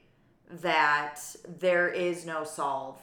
that 0.63 1.21
there 1.59 1.89
is 1.89 2.25
no 2.25 2.45
solve 2.45 3.01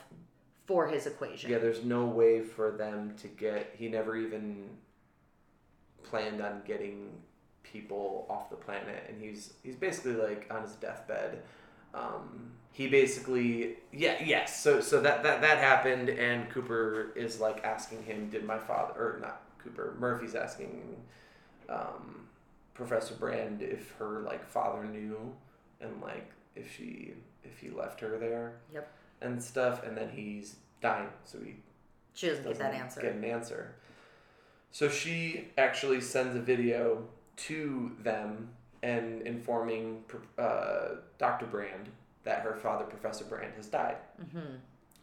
for 0.66 0.88
his 0.88 1.06
equation. 1.06 1.52
yeah, 1.52 1.58
there's 1.58 1.84
no 1.84 2.06
way 2.06 2.42
for 2.42 2.72
them 2.72 3.14
to 3.22 3.28
get. 3.28 3.74
He 3.78 3.88
never 3.88 4.16
even 4.16 4.70
planned 6.04 6.42
on 6.42 6.62
getting 6.66 7.10
people 7.64 8.26
off 8.30 8.50
the 8.50 8.56
planet, 8.56 9.06
and 9.08 9.22
he's 9.22 9.54
he's 9.64 9.76
basically 9.76 10.14
like 10.14 10.48
on 10.52 10.62
his 10.64 10.74
deathbed. 10.74 11.42
Um, 11.94 12.52
he 12.74 12.88
basically 12.88 13.76
yeah 13.92 14.24
yes 14.24 14.64
so 14.64 14.80
so 14.80 15.02
that 15.02 15.24
that 15.24 15.42
that 15.42 15.58
happened, 15.58 16.10
and 16.10 16.50
Cooper 16.50 17.12
is 17.16 17.40
like 17.40 17.64
asking 17.64 18.04
him, 18.04 18.30
did 18.30 18.46
my 18.46 18.58
father 18.58 18.94
or 18.94 19.20
not 19.22 19.42
Cooper 19.60 19.96
Murphy's 20.00 20.36
asking 20.36 20.96
um, 21.70 22.28
Professor 22.74 23.14
Brand 23.16 23.62
if 23.62 23.92
her 24.00 24.22
like 24.22 24.46
father 24.46 24.84
knew, 24.86 25.34
and 25.82 26.02
like 26.02 26.32
if 26.56 26.76
she 26.76 27.14
if 27.44 27.58
he 27.60 27.70
left 27.70 28.00
her 28.00 28.18
there 28.18 28.54
Yep. 28.74 28.92
and 29.22 29.42
stuff, 29.44 29.84
and 29.84 29.98
then 29.98 30.10
he's 30.10 30.56
dying, 30.82 31.10
so 31.26 31.40
he 31.40 31.56
She 32.14 32.28
doesn't 32.28 32.44
get 32.46 32.60
that 32.60 32.74
answer. 32.74 33.02
Get 33.02 33.16
an 33.16 33.24
answer. 33.24 33.76
So 34.72 34.88
she 34.88 35.50
actually 35.58 36.00
sends 36.00 36.36
a 36.36 36.40
video 36.40 37.04
to 37.48 37.92
them 38.04 38.50
and 38.84 39.22
informing 39.24 40.04
uh, 40.38 40.96
Dr. 41.18 41.46
Brand 41.46 41.90
that 42.24 42.42
her 42.42 42.56
father, 42.56 42.86
Professor 42.86 43.26
Brand, 43.26 43.54
has 43.56 43.68
died. 43.68 43.98
hmm 44.32 44.56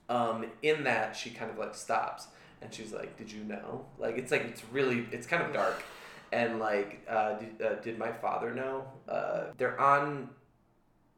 Um, 0.08 0.46
in 0.62 0.84
that, 0.84 1.14
she 1.16 1.30
kind 1.30 1.50
of 1.50 1.58
like 1.58 1.74
stops 1.74 2.28
and 2.60 2.72
she's 2.72 2.92
like, 2.92 3.16
"Did 3.16 3.30
you 3.30 3.44
know?" 3.44 3.86
Like 3.98 4.16
it's 4.16 4.32
like 4.32 4.42
it's 4.42 4.62
really 4.72 5.06
it's 5.12 5.26
kind 5.26 5.42
of 5.42 5.52
dark, 5.52 5.82
and 6.32 6.58
like, 6.58 7.06
uh, 7.08 7.34
did, 7.34 7.62
uh, 7.62 7.74
did 7.76 7.98
my 7.98 8.12
father 8.12 8.54
know? 8.54 8.84
Uh, 9.08 9.44
they're 9.56 9.80
on 9.80 10.30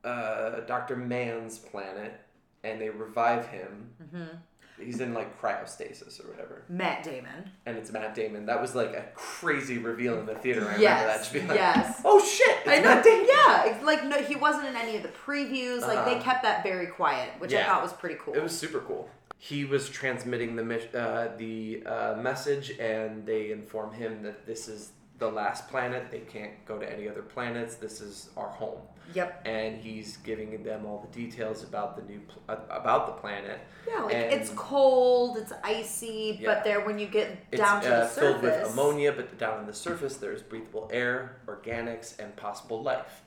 uh, 0.05 0.61
Dr. 0.61 0.97
Mann's 0.97 1.59
planet, 1.59 2.21
and 2.65 2.81
they 2.81 2.91
revive 2.91 3.47
him. 3.47 3.91
Mm-hmm. 4.03 4.37
He's 4.83 5.01
in 5.01 5.15
like 5.15 5.41
cryostasis 5.41 6.25
or 6.25 6.29
whatever, 6.31 6.63
Matt 6.69 7.03
Damon. 7.03 7.51
and 7.67 7.77
it's 7.77 7.91
Matt 7.93 8.15
Damon. 8.15 8.47
That 8.47 8.61
was 8.61 8.75
like 8.75 8.91
a 8.95 9.05
crazy 9.15 9.79
reveal 9.79 10.19
in 10.19 10.27
the 10.27 10.35
theater. 10.35 10.61
I 10.63 10.75
remember 10.75 10.81
that. 10.83 11.07
Yes. 11.07 11.33
Just 11.33 11.47
like, 11.49 11.59
yes. 11.59 12.01
oh 12.05 12.25
shit! 12.25 12.57
It's 12.65 12.69
I 12.69 12.77
know. 12.79 12.95
Matt 12.95 13.05
Damon. 13.05 13.27
Yeah, 13.29 13.65
it's 13.67 13.85
like 13.85 14.05
no, 14.05 14.19
he 14.23 14.37
wasn't 14.37 14.67
in 14.67 14.77
any 14.77 14.97
of 14.97 15.03
the 15.03 15.09
previews. 15.11 15.81
Like 15.83 16.05
they 16.05 16.15
Uh-huh. 16.15 16.23
kept 16.23 16.43
that 16.43 16.63
very 16.63 16.87
quiet, 16.87 17.31
which 17.39 17.53
I 17.55 17.65
thought 17.65 17.83
was 17.83 17.93
pretty 17.93 18.17
cool. 18.21 18.35
It 18.35 18.43
was 18.43 18.57
super 18.57 18.81
cool. 18.81 19.09
He 19.39 19.65
was 19.65 19.89
transmitting 19.89 20.55
the 20.57 20.99
uh, 20.99 21.37
the 21.37 21.83
uh, 21.87 22.17
message, 22.21 22.71
and 22.79 23.25
they 23.25 23.53
inform 23.53 23.93
him 23.95 24.23
that 24.23 24.47
this 24.47 24.69
is 24.69 24.91
the 25.19 25.29
last 25.31 25.69
planet. 25.69 26.11
They 26.11 26.21
can't 26.21 26.53
go 26.67 26.79
to 26.79 26.91
any 26.91 27.09
other 27.09 27.23
planets. 27.23 27.77
This 27.77 28.01
is 28.01 28.31
our 28.37 28.49
home. 28.49 28.81
Yep. 29.15 29.43
And 29.47 29.81
he's 29.81 30.17
giving 30.19 30.63
them 30.63 30.87
all 30.87 31.07
the 31.11 31.13
details 31.19 31.63
about 31.65 31.97
the 31.97 32.03
new 32.11 32.21
pl- 32.21 32.43
uh, 32.49 32.57
about 32.71 33.07
the 33.07 33.13
planet. 33.15 33.59
Yeah, 33.89 34.03
like 34.03 34.15
And- 34.15 34.33
it's 34.33 34.51
cold, 34.55 35.37
it's 35.39 35.53
icy, 35.65 36.39
Yeah. 36.41 36.55
but 36.55 36.65
there 36.65 36.81
when 36.85 36.99
you 36.99 37.07
get 37.07 37.37
It's 37.51 37.61
down 37.61 37.83
to 37.83 37.95
uh, 37.95 38.01
the 38.05 38.09
filled 38.09 38.43
with 38.43 38.71
ammonia, 38.71 39.13
but 39.13 39.37
down 39.39 39.59
on 39.59 39.67
the 39.67 39.75
surface 39.75 40.17
there's 40.17 40.43
breathable 40.43 40.89
air, 40.93 41.37
organics, 41.47 42.19
and 42.19 42.35
possible 42.37 42.83
life. 42.83 43.23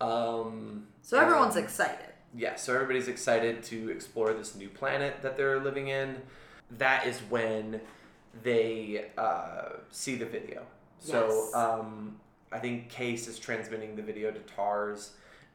Um, 0.00 0.88
so 1.02 1.18
everyone's 1.18 1.56
and- 1.56 1.64
excited. 1.64 2.06
yeah, 2.34 2.56
so 2.56 2.74
everybody's 2.74 3.08
excited 3.08 3.62
to 3.64 3.90
explore 3.90 4.32
this 4.32 4.54
new 4.54 4.68
planet 4.68 5.22
that 5.22 5.36
they're 5.36 5.60
living 5.60 5.88
in. 5.88 6.20
That 6.72 7.06
is 7.06 7.20
when 7.28 7.80
they 8.42 9.10
uh, 9.18 9.70
see 9.90 10.16
the 10.16 10.26
video. 10.26 10.66
So 10.98 11.26
Yes. 11.28 11.54
um, 11.54 12.18
I 12.50 12.58
think 12.58 12.88
Case 12.88 13.28
is 13.28 13.38
transmitting 13.38 13.96
the 13.96 14.02
video 14.02 14.30
to 14.30 14.38
Tars, 14.40 15.12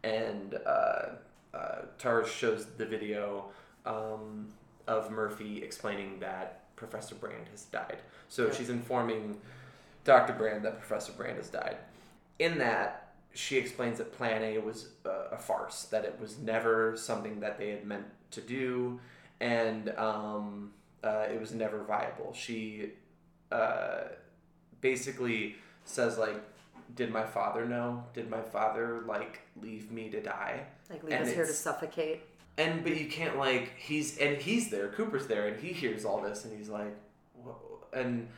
and 0.07 0.59
uh, 0.65 1.05
uh, 1.53 1.81
Tars 1.97 2.29
shows 2.29 2.65
the 2.77 2.85
video 2.85 3.45
um, 3.85 4.47
of 4.87 5.11
Murphy 5.11 5.63
explaining 5.63 6.19
that 6.19 6.75
Professor 6.75 7.15
Brand 7.15 7.47
has 7.51 7.63
died. 7.65 7.97
So 8.29 8.51
she's 8.51 8.69
informing 8.69 9.37
Dr. 10.03 10.33
Brand 10.33 10.63
that 10.65 10.79
Professor 10.79 11.11
Brand 11.11 11.37
has 11.37 11.49
died. 11.49 11.77
In 12.39 12.57
that, 12.59 13.13
she 13.33 13.57
explains 13.57 13.97
that 13.97 14.13
Plan 14.13 14.43
A 14.43 14.57
was 14.59 14.89
a, 15.05 15.35
a 15.35 15.37
farce, 15.37 15.83
that 15.85 16.05
it 16.05 16.17
was 16.19 16.37
never 16.37 16.95
something 16.95 17.39
that 17.41 17.57
they 17.57 17.69
had 17.69 17.85
meant 17.85 18.05
to 18.31 18.41
do, 18.41 18.99
and 19.39 19.89
um, 19.97 20.71
uh, 21.03 21.25
it 21.31 21.39
was 21.39 21.53
never 21.53 21.83
viable. 21.83 22.33
She 22.33 22.91
uh, 23.51 24.03
basically 24.81 25.55
says, 25.85 26.17
like, 26.17 26.41
did 26.95 27.11
my 27.11 27.25
father 27.25 27.65
know? 27.65 28.03
Did 28.13 28.29
my 28.29 28.41
father, 28.41 29.03
like, 29.05 29.41
leave 29.61 29.91
me 29.91 30.09
to 30.09 30.21
die? 30.21 30.65
Like 30.89 31.03
leave 31.03 31.13
And 31.13 31.23
us 31.25 31.33
here 31.33 31.45
to 31.45 31.53
suffocate. 31.53 32.21
And 32.57 32.83
but 32.83 32.97
you 32.97 33.07
can't 33.07 33.37
like 33.37 33.73
he's 33.77 34.17
and 34.17 34.37
he's 34.37 34.71
there. 34.71 34.87
Cooper's 34.89 35.27
there, 35.27 35.47
and 35.47 35.59
he 35.61 35.73
hears 35.73 36.05
all 36.05 36.21
this, 36.21 36.43
and 36.43 36.57
he's 36.57 36.69
like, 36.69 36.97
Whoa. 37.35 37.85
and 37.93 38.29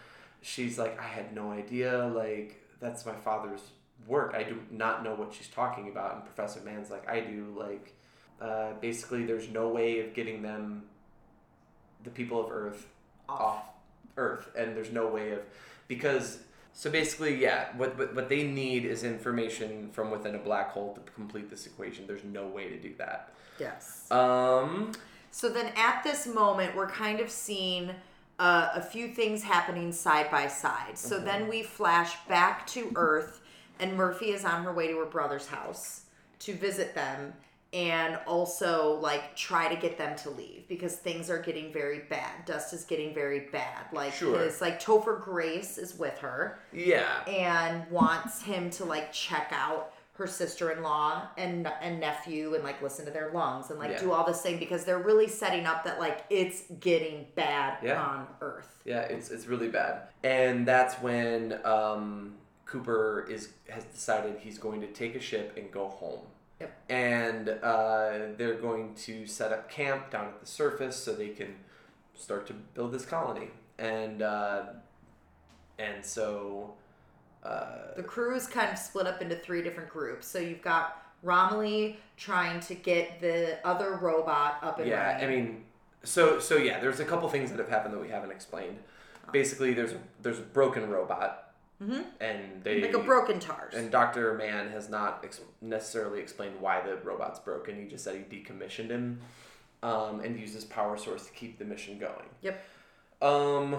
she's 0.42 0.78
like, 0.78 1.00
I 1.00 1.04
had 1.08 1.34
no 1.34 1.52
idea. 1.52 2.06
Like 2.08 2.62
that's 2.82 3.06
my 3.06 3.16
father's 3.16 3.62
work. 4.08 4.34
I 4.36 4.44
do 4.44 4.60
not 4.72 5.04
know 5.06 5.16
what 5.16 5.34
she's 5.34 5.48
talking 5.48 5.88
about. 5.88 6.16
And 6.16 6.26
Professor 6.26 6.60
Mann's 6.62 6.90
like, 6.90 7.08
I 7.08 7.22
do. 7.22 7.56
Like 7.58 7.96
uh, 8.42 8.74
basically, 8.82 9.26
there's 9.26 9.48
no 9.48 9.70
way 9.70 10.02
of 10.02 10.14
getting 10.14 10.42
them, 10.42 10.84
the 12.04 12.10
people 12.10 12.44
of 12.44 12.52
Earth, 12.52 12.88
Off. 13.30 13.40
off 13.40 13.64
Earth, 14.18 14.50
and 14.58 14.76
there's 14.76 14.92
no 14.92 15.08
way 15.08 15.32
of 15.32 15.40
because. 15.88 16.40
So 16.80 16.90
basically, 16.90 17.36
yeah, 17.36 17.76
what, 17.76 17.98
what 17.98 18.16
what 18.16 18.30
they 18.30 18.44
need 18.44 18.86
is 18.86 19.04
information 19.04 19.90
from 19.92 20.12
within 20.12 20.36
a 20.36 20.38
black 20.38 20.70
hole 20.72 20.94
to 20.94 21.12
complete 21.12 21.50
this 21.50 21.66
equation. 21.66 22.08
There's 22.08 22.24
no 22.24 22.48
way 22.48 22.70
to 22.70 22.78
do 22.80 22.94
that. 22.98 23.34
Yes. 23.60 24.10
Um, 24.10 24.94
So 25.30 25.50
then 25.50 25.74
at 25.76 26.06
this 26.06 26.26
moment, 26.26 26.78
we're 26.78 26.88
kind 27.06 27.20
of 27.20 27.30
seeing 27.30 27.92
uh, 28.40 28.70
a 28.74 28.82
few 28.82 29.10
things 29.10 29.44
happening 29.44 29.92
side 29.92 30.32
by 30.32 30.48
side. 30.48 30.98
So 30.98 31.18
Mm-hmm. 31.18 31.26
then 31.26 31.50
we 31.50 31.64
flash 31.64 32.16
back 32.30 32.66
to 32.68 32.82
Earth, 32.96 33.42
and 33.82 33.98
Murphy 33.98 34.28
is 34.32 34.46
on 34.46 34.64
her 34.64 34.72
way 34.72 34.88
to 34.88 34.98
her 35.00 35.06
brother's 35.18 35.48
house 35.48 36.04
to 36.46 36.54
visit 36.54 36.96
them 36.96 37.34
and 37.74 38.18
also 38.26 38.94
like 39.02 39.36
try 39.36 39.74
to 39.74 39.80
get 39.80 39.98
them 39.98 40.16
to 40.18 40.30
leave 40.32 40.68
because 40.68 40.96
things 40.96 41.30
are 41.30 41.40
getting 41.42 41.72
very 41.72 42.00
bad. 42.10 42.46
Dust 42.46 42.74
is 42.74 42.84
getting 42.84 43.14
very 43.14 43.42
bad. 43.52 43.86
Like 43.94 44.14
Sure. 44.14 44.40
his 44.40 44.60
like 44.62 44.82
Topher 44.82 45.22
Grace 45.22 45.78
is 45.78 45.98
with 45.98 46.18
her 46.20 46.60
yeah, 46.74 47.24
and 47.28 47.90
wants 47.92 48.42
him 48.42 48.70
to 48.72 48.86
like 48.86 49.12
check 49.14 49.50
out 49.52 49.94
her 50.14 50.28
sister-in-law 50.28 51.28
and 51.38 51.66
and 51.82 52.00
nephew 52.00 52.54
and 52.56 52.62
like 52.64 52.82
listen 52.82 53.06
to 53.06 53.12
their 53.12 53.32
lungs 53.32 53.70
and 53.70 53.80
like 53.80 53.92
Yeah. 53.92 54.00
do 54.02 54.12
all 54.12 54.26
this 54.26 54.42
thing 54.42 54.60
because 54.60 54.84
they're 54.84 55.00
really 55.00 55.30
setting 55.30 55.66
up 55.66 55.86
that 55.86 55.98
like 55.98 56.26
it's 56.30 56.64
getting 56.82 57.26
bad 57.36 57.78
Yeah. 57.82 58.02
on 58.02 58.28
earth 58.42 58.82
yeah, 58.84 59.02
it's 59.02 59.30
it's 59.30 59.46
really 59.46 59.68
bad, 59.70 60.08
and 60.24 60.68
that's 60.68 60.96
when 60.96 61.60
um, 61.66 62.34
Cooper 62.66 63.28
is 63.30 63.50
has 63.70 63.84
decided 63.86 64.38
he's 64.40 64.58
going 64.58 64.82
to 64.82 64.88
take 64.88 65.16
a 65.16 65.20
ship 65.20 65.54
and 65.58 65.72
go 65.72 65.88
home. 65.88 66.22
Yep. 66.60 66.78
And 66.90 67.50
uh, 67.50 68.34
they're 68.38 68.60
going 68.60 68.96
to 68.96 69.26
set 69.26 69.52
up 69.54 69.70
camp 69.70 70.12
down 70.12 70.26
at 70.26 70.40
the 70.40 70.46
surface 70.46 70.98
so 70.98 71.14
they 71.14 71.30
can 71.30 71.56
start 72.16 72.48
to 72.48 72.54
build 72.54 72.92
this 72.92 73.06
colony. 73.06 73.50
And 73.78 74.22
uh, 74.22 74.64
and 75.78 76.06
so 76.06 76.74
uh, 77.44 77.94
the 77.96 78.04
crew 78.04 78.36
is 78.36 78.48
kind 78.48 78.72
of 78.72 78.78
split 78.78 79.08
up 79.08 79.22
into 79.22 79.36
three 79.36 79.64
different 79.64 79.90
groups 79.90 80.28
so 80.28 80.38
you've 80.38 80.62
got 80.62 81.02
Romilly 81.24 81.98
trying 82.18 82.60
to 82.62 82.76
get 82.76 83.20
the 83.22 83.66
other 83.66 83.96
robot 83.96 84.60
up 84.62 84.80
and 84.80 84.88
yeah, 84.88 85.14
running 85.14 85.24
I 85.24 85.28
mean, 85.28 85.64
so 86.04 86.40
so 86.40 86.58
yeah, 86.58 86.80
there's 86.80 87.00
a 87.00 87.06
couple 87.06 87.28
things 87.30 87.50
that 87.52 87.60
have 87.60 87.70
happened 87.70 87.94
that 87.94 88.02
we 88.02 88.10
haven't 88.10 88.32
explained. 88.32 88.78
Basically, 89.32 89.74
there's 89.74 89.92
a, 89.92 90.00
there's 90.22 90.40
a 90.40 90.44
broken 90.44 90.90
robot, 90.90 91.49
Mhm. 91.82 92.06
and 92.20 92.64
they 92.64 92.82
like 92.82 92.94
a 92.94 93.00
broken 93.00 93.40
tars 93.40 93.74
And 93.74 93.90
Dr. 93.90 94.34
Mann 94.34 94.70
has 94.70 94.90
not 94.90 95.22
ex- 95.24 95.40
necessarily 95.62 96.20
explained 96.20 96.60
why 96.60 96.82
the 96.82 96.98
robot's 96.98 97.40
broken. 97.40 97.76
He 97.82 97.88
just 97.88 98.04
said 98.04 98.16
he 98.16 98.24
decommissioned 98.24 98.90
him 98.90 99.22
um, 99.82 100.20
and 100.20 100.38
used 100.38 100.54
his 100.56 100.66
power 100.66 100.98
source 100.98 101.26
to 101.28 101.32
keep 101.34 101.58
the 101.58 101.64
mission 101.66 101.98
going. 101.98 102.28
Yep. 102.42 102.62
Um, 103.22 103.78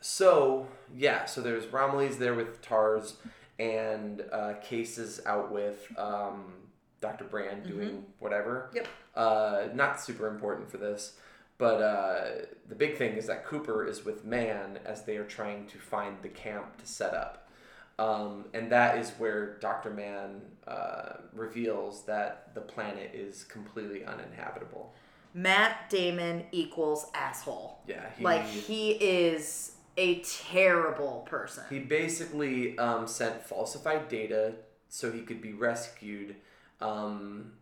so, 0.00 0.68
yeah, 0.96 1.24
so 1.24 1.40
there's 1.40 1.66
Romilly's 1.66 2.18
there 2.18 2.34
with 2.34 2.62
Tars, 2.62 3.16
and 3.58 4.22
uh, 4.30 4.54
Case 4.62 4.96
is 4.98 5.20
out 5.26 5.50
with 5.50 5.88
um, 5.98 6.52
Dr. 7.00 7.24
Brand 7.24 7.64
doing 7.66 8.06
whatever. 8.20 8.70
Yep. 8.74 8.86
Uh, 9.16 9.62
not 9.74 10.00
super 10.00 10.28
important 10.28 10.70
for 10.70 10.76
this. 10.76 11.14
But 11.58 11.82
uh, 11.82 12.24
the 12.68 12.76
big 12.76 12.96
thing 12.96 13.14
is 13.14 13.26
that 13.26 13.44
Cooper 13.44 13.84
is 13.84 14.04
with 14.04 14.24
Mann 14.24 14.78
as 14.84 15.04
they 15.04 15.16
are 15.16 15.24
trying 15.24 15.66
to 15.66 15.78
find 15.78 16.16
the 16.22 16.28
camp 16.28 16.78
to 16.78 16.86
set 16.86 17.14
up. 17.14 17.50
Um, 17.98 18.44
and 18.54 18.70
that 18.70 18.98
is 18.98 19.10
where 19.18 19.58
Dr. 19.58 19.90
Mann 19.90 20.40
uh, 20.68 21.14
reveals 21.32 22.04
that 22.04 22.54
the 22.54 22.60
planet 22.60 23.10
is 23.12 23.42
completely 23.42 24.04
uninhabitable. 24.04 24.94
Matt 25.34 25.90
Damon 25.90 26.44
equals 26.52 27.06
asshole 27.12 27.80
Yeah, 27.86 28.06
he, 28.16 28.24
like 28.24 28.44
he 28.46 28.92
is 28.92 29.72
a 29.96 30.20
terrible 30.20 31.26
person 31.28 31.64
he 31.68 31.80
basically 31.80 32.78
um, 32.78 33.06
sent 33.06 33.42
falsified 33.42 34.08
data 34.08 34.54
so 34.88 35.12
he 35.12 35.20
could 35.20 35.42
be 35.42 35.52
rescued. 35.52 36.36
Um, 36.80 37.52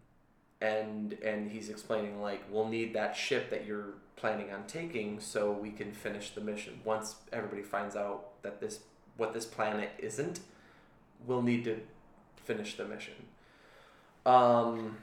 and 0.60 1.12
and 1.22 1.50
he's 1.50 1.68
explaining 1.68 2.20
like 2.20 2.42
we'll 2.50 2.68
need 2.68 2.94
that 2.94 3.16
ship 3.16 3.50
that 3.50 3.66
you're 3.66 3.94
planning 4.16 4.50
on 4.52 4.66
taking 4.66 5.20
so 5.20 5.52
we 5.52 5.70
can 5.70 5.92
finish 5.92 6.30
the 6.30 6.40
mission. 6.40 6.80
Once 6.84 7.16
everybody 7.32 7.62
finds 7.62 7.96
out 7.96 8.42
that 8.42 8.60
this 8.60 8.80
what 9.16 9.32
this 9.32 9.44
planet 9.44 9.90
isn't, 9.98 10.40
we'll 11.26 11.42
need 11.42 11.64
to 11.64 11.80
finish 12.36 12.76
the 12.76 12.84
mission. 12.84 13.14
Um, 14.24 14.96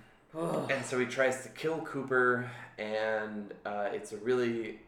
and 0.70 0.86
so 0.86 1.00
he 1.00 1.06
tries 1.06 1.44
to 1.44 1.50
kill 1.50 1.80
Cooper, 1.82 2.50
and 2.78 3.54
uh, 3.66 3.90
it's 3.92 4.12
a 4.12 4.18
really 4.18 4.80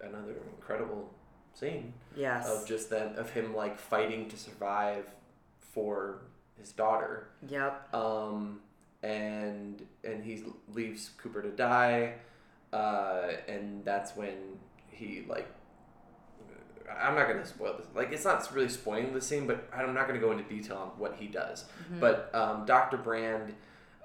another 0.00 0.34
incredible 0.56 1.10
scene 1.54 1.92
yes 2.16 2.48
of 2.48 2.66
just 2.66 2.88
that 2.90 3.16
of 3.16 3.30
him 3.30 3.54
like 3.54 3.78
fighting 3.78 4.28
to 4.28 4.36
survive 4.36 5.10
for 5.58 6.20
his 6.56 6.70
daughter 6.70 7.28
yep 7.48 7.92
um, 7.92 8.60
and 9.02 9.82
and 10.04 10.24
he 10.24 10.42
leaves 10.72 11.10
Cooper 11.18 11.42
to 11.42 11.50
die, 11.50 12.14
uh, 12.72 13.28
and 13.46 13.84
that's 13.84 14.16
when 14.16 14.36
he 14.90 15.24
like. 15.28 15.48
I'm 17.00 17.14
not 17.14 17.28
gonna 17.28 17.44
spoil 17.44 17.74
this. 17.76 17.86
Like, 17.94 18.12
it's 18.12 18.24
not 18.24 18.50
really 18.54 18.70
spoiling 18.70 19.12
the 19.12 19.20
scene, 19.20 19.46
but 19.46 19.68
I'm 19.76 19.92
not 19.92 20.06
gonna 20.06 20.18
go 20.20 20.32
into 20.32 20.44
detail 20.44 20.76
on 20.78 20.88
what 20.98 21.16
he 21.18 21.26
does. 21.26 21.66
But 22.00 22.30
um, 22.34 22.64
Dr. 22.64 22.96
Brand, 22.96 23.54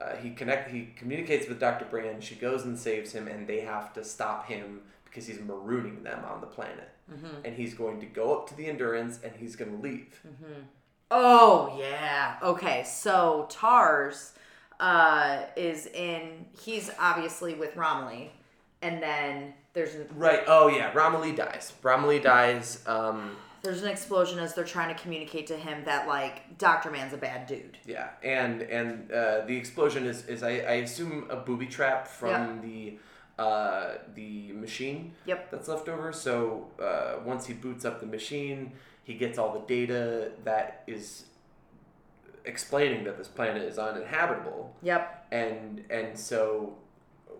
uh, 0.02 0.15
he 0.18 0.32
connect 0.32 0.70
he 0.70 0.90
communicates 0.98 1.48
with 1.48 1.61
Dr. 1.61 1.86
Brand. 1.86 2.22
She 2.24 2.36
goes 2.36 2.65
and 2.65 2.78
saves 2.78 3.14
him, 3.14 3.28
and 3.30 3.48
they 3.48 3.61
have 3.61 3.94
to 3.94 4.03
stop 4.03 4.48
him 4.48 4.82
because 5.06 5.26
he's 5.28 5.38
marooning 5.38 6.03
them 6.03 6.26
on 6.26 6.41
the 6.41 6.48
planet, 6.48 6.90
Mm-hmm. 7.11 7.45
and 7.45 7.56
he's 7.56 7.74
going 7.74 7.99
to 8.02 8.06
go 8.06 8.34
up 8.34 8.48
to 8.49 8.56
the 8.56 8.65
Endurance 8.65 9.20
and 9.24 9.34
he's 9.38 9.56
going 9.57 9.72
to 9.76 9.78
leave. 9.82 10.20
Oh 11.11 11.76
yeah. 11.80 12.38
Okay, 12.41 12.84
so 12.86 13.45
Tars 13.49 14.34
uh, 14.84 15.43
is 15.55 15.85
in. 15.88 16.45
He's 16.61 16.91
obviously 16.99 17.53
with 17.53 17.76
Romilly, 17.77 18.31
and 18.81 19.01
then 19.01 19.53
there's 19.73 19.95
an, 19.95 20.07
Right. 20.15 20.43
Oh 20.45 20.68
yeah. 20.68 20.91
Romilly 20.93 21.31
dies. 21.31 21.72
Romilly 21.81 22.19
dies. 22.19 22.84
Um, 22.85 23.38
there's 23.61 23.81
an 23.81 23.88
explosion 23.89 24.39
as 24.39 24.53
they're 24.53 24.65
trying 24.65 24.93
to 24.93 25.01
communicate 25.01 25.47
to 25.47 25.55
him 25.55 25.85
that 25.85 26.05
like 26.05 26.57
Doctor 26.57 26.91
Mann's 26.91 27.14
a 27.14 27.18
bad 27.18 27.47
dude. 27.47 27.77
Yeah, 27.85 28.10
and 28.22 28.61
and 28.64 29.10
uh, 29.10 29.45
the 29.45 29.55
explosion 29.55 30.05
is 30.05 30.26
is 30.27 30.43
I, 30.43 30.49
I 30.49 30.73
assume 30.88 31.27
a 31.30 31.38
booby 31.38 31.68
trap 31.68 32.05
from 32.05 32.60
the 32.61 32.97
uh, 33.39 33.93
the 34.15 34.51
machine 34.51 35.14
Yep. 35.26 35.49
that's 35.49 35.69
left 35.69 35.88
over. 35.88 36.11
So 36.11 36.68
uh, 36.77 37.23
once 37.23 37.45
he 37.45 37.53
boots 37.53 37.85
up 37.85 38.01
the 38.01 38.05
machine, 38.05 38.73
he 39.05 39.14
gets 39.14 39.38
all 39.38 39.53
the 39.53 39.65
data 39.65 40.31
that 40.43 40.84
is 40.88 41.23
explaining 42.45 43.03
that 43.06 43.18
this 43.18 43.28
planet 43.28 43.64
is 43.64 43.78
uninhabitable, 43.80 44.76
Yep. 44.82 45.28
and 45.32 45.84
and 45.90 46.18
so 46.18 46.76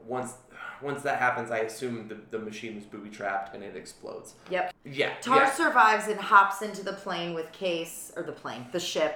once 0.06 0.34
once 0.82 1.02
that 1.04 1.20
happens, 1.20 1.50
I 1.52 1.60
assume 1.60 2.08
the, 2.10 2.18
the 2.38 2.44
machine 2.44 2.76
was 2.76 2.84
booby 2.86 3.10
trapped 3.10 3.56
and 3.56 3.64
it 3.64 3.76
explodes. 3.76 4.36
Yep. 4.50 4.74
Yeah, 4.84 5.14
Tars 5.22 5.40
yeah. 5.40 5.54
survives 5.54 6.08
and 6.08 6.20
hops 6.20 6.62
into 6.62 6.84
the 6.84 6.94
plane 6.94 7.34
with 7.34 7.52
Case 7.54 8.12
or 8.18 8.24
the 8.24 8.34
plane, 8.34 8.66
the 8.74 8.80
ship, 8.82 9.16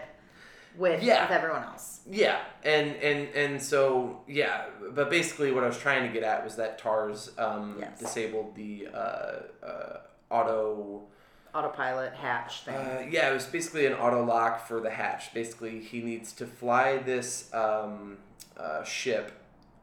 with 0.77 1.03
Yeah. 1.03 1.23
with 1.23 1.31
everyone 1.31 1.63
else. 1.63 2.01
Yeah, 2.09 2.39
and 2.63 2.95
and 2.97 3.27
and 3.35 3.61
so 3.61 4.21
yeah, 4.27 4.65
but 4.91 5.09
basically 5.09 5.51
what 5.51 5.63
I 5.63 5.67
was 5.67 5.77
trying 5.79 6.07
to 6.07 6.13
get 6.13 6.23
at 6.23 6.43
was 6.43 6.55
that 6.55 6.77
Tars 6.77 7.31
um, 7.37 7.77
Yes. 7.79 7.99
disabled 7.99 8.55
the 8.55 8.87
uh, 8.93 9.65
uh, 9.65 9.97
auto. 10.29 11.07
Autopilot 11.53 12.13
hatch 12.13 12.61
thing. 12.61 12.75
Uh, 12.75 13.05
yeah, 13.09 13.29
it 13.29 13.33
was 13.33 13.45
basically 13.45 13.85
an 13.85 13.93
auto 13.93 14.23
lock 14.23 14.67
for 14.67 14.79
the 14.79 14.89
hatch. 14.89 15.33
Basically, 15.33 15.79
he 15.79 16.01
needs 16.01 16.33
to 16.33 16.45
fly 16.45 16.97
this 16.97 17.53
um, 17.53 18.17
uh, 18.57 18.83
ship 18.83 19.31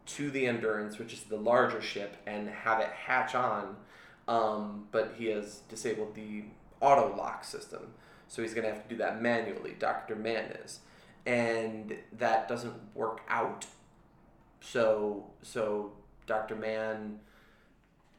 to 0.06 0.30
the 0.30 0.46
Endurance, 0.46 0.98
which 0.98 1.12
is 1.12 1.22
the 1.22 1.36
larger 1.36 1.80
ship, 1.80 2.16
and 2.26 2.48
have 2.48 2.80
it 2.80 2.88
hatch 2.88 3.34
on. 3.34 3.76
Um, 4.28 4.86
but 4.92 5.14
he 5.18 5.26
has 5.26 5.60
disabled 5.68 6.14
the 6.14 6.44
auto 6.80 7.14
lock 7.16 7.44
system, 7.44 7.92
so 8.28 8.42
he's 8.42 8.54
gonna 8.54 8.68
have 8.68 8.82
to 8.82 8.88
do 8.88 8.96
that 8.96 9.20
manually. 9.20 9.74
Doctor 9.78 10.14
Mann 10.14 10.50
is, 10.64 10.80
and 11.26 11.94
that 12.12 12.48
doesn't 12.48 12.74
work 12.94 13.20
out. 13.28 13.66
So 14.60 15.30
so 15.42 15.92
Doctor 16.26 16.54
Mann 16.54 17.20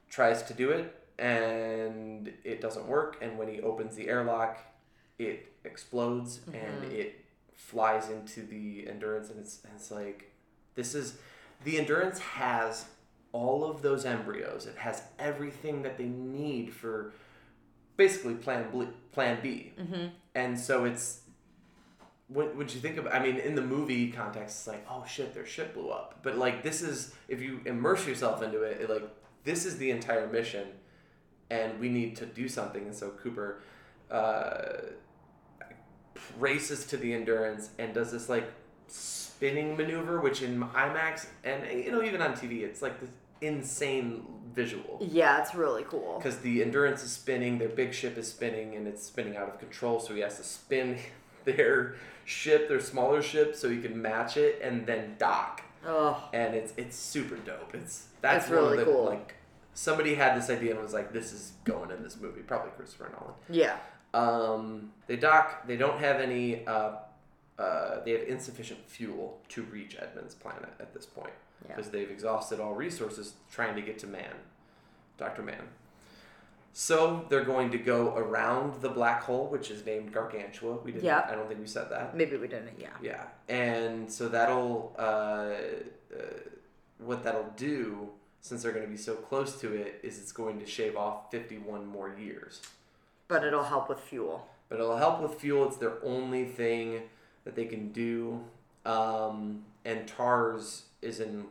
tries 0.09 0.43
to 0.43 0.53
do 0.53 0.69
it 0.69 1.04
and 1.17 2.31
it 2.43 2.61
doesn't 2.61 2.87
work 2.87 3.17
and 3.21 3.37
when 3.37 3.47
he 3.47 3.61
opens 3.61 3.95
the 3.95 4.07
airlock 4.09 4.59
it 5.17 5.53
explodes 5.63 6.41
and 6.53 6.91
it 6.91 7.25
flies 7.53 8.09
into 8.09 8.41
the 8.41 8.87
endurance 8.87 9.29
and 9.29 9.39
it's, 9.39 9.59
it's 9.73 9.91
like 9.91 10.31
this 10.75 10.93
is 10.93 11.17
the 11.63 11.77
endurance 11.77 12.19
has 12.19 12.85
all 13.31 13.63
of 13.63 13.81
those 13.81 14.05
embryos 14.05 14.65
it 14.65 14.75
has 14.77 15.03
everything 15.17 15.81
that 15.81 15.97
they 15.97 16.05
need 16.05 16.73
for 16.73 17.13
basically 17.97 18.33
plan 18.35 18.65
B, 18.71 18.87
plan 19.13 19.39
B. 19.41 19.71
Mm-hmm. 19.79 20.07
and 20.35 20.59
so 20.59 20.83
it's 20.83 21.21
what 22.27 22.55
would 22.55 22.73
you 22.73 22.81
think 22.81 22.97
of 22.97 23.07
i 23.07 23.19
mean 23.19 23.37
in 23.37 23.55
the 23.55 23.61
movie 23.61 24.11
context 24.11 24.57
it's 24.57 24.67
like 24.67 24.85
oh 24.89 25.05
shit 25.07 25.33
their 25.33 25.45
ship 25.45 25.73
blew 25.73 25.89
up 25.89 26.19
but 26.23 26.37
like 26.37 26.63
this 26.63 26.81
is 26.81 27.13
if 27.27 27.41
you 27.41 27.61
immerse 27.65 28.05
yourself 28.07 28.41
into 28.41 28.63
it, 28.63 28.81
it 28.81 28.89
like 28.89 29.07
this 29.43 29.65
is 29.65 29.77
the 29.77 29.91
entire 29.91 30.27
mission 30.27 30.67
and 31.49 31.79
we 31.79 31.89
need 31.89 32.15
to 32.17 32.25
do 32.25 32.47
something. 32.47 32.83
And 32.83 32.95
so 32.95 33.09
cooper 33.11 33.61
uh, 34.11 34.77
races 36.39 36.85
to 36.87 36.97
the 36.97 37.13
endurance 37.13 37.69
and 37.79 37.93
does 37.93 38.11
this 38.11 38.29
like 38.29 38.51
spinning 38.87 39.75
maneuver 39.75 40.21
which 40.21 40.41
in 40.41 40.61
imax 40.61 41.25
and 41.43 41.63
you 41.83 41.91
know 41.91 42.01
even 42.01 42.21
on 42.21 42.31
tv 42.33 42.61
it's 42.61 42.81
like 42.81 43.01
this 43.01 43.09
insane 43.41 44.25
visual. 44.53 45.05
Yeah, 45.11 45.41
it's 45.41 45.53
really 45.53 45.83
cool. 45.83 46.17
because 46.17 46.39
the 46.39 46.61
endurance 46.61 47.03
is 47.03 47.11
spinning 47.11 47.57
their 47.57 47.69
big 47.69 47.93
ship 47.93 48.17
is 48.17 48.29
spinning 48.29 48.75
and 48.75 48.87
it's 48.87 49.03
spinning 49.03 49.35
out 49.35 49.49
of 49.49 49.59
control 49.59 49.99
so 49.99 50.15
he 50.15 50.21
has 50.21 50.37
to 50.37 50.43
spin 50.43 50.97
their 51.43 51.95
ship 52.23 52.69
their 52.69 52.79
smaller 52.79 53.21
ship 53.21 53.55
so 53.55 53.69
he 53.69 53.81
can 53.81 54.01
match 54.01 54.37
it 54.37 54.59
and 54.61 54.85
then 54.87 55.15
dock. 55.19 55.61
Oh, 55.85 56.29
and 56.33 56.55
it's 56.55 56.73
it's 56.77 56.95
super 56.95 57.35
dope. 57.35 57.75
It's 57.75 58.07
that's 58.21 58.49
one 58.49 58.57
really 58.57 58.77
the, 58.77 58.85
cool. 58.85 59.05
like 59.05 59.35
somebody 59.75 60.15
had 60.15 60.35
this 60.35 60.49
idea 60.49 60.71
and 60.71 60.81
was 60.81 60.93
like 60.93 61.13
this 61.13 61.31
is 61.31 61.51
going 61.63 61.91
in 61.91 62.01
this 62.01 62.17
movie 62.19 62.41
probably 62.41 62.71
christopher 62.77 63.11
nolan 63.19 63.35
yeah. 63.49 63.77
um, 64.13 64.91
they 65.07 65.15
dock. 65.17 65.67
They 65.67 65.77
don't 65.77 65.99
have 65.99 66.19
any. 66.19 66.65
Uh, 66.65 66.93
uh, 67.59 68.03
they 68.03 68.11
have 68.11 68.23
insufficient 68.23 68.79
fuel 68.87 69.39
to 69.49 69.61
reach 69.63 69.95
Edmunds' 70.01 70.33
planet 70.35 70.69
at 70.79 70.93
this 70.93 71.05
point 71.05 71.31
Yeah. 71.67 71.75
because 71.75 71.89
they've 71.91 72.09
exhausted 72.09 72.59
all 72.59 72.73
resources 72.73 73.33
trying 73.51 73.75
to 73.75 73.81
get 73.81 73.97
to 73.99 74.07
Mann, 74.07 74.35
Doctor 75.17 75.41
Mann. 75.41 75.67
So 76.73 77.25
they're 77.29 77.45
going 77.45 77.71
to 77.71 77.77
go 77.77 78.13
around 78.17 78.81
the 78.81 78.89
black 78.89 79.21
hole, 79.23 79.47
which 79.47 79.71
is 79.71 79.85
named 79.85 80.11
Gargantua. 80.11 80.79
We 80.83 80.91
didn't. 80.91 81.05
Yeah. 81.05 81.25
I 81.29 81.35
don't 81.35 81.47
think 81.47 81.61
we 81.61 81.67
said 81.67 81.89
that. 81.91 82.17
Maybe 82.17 82.35
we 82.35 82.47
didn't. 82.49 82.77
Yeah. 82.77 82.89
Yeah, 83.01 83.23
and 83.47 84.11
so 84.11 84.27
that'll 84.27 84.93
uh, 84.99 85.01
uh, 85.01 85.53
what 86.97 87.23
that'll 87.23 87.53
do 87.55 88.09
since 88.45 88.61
they're 88.61 88.71
going 88.71 88.85
to 88.85 88.91
be 88.91 88.97
so 88.97 89.15
close 89.15 89.59
to 89.59 89.73
it 89.73 89.99
is 90.03 90.19
it's 90.19 90.31
going 90.31 90.59
to 90.59 90.65
shave 90.67 90.95
off 90.95 91.31
fifty-one 91.31 91.85
more 91.87 92.13
years 92.19 92.61
But 93.27 93.43
it'll 93.43 93.63
help 93.63 93.89
with 93.89 93.99
fuel. 93.99 94.47
but 94.69 94.75
it'll 94.79 94.97
help 94.97 95.19
with 95.21 95.33
fuel. 95.39 95.67
It's 95.67 95.77
their 95.77 95.93
only 96.03 96.45
thing 96.45 97.01
that 97.43 97.55
they 97.55 97.65
can 97.65 97.91
do. 97.91 98.43
Um, 98.85 99.63
and 99.83 100.07
Tars 100.07 100.83
is 101.01 101.19
in 101.19 101.45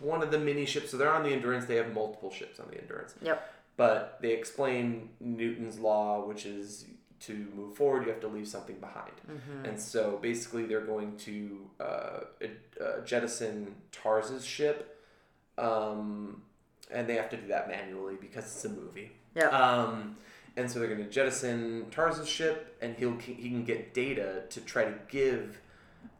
one 0.00 0.22
of 0.22 0.30
the 0.30 0.38
mini 0.38 0.66
ships, 0.66 0.90
so 0.90 0.96
they're 0.98 1.12
on 1.12 1.22
the 1.22 1.30
Endurance. 1.30 1.64
They 1.64 1.76
have 1.76 1.92
multiple 1.94 2.30
ships 2.30 2.60
on 2.60 2.66
the 2.70 2.78
Endurance, 2.80 3.14
Yep. 3.22 3.52
but 3.78 4.18
they 4.20 4.32
explain 4.32 5.08
Newton's 5.20 5.78
law, 5.78 6.26
which 6.26 6.44
is 6.44 6.84
to 7.20 7.46
move 7.56 7.74
forward, 7.74 8.04
you 8.04 8.10
have 8.10 8.20
to 8.20 8.28
leave 8.28 8.46
something 8.48 8.76
behind. 8.80 9.12
And 9.64 9.80
so 9.80 10.18
basically, 10.20 10.66
they're 10.66 10.82
going 10.94 11.16
to 11.18 11.70
uh, 11.80 11.84
uh, 12.44 13.00
jettison 13.06 13.74
Tars's 13.92 14.44
ship, 14.44 14.93
um, 15.58 16.42
and 16.90 17.06
they 17.08 17.14
have 17.16 17.30
to 17.30 17.36
do 17.36 17.48
that 17.48 17.68
manually 17.68 18.16
because 18.20 18.44
it's 18.44 18.64
a 18.64 18.68
movie. 18.68 19.12
Yeah. 19.34 19.48
Um, 19.48 20.16
and 20.56 20.70
so 20.70 20.78
they're 20.78 20.88
going 20.88 21.04
to 21.04 21.10
jettison 21.10 21.86
Tars's 21.90 22.28
ship, 22.28 22.76
and 22.80 22.94
he'll 22.96 23.16
he 23.18 23.34
can 23.48 23.64
get 23.64 23.92
data 23.94 24.42
to 24.50 24.60
try 24.60 24.84
to 24.84 24.94
give 25.08 25.60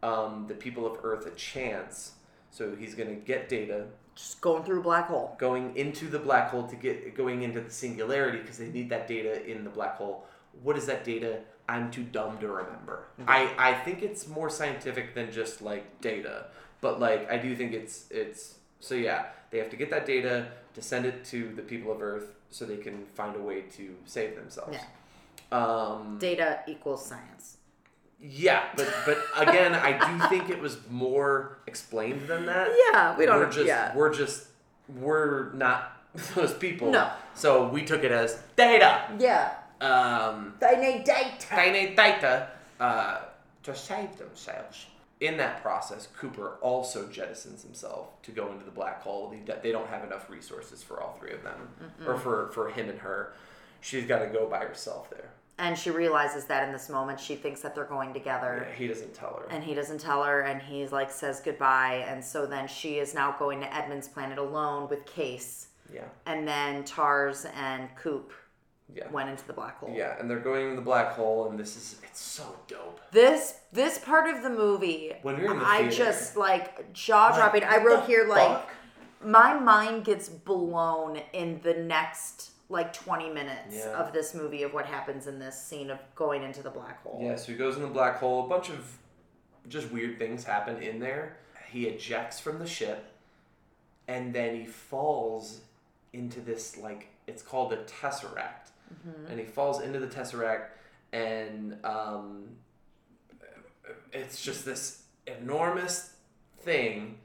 um, 0.02 0.46
the 0.48 0.54
people 0.54 0.86
of 0.86 0.98
Earth 1.04 1.26
a 1.26 1.30
chance. 1.30 2.12
So 2.50 2.74
he's 2.74 2.94
going 2.94 3.08
to 3.08 3.16
get 3.16 3.48
data 3.48 3.86
Just 4.14 4.40
going 4.40 4.62
through 4.64 4.80
a 4.80 4.82
black 4.82 5.08
hole. 5.08 5.34
going 5.38 5.76
into 5.76 6.06
the 6.08 6.18
black 6.20 6.50
hole 6.50 6.66
to 6.68 6.76
get 6.76 7.14
going 7.16 7.42
into 7.42 7.60
the 7.60 7.70
singularity 7.70 8.38
because 8.38 8.58
they 8.58 8.68
need 8.68 8.88
that 8.90 9.08
data 9.08 9.44
in 9.48 9.64
the 9.64 9.70
black 9.70 9.96
hole. 9.96 10.26
What 10.62 10.76
is 10.78 10.86
that 10.86 11.04
data? 11.04 11.40
I'm 11.68 11.90
too 11.90 12.04
dumb 12.04 12.38
to 12.38 12.48
remember. 12.48 13.06
I, 13.26 13.50
I 13.58 13.74
think 13.74 14.02
it's 14.02 14.28
more 14.28 14.50
scientific 14.50 15.14
than 15.14 15.32
just 15.32 15.62
like 15.62 16.00
data, 16.00 16.46
but 16.80 17.00
like 17.00 17.30
I 17.30 17.38
do 17.38 17.56
think 17.56 17.72
it's 17.72 18.04
it's 18.10 18.56
so 18.80 18.94
yeah 18.94 19.26
they 19.50 19.58
have 19.58 19.70
to 19.70 19.76
get 19.76 19.90
that 19.90 20.06
data 20.06 20.46
to 20.74 20.82
send 20.82 21.06
it 21.06 21.24
to 21.26 21.52
the 21.54 21.62
people 21.62 21.92
of 21.92 22.02
Earth 22.02 22.34
so 22.50 22.64
they 22.64 22.76
can 22.76 23.04
find 23.14 23.36
a 23.36 23.38
way 23.40 23.62
to 23.76 23.94
save 24.06 24.34
themselves. 24.34 24.76
Um, 25.52 26.16
Data 26.18 26.60
equals 26.66 27.06
science. 27.06 27.58
yeah, 28.20 28.64
but 28.76 28.92
but 29.06 29.18
again, 29.36 29.74
I 29.74 29.92
do 29.92 30.28
think 30.28 30.50
it 30.50 30.60
was 30.60 30.78
more 30.90 31.58
explained 31.66 32.26
than 32.26 32.46
that. 32.46 32.68
Yeah, 32.92 33.16
we 33.16 33.26
don't. 33.26 33.38
We're 33.38 33.50
just 33.50 33.66
yeah. 33.66 33.94
we're 33.94 34.12
just 34.12 34.46
we're 34.88 35.52
not 35.52 35.92
those 36.34 36.54
people. 36.54 36.90
No. 36.90 37.10
So 37.34 37.68
we 37.68 37.84
took 37.84 38.02
it 38.02 38.10
as 38.12 38.40
data. 38.56 39.02
Yeah. 39.18 39.52
Um, 39.80 40.54
They 40.60 40.76
need 40.80 41.04
data. 41.04 41.46
they 41.54 41.70
need 41.72 41.96
data 41.96 42.48
uh, 42.80 43.18
to 43.62 43.74
save 43.76 44.16
themselves. 44.16 44.86
In 45.24 45.38
that 45.38 45.62
process, 45.62 46.08
Cooper 46.18 46.58
also 46.60 47.06
jettisons 47.06 47.62
himself 47.62 48.20
to 48.24 48.30
go 48.30 48.52
into 48.52 48.64
the 48.64 48.70
black 48.70 49.00
hole. 49.00 49.30
They, 49.30 49.54
they 49.62 49.72
don't 49.72 49.88
have 49.88 50.04
enough 50.04 50.28
resources 50.28 50.82
for 50.82 51.00
all 51.00 51.14
three 51.18 51.32
of 51.32 51.42
them, 51.42 51.68
or 52.06 52.18
for 52.18 52.48
for 52.48 52.68
him 52.68 52.90
and 52.90 52.98
her. 52.98 53.32
She's 53.80 54.04
got 54.04 54.18
to 54.18 54.26
go 54.26 54.46
by 54.46 54.58
herself 54.58 55.08
there. 55.08 55.30
And 55.56 55.78
she 55.78 55.90
realizes 55.90 56.44
that 56.46 56.66
in 56.66 56.72
this 56.72 56.90
moment, 56.90 57.18
she 57.20 57.36
thinks 57.36 57.60
that 57.62 57.74
they're 57.74 57.84
going 57.84 58.12
together. 58.12 58.66
Yeah, 58.68 58.74
he 58.76 58.86
doesn't 58.86 59.14
tell 59.14 59.40
her. 59.40 59.46
And 59.54 59.62
he 59.64 59.72
doesn't 59.72 60.00
tell 60.00 60.22
her, 60.24 60.42
and 60.42 60.60
he's 60.60 60.92
like 60.92 61.10
says 61.10 61.40
goodbye, 61.40 62.04
and 62.06 62.22
so 62.22 62.44
then 62.44 62.68
she 62.68 62.98
is 62.98 63.14
now 63.14 63.34
going 63.38 63.60
to 63.60 63.74
Edmunds' 63.74 64.08
planet 64.08 64.36
alone 64.36 64.88
with 64.90 65.06
Case, 65.06 65.68
yeah, 65.92 66.08
and 66.26 66.46
then 66.46 66.84
Tars 66.84 67.46
and 67.54 67.88
Coop 67.96 68.32
yeah, 68.92 69.08
went 69.10 69.28
into 69.30 69.46
the 69.46 69.52
black 69.52 69.78
hole. 69.78 69.92
yeah. 69.94 70.18
And 70.18 70.28
they're 70.30 70.38
going 70.40 70.68
in 70.70 70.76
the 70.76 70.82
black 70.82 71.12
hole, 71.12 71.48
and 71.48 71.58
this 71.58 71.76
is 71.76 72.00
it's 72.02 72.20
so 72.20 72.56
dope. 72.66 73.00
This 73.12 73.54
this 73.72 73.98
part 73.98 74.28
of 74.28 74.42
the 74.42 74.50
movie, 74.50 75.12
When 75.22 75.36
we 75.38 75.44
were 75.44 75.52
in 75.52 75.58
the 75.60 75.64
I 75.66 75.78
theater- 75.88 75.96
just 75.96 76.36
like 76.36 76.92
jaw 76.92 77.34
dropping. 77.34 77.64
I 77.64 77.78
wrote 77.78 78.04
here 78.06 78.26
like 78.28 78.48
fuck? 78.48 78.68
my 79.24 79.54
mind 79.58 80.04
gets 80.04 80.28
blown 80.28 81.20
in 81.32 81.60
the 81.62 81.74
next 81.74 82.50
like 82.68 82.92
20 82.92 83.28
minutes 83.30 83.76
Yeah. 83.76 83.90
of 83.98 84.12
this 84.12 84.34
movie 84.34 84.62
of 84.62 84.72
what 84.74 84.86
happens 84.86 85.26
in 85.26 85.38
this 85.38 85.60
scene 85.60 85.90
of 85.90 85.98
going 86.14 86.42
into 86.42 86.62
the 86.62 86.70
black 86.70 87.02
hole. 87.02 87.20
Yeah, 87.22 87.36
so 87.36 87.52
he 87.52 87.58
goes 87.58 87.76
in 87.76 87.82
the 87.82 87.88
black 87.88 88.18
hole. 88.18 88.44
A 88.46 88.48
bunch 88.48 88.68
of 88.70 88.98
just 89.68 89.90
weird 89.90 90.18
things 90.18 90.44
happen 90.44 90.82
in 90.82 90.98
there. 90.98 91.36
He 91.70 91.86
ejects 91.86 92.38
from 92.40 92.58
the 92.58 92.66
ship, 92.66 93.04
and 94.08 94.34
then 94.34 94.54
he 94.56 94.66
falls 94.66 95.60
into 96.12 96.40
this 96.40 96.76
like 96.76 97.08
it's 97.26 97.42
called 97.42 97.72
a 97.72 97.78
tesseract, 97.84 98.70
and 99.28 99.38
he 99.38 99.44
falls 99.46 99.80
into 99.80 99.98
the 99.98 100.06
tesseract, 100.06 100.66
and 101.12 101.76
um, 101.84 102.44
it's 104.12 104.42
just 104.42 104.64
this 104.64 105.02
enormous 105.26 106.14
thing. 106.60 107.18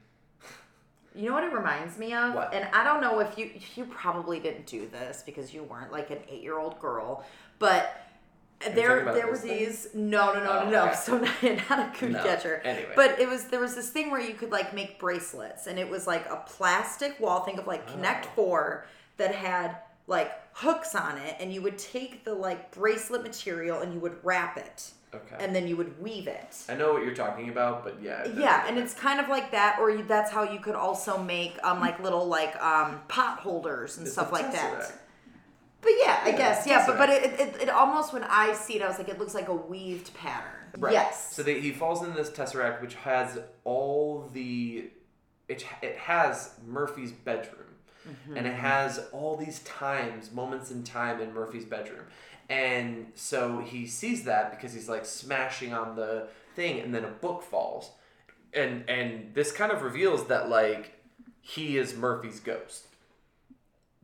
You 1.15 1.27
know 1.29 1.33
what 1.33 1.43
it 1.43 1.53
reminds 1.53 1.97
me 1.97 2.13
of? 2.13 2.33
What? 2.35 2.53
And 2.53 2.67
I 2.73 2.83
don't 2.83 3.01
know 3.01 3.19
if 3.19 3.37
you 3.37 3.51
you 3.75 3.85
probably 3.85 4.39
didn't 4.39 4.65
do 4.67 4.87
this 4.87 5.23
because 5.25 5.53
you 5.53 5.63
weren't 5.63 5.91
like 5.91 6.11
an 6.11 6.19
8-year-old 6.31 6.79
girl, 6.79 7.23
but 7.57 8.05
there 8.73 9.05
there 9.13 9.25
were 9.27 9.31
this 9.33 9.41
thing? 9.41 9.57
these 9.57 9.87
no 9.93 10.33
no 10.33 10.43
no 10.43 10.51
Oh, 10.51 10.63
no 10.65 10.69
no 10.69 10.85
okay. 10.87 10.95
so 10.95 11.17
not, 11.43 11.69
not 11.69 11.79
a 11.95 11.97
coon 11.97 12.11
No. 12.11 12.21
catcher 12.23 12.61
Anyway. 12.65 12.91
but 12.93 13.17
it 13.19 13.27
was 13.29 13.45
there 13.45 13.61
was 13.61 13.73
this 13.73 13.89
thing 13.89 14.11
where 14.11 14.19
you 14.19 14.33
could 14.33 14.51
like 14.51 14.73
make 14.75 14.99
bracelets 14.99 15.67
and 15.67 15.79
it 15.79 15.89
was 15.89 16.05
like 16.05 16.25
a 16.29 16.43
plastic 16.45 17.17
wall 17.21 17.39
think 17.45 17.57
of 17.57 17.67
like 17.67 17.87
connect 17.87 18.25
Oh. 18.25 18.29
four 18.35 18.85
that 19.15 19.33
had 19.33 19.77
like 20.09 20.31
hooks 20.53 20.95
on 20.95 21.17
it 21.17 21.35
and 21.39 21.53
you 21.53 21.61
would 21.61 21.77
take 21.77 22.25
the 22.25 22.33
like 22.33 22.71
bracelet 22.71 23.23
material 23.23 23.79
and 23.79 23.93
you 23.93 23.99
would 23.99 24.17
wrap 24.23 24.57
it 24.57 24.91
Okay. 25.11 25.37
and 25.43 25.55
then 25.55 25.67
you 25.67 25.75
would 25.75 25.99
weave 25.99 26.27
it 26.27 26.55
I 26.69 26.75
know 26.75 26.93
what 26.93 27.03
you're 27.03 27.15
talking 27.15 27.49
about, 27.49 27.83
but 27.83 27.97
yeah. 28.01 28.27
yeah 28.37 28.67
and 28.67 28.77
it's 28.77 28.93
kind 28.93 29.19
of 29.19 29.27
like 29.27 29.51
that 29.51 29.77
or 29.79 29.89
you, 29.89 30.03
that's 30.03 30.29
how 30.31 30.43
you 30.43 30.59
could 30.59 30.75
also 30.75 31.17
make 31.17 31.57
um 31.63 31.79
like 31.79 31.99
little 31.99 32.25
like 32.27 32.55
um 32.61 32.99
pot 33.07 33.39
holders 33.39 33.97
and 33.97 34.05
It's 34.05 34.13
stuff 34.13 34.31
like 34.31 34.51
that 34.51 34.91
but 35.81 35.91
yeah, 36.03 36.19
I 36.23 36.29
Yeah, 36.31 36.37
guess 36.37 36.67
yeah, 36.67 36.85
but 36.85 36.97
but 36.97 37.09
it, 37.09 37.39
it, 37.39 37.61
it 37.63 37.69
almost 37.69 38.11
when 38.13 38.23
I 38.25 38.53
see 38.53 38.75
it, 38.75 38.81
I 38.81 38.87
was 38.89 38.97
like, 38.97 39.07
it 39.09 39.17
looks 39.17 39.33
like 39.33 39.47
a 39.47 39.53
weaved 39.53 40.13
pattern. 40.13 40.51
Right. 40.77 40.91
Yes. 40.93 41.33
So 41.33 41.41
they, 41.41 41.61
he 41.61 41.71
falls 41.71 42.03
into 42.03 42.15
this 42.17 42.29
tesseract, 42.29 42.81
which 42.81 42.95
has 42.95 43.39
all 43.63 44.29
the, 44.33 44.89
it 45.47 45.65
it 45.81 45.95
has 45.97 46.51
Murphy's 46.67 47.13
bedroom, 47.13 47.68
Mm-hmm. 48.09 48.37
and 48.37 48.47
it 48.47 48.53
has 48.53 48.99
all 49.11 49.35
these 49.35 49.59
times, 49.59 50.31
moments 50.31 50.71
in 50.71 50.83
time 50.83 51.21
in 51.21 51.33
Murphy's 51.33 51.65
bedroom, 51.65 52.05
and 52.49 53.11
so 53.15 53.59
he 53.59 53.85
sees 53.85 54.23
that 54.23 54.51
because 54.51 54.73
he's 54.73 54.89
like 54.89 55.05
smashing 55.05 55.73
on 55.73 55.95
the 55.95 56.27
thing, 56.55 56.79
and 56.79 56.93
then 56.93 57.03
a 57.03 57.09
book 57.09 57.43
falls, 57.43 57.91
and 58.53 58.89
and 58.89 59.33
this 59.35 59.51
kind 59.51 59.71
of 59.71 59.81
reveals 59.81 60.27
that 60.27 60.49
like 60.49 60.99
he 61.41 61.77
is 61.77 61.95
Murphy's 61.95 62.39
ghost. 62.39 62.85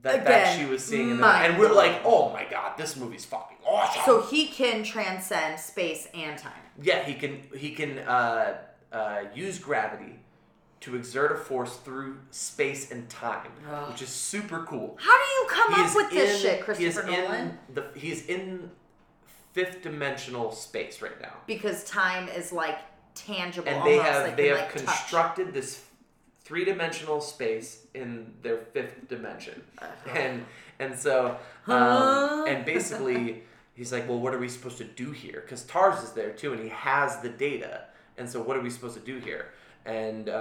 That, 0.02 0.24
that 0.26 0.56
she 0.56 0.66
was 0.66 0.86
seeing 0.86 1.10
in 1.10 1.18
the, 1.18 1.26
and 1.26 1.58
we're 1.58 1.74
like, 1.74 2.02
oh 2.06 2.32
my 2.32 2.46
god, 2.50 2.78
this 2.78 2.96
movie's 2.96 3.26
fucking 3.26 3.58
awesome. 3.66 4.04
so 4.06 4.22
he 4.22 4.46
can 4.46 4.84
transcend 4.84 5.60
space 5.60 6.08
and 6.14 6.38
time. 6.38 6.52
Yeah, 6.80 7.04
he 7.04 7.16
can 7.16 7.42
he 7.56 7.72
can 7.72 7.98
uh, 8.00 8.58
uh, 8.92 9.22
use 9.34 9.58
gravity 9.58 10.20
to 10.82 10.96
exert 10.96 11.32
a 11.32 11.36
force 11.36 11.78
through 11.78 12.18
space 12.32 12.92
and 12.92 13.10
time, 13.10 13.50
which 13.90 14.02
is 14.02 14.10
super 14.10 14.64
cool. 14.68 14.98
How 15.00 15.12
do 15.18 15.24
you 15.32 15.48
come 15.50 15.74
He 15.76 15.82
up 15.82 15.96
with 15.96 16.10
this 16.12 16.36
in- 16.36 16.42
shit, 16.42 16.78
he 16.78 16.86
is 16.86 16.96
Christopher 16.96 17.08
Nolan? 17.12 17.42
in 17.42 17.58
the 17.74 17.86
he's 17.96 18.26
in 18.28 18.70
fifth 19.54 19.82
dimensional 19.82 20.52
space 20.52 21.02
right 21.02 21.20
now, 21.22 21.34
Because 21.48 21.84
time 21.86 22.28
is 22.30 22.52
like 22.52 22.78
tangible, 23.16 23.68
and 23.70 23.86
they 23.86 23.98
have 23.98 24.24
like 24.28 24.38
they 24.38 24.48
have 24.50 24.58
like, 24.60 24.74
touch. 24.74 24.86
constructed 24.86 25.54
this 25.54 25.84
three 26.44 26.66
dimensional 26.66 27.22
space 27.22 27.88
in 27.96 28.34
their 28.44 28.58
fifth 28.58 29.08
dimension, 29.08 29.64
and 30.14 30.46
and 30.80 30.98
so 31.00 31.38
um, 31.68 32.46
and 32.48 32.64
basically 32.66 33.44
he's 33.74 33.92
like, 33.92 34.08
well, 34.08 34.20
what 34.20 34.34
are 34.34 34.40
we 34.40 34.50
supposed 34.50 34.78
to 34.78 34.84
do 34.84 35.12
here? 35.12 35.42
Because 35.42 35.64
Tars 35.64 36.04
is 36.04 36.12
there 36.12 36.32
too, 36.32 36.54
and 36.54 36.62
he 36.62 36.70
has 36.70 37.22
the 37.22 37.30
data, 37.30 37.86
and 38.18 38.30
so 38.30 38.42
what 38.42 38.56
are 38.58 38.62
we 38.62 38.70
supposed 38.70 38.96
to 38.96 39.02
do 39.04 39.18
here? 39.18 39.48
And 39.86 40.30
uh, 40.30 40.32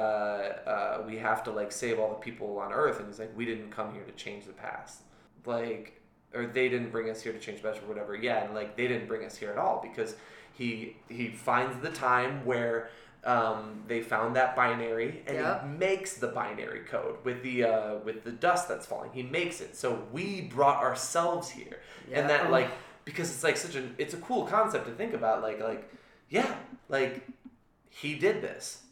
uh, 0.67 1.03
we 1.07 1.19
have 1.19 1.45
to 1.45 1.51
like 1.51 1.71
save 1.71 1.99
all 1.99 2.09
the 2.09 2.15
people 2.15 2.59
on 2.59 2.73
Earth, 2.73 2.99
and 2.99 3.09
he's 3.09 3.19
like, 3.19 3.37
we 3.37 3.45
didn't 3.45 3.71
come 3.71 3.93
here 3.93 4.05
to 4.05 4.13
change 4.13 4.47
the 4.47 4.53
past, 4.53 5.03
like, 5.45 6.01
or 6.35 6.47
they 6.47 6.69
didn't 6.71 6.91
bring 6.91 7.11
us 7.11 7.21
here 7.23 7.33
to 7.33 7.39
change 7.39 7.61
the 7.61 7.69
past 7.69 7.83
or 7.83 7.87
whatever. 7.87 8.15
Yeah, 8.17 8.45
and 8.45 8.55
like 8.55 8.77
they 8.77 8.89
didn't 8.89 9.07
bring 9.07 9.25
us 9.25 9.37
here 9.37 9.51
at 9.51 9.59
all 9.59 9.81
because 9.83 10.17
he 10.55 10.97
he 11.09 11.29
finds 11.29 11.81
the 11.83 11.91
time 11.91 12.45
where. 12.45 12.91
Um, 13.27 13.83
they 13.89 14.03
found 14.03 14.37
that 14.37 14.55
binary 14.55 15.23
and 15.27 15.39
Yep. 15.39 15.63
he 15.63 15.69
makes 15.79 16.19
the 16.19 16.27
binary 16.27 16.81
code 16.81 17.17
with 17.25 17.43
the 17.43 17.65
uh, 17.65 17.95
with 18.05 18.23
the 18.23 18.31
dust 18.33 18.69
that's 18.69 18.85
falling. 18.85 19.13
He 19.15 19.23
makes 19.23 19.63
it. 19.63 19.75
So 19.77 20.03
we 20.13 20.43
brought 20.43 20.83
ourselves 20.83 21.49
here, 21.49 21.79
Yeah. 22.07 22.21
and 22.21 22.29
that 22.29 22.51
like 22.51 22.69
because 23.07 23.31
it's 23.31 23.43
like 23.43 23.57
such 23.57 23.77
an 23.77 23.95
it's 23.97 24.13
a 24.13 24.19
cool 24.19 24.45
concept 24.45 24.85
to 24.89 24.93
think 24.93 25.15
about. 25.15 25.41
Like 25.41 25.59
like 25.63 25.91
yeah, 26.29 26.55
like 26.91 27.27
he 27.89 28.15
did 28.15 28.43
this. 28.43 28.83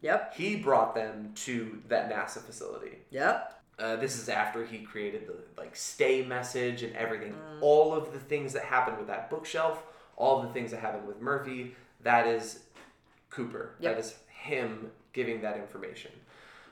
Yep. 0.00 0.34
He 0.34 0.56
brought 0.56 0.94
them 0.94 1.32
to 1.46 1.82
that 1.88 2.10
NASA 2.10 2.40
facility. 2.40 2.98
Yep. 3.10 3.54
Uh, 3.78 3.96
this 3.96 4.18
is 4.18 4.28
after 4.28 4.64
he 4.64 4.78
created 4.78 5.26
the 5.26 5.34
like 5.60 5.74
stay 5.76 6.24
message 6.24 6.82
and 6.82 6.94
everything. 6.96 7.32
Mm. 7.32 7.62
All 7.62 7.94
of 7.94 8.12
the 8.12 8.18
things 8.18 8.52
that 8.52 8.64
happened 8.64 8.98
with 8.98 9.06
that 9.06 9.30
bookshelf, 9.30 9.82
all 10.16 10.42
the 10.42 10.48
things 10.48 10.70
that 10.72 10.80
happened 10.80 11.06
with 11.06 11.20
Murphy, 11.20 11.74
that 12.02 12.26
is 12.26 12.60
Cooper. 13.30 13.74
Yep. 13.80 13.94
That 13.94 14.00
is 14.00 14.14
him 14.28 14.90
giving 15.12 15.42
that 15.42 15.56
information. 15.56 16.10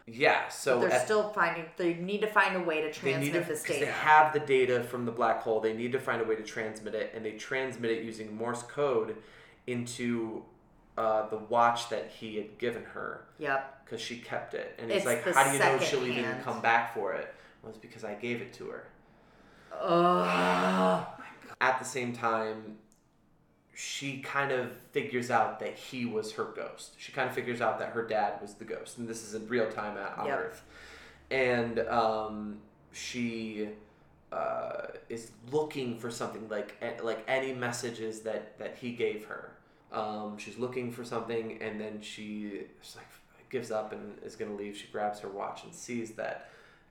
Yeah. 0.07 0.49
So 0.49 0.81
They're 0.81 0.93
at- 0.93 1.05
still 1.05 1.31
finding. 1.31 1.67
They 1.77 1.95
need 1.95 2.21
to 2.23 2.29
find 2.29 2.57
a 2.57 2.61
way 2.61 2.81
to 2.81 2.93
transmit 2.93 3.33
to 3.33 3.41
this 3.41 3.63
data. 3.63 3.87
they 3.87 3.91
have 3.91 4.33
the 4.33 4.41
data 4.41 4.85
from 4.85 5.05
the 5.05 5.13
black 5.13 5.43
hole. 5.43 5.61
They 5.61 5.73
need 5.75 5.93
to 5.93 5.99
find 6.01 6.21
a 6.21 6.25
way 6.25 6.37
to 6.37 6.43
transmit 6.45 6.95
it, 6.95 7.13
and 7.15 7.25
they 7.25 7.33
transmit 7.33 7.91
it 7.91 8.05
using 8.05 8.37
Morse 8.37 8.63
code 8.63 9.17
into 9.67 10.43
uh, 10.97 11.29
the 11.29 11.39
watch 11.39 11.89
that 11.91 12.11
he 12.11 12.37
had 12.37 12.59
given 12.59 12.83
her 12.85 13.25
yep. 13.39 13.85
because 13.85 14.01
she 14.01 14.19
kept 14.19 14.55
it. 14.55 14.75
And 14.79 14.91
he's 14.91 15.05
It's 15.05 15.07
like, 15.07 15.35
"How 15.35 15.45
do 15.45 15.53
you 15.53 15.59
know 15.59 15.79
she'll 15.79 16.07
even 16.07 16.41
come 16.43 16.61
back 16.61 16.95
for 16.95 17.13
it?" 17.15 17.35
Well, 17.63 17.71
it's 17.71 17.79
because 17.79 18.05
I 18.05 18.15
gave 18.15 18.41
it 18.41 18.53
to 18.55 18.69
her. 18.69 18.85
Oh. 19.73 20.21
My 21.19 21.27
god. 21.47 21.57
At 21.61 21.79
the 21.79 21.85
same 21.85 22.13
time, 22.13 22.77
she 23.75 24.19
kind 24.21 24.53
of 24.53 24.73
figures 24.93 25.31
out 25.31 25.61
that 25.61 25.75
he 25.75 26.07
was 26.07 26.33
her 26.33 26.45
ghost. 26.45 26.95
She 26.97 27.13
kind 27.13 27.29
of 27.29 27.35
figures 27.35 27.61
out 27.61 27.79
that 27.79 27.91
her 27.91 28.07
dad 28.07 28.41
was 28.41 28.55
the 28.55 28.65
ghost, 28.65 28.99
and 28.99 29.07
this 29.07 29.23
is 29.23 29.35
in 29.35 29.47
real 29.49 29.71
time 29.71 29.99
at, 29.99 30.17
on 30.17 30.27
Yep. 30.27 30.39
Earth. 30.39 30.63
And 31.31 31.79
um, 31.81 32.59
she 32.93 33.69
uh, 34.33 34.87
is 35.09 35.31
looking 35.53 35.99
for 35.99 36.11
something 36.11 36.49
like 36.49 36.75
like 37.03 37.23
any 37.29 37.53
messages 37.53 38.21
that 38.21 38.59
that 38.59 38.77
he 38.81 38.93
gave 38.93 39.27
her. 39.27 39.53
Um, 39.97 40.37
she's 40.37 40.59
looking 40.59 40.93
for 40.93 41.05
something, 41.05 41.59
and 41.63 41.81
then 41.81 42.01
she 42.03 42.65
like 42.95 43.07
gives 43.51 43.71
up 43.71 43.93
and 43.93 44.19
is 44.23 44.37
gonna 44.37 44.55
leave. 44.55 44.77
She 44.77 44.89
grabs 44.89 45.21
her 45.21 45.29
watch 45.29 45.65
and 45.65 45.75
sees 45.75 46.13
that 46.13 46.51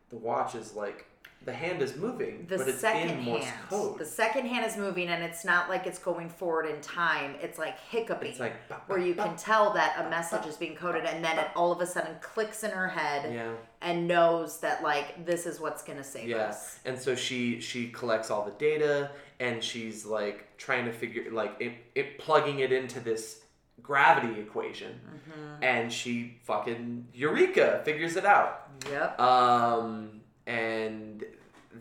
the 0.09 0.17
watch 0.17 0.55
is 0.55 0.73
like 0.73 1.05
the 1.45 1.53
hand 1.53 1.81
is 1.81 1.95
moving, 1.95 2.47
The 2.49 2.57
but 2.57 2.67
it's 2.67 2.79
second 2.79 3.09
in 3.19 3.23
Morse 3.23 3.43
hand. 3.45 3.69
code. 3.69 3.99
The 3.99 4.05
second 4.05 4.47
hand 4.47 4.65
is 4.65 4.77
moving, 4.77 5.09
and 5.09 5.23
it's 5.23 5.45
not 5.45 5.69
like 5.69 5.85
it's 5.85 5.99
going 5.99 6.27
forward 6.27 6.65
in 6.65 6.81
time. 6.81 7.35
It's 7.41 7.59
like 7.59 7.77
hiccuping. 7.79 8.31
It's 8.31 8.39
like 8.39 8.55
where 8.89 8.97
you 8.97 9.13
can 9.13 9.35
tell 9.35 9.71
that 9.73 10.03
a 10.05 10.09
message 10.09 10.45
is 10.47 10.57
being 10.57 10.75
coded, 10.75 11.05
and 11.05 11.23
then 11.23 11.37
it 11.37 11.47
all 11.55 11.71
of 11.71 11.79
a 11.81 11.85
sudden 11.85 12.15
clicks 12.21 12.63
in 12.63 12.71
her 12.71 12.87
head 12.87 13.31
yeah. 13.33 13.51
and 13.81 14.07
knows 14.07 14.59
that 14.61 14.81
like 14.81 15.25
this 15.25 15.45
is 15.45 15.59
what's 15.59 15.83
gonna 15.83 16.03
save 16.03 16.27
Yeah, 16.29 16.47
us. 16.47 16.79
and 16.83 16.99
so 16.99 17.13
she 17.15 17.59
she 17.61 17.89
collects 17.89 18.31
all 18.31 18.43
the 18.43 18.51
data 18.51 19.11
and 19.39 19.63
she's 19.63 20.05
like 20.05 20.57
trying 20.57 20.85
to 20.85 20.91
figure 20.93 21.25
like 21.31 21.55
it, 21.59 21.73
it 21.93 22.17
plugging 22.17 22.59
it 22.59 22.71
into 22.71 22.99
this 22.99 23.41
gravity 23.83 24.39
equation, 24.41 24.93
Mm-hmm. 25.05 25.63
and 25.63 25.93
she 25.93 26.37
fucking 26.43 27.07
eureka 27.13 27.81
figures 27.85 28.15
it 28.15 28.25
out. 28.25 28.69
Yep. 28.89 29.19
Um, 29.19 30.21
and 30.47 31.23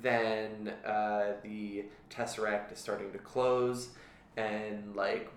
then 0.03 0.73
uh, 0.87 1.33
the 1.43 1.85
tesseract 2.11 2.73
is 2.73 2.79
starting 2.79 3.13
to 3.13 3.19
close, 3.19 3.89
and 4.37 4.95
like 4.95 5.31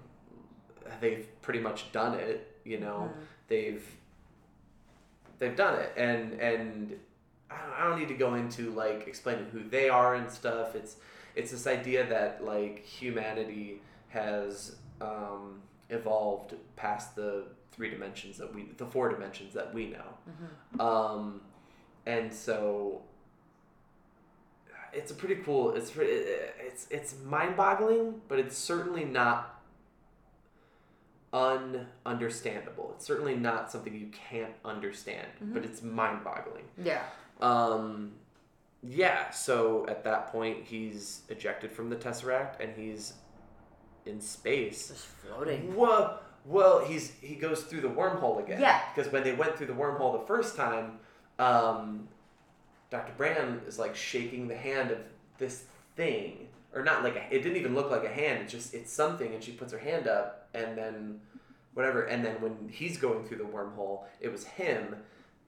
they've 1.01 1.27
pretty 1.41 1.59
much 1.59 1.91
done 1.91 2.13
it. 2.15 2.59
You 2.63 2.79
know, 2.79 3.09
they've 3.47 3.85
they've 5.39 5.55
done 5.55 5.79
it, 5.79 5.93
and 5.97 6.33
and 6.39 6.99
I 7.49 7.57
don't, 7.57 7.73
I 7.79 7.87
don't 7.87 7.99
need 7.99 8.09
to 8.09 8.15
go 8.15 8.35
into 8.35 8.71
like 8.71 9.07
explaining 9.07 9.45
who 9.51 9.63
they 9.63 9.89
are 9.89 10.15
and 10.15 10.29
stuff. 10.29 10.75
It's 10.75 10.97
it's 11.35 11.51
this 11.51 11.67
idea 11.67 12.05
that 12.07 12.43
like 12.43 12.83
humanity 12.83 13.81
has 14.09 14.75
um, 15.01 15.61
evolved 15.89 16.55
past 16.75 17.15
the 17.15 17.45
three 17.71 17.89
dimensions 17.89 18.37
that 18.37 18.53
we 18.53 18.63
the 18.77 18.85
four 18.85 19.09
dimensions 19.09 19.53
that 19.53 19.71
we 19.73 19.87
know 19.87 20.83
um, 20.83 21.41
and 22.07 22.33
so 22.33 23.01
it's 24.93 25.11
a 25.11 25.15
pretty 25.15 25.35
cool 25.35 25.73
it's 25.75 25.91
pretty, 25.91 26.11
it's 26.59 26.87
it's 26.89 27.15
mind-boggling 27.25 28.21
but 28.27 28.39
it's 28.39 28.57
certainly 28.57 29.05
not 29.05 29.57
ununderstandable. 31.33 32.93
It's 32.95 33.05
certainly 33.05 33.35
not 33.35 33.71
something 33.71 33.93
you 33.93 34.07
can't 34.29 34.53
understand, 34.63 35.27
but 35.41 35.63
it's 35.65 35.81
mind-boggling. 35.83 36.63
Yeah. 36.83 37.03
Um, 37.41 38.13
yeah. 38.83 39.29
So 39.31 39.85
at 39.87 40.03
that 40.05 40.31
point, 40.31 40.65
he's 40.65 41.21
ejected 41.29 41.71
from 41.71 41.89
the 41.89 41.95
tesseract, 41.95 42.59
and 42.59 42.75
he's 42.75 43.13
in 44.05 44.21
space. 44.21 44.87
Just 44.87 45.05
floating. 45.05 45.75
Well, 45.75 46.21
well, 46.45 46.79
he's 46.85 47.11
he 47.21 47.35
goes 47.35 47.63
through 47.63 47.81
the 47.81 47.89
wormhole 47.89 48.41
again. 48.41 48.61
Yeah. 48.61 48.81
Because 48.95 49.11
when 49.11 49.23
they 49.23 49.33
went 49.33 49.57
through 49.57 49.67
the 49.67 49.73
wormhole 49.73 50.19
the 50.19 50.25
first 50.25 50.55
time, 50.55 50.99
um, 51.39 52.07
Dr. 52.89 53.13
Brand 53.17 53.61
is 53.67 53.77
like 53.79 53.95
shaking 53.95 54.47
the 54.47 54.55
hand 54.55 54.91
of 54.91 54.99
this 55.37 55.65
thing, 55.95 56.47
or 56.73 56.83
not 56.83 57.03
like 57.03 57.15
a, 57.15 57.23
it 57.35 57.43
didn't 57.43 57.57
even 57.57 57.75
look 57.75 57.91
like 57.91 58.03
a 58.05 58.09
hand. 58.09 58.43
It's 58.43 58.51
just 58.51 58.73
it's 58.73 58.91
something, 58.91 59.33
and 59.33 59.43
she 59.43 59.51
puts 59.51 59.71
her 59.73 59.79
hand 59.79 60.07
up, 60.07 60.47
and 60.53 60.77
then 60.77 61.19
whatever, 61.73 62.03
and 62.03 62.23
then 62.25 62.41
when 62.41 62.69
he's 62.71 62.97
going 62.97 63.25
through 63.25 63.37
the 63.37 63.43
wormhole, 63.43 64.01
it 64.19 64.31
was 64.31 64.45
him 64.45 64.95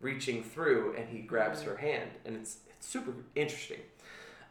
reaching 0.02 0.44
through, 0.44 0.96
and 0.98 1.08
he 1.10 1.20
grabs 1.20 1.62
her 1.64 1.78
hand, 1.78 2.10
and 2.26 2.36
it's 2.36 2.58
it's 2.70 2.88
super 2.88 3.14
interesting. 3.36 3.80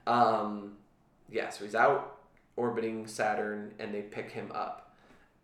Um, 0.06 0.72
yeah, 1.30 1.50
so 1.50 1.64
he's 1.64 1.74
out 1.74 2.18
orbiting 2.56 3.06
Saturn, 3.06 3.72
and 3.78 3.94
they 3.94 4.02
pick 4.02 4.30
him 4.30 4.50
up, 4.54 4.94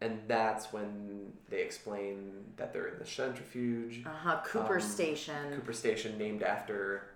and 0.00 0.20
that's 0.26 0.72
when 0.72 1.32
they 1.50 1.60
explain 1.62 2.32
that 2.56 2.72
they're 2.72 2.88
in 2.88 2.98
the 2.98 3.06
centrifuge. 3.06 4.02
Uh 4.06 4.10
huh. 4.10 4.40
Cooper 4.44 4.76
Um, 4.76 4.80
Station. 4.80 5.52
Cooper 5.54 5.72
Station 5.72 6.18
named 6.18 6.42
after 6.42 7.10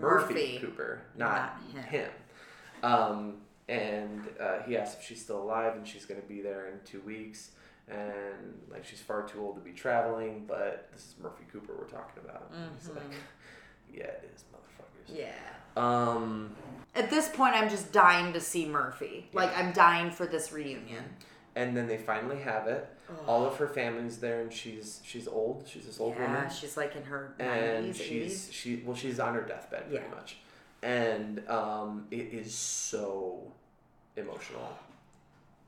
Murphy. 0.00 0.34
Murphy, 0.34 0.58
Cooper, 0.60 1.02
not, 1.16 1.58
Not 1.74 1.84
him. 1.86 2.02
him. 2.02 2.10
Um, 2.82 3.34
and 3.68 4.22
uh, 4.40 4.62
he 4.66 4.76
asks 4.76 5.00
if 5.00 5.06
she's 5.06 5.22
still 5.22 5.42
alive 5.42 5.74
and 5.76 5.86
she's 5.86 6.04
going 6.04 6.20
to 6.20 6.26
be 6.26 6.40
there 6.40 6.68
in 6.68 6.74
two 6.84 7.00
weeks. 7.00 7.50
And 7.88 8.58
like 8.70 8.84
she's 8.84 9.00
far 9.00 9.22
too 9.26 9.40
old 9.40 9.54
to 9.56 9.60
be 9.60 9.70
traveling, 9.72 10.44
but 10.46 10.88
this 10.92 11.02
is 11.02 11.14
Murphy 11.22 11.44
Cooper 11.52 11.72
we're 11.78 11.84
talking 11.84 12.22
about. 12.24 12.50
And 12.54 12.70
He's 12.78 12.88
like, 12.90 13.02
yeah, 13.94 14.04
it 14.04 14.30
is, 14.34 14.44
motherfuckers. 14.52 15.16
Yeah. 15.16 15.32
Um, 15.76 16.50
At 16.94 17.10
this 17.10 17.28
point, 17.28 17.54
I'm 17.54 17.68
just 17.68 17.92
dying 17.92 18.32
to 18.32 18.40
see 18.40 18.66
Murphy. 18.66 19.28
Like, 19.32 19.56
I'm 19.56 19.72
dying 19.72 20.10
for 20.10 20.26
this 20.26 20.50
reunion. 20.52 21.04
and 21.54 21.76
then 21.76 21.86
they 21.86 21.98
finally 21.98 22.38
have 22.40 22.66
it. 22.66 22.88
All 23.26 23.44
of 23.46 23.56
her 23.58 23.68
family's 23.68 24.18
there, 24.18 24.40
and 24.40 24.52
she's 24.52 25.00
she's 25.04 25.28
old. 25.28 25.64
She's 25.68 25.86
this 25.86 26.00
old 26.00 26.14
Yeah, 26.16 26.32
woman. 26.34 26.50
she's 26.50 26.76
like 26.76 26.96
in 26.96 27.04
her 27.04 27.34
and 27.38 27.92
90s, 27.92 27.94
she's 27.94 28.48
80s. 28.48 28.52
she 28.52 28.82
well 28.84 28.96
she's 28.96 29.20
on 29.20 29.34
her 29.34 29.42
deathbed 29.42 29.88
pretty 29.88 30.04
Yeah. 30.04 30.14
much 30.14 30.38
and 30.82 31.46
um, 31.48 32.06
it 32.10 32.32
is 32.34 32.54
so 32.54 33.50
emotional 34.16 34.76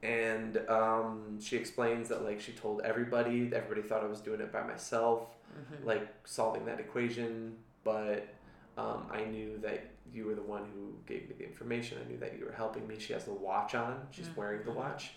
and 0.02 0.58
um, 0.68 1.38
she 1.40 1.56
explains 1.56 2.08
that 2.08 2.22
like 2.24 2.40
she 2.40 2.52
told 2.52 2.80
everybody 2.82 3.50
everybody 3.52 3.82
thought 3.82 4.02
i 4.04 4.06
was 4.06 4.20
doing 4.20 4.40
it 4.40 4.52
by 4.52 4.62
myself 4.62 5.34
Mm-hmm. 5.58 5.86
like 5.88 6.06
solving 6.24 6.66
that 6.66 6.78
equation 6.78 7.56
but 7.82 8.28
um, 8.76 9.04
i 9.10 9.24
knew 9.24 9.58
that 9.62 9.88
you 10.12 10.26
were 10.26 10.34
the 10.34 10.42
one 10.42 10.62
who 10.74 10.92
gave 11.06 11.26
me 11.28 11.34
the 11.38 11.44
information 11.44 11.96
i 12.04 12.08
knew 12.08 12.18
that 12.18 12.38
you 12.38 12.44
were 12.44 12.52
helping 12.52 12.86
me 12.86 12.96
she 12.98 13.14
has 13.14 13.24
the 13.24 13.32
watch 13.32 13.74
on 13.74 13.98
she's 14.10 14.28
wearing 14.36 14.62
the 14.66 14.70
watch 14.70 15.12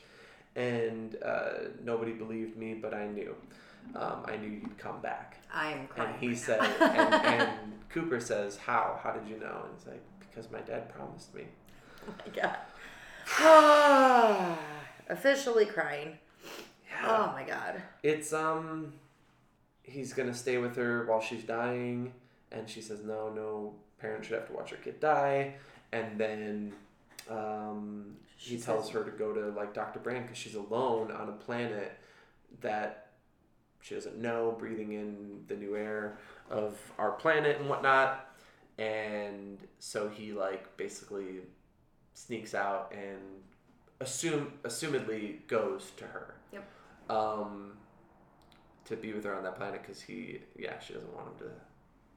and 0.55 1.17
uh, 1.23 1.49
nobody 1.83 2.11
believed 2.11 2.57
me 2.57 2.73
but 2.73 2.93
i 2.93 3.07
knew 3.07 3.35
um, 3.95 4.23
i 4.25 4.35
knew 4.37 4.49
you'd 4.49 4.77
come 4.77 4.99
back 5.01 5.37
I 5.53 5.71
am 5.71 5.87
crying. 5.87 6.11
and 6.13 6.19
he 6.19 6.35
said, 6.35 6.59
and, 6.81 7.13
and 7.13 7.49
Cooper 7.89 8.19
says, 8.19 8.57
"How? 8.57 8.99
How 9.03 9.11
did 9.11 9.27
you 9.29 9.37
know?" 9.37 9.63
And 9.65 9.73
he's 9.77 9.87
like, 9.87 10.01
"Because 10.19 10.49
my 10.51 10.59
dad 10.61 10.93
promised 10.93 11.33
me." 11.35 11.43
oh 12.07 12.13
my 12.25 12.41
god. 12.41 12.57
Officially 15.09 15.65
crying. 15.65 16.17
Yeah. 16.89 17.07
Oh 17.07 17.31
my 17.33 17.43
god. 17.43 17.81
It's 18.03 18.33
um, 18.33 18.93
he's 19.83 20.13
gonna 20.13 20.33
stay 20.33 20.57
with 20.57 20.75
her 20.77 21.05
while 21.05 21.21
she's 21.21 21.43
dying, 21.43 22.13
and 22.51 22.69
she 22.69 22.81
says, 22.81 23.03
"No, 23.03 23.29
no 23.29 23.73
parent 23.99 24.25
should 24.25 24.35
have 24.35 24.47
to 24.47 24.53
watch 24.53 24.71
their 24.71 24.79
kid 24.79 24.99
die." 24.99 25.55
And 25.91 26.17
then, 26.17 26.73
um, 27.31 28.15
he 28.37 28.57
She 28.57 28.61
tells 28.61 28.85
says- 28.85 28.93
her 28.93 29.03
to 29.03 29.11
go 29.11 29.33
to 29.33 29.49
like 29.57 29.73
Dr. 29.73 29.99
Brand 29.99 30.25
because 30.25 30.37
she's 30.37 30.55
alone 30.55 31.11
on 31.11 31.29
a 31.29 31.33
planet 31.33 31.97
that 32.61 33.07
she 33.81 33.95
doesn't 33.95 34.17
know, 34.17 34.55
breathing 34.59 34.91
in 34.93 35.43
the 35.47 35.55
new 35.55 35.75
air 35.75 36.17
of 36.49 36.77
our 36.97 37.11
planet 37.11 37.59
and 37.59 37.69
whatnot. 37.69 38.27
And 38.77 39.57
so 39.79 40.09
he 40.09 40.33
like 40.33 40.75
basically 40.77 41.41
sneaks 42.13 42.53
out 42.53 42.91
and 42.95 43.19
assume 43.99 44.53
assumedly 44.63 45.47
goes 45.47 45.91
to 45.97 46.05
her. 46.05 46.35
Yep. 46.51 46.67
Um, 47.09 47.73
to 48.85 48.95
be 48.95 49.13
with 49.13 49.23
her 49.25 49.35
on 49.35 49.43
that 49.43 49.55
planet 49.55 49.81
because 49.81 50.01
he 50.01 50.39
yeah 50.57 50.79
she 50.79 50.93
doesn't 50.93 51.13
want 51.15 51.27
him 51.27 51.47
to 51.47 51.51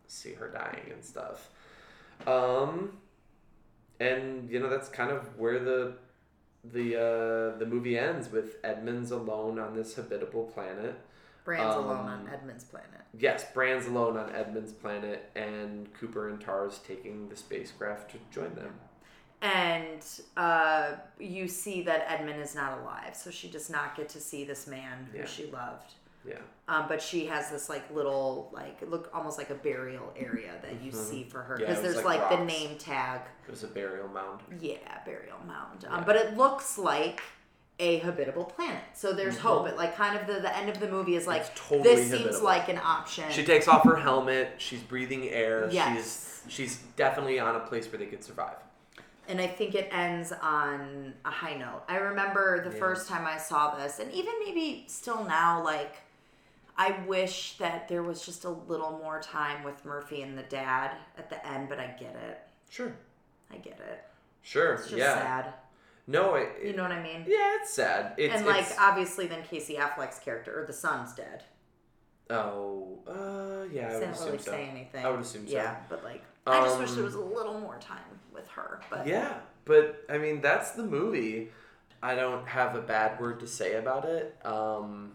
see 0.07 0.33
her 0.35 0.49
dying 0.49 0.91
and 0.93 1.05
stuff. 1.05 1.51
Um, 2.27 2.99
and 4.01 4.51
you 4.51 4.59
know 4.61 4.69
that's 4.69 4.89
kind 4.89 5.11
of 5.11 5.39
where 5.39 5.59
the 5.59 5.95
the 6.73 6.97
uh, 6.97 7.59
the 7.59 7.67
movie 7.67 7.99
ends 7.99 8.31
with 8.31 8.57
Edmunds 8.65 9.11
alone 9.11 9.59
on 9.59 9.75
this 9.75 9.95
habitable 9.95 10.45
planet. 10.45 10.95
Brand's 11.45 11.77
Um, 11.77 11.85
alone 11.85 12.07
on 12.09 12.29
Edmunds' 12.33 12.65
planet. 12.65 13.03
Yes, 13.19 13.45
Brand's 13.53 13.87
alone 13.87 14.17
on 14.17 14.35
Edmunds' 14.35 14.73
planet, 14.73 15.31
and 15.37 15.93
Cooper 15.93 16.31
and 16.31 16.41
Tars 16.41 16.81
taking 16.87 17.29
the 17.29 17.37
spacecraft 17.37 18.11
to 18.13 18.19
join 18.31 18.55
them. 18.55 18.73
And 19.43 20.01
uh, 20.39 20.93
you 21.19 21.47
see 21.49 21.83
that 21.83 22.07
Edmund 22.11 22.41
is 22.41 22.55
not 22.55 22.79
alive, 22.79 23.15
so 23.15 23.31
she 23.31 23.49
does 23.49 23.69
not 23.69 23.95
get 23.95 24.09
to 24.11 24.21
see 24.21 24.45
this 24.45 24.67
man 24.67 25.07
who 25.13 25.19
Yeah. 25.19 25.27
she 25.27 25.51
loved. 25.51 25.93
Yeah, 26.27 26.39
Um, 26.69 26.87
but 26.89 27.03
she 27.03 27.27
has 27.27 27.51
this 27.51 27.69
like 27.69 27.91
little 27.95 28.51
like 28.53 28.79
look 28.89 29.11
almost 29.13 29.37
like 29.39 29.51
a 29.51 29.55
burial 29.55 30.13
area 30.17 30.53
that 30.63 30.83
you 30.83 30.91
see 30.93 31.25
for 31.25 31.43
her 31.43 31.55
Mm-hmm. 31.55 31.63
Yeah, 31.63 31.69
because 31.69 31.83
there's 31.83 32.05
like 32.05 32.21
like, 32.21 32.39
the 32.39 32.45
name 32.45 32.79
tag. 32.79 33.21
it 33.47 33.51
was 33.51 33.63
a 33.63 33.67
burial 33.69 34.09
mound. 34.09 34.41
Yeah, 34.61 34.77
burial 35.05 35.37
mound. 35.47 35.81
Yeah. 35.83 35.91
Um, 35.97 36.05
but 36.05 36.17
it 36.17 36.37
looks 36.37 36.79
like 36.79 37.23
a 37.81 37.99
habitable 37.99 38.45
planet. 38.45 38.83
So 38.95 39.13
there's 39.13 39.35
Mm-hmm. 39.37 39.47
hope. 39.49 39.69
It 39.69 39.77
like 39.77 39.97
kind 39.97 40.19
of 40.19 40.27
the, 40.27 40.41
the 40.41 40.57
end 40.57 40.69
of 40.71 40.81
the 40.81 40.89
movie 40.89 41.17
is 41.17 41.27
like 41.27 41.55
totally 41.55 41.83
this 41.97 42.11
seems 42.11 42.41
like 42.41 42.69
an 42.69 42.79
option. 42.79 43.25
She 43.31 43.45
takes 43.45 43.69
off 43.69 43.85
her 43.85 43.97
helmet. 43.97 44.55
She's 44.59 44.81
breathing 44.81 45.29
air. 45.29 45.69
Yes. 45.71 46.43
She's 46.47 46.55
she's 46.55 46.77
definitely 46.97 47.39
on 47.41 47.57
a 47.57 47.61
place 47.61 47.87
where 47.91 47.99
they 47.99 48.07
could 48.07 48.23
survive. 48.25 48.57
and 49.29 49.41
I 49.41 49.47
think 49.47 49.75
it 49.75 49.89
ends 49.93 50.33
on 50.33 51.15
a 51.25 51.31
high 51.31 51.57
note. 51.57 51.83
I 51.89 51.97
remember 51.97 52.63
the 52.63 52.71
Yeah. 52.75 52.79
first 52.79 53.09
time 53.09 53.27
I 53.27 53.39
saw 53.39 53.75
this, 53.75 53.99
and 53.99 54.13
even 54.13 54.35
maybe 54.45 54.85
still 54.87 55.25
now, 55.25 55.63
like 55.65 55.95
I 56.77 56.99
wish 57.07 57.57
that 57.59 57.89
there 57.89 58.03
was 58.03 58.25
just 58.27 58.45
a 58.45 58.51
little 58.51 58.93
more 58.93 59.21
time 59.21 59.63
with 59.63 59.85
Murphy 59.85 60.23
and 60.23 60.37
the 60.37 60.43
dad 60.43 60.93
at 61.17 61.31
the 61.31 61.47
end, 61.47 61.69
but 61.69 61.79
I 61.79 61.87
get 61.99 62.17
it. 62.17 62.41
Sure. 62.69 62.93
I 63.53 63.57
get 63.59 63.79
it. 63.81 64.05
Sure. 64.43 64.75
It's 64.75 64.85
just 64.85 64.97
yeah. 64.97 65.15
sad. 65.15 65.55
No. 66.07 66.35
It, 66.35 66.49
You 66.65 66.73
know 66.75 66.83
what 66.83 66.93
I 66.93 67.03
mean? 67.03 67.25
Yeah, 67.29 67.57
it's 67.61 67.73
sad. 67.73 68.15
It's, 68.19 68.35
and 68.35 68.45
like 68.47 68.63
it's- 68.63 68.77
obviously 68.79 69.27
then 69.27 69.43
Casey 69.45 69.75
Affleck's 69.77 70.19
character 70.19 70.61
or 70.61 70.67
the 70.67 70.73
son's 70.73 71.13
dead. 71.15 71.45
oh, 72.31 72.99
uh, 73.07 73.65
yeah, 73.73 73.89
I 73.89 73.99
would 73.99 74.09
assume 74.09 74.27
really 74.27 74.39
so. 74.39 74.51
say 74.51 74.69
anything. 74.71 75.05
I 75.05 75.11
would 75.11 75.21
assume 75.21 75.47
so. 75.47 75.53
Yeah, 75.55 75.77
but 75.89 76.03
like 76.05 76.23
I 76.47 76.61
just 76.65 76.79
wish 76.79 76.89
Um, 76.91 76.95
there 76.97 77.05
was 77.05 77.15
a 77.15 77.21
little 77.21 77.59
more 77.61 77.79
time 77.79 77.99
with 78.35 78.49
her. 78.49 78.81
But 78.91 79.07
Yeah, 79.07 79.35
but 79.65 80.05
I 80.09 80.19
mean 80.19 80.41
that's 80.41 80.73
the 80.73 80.83
movie. 80.85 81.51
I 82.03 82.15
don't 82.15 82.47
have 82.49 82.75
a 82.75 82.83
bad 82.83 83.19
word 83.21 83.41
to 83.41 83.47
say 83.47 83.77
about 83.77 84.05
it. 84.05 84.37
Um, 84.45 85.13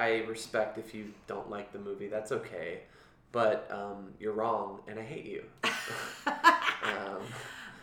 I 0.00 0.24
respect 0.24 0.78
if 0.78 0.94
you 0.94 1.12
don't 1.26 1.50
like 1.50 1.72
the 1.72 1.78
movie. 1.78 2.08
That's 2.08 2.32
okay, 2.32 2.80
but 3.32 3.68
um, 3.70 4.12
you're 4.18 4.32
wrong, 4.32 4.80
and 4.88 4.98
I 4.98 5.02
hate 5.02 5.26
you. 5.26 5.44
um, 6.26 7.22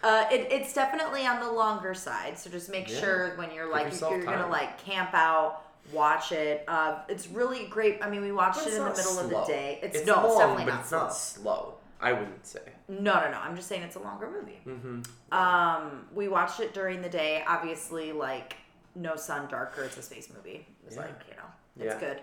Uh, 0.04 0.26
it, 0.32 0.48
it's 0.52 0.74
definitely 0.74 1.26
on 1.26 1.40
the 1.40 1.52
longer 1.52 1.94
side, 1.94 2.38
so 2.38 2.50
just 2.50 2.70
make 2.70 2.88
Yeah. 2.90 3.00
sure 3.00 3.36
when 3.36 3.52
you're 3.52 3.70
like 3.70 3.88
if 3.88 4.00
you're 4.00 4.22
gonna 4.24 4.48
like 4.48 4.78
camp 4.78 5.10
out, 5.14 5.64
watch 5.92 6.32
it. 6.32 6.64
Uh, 6.68 7.00
it's 7.10 7.28
really 7.28 7.66
great. 7.66 8.00
I 8.04 8.10
mean, 8.10 8.22
we 8.22 8.32
watched 8.32 8.62
it 8.68 8.74
in 8.74 8.84
the 8.84 8.92
middle 8.92 9.20
of 9.20 9.30
the 9.30 9.44
day. 9.46 9.80
It's, 9.82 9.98
It's 9.98 10.08
no, 10.08 10.26
it's 10.28 10.38
definitely 10.38 10.66
but 10.66 10.72
not 10.72 10.80
it's 10.82 10.90
slow. 10.90 11.00
not 11.00 11.14
slow. 11.16 11.74
I 12.00 12.14
wouldn't 12.14 12.46
say. 12.46 12.62
No, 12.88 13.16
no, 13.16 13.32
no. 13.32 13.40
I'm 13.40 13.56
just 13.56 13.68
saying 13.68 13.82
it's 13.82 13.96
a 13.96 14.00
longer 14.00 14.30
movie. 14.30 14.60
Mm-hmm. 14.68 15.34
Um, 15.38 16.06
we 16.14 16.28
watched 16.28 16.60
it 16.60 16.76
during 16.76 17.02
the 17.02 17.10
day. 17.10 17.44
Obviously, 17.48 18.12
like 18.14 18.56
no 18.96 19.16
sun, 19.16 19.48
darker. 19.50 19.82
It's 19.84 19.98
a 19.98 20.04
space 20.04 20.30
movie. 20.34 20.68
It's 20.86 20.96
Yeah. 20.96 21.02
like 21.02 21.22
you 21.28 21.36
know, 21.38 21.50
it's 21.80 21.94
Yeah. 21.94 22.00
good. 22.00 22.22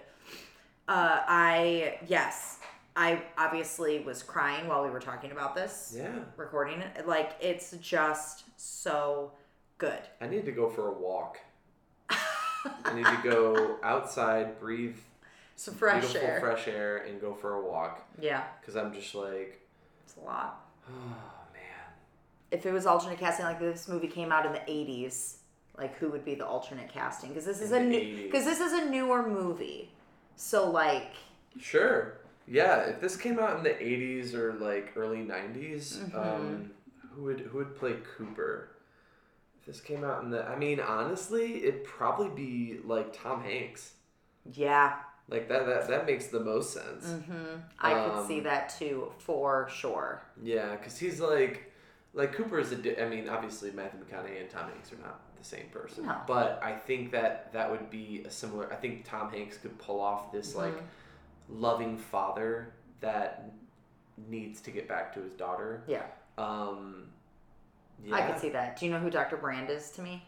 Uh, 0.86 1.20
I 1.26 1.98
yes, 2.06 2.59
I 2.97 3.22
obviously 3.39 4.01
was 4.01 4.22
crying 4.22 4.68
while 4.68 4.85
we 4.85 4.90
were 4.90 5.01
talking 5.01 5.32
about 5.32 5.55
this, 5.55 5.94
Yeah, 5.97 6.10
recording 6.36 6.81
it. 6.81 7.06
Like 7.09 7.32
it's 7.40 7.72
just 7.81 8.44
so 8.56 9.32
good. 9.78 9.98
I 10.20 10.26
need 10.28 10.44
to 10.44 10.52
go 10.52 10.68
for 10.68 10.89
a 10.89 10.93
walk. 10.93 11.39
I 12.10 12.94
need 12.94 13.05
to 13.06 13.20
go 13.22 13.76
outside, 13.82 14.59
breathe 14.60 14.97
Some 15.56 15.74
fresh 15.74 16.02
beautiful 16.05 16.28
air. 16.28 16.40
fresh 16.40 16.66
air, 16.68 16.97
and 16.98 17.20
go 17.20 17.35
for 17.35 17.55
a 17.55 17.60
walk. 17.62 18.06
yeah, 18.20 18.44
Because 18.60 18.76
I'm 18.76 18.93
just 18.93 19.14
like, 19.14 19.60
it's 20.05 20.16
a 20.16 20.20
lot. 20.20 20.60
oh 20.89 20.93
man. 21.52 21.62
If 22.51 22.64
it 22.66 22.72
was 22.72 22.86
alternate 22.86 23.18
casting, 23.18 23.44
like 23.47 23.59
this 23.60 23.89
movie 23.89 24.09
came 24.09 24.32
out 24.32 24.47
in 24.47 24.52
the 24.52 24.60
'80s, 24.60 25.36
Like 25.77 25.97
who 25.99 26.09
would 26.11 26.25
be 26.25 26.35
the 26.35 26.47
alternate 26.47 26.89
casting? 26.93 27.31
Because 27.31 27.45
this 27.45 27.61
is 27.61 27.73
In 27.73 27.83
a 27.83 27.85
the 27.85 27.91
new 27.91 27.99
80s. 27.99 28.23
because 28.25 28.45
this 28.45 28.61
is 28.61 28.73
a 28.73 28.85
newer 28.91 29.27
movie. 29.29 29.91
So 30.37 30.71
like 30.71 31.13
Sure. 31.59 32.19
Yeah, 32.47 32.81
if 32.83 33.01
this 33.01 33.17
came 33.17 33.39
out 33.39 33.57
in 33.57 33.63
the 33.63 33.71
'80s 33.71 34.35
or 34.35 34.53
like 34.55 34.93
early 34.97 35.19
'90s, 35.19 35.97
Mm-hmm. 35.99 36.19
um, 36.19 36.71
who 37.13 37.23
would 37.25 37.41
who 37.41 37.59
would 37.59 37.75
play 37.77 37.95
Cooper? 38.17 38.69
If 39.61 39.67
this 39.67 39.81
came 39.81 40.05
out 40.05 40.23
in 40.25 40.31
the, 40.31 40.45
I 40.45 40.57
mean, 40.57 40.79
honestly, 40.79 41.65
it'd 41.65 41.85
probably 41.85 42.29
be 42.29 42.81
like 42.85 43.17
Tom 43.19 43.43
Hanks. 43.43 43.95
yeah, 44.53 44.97
Like 45.29 45.49
that 45.49 45.65
that 45.67 45.89
that 45.89 46.05
makes 46.07 46.27
the 46.27 46.41
most 46.41 46.75
sense. 46.75 47.07
mm-hmm. 47.07 47.61
I 47.81 47.95
could 47.95 48.27
see 48.27 48.39
Um, 48.39 48.45
that 48.45 48.69
too 48.79 49.11
for 49.19 49.67
sure. 49.73 50.21
Yeah, 50.43 50.73
because 50.77 50.99
he's 50.99 51.21
like, 51.21 51.73
like 52.13 52.33
Cooper 52.35 52.59
is 52.59 52.73
a. 52.73 52.77
di- 52.77 53.01
I 53.01 53.09
mean, 53.09 53.27
obviously 53.29 53.71
Matthew 53.71 54.01
McConaughey 54.05 54.39
and 54.41 54.51
Tom 54.51 54.69
Hanks 54.71 54.93
are 54.93 54.97
not 54.97 55.21
the 55.45 55.57
same 55.57 55.66
person. 55.73 56.07
No. 56.07 56.16
But 56.27 56.61
I 56.62 56.73
think 56.73 57.12
that 57.12 57.53
that 57.53 57.71
would 57.71 57.91
be 57.91 58.23
a 58.27 58.31
similar. 58.31 58.73
I 58.73 58.77
think 58.77 59.05
Tom 59.09 59.31
Hanks 59.31 59.57
could 59.59 59.79
pull 59.79 60.01
off 60.01 60.33
this 60.33 60.55
like 60.55 60.75
loving 61.49 61.99
father 61.99 62.73
that 63.01 63.51
needs 64.29 64.61
to 64.62 64.71
get 64.71 64.89
back 64.89 65.12
to 65.15 65.21
his 65.21 65.35
daughter. 65.35 65.83
Yeah, 65.87 66.03
Um, 66.39 67.09
yeah. 68.05 68.15
I 68.16 68.23
could 68.23 68.41
see 68.41 68.49
that. 68.51 68.79
Do 68.79 68.87
you 68.87 68.93
know 68.93 68.99
who 69.01 69.11
Dr. 69.11 69.37
Brand 69.37 69.69
is 69.71 69.91
to 69.93 70.03
me? 70.03 70.23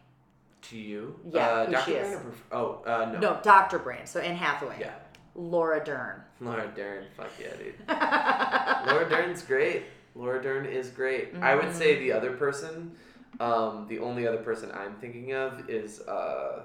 To 0.62 0.76
you, 0.76 1.18
Yeah, 1.30 1.47
Uh, 1.48 1.66
Dr. 1.66 1.84
she 1.84 1.93
is. 1.97 2.09
Brand 2.09 2.34
or 2.51 2.56
oh, 2.59 2.82
uh, 2.84 3.10
no. 3.12 3.18
No, 3.20 3.40
Dr. 3.43 3.78
Brand. 3.78 4.09
So 4.09 4.20
Anne 4.20 4.34
Hathaway. 4.36 4.76
Yeah, 4.80 4.94
Laura 5.34 5.82
Dern. 5.82 6.20
Laura 6.40 6.66
Dern. 6.74 7.05
Fuck 7.16 7.30
yeah, 7.40 7.55
dude. 7.56 7.74
Laura 8.93 9.09
Dern's 9.09 9.43
great. 9.43 9.84
Laura 10.14 10.43
Dern 10.43 10.66
is 10.66 10.90
great. 10.90 11.34
I 11.40 11.55
would 11.55 11.74
say 11.74 11.98
the 12.01 12.12
other 12.12 12.32
person, 12.32 12.93
um, 13.40 13.86
the 13.88 13.98
only 13.98 14.26
other 14.26 14.38
person 14.38 14.70
I'm 14.72 14.94
thinking 14.96 15.32
of 15.32 15.68
is 15.68 16.00
uh, 16.02 16.62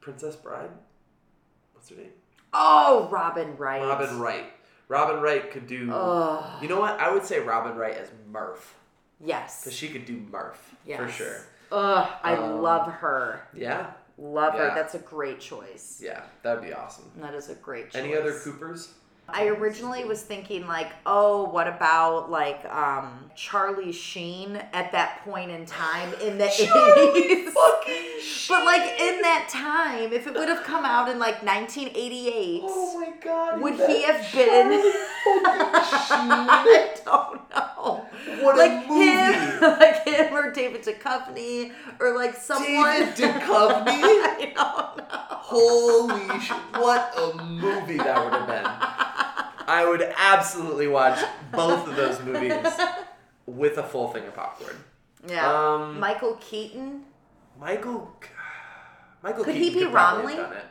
Princess 0.00 0.36
Bride. 0.36 0.70
What's 1.74 1.88
her 1.90 1.96
name? 1.96 2.10
Oh, 2.52 3.08
Robin 3.10 3.56
Wright. 3.56 3.82
Robin 3.82 4.18
Wright. 4.18 4.44
Robin 4.88 5.20
Wright 5.20 5.50
could 5.50 5.66
do. 5.66 5.90
Oh, 5.92 6.58
You 6.60 6.68
know 6.68 6.80
what? 6.80 7.00
I 7.00 7.12
would 7.12 7.24
say 7.24 7.38
Robin 7.40 7.76
Wright 7.76 7.96
as 7.96 8.08
Murph 8.30 8.74
yes. 9.24 9.62
because 9.64 9.76
she 9.76 9.88
could 9.88 10.04
do 10.04 10.16
Murph 10.30 10.74
yes. 10.86 11.00
for 11.00 11.08
sure. 11.08 11.36
Ugh, 11.70 12.08
I 12.22 12.34
Um, 12.36 12.60
love 12.60 12.86
her. 12.92 13.48
Yeah, 13.54 13.92
Love 14.18 14.52
her. 14.54 14.72
That's 14.74 14.94
a 14.94 14.98
great 14.98 15.40
choice. 15.40 16.00
yeah, 16.04 16.22
that'd 16.42 16.62
be 16.62 16.74
awesome. 16.74 17.10
That 17.16 17.32
is 17.34 17.48
a 17.48 17.54
great 17.54 17.90
choice. 17.90 18.02
Any 18.02 18.14
other 18.14 18.38
Coopers? 18.38 18.92
I 19.32 19.46
originally 19.46 20.04
was 20.04 20.22
thinking 20.22 20.66
like, 20.66 20.92
oh, 21.06 21.44
what 21.44 21.66
about 21.66 22.30
like 22.30 22.64
um 22.66 23.30
Charlie 23.34 23.92
Sheen 23.92 24.56
at 24.72 24.92
that 24.92 25.24
point 25.24 25.50
in 25.50 25.64
time 25.66 26.12
in 26.22 26.38
the 26.38 26.44
eighties? 26.48 27.54
But 28.48 28.64
like 28.64 29.00
in 29.00 29.20
that 29.22 29.48
time, 29.50 30.12
if 30.12 30.26
it 30.26 30.34
would 30.34 30.48
have 30.48 30.62
come 30.64 30.84
out 30.84 31.08
in 31.08 31.18
like 31.18 31.42
1988, 31.42 32.60
Oh 32.64 33.00
my 33.00 33.12
God! 33.22 33.60
would 33.60 33.74
he 33.74 34.02
have 34.02 34.20
been? 34.32 34.70
Charlie 34.70 34.92
I 35.26 36.94
don't 37.04 37.50
know. 37.50 38.06
What 38.40 38.54
a 38.56 38.58
like 38.58 38.88
movie. 38.88 39.04
him, 39.10 39.60
like 39.80 40.06
him 40.06 40.32
or 40.34 40.52
David 40.52 40.82
Duchovny 40.82 41.72
or 42.00 42.14
like 42.16 42.34
someone. 42.36 42.66
David 42.68 43.14
Duchovny? 43.14 44.02
I 44.02 44.52
don't 44.54 44.96
know. 44.98 45.04
Holy 45.30 46.40
shit! 46.40 46.56
What 46.80 47.12
a 47.16 47.42
movie 47.44 47.96
that 47.98 48.24
would 48.24 48.32
have 48.32 48.46
been. 48.46 49.01
I 49.72 49.88
would 49.88 50.02
absolutely 50.18 50.86
watch 50.86 51.18
both 51.50 51.88
of 51.88 51.96
those 51.96 52.20
movies 52.22 52.52
with 53.46 53.78
a 53.78 53.82
full 53.82 54.08
thing 54.08 54.26
of 54.26 54.34
popcorn. 54.34 54.76
Yeah. 55.26 55.50
Um, 55.50 55.98
Michael 55.98 56.34
Keaton. 56.34 57.04
Michael. 57.58 58.14
Michael 59.22 59.44
Keaton. 59.44 59.60
Could 59.60 59.62
he 59.62 59.70
be 59.74 59.84
could 59.86 59.94
Romilly? 59.94 60.34
have 60.34 60.48
done 60.50 60.56
it. 60.58 60.64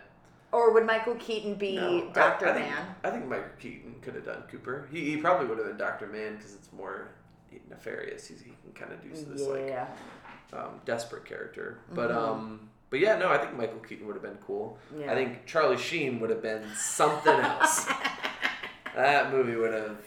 Or 0.52 0.72
would 0.74 0.86
Michael 0.86 1.16
Keaton 1.16 1.56
be 1.56 1.78
No, 1.78 2.12
Dr. 2.14 2.50
I, 2.50 2.54
think, 2.54 2.66
Mann? 2.68 2.86
I 3.04 3.10
think 3.10 3.26
Michael 3.28 3.56
Keaton 3.60 3.96
could 4.02 4.14
have 4.16 4.26
done 4.26 4.44
Cooper. 4.52 4.88
He, 4.92 5.12
he 5.12 5.18
probably 5.18 5.48
would 5.48 5.58
have 5.58 5.66
been 5.68 5.78
Doctor 5.78 6.06
Mann 6.08 6.36
because 6.36 6.54
it's 6.54 6.72
more 6.72 7.08
nefarious. 7.70 8.28
He's, 8.28 8.42
he 8.42 8.52
can 8.62 8.74
kind 8.76 8.92
of 8.94 9.02
do 9.02 9.10
this 9.10 9.48
like 9.48 9.74
um, 10.54 10.80
desperate 10.86 11.26
character. 11.26 11.80
But 11.94 12.12
Mhm. 12.12 12.16
um, 12.18 12.70
but 12.92 13.00
yeah, 13.00 13.18
no, 13.18 13.30
I 13.30 13.38
think 13.38 13.56
Michael 13.58 13.80
Keaton 13.80 14.06
would 14.06 14.16
have 14.18 14.24
been 14.24 14.38
cool. 14.46 14.78
Yeah. 14.96 15.12
I 15.12 15.16
think 15.16 15.46
Charlie 15.48 15.78
Sheen 15.78 16.20
would 16.20 16.30
have 16.30 16.42
been 16.44 16.64
something 16.76 17.34
else. 17.34 17.90
that 18.96 19.32
movie 19.32 19.56
would 19.56 19.74
have 19.74 19.98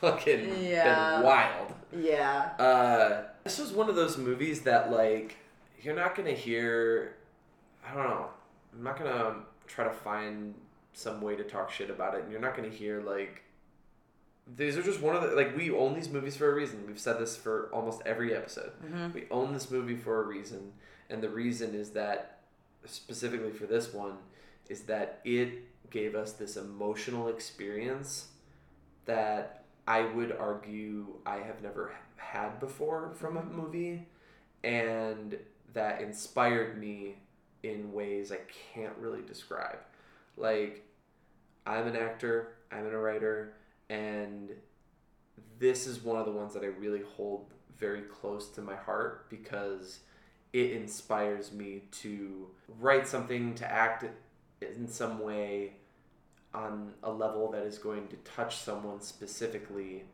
fucking 0.00 0.62
Yeah. 0.64 1.16
been 1.16 1.24
wild. 1.26 1.72
Yeah. 1.92 2.52
Uh, 2.58 3.22
this 3.44 3.58
was 3.58 3.72
one 3.72 3.88
of 3.88 3.96
those 3.96 4.18
movies 4.18 4.62
that 4.62 4.90
like 4.90 5.36
you're 5.82 5.94
not 5.96 6.14
gonna 6.14 6.32
hear. 6.32 7.16
I 7.88 7.94
don't 7.94 8.04
know. 8.04 8.28
I'm 8.74 8.82
not 8.82 8.98
gonna 8.98 9.36
try 9.66 9.84
to 9.84 9.92
find 9.92 10.54
some 10.92 11.20
way 11.20 11.36
to 11.36 11.44
talk 11.44 11.70
shit 11.70 11.90
about 11.90 12.14
it, 12.14 12.22
and 12.24 12.32
you're 12.32 12.40
not 12.40 12.54
gonna 12.56 12.68
hear 12.68 13.00
like. 13.00 13.42
These 14.56 14.78
are 14.78 14.82
just 14.82 15.02
one 15.02 15.14
of 15.14 15.22
the 15.22 15.28
like 15.36 15.54
we 15.56 15.70
own 15.70 15.94
these 15.94 16.08
movies 16.08 16.36
for 16.36 16.50
a 16.50 16.54
reason. 16.54 16.84
We've 16.86 16.98
said 16.98 17.18
this 17.18 17.36
for 17.36 17.68
almost 17.72 18.00
every 18.06 18.34
episode. 18.34 18.72
Mhm. 18.82 19.12
We 19.12 19.26
own 19.30 19.52
this 19.52 19.70
movie 19.70 19.96
for 19.96 20.22
a 20.22 20.26
reason, 20.26 20.72
and 21.10 21.22
the 21.22 21.28
reason 21.28 21.74
is 21.74 21.90
that 21.90 22.38
specifically 22.86 23.52
for 23.52 23.66
this 23.66 23.92
one 23.92 24.16
is 24.70 24.82
that 24.84 25.20
it 25.24 25.64
gave 25.90 26.14
us 26.14 26.32
this 26.32 26.56
emotional 26.56 27.28
experience 27.28 28.28
that 29.06 29.64
I 29.86 30.02
would 30.02 30.32
argue 30.32 31.16
I 31.24 31.36
have 31.36 31.62
never 31.62 31.94
had 32.16 32.60
before 32.60 33.12
from 33.14 33.36
a 33.36 33.44
movie, 33.44 34.06
and 34.62 35.38
that 35.72 36.00
inspired 36.00 36.78
me 36.78 37.16
in 37.62 37.92
ways 37.92 38.32
I 38.32 38.40
can't 38.74 38.96
really 38.98 39.22
describe. 39.22 39.78
Like, 40.36 40.84
I'm 41.66 41.86
an 41.86 41.96
actor, 41.96 42.54
I'm 42.70 42.86
a 42.86 42.98
writer, 42.98 43.54
and 43.88 44.50
this 45.58 45.86
is 45.86 46.02
one 46.02 46.18
of 46.18 46.26
the 46.26 46.32
ones 46.32 46.54
that 46.54 46.62
I 46.62 46.66
really 46.66 47.02
hold 47.16 47.46
very 47.78 48.02
close 48.02 48.48
to 48.50 48.60
my 48.60 48.76
heart 48.76 49.28
because 49.30 50.00
it 50.52 50.72
inspires 50.72 51.52
me 51.52 51.82
to 51.90 52.48
write 52.80 53.06
something, 53.06 53.54
to 53.56 53.70
act 53.70 54.04
in 54.60 54.88
some 54.88 55.20
way 55.20 55.74
on 56.54 56.92
a 57.02 57.10
level 57.12 57.50
that 57.52 57.62
is 57.64 57.78
going 57.78 58.08
to 58.08 58.16
touch 58.16 58.56
someone 58.56 59.00
specifically 59.00 60.04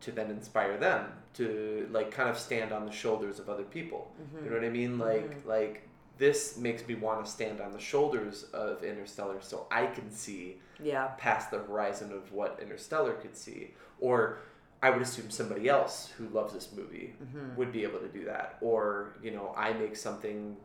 to 0.00 0.10
then 0.12 0.30
inspire 0.30 0.76
them 0.78 1.06
to 1.34 1.86
like 1.92 2.10
kind 2.10 2.28
of 2.28 2.38
stand 2.38 2.72
on 2.72 2.86
the 2.86 2.92
shoulders 2.92 3.38
of 3.38 3.48
other 3.48 3.62
people. 3.64 4.10
Mm-hmm. 4.20 4.44
You 4.44 4.50
know 4.50 4.56
what 4.56 4.64
I 4.64 4.70
mean? 4.70 4.98
Like 4.98 5.46
like 5.46 5.88
this 6.18 6.56
makes 6.58 6.86
me 6.86 6.94
want 6.94 7.24
to 7.24 7.30
stand 7.30 7.60
on 7.60 7.72
the 7.72 7.78
shoulders 7.80 8.44
of 8.52 8.82
Interstellar 8.84 9.38
so 9.40 9.66
I 9.70 9.86
can 9.86 10.10
see 10.10 10.56
Yeah. 10.82 11.08
past 11.18 11.50
the 11.50 11.58
horizon 11.58 12.12
of 12.12 12.30
what 12.32 12.58
Interstellar 12.60 13.12
could 13.14 13.36
see. 13.36 13.74
Or 14.00 14.38
I 14.82 14.90
would 14.90 15.02
assume 15.02 15.30
somebody 15.30 15.68
else 15.68 16.10
who 16.18 16.28
loves 16.28 16.52
this 16.54 16.70
movie 16.76 17.14
Mm-hmm. 17.22 17.56
would 17.56 17.72
be 17.72 17.84
able 17.84 18.00
to 18.00 18.08
do 18.08 18.24
that. 18.24 18.56
Or, 18.60 19.14
you 19.22 19.30
know, 19.30 19.54
I 19.56 19.72
make 19.74 19.96
something 19.96 20.56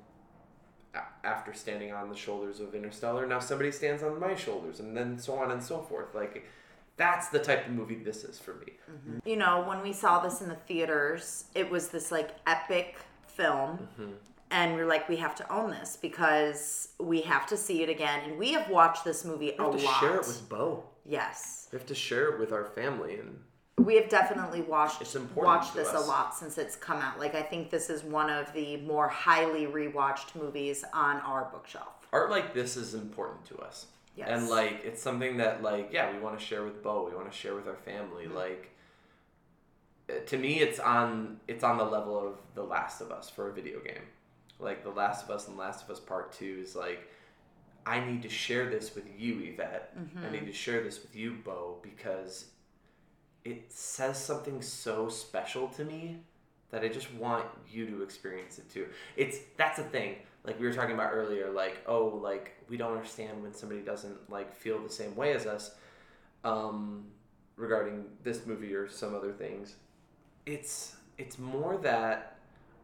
after 1.24 1.54
standing 1.54 1.92
on 1.94 2.10
the 2.10 2.16
shoulders 2.16 2.60
of 2.60 2.74
Interstellar, 2.76 3.26
now 3.26 3.40
somebody 3.40 3.72
stands 3.72 4.04
on 4.04 4.20
my 4.20 4.36
shoulders, 4.36 4.80
and 4.80 4.96
then 4.96 5.18
so 5.20 5.34
on 5.36 5.52
and 5.52 5.62
so 5.62 5.82
forth. 5.82 6.14
Like, 6.16 6.46
that's 6.98 7.30
the 7.30 7.40
type 7.40 7.68
of 7.68 7.74
movie 7.74 7.96
this 7.96 8.24
is 8.24 8.40
for 8.40 8.54
me. 8.56 8.74
You 9.26 9.36
know, 9.36 9.64
when 9.68 9.82
we 9.82 9.92
saw 9.94 10.20
this 10.20 10.42
in 10.42 10.50
the 10.50 10.56
theaters, 10.56 11.46
it 11.54 11.70
was 11.70 11.90
this 11.90 12.12
like 12.12 12.30
epic 12.48 12.98
film. 13.28 13.90
Mm-hmm. 14.00 14.12
And 14.52 14.76
we're 14.76 14.86
like, 14.86 15.10
we 15.10 15.18
have 15.18 15.36
to 15.36 15.52
own 15.54 15.72
this 15.72 15.98
because 16.00 16.90
we 17.00 17.22
have 17.22 17.48
to 17.48 17.58
see 17.58 17.82
it 17.82 17.90
again. 17.90 18.22
And 18.30 18.38
we 18.38 18.54
have 18.54 18.70
watched 18.70 19.04
this 19.04 19.26
movie 19.26 19.48
We 19.48 19.66
a 19.66 19.72
to 19.72 19.86
lot. 19.86 20.00
share 20.00 20.16
it 20.16 20.28
with 20.28 20.48
Bo. 20.48 20.84
yes. 21.04 21.68
We 21.72 21.78
have 21.80 21.88
to 21.88 21.96
share 21.96 22.30
it 22.30 22.40
with 22.40 22.52
our 22.54 22.66
family, 22.66 23.16
and 23.16 23.40
We 23.78 23.96
have 23.96 24.10
definitely 24.10 24.62
watched 24.62 25.02
It's 25.02 25.16
watched 25.36 25.76
this 25.76 25.92
a 25.94 26.00
lot 26.00 26.34
since 26.34 26.58
it's 26.58 26.76
come 26.76 27.02
out. 27.02 27.20
Like 27.20 27.36
I 27.36 27.42
think 27.42 27.70
this 27.70 27.90
is 27.90 28.04
one 28.04 28.30
of 28.30 28.52
the 28.54 28.78
more 28.78 29.10
highly 29.10 29.68
rewatched 29.68 30.34
movies 30.36 30.86
on 30.94 31.18
our 31.18 31.50
bookshelf. 31.52 32.08
art 32.14 32.30
like 32.30 32.54
this 32.54 32.78
is 32.78 32.94
important 32.94 33.46
to 33.46 33.58
us. 33.58 33.88
Yes. 34.16 34.30
And 34.32 34.50
like 34.50 34.82
it's 34.86 35.02
something 35.02 35.38
that 35.38 35.62
like 35.62 35.90
yeah, 35.92 36.12
we 36.12 36.20
want 36.20 36.40
to 36.40 36.44
share 36.44 36.64
with 36.64 36.82
Bo, 36.82 37.06
we 37.10 37.16
want 37.16 37.30
to 37.30 37.38
share 37.38 37.54
with 37.54 37.68
our 37.68 37.76
family. 37.76 38.26
Mm-hmm. 38.26 38.36
Like 38.36 38.72
uh, 40.10 40.14
to 40.26 40.38
me 40.38 40.60
it's 40.60 40.80
on 40.80 41.42
it's 41.50 41.64
on 41.64 41.78
the 41.78 41.84
level 41.84 42.18
of 42.18 42.36
The 42.54 42.64
Last 42.64 43.02
of 43.02 43.12
Us 43.12 43.30
for 43.30 43.50
a 43.50 43.54
video 43.54 43.82
game. 43.82 44.04
Like 44.58 44.84
The 44.84 44.90
Last 44.90 45.26
of 45.26 45.32
Us 45.32 45.50
and 45.50 45.58
Last 45.58 45.84
of 45.84 45.90
Us 45.90 46.00
Part 46.00 46.32
2 46.32 46.60
is 46.64 46.78
like 46.78 47.10
I 47.86 48.00
need 48.00 48.24
to 48.24 48.30
share 48.30 48.70
this 48.70 48.96
with 48.96 49.06
you, 49.18 49.42
Yvette. 49.42 49.96
Mm-hmm. 49.98 50.26
I 50.26 50.32
need 50.32 50.46
to 50.48 50.54
share 50.54 50.82
this 50.82 51.02
with 51.02 51.16
you, 51.16 51.38
Bo, 51.44 51.78
because 51.84 52.46
it 53.46 53.72
says 53.72 54.18
something 54.22 54.62
so 54.62 55.08
special 55.10 55.68
to 55.70 55.86
me 55.86 56.18
that 56.72 56.84
I 56.84 56.90
just 56.90 57.14
want 57.14 57.46
you 57.72 57.86
to 57.88 58.02
experience 58.04 58.58
it 58.60 58.70
too. 58.70 58.88
It's 59.16 59.38
that's 59.58 59.80
a 59.80 59.84
thing. 59.84 60.16
Like 60.44 60.60
we 60.60 60.66
were 60.68 60.74
talking 60.74 60.96
about 60.96 61.12
earlier, 61.14 61.50
like 61.52 61.78
oh, 61.88 62.20
like 62.22 62.56
we 62.70 62.78
don't 62.78 62.92
understand 62.94 63.42
when 63.44 63.54
somebody 63.54 63.82
doesn't 63.82 64.30
like 64.30 64.54
feel 64.54 64.82
the 64.82 64.90
same 64.90 65.16
way 65.16 65.34
as 65.34 65.46
us, 65.46 65.76
um, 66.44 67.06
regarding 67.56 68.06
this 68.24 68.46
movie 68.46 68.74
or 68.74 68.90
some 68.90 69.16
other 69.16 69.32
things. 69.32 69.76
It's 70.46 70.96
it's 71.18 71.40
more 71.40 71.78
that 71.78 72.38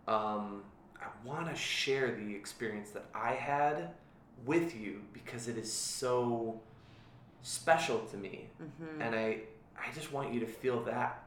um, 0.08 0.64
I 1.02 1.08
want 1.26 1.50
to 1.50 1.56
share 1.56 2.16
the 2.16 2.34
experience 2.36 2.92
that 2.92 3.06
I 3.14 3.34
had 3.34 3.90
with 4.46 4.76
you 4.76 5.02
because 5.14 5.48
it 5.48 5.58
is 5.58 5.72
so 5.72 6.60
special 7.42 8.00
to 8.12 8.18
me, 8.18 8.48
Mm-hmm. 8.62 9.02
and 9.02 9.16
I 9.16 9.40
I 9.86 9.92
just 9.94 10.12
want 10.12 10.34
you 10.34 10.40
to 10.42 10.46
feel 10.46 10.84
that. 10.84 11.24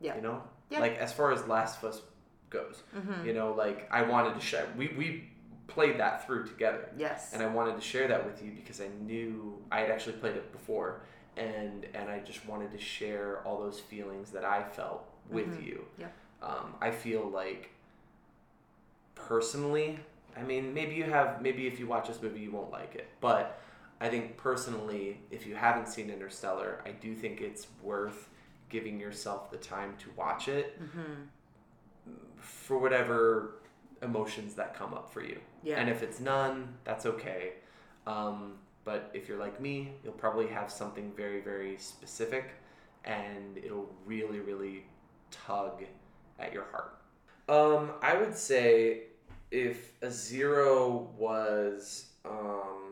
Yeah. 0.00 0.16
You 0.16 0.22
know, 0.22 0.42
Yeah. 0.70 0.80
like 0.80 0.96
as 0.98 1.12
far 1.12 1.32
as 1.32 1.46
Last 1.46 1.78
of 1.82 1.90
Us 1.90 2.02
goes, 2.48 2.82
Mm-hmm. 2.96 3.26
you 3.26 3.34
know, 3.34 3.52
like 3.52 3.88
I 3.92 4.02
wanted 4.02 4.34
to 4.34 4.40
share. 4.40 4.66
We 4.76 4.88
we 4.96 5.28
played 5.68 5.98
that 6.00 6.26
through 6.26 6.46
together. 6.46 6.88
Yes. 6.96 7.32
and 7.32 7.42
I 7.42 7.46
wanted 7.46 7.76
to 7.76 7.80
share 7.80 8.08
that 8.08 8.24
with 8.26 8.42
you 8.42 8.50
because 8.52 8.80
I 8.80 8.88
knew 9.02 9.62
I 9.70 9.80
had 9.80 9.90
actually 9.90 10.14
played 10.14 10.36
it 10.36 10.50
before, 10.52 11.02
and 11.36 11.86
and 11.94 12.08
I 12.10 12.20
just 12.20 12.46
wanted 12.46 12.72
to 12.72 12.78
share 12.78 13.40
all 13.44 13.58
those 13.60 13.78
feelings 13.80 14.30
that 14.32 14.44
I 14.44 14.62
felt 14.64 15.04
with 15.28 15.46
Mhm. 15.60 15.66
you. 15.66 15.84
Yep. 15.98 16.12
Um, 16.42 16.74
I 16.80 16.90
feel 16.90 17.28
like 17.28 17.70
personally, 19.14 19.98
I 20.36 20.42
mean, 20.42 20.72
maybe 20.74 20.94
you 20.94 21.04
have, 21.04 21.42
maybe 21.42 21.66
if 21.66 21.78
you 21.78 21.86
watch 21.86 22.08
this 22.08 22.20
movie, 22.22 22.40
you 22.40 22.50
won't 22.50 22.70
like 22.70 22.94
it, 22.94 23.08
but 23.20 23.60
I 24.00 24.08
think 24.08 24.36
personally, 24.36 25.20
if 25.30 25.46
you 25.46 25.54
haven't 25.54 25.88
seen 25.88 26.10
Interstellar, 26.10 26.82
I 26.86 26.92
do 26.92 27.14
think 27.14 27.40
it's 27.40 27.66
worth 27.82 28.28
giving 28.70 28.98
yourself 28.98 29.50
the 29.50 29.58
time 29.58 29.94
to 29.98 30.06
watch 30.16 30.48
it 30.48 30.80
mm-hmm. 30.80 31.22
for 32.38 32.78
whatever 32.78 33.56
emotions 34.02 34.54
that 34.54 34.74
come 34.74 34.94
up 34.94 35.12
for 35.12 35.22
you. 35.22 35.38
Yeah. 35.62 35.78
And 35.78 35.90
if 35.90 36.02
it's 36.02 36.20
none, 36.20 36.74
that's 36.84 37.04
okay. 37.04 37.52
Um, 38.06 38.54
but 38.84 39.10
if 39.12 39.28
you're 39.28 39.38
like 39.38 39.60
me, 39.60 39.92
you'll 40.02 40.14
probably 40.14 40.46
have 40.46 40.70
something 40.70 41.12
very, 41.14 41.40
very 41.40 41.76
specific 41.76 42.52
and 43.04 43.58
it'll 43.58 43.90
really, 44.06 44.40
really 44.40 44.84
tug 45.30 45.84
at 46.38 46.52
your 46.52 46.64
heart. 46.70 46.96
Um, 47.48 47.92
I 48.02 48.16
would 48.16 48.36
say 48.36 49.02
if 49.50 49.92
a 50.02 50.10
zero 50.10 51.10
was 51.18 52.06
um, 52.24 52.89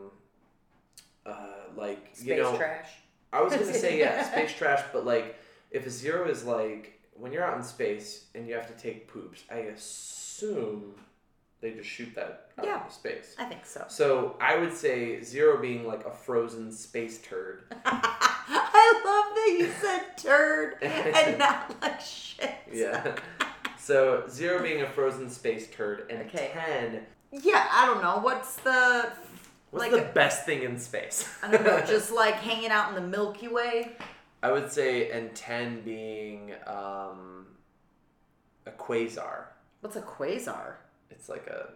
uh, 1.29 1.71
like, 1.75 2.09
Space 2.13 2.25
you 2.27 2.37
know, 2.37 2.55
trash. 2.57 2.89
I 3.31 3.41
was 3.41 3.53
gonna 3.53 3.73
say 3.73 3.99
yeah, 3.99 4.23
space 4.31 4.53
trash, 4.53 4.83
but 4.91 5.05
like 5.05 5.35
if 5.71 5.85
a 5.85 5.89
zero 5.89 6.27
is 6.29 6.43
like 6.45 6.99
when 7.13 7.31
you're 7.31 7.43
out 7.43 7.57
in 7.57 7.63
space 7.63 8.25
and 8.33 8.47
you 8.47 8.55
have 8.55 8.67
to 8.67 8.81
take 8.81 9.07
poops, 9.07 9.43
I 9.51 9.57
assume 9.59 10.95
they 11.61 11.71
just 11.71 11.89
shoot 11.89 12.15
that 12.15 12.51
out 12.57 12.65
Yeah. 12.65 12.81
into 12.81 12.93
space. 12.93 13.35
I 13.37 13.45
think 13.45 13.65
so. 13.65 13.85
So 13.89 14.37
I 14.41 14.57
would 14.57 14.73
say 14.73 15.21
zero 15.21 15.61
being 15.61 15.85
like 15.85 16.05
a 16.05 16.11
frozen 16.11 16.71
space 16.71 17.21
turd. 17.21 17.63
I 17.85 19.01
love 19.05 19.35
that 19.35 19.57
you 19.59 19.71
said 19.81 20.17
turd 20.17 20.81
and 20.81 21.37
not 21.45 21.75
like 21.81 21.99
shit. 22.01 22.55
Yeah. 22.73 23.15
So 23.77 24.23
zero 24.29 24.63
being 24.63 24.81
a 24.81 24.89
frozen 24.89 25.29
space 25.29 25.67
turd, 25.71 26.07
and 26.09 26.21
Okay. 26.21 26.51
ten. 26.53 27.05
Yeah, 27.31 27.67
I 27.71 27.85
don't 27.85 28.01
know. 28.01 28.19
What's 28.21 28.55
the 28.57 29.11
What's 29.71 29.91
Like 29.91 30.03
the 30.03 30.11
best 30.13 30.45
thing 30.45 30.63
in 30.63 30.79
space? 30.79 31.29
I 31.43 31.51
don't 31.51 31.63
know, 31.63 31.79
just 31.87 32.11
like 32.11 32.35
hanging 32.35 32.71
out 32.71 32.89
in 32.89 32.95
the 32.95 33.07
Milky 33.07 33.47
Way. 33.47 33.91
I 34.41 34.51
would 34.51 34.71
say, 34.71 35.11
and 35.11 35.35
ten 35.35 35.81
being 35.81 36.53
um, 36.65 37.45
a 38.65 38.71
quasar. 38.71 39.45
What's 39.81 39.95
a 39.95 40.01
quasar? 40.01 40.75
It's 41.11 41.29
like 41.29 41.47
a, 41.47 41.69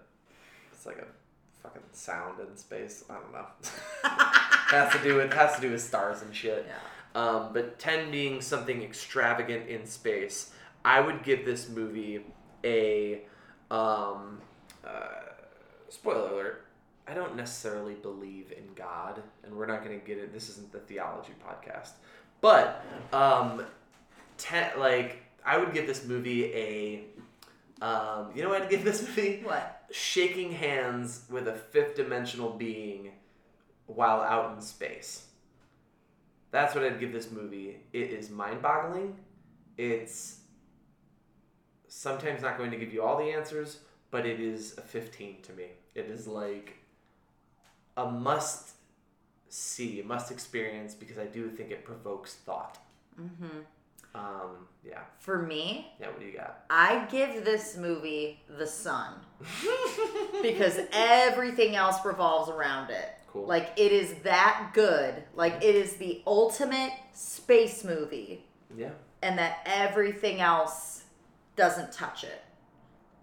it's 0.72 0.86
like 0.86 0.98
a 0.98 1.06
fucking 1.62 1.84
sound 1.92 2.40
in 2.40 2.58
space. 2.58 3.04
I 3.10 3.16
don't 3.16 3.32
know. 3.32 3.46
has 4.04 4.92
to 4.94 5.04
do 5.04 5.16
with 5.16 5.34
has 5.34 5.56
to 5.56 5.62
do 5.62 5.72
with 5.72 5.82
stars 5.82 6.22
and 6.24 6.36
shit. 6.36 6.66
Yeah. 6.68 7.22
Um, 7.22 7.54
but 7.54 7.78
ten 7.78 8.10
being 8.10 8.42
something 8.42 8.82
extravagant 8.82 9.68
in 9.68 9.86
space, 9.86 10.52
I 10.84 11.00
would 11.00 11.24
give 11.24 11.46
this 11.46 11.70
movie 11.70 12.22
a. 12.64 13.22
Um, 13.70 14.40
uh, 14.84 15.24
spoiler 15.90 16.30
alert. 16.30 16.66
I 17.08 17.14
don't 17.14 17.36
necessarily 17.36 17.96
believe 17.96 18.54
in 18.56 18.74
God, 18.76 19.22
and 19.44 19.56
we're 19.56 19.66
not 19.66 19.84
going 19.84 20.00
to 20.00 20.06
get 20.06 20.18
it. 20.18 20.34
This 20.34 20.50
isn't 20.50 20.72
the 20.72 20.80
theology 20.80 21.34
podcast, 21.46 21.92
but 22.42 22.84
um, 23.12 23.66
ten 24.38 24.72
like 24.80 25.24
I 25.46 25.58
would 25.58 25.74
give 25.74 25.88
this 25.88 26.06
movie 26.06 26.46
a. 26.54 27.04
Um, 27.82 28.32
you 28.34 28.44
know 28.44 28.50
what 28.50 28.62
I'd 28.62 28.70
give 28.70 28.86
this 28.86 29.02
movie? 29.02 29.42
What? 29.44 29.84
shaking 29.94 30.52
hands 30.52 31.22
with 31.30 31.48
a 31.48 31.54
fifth 31.54 31.96
dimensional 31.96 32.50
being 32.50 33.12
while 33.86 34.22
out 34.22 34.56
in 34.56 34.62
space. 34.62 35.28
That's 36.50 36.74
what 36.74 36.84
I'd 36.84 37.00
give 37.00 37.14
this 37.14 37.32
movie. 37.32 37.78
It 37.94 38.10
is 38.10 38.32
mind 38.32 38.64
boggling. 38.64 39.16
It's 39.78 40.40
sometimes 41.88 42.42
not 42.42 42.58
going 42.58 42.72
to 42.72 42.78
give 42.78 42.92
you 42.92 43.04
all 43.04 43.18
the 43.18 43.32
answers, 43.32 43.80
but 44.10 44.26
it 44.26 44.40
is 44.40 44.76
a 44.80 44.82
15 44.82 45.44
to 45.44 45.54
me. 45.54 45.66
It 45.94 46.06
is 46.06 46.28
like 46.28 46.76
a 47.98 48.10
must 48.10 48.72
see, 49.50 50.00
a 50.00 50.04
must 50.04 50.32
experience 50.32 50.94
because 50.94 51.18
I 51.18 51.26
do 51.26 51.50
think 51.50 51.72
it 51.72 51.86
provokes 51.86 52.36
thought. 52.36 52.78
Mm-hmm. 53.20 53.60
Um, 54.16 54.68
yeah. 54.86 55.02
For 55.20 55.42
me, 55.42 55.92
Yeah, 56.00 56.08
what 56.08 56.20
do 56.20 56.26
you 56.26 56.34
got? 56.38 56.66
I 56.70 57.06
give 57.10 57.44
this 57.46 57.78
movie 57.78 58.42
the 58.48 58.68
sun 58.68 59.14
because 60.42 60.80
everything 60.92 61.76
else 61.76 62.06
revolves 62.06 62.50
around 62.50 62.92
it. 62.92 63.10
Cool. 63.28 63.48
Like 63.48 63.72
it 63.76 63.92
is 63.92 64.14
that 64.24 64.72
good. 64.74 65.24
Like 65.36 65.56
it 65.64 65.76
is 65.76 65.94
the 65.96 66.22
ultimate 66.28 66.92
space 67.14 67.84
movie, 67.84 68.46
yeah. 68.78 68.92
and 69.24 69.38
that 69.40 69.62
everything 69.66 70.40
else 70.40 71.04
doesn't 71.56 71.92
touch 71.92 72.24
it, 72.24 72.44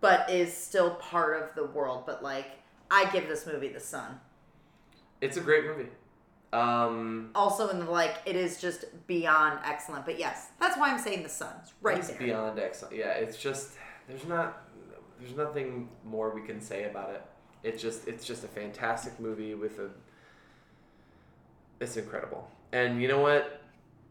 but 0.01 0.29
is 0.29 0.53
still 0.53 0.91
part 0.95 1.41
of 1.41 1.55
the 1.55 1.65
world. 1.67 2.05
But 2.07 2.25
like, 2.25 2.47
I 2.91 3.09
give 3.13 3.29
this 3.29 3.47
movie 3.47 3.69
the 3.69 3.79
sun. 3.79 4.19
It's 5.21 5.37
a 5.37 5.41
great 5.41 5.65
movie. 5.67 5.89
Um, 6.53 7.31
Also, 7.35 7.69
in 7.69 7.79
the 7.79 7.85
like, 7.91 8.17
it 8.27 8.35
is 8.37 8.61
just 8.61 8.85
beyond 9.07 9.61
excellent. 9.65 10.05
But 10.05 10.19
yes, 10.19 10.49
that's 10.59 10.77
why 10.79 10.91
I'm 10.91 10.99
saying 10.99 11.23
the 11.23 11.29
sun's 11.29 11.73
right 11.81 11.99
It's 11.99 12.09
there. 12.09 12.19
beyond 12.19 12.59
excellent. 12.59 12.97
Yeah, 12.97 13.13
it's 13.13 13.37
just 13.37 13.73
there's 14.09 14.27
not 14.27 14.63
there's 15.21 15.37
nothing 15.37 15.89
more 16.05 16.31
we 16.35 16.43
can 16.43 16.61
say 16.61 16.85
about 16.85 17.11
it. 17.11 17.23
It's 17.63 17.81
just 17.81 18.09
it's 18.09 18.25
just 18.25 18.43
a 18.45 18.49
fantastic 18.49 19.19
movie 19.21 19.55
with 19.55 19.79
a 19.79 19.91
it's 21.81 21.97
incredible. 21.97 22.51
And 22.73 23.01
you 23.01 23.09
know 23.09 23.21
what? 23.21 23.60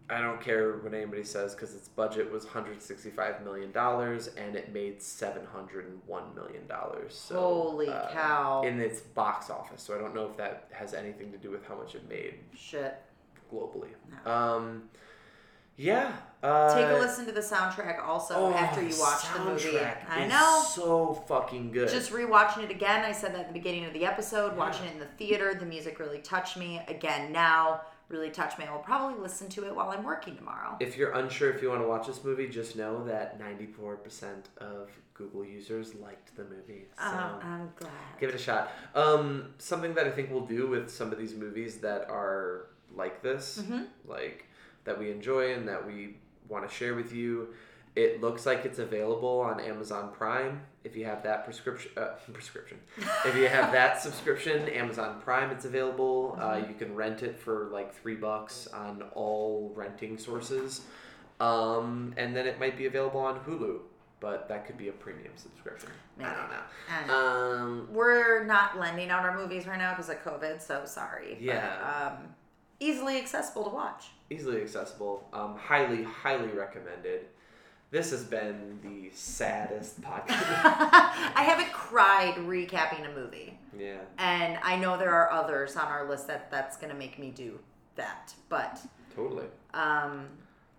I 0.10 0.22
don't 0.22 0.42
care 0.42 0.78
what 0.78 0.94
anybody 0.94 1.24
says 1.24 1.54
because 1.54 1.76
its 1.76 1.88
budget 1.88 2.32
was 2.32 2.44
165 2.44 3.44
million 3.44 3.72
dollars 3.72 4.30
and 4.38 4.56
it 4.56 4.74
made 4.74 5.02
701 5.02 6.36
million 6.36 6.68
dollars. 6.68 7.16
So, 7.16 7.36
Holy 7.40 7.90
uh, 7.90 8.10
cow. 8.12 8.64
In 8.64 8.80
its 8.80 9.02
box 9.02 9.50
office, 9.50 9.84
so 9.84 9.96
I 9.96 10.00
don't 10.00 10.16
know 10.16 10.26
if 10.26 10.36
that 10.38 10.68
has 10.72 10.94
anything 10.94 11.32
to 11.32 11.38
do 11.38 11.52
with 11.52 11.66
how 11.68 11.76
much 11.76 11.94
it 11.96 12.10
made 12.10 12.36
Shit. 12.56 13.00
globally. 13.54 13.90
No. 14.26 14.32
Um, 14.32 14.84
yeah. 15.80 16.12
Uh, 16.44 16.76
Take 16.76 16.90
a 16.98 17.00
listen 17.00 17.26
to 17.26 17.32
the 17.32 17.40
soundtrack 17.40 18.04
also 18.04 18.34
Oh, 18.36 18.54
after 18.54 18.82
you 18.82 18.94
watch 19.00 19.32
the 19.34 19.40
movie. 19.46 19.80
I 20.10 20.26
know. 20.28 20.64
So 20.68 21.14
fucking 21.28 21.72
good. 21.72 21.88
Just 21.88 22.12
rewatching 22.12 22.64
it 22.64 22.72
again. 22.72 23.06
I 23.06 23.12
said 23.14 23.34
that 23.34 23.42
at 23.42 23.48
the 23.48 23.54
beginning 23.54 23.86
of 23.86 23.94
the 23.94 24.06
episode. 24.06 24.58
Watching 24.58 24.88
it 24.88 24.94
in 24.94 25.00
the 25.00 25.06
theater, 25.06 25.54
the 25.54 25.66
music 25.66 26.00
really 26.00 26.20
touched 26.20 26.58
me. 26.58 26.82
Again, 26.88 27.32
now 27.32 27.82
really 28.10 28.30
touched 28.32 28.58
me. 28.60 28.66
I 28.66 28.72
will 28.72 28.80
probably 28.80 29.20
listen 29.22 29.48
to 29.50 29.66
it 29.66 29.76
while 29.76 29.92
I'm 29.92 30.04
working 30.04 30.36
tomorrow. 30.36 30.76
if 30.80 30.98
you're 30.98 31.12
unsure 31.12 31.52
if 31.52 31.62
you 31.62 31.70
want 31.70 31.82
to 31.82 31.88
watch 31.88 32.08
this 32.08 32.24
movie, 32.24 32.48
just 32.48 32.76
know 32.76 33.04
that 33.06 33.40
94% 33.40 34.46
of 34.58 34.90
Google 35.14 35.46
users 35.46 35.94
liked 35.96 36.36
the 36.36 36.44
movie. 36.44 36.86
So 36.98 37.04
Uh, 37.04 37.40
I'm 37.44 37.72
glad. 37.78 37.92
give 38.20 38.30
it 38.30 38.36
a 38.36 38.40
shot. 38.40 38.72
Um, 38.96 39.54
something 39.60 39.94
that 39.94 40.08
I 40.08 40.12
think 40.12 40.32
we'll 40.32 40.46
do 40.46 40.68
with 40.68 40.90
some 40.90 41.12
of 41.12 41.18
these 41.18 41.36
movies 41.36 41.78
that 41.80 42.10
are 42.10 42.68
like 42.96 43.22
this, 43.22 43.60
Mhm. 43.62 43.88
like 44.06 44.46
that 44.86 44.98
we 44.98 45.12
enjoy 45.12 45.54
and 45.54 45.68
that 45.68 45.86
we 45.86 46.18
want 46.48 46.68
to 46.68 46.74
share 46.74 46.96
with 46.96 47.14
you. 47.14 47.54
It 47.96 48.22
looks 48.22 48.46
like 48.46 48.66
it's 48.66 48.80
available 48.80 49.40
on 49.42 49.60
Amazon 49.60 50.12
Prime. 50.14 50.62
If 50.84 50.96
you 50.96 51.06
have 51.06 51.24
that 51.24 51.44
prescription, 51.44 51.92
uh, 51.98 52.10
prescription. 52.34 52.78
if 53.26 53.36
you 53.36 53.48
have 53.50 53.72
that 53.74 54.02
subscription, 54.02 54.70
Amazon 54.70 55.20
Prime, 55.22 55.50
it's 55.52 55.66
available. 55.66 56.38
Uh, 56.40 56.56
Mm-hmm. 56.56 56.72
you 56.72 56.78
can 56.78 56.96
rent 56.96 57.24
it 57.24 57.38
for 57.38 57.70
like 57.74 57.94
three 57.94 58.16
bucks 58.16 58.68
on 58.68 59.02
all 59.14 59.74
renting 59.76 60.18
sources, 60.18 60.82
um, 61.40 62.14
and 62.18 62.36
then 62.36 62.46
it 62.48 62.60
might 62.60 62.78
be 62.78 62.86
available 62.86 63.20
on 63.20 63.40
Hulu. 63.42 63.80
But 64.22 64.50
that 64.50 64.66
could 64.68 64.78
be 64.78 64.90
a 64.90 64.92
premium 64.92 65.32
subscription. 65.38 65.90
I 66.20 66.24
Maybe. 66.24 66.36
don't 66.36 66.50
know. 66.50 66.60
I 66.90 67.00
don't 67.00 67.08
know. 67.08 67.64
Um, 67.64 67.88
We're 67.94 68.44
not 68.44 68.78
lending 68.78 69.10
out 69.10 69.24
our 69.24 69.38
movies 69.38 69.66
right 69.66 69.78
now 69.78 69.92
because 69.94 70.10
of 70.10 70.18
COVID, 70.24 70.62
so 70.62 70.84
sorry. 70.86 71.36
But, 71.36 71.42
Yeah. 71.42 72.12
um, 72.20 72.28
easily 72.82 73.18
accessible 73.18 73.64
to 73.64 73.70
watch. 73.70 74.08
easily 74.30 74.62
accessible. 74.62 75.28
Um, 75.34 75.56
highly, 75.58 76.04
highly 76.04 76.50
recommended. 76.50 77.28
This 77.92 78.12
has 78.12 78.24
been 78.24 78.80
the 78.84 79.10
saddest 79.16 80.00
podcast. 80.02 80.28
I 80.30 81.42
haven't 81.44 81.72
cried 81.74 82.36
recapping 82.36 83.10
a 83.12 83.16
movie. 83.20 83.58
yeah. 83.78 83.98
And 84.20 84.60
I 84.62 84.76
know 84.76 84.96
there 84.98 85.14
are 85.14 85.32
others 85.32 85.76
on 85.76 85.88
our 85.88 86.08
list 86.08 86.28
that 86.28 86.52
that's 86.52 86.78
going 86.78 86.92
to 86.92 86.98
make 86.98 87.18
me 87.18 87.32
do 87.32 87.58
that. 87.96 88.34
But 88.48 88.80
Totally. 89.16 89.46
um, 89.74 90.28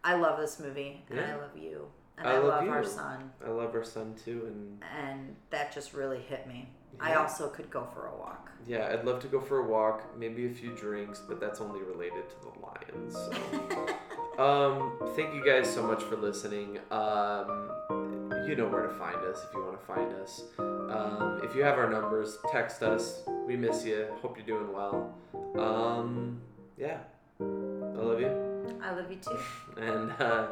I 0.05 0.15
love 0.15 0.39
this 0.39 0.61
movie 0.61 1.03
and 1.11 1.19
I 1.21 1.35
love 1.37 1.57
you. 1.61 1.87
and 2.17 2.29
I 2.29 2.33
I, 2.35 2.39
love 2.39 2.65
love 2.65 2.69
our 2.69 2.85
son. 2.85 3.31
I 3.45 3.51
love 3.51 3.75
our 3.75 3.85
son 3.85 4.15
too, 4.25 4.45
and 4.47 4.81
And 5.05 5.35
that 5.51 5.73
just 5.75 5.93
really 5.95 6.21
hit 6.21 6.47
me. 6.47 6.69
I 6.99 7.15
also 7.15 7.49
could 7.49 7.71
go 7.71 7.87
for 7.95 8.07
a 8.07 8.17
walk. 8.17 8.51
yeah, 8.67 8.89
I'd 8.93 9.05
love 9.05 9.21
to 9.21 9.29
go 9.29 9.41
for 9.41 9.59
a 9.61 9.67
walk, 9.69 10.05
maybe 10.19 10.47
a 10.47 10.51
few 10.51 10.71
drinks, 10.77 11.21
but 11.27 11.41
that's 11.41 11.61
only 11.61 11.81
related 11.83 12.25
to 12.29 12.37
the 12.43 12.53
Lions. 12.67 13.15
So, 14.37 14.43
um, 14.43 14.93
thank 15.17 15.35
you 15.35 15.45
guys 15.45 15.73
so 15.73 15.83
much 15.87 16.03
for 16.03 16.17
listening. 16.17 16.79
Um, 16.91 17.71
you 18.47 18.57
know 18.57 18.67
where 18.69 18.83
to 18.87 18.95
find 18.95 19.17
us 19.19 19.45
if 19.49 19.55
you 19.55 19.63
want 19.65 19.79
to 19.81 19.87
find 19.87 20.13
us. 20.15 20.45
Um, 20.59 21.41
if 21.45 21.55
you 21.55 21.63
have 21.63 21.79
our 21.79 21.89
numbers, 21.91 22.39
text 22.51 22.83
us. 22.83 23.23
We 23.47 23.57
miss 23.57 23.85
you. 23.85 24.09
Hope 24.23 24.37
you're 24.37 24.47
doing 24.47 24.73
well. 24.73 25.15
Um, 25.59 26.41
yeah, 26.79 26.99
I 27.41 27.45
love 27.45 28.21
you, 28.21 28.79
I 28.83 28.93
love 28.95 29.11
you 29.11 29.17
too. 29.19 29.39
and 29.81 30.11
uh, 30.21 30.47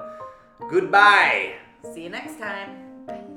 goodbye. 0.70 1.55
See 1.94 2.05
you 2.05 2.10
next 2.10 2.39
time. 2.39 3.36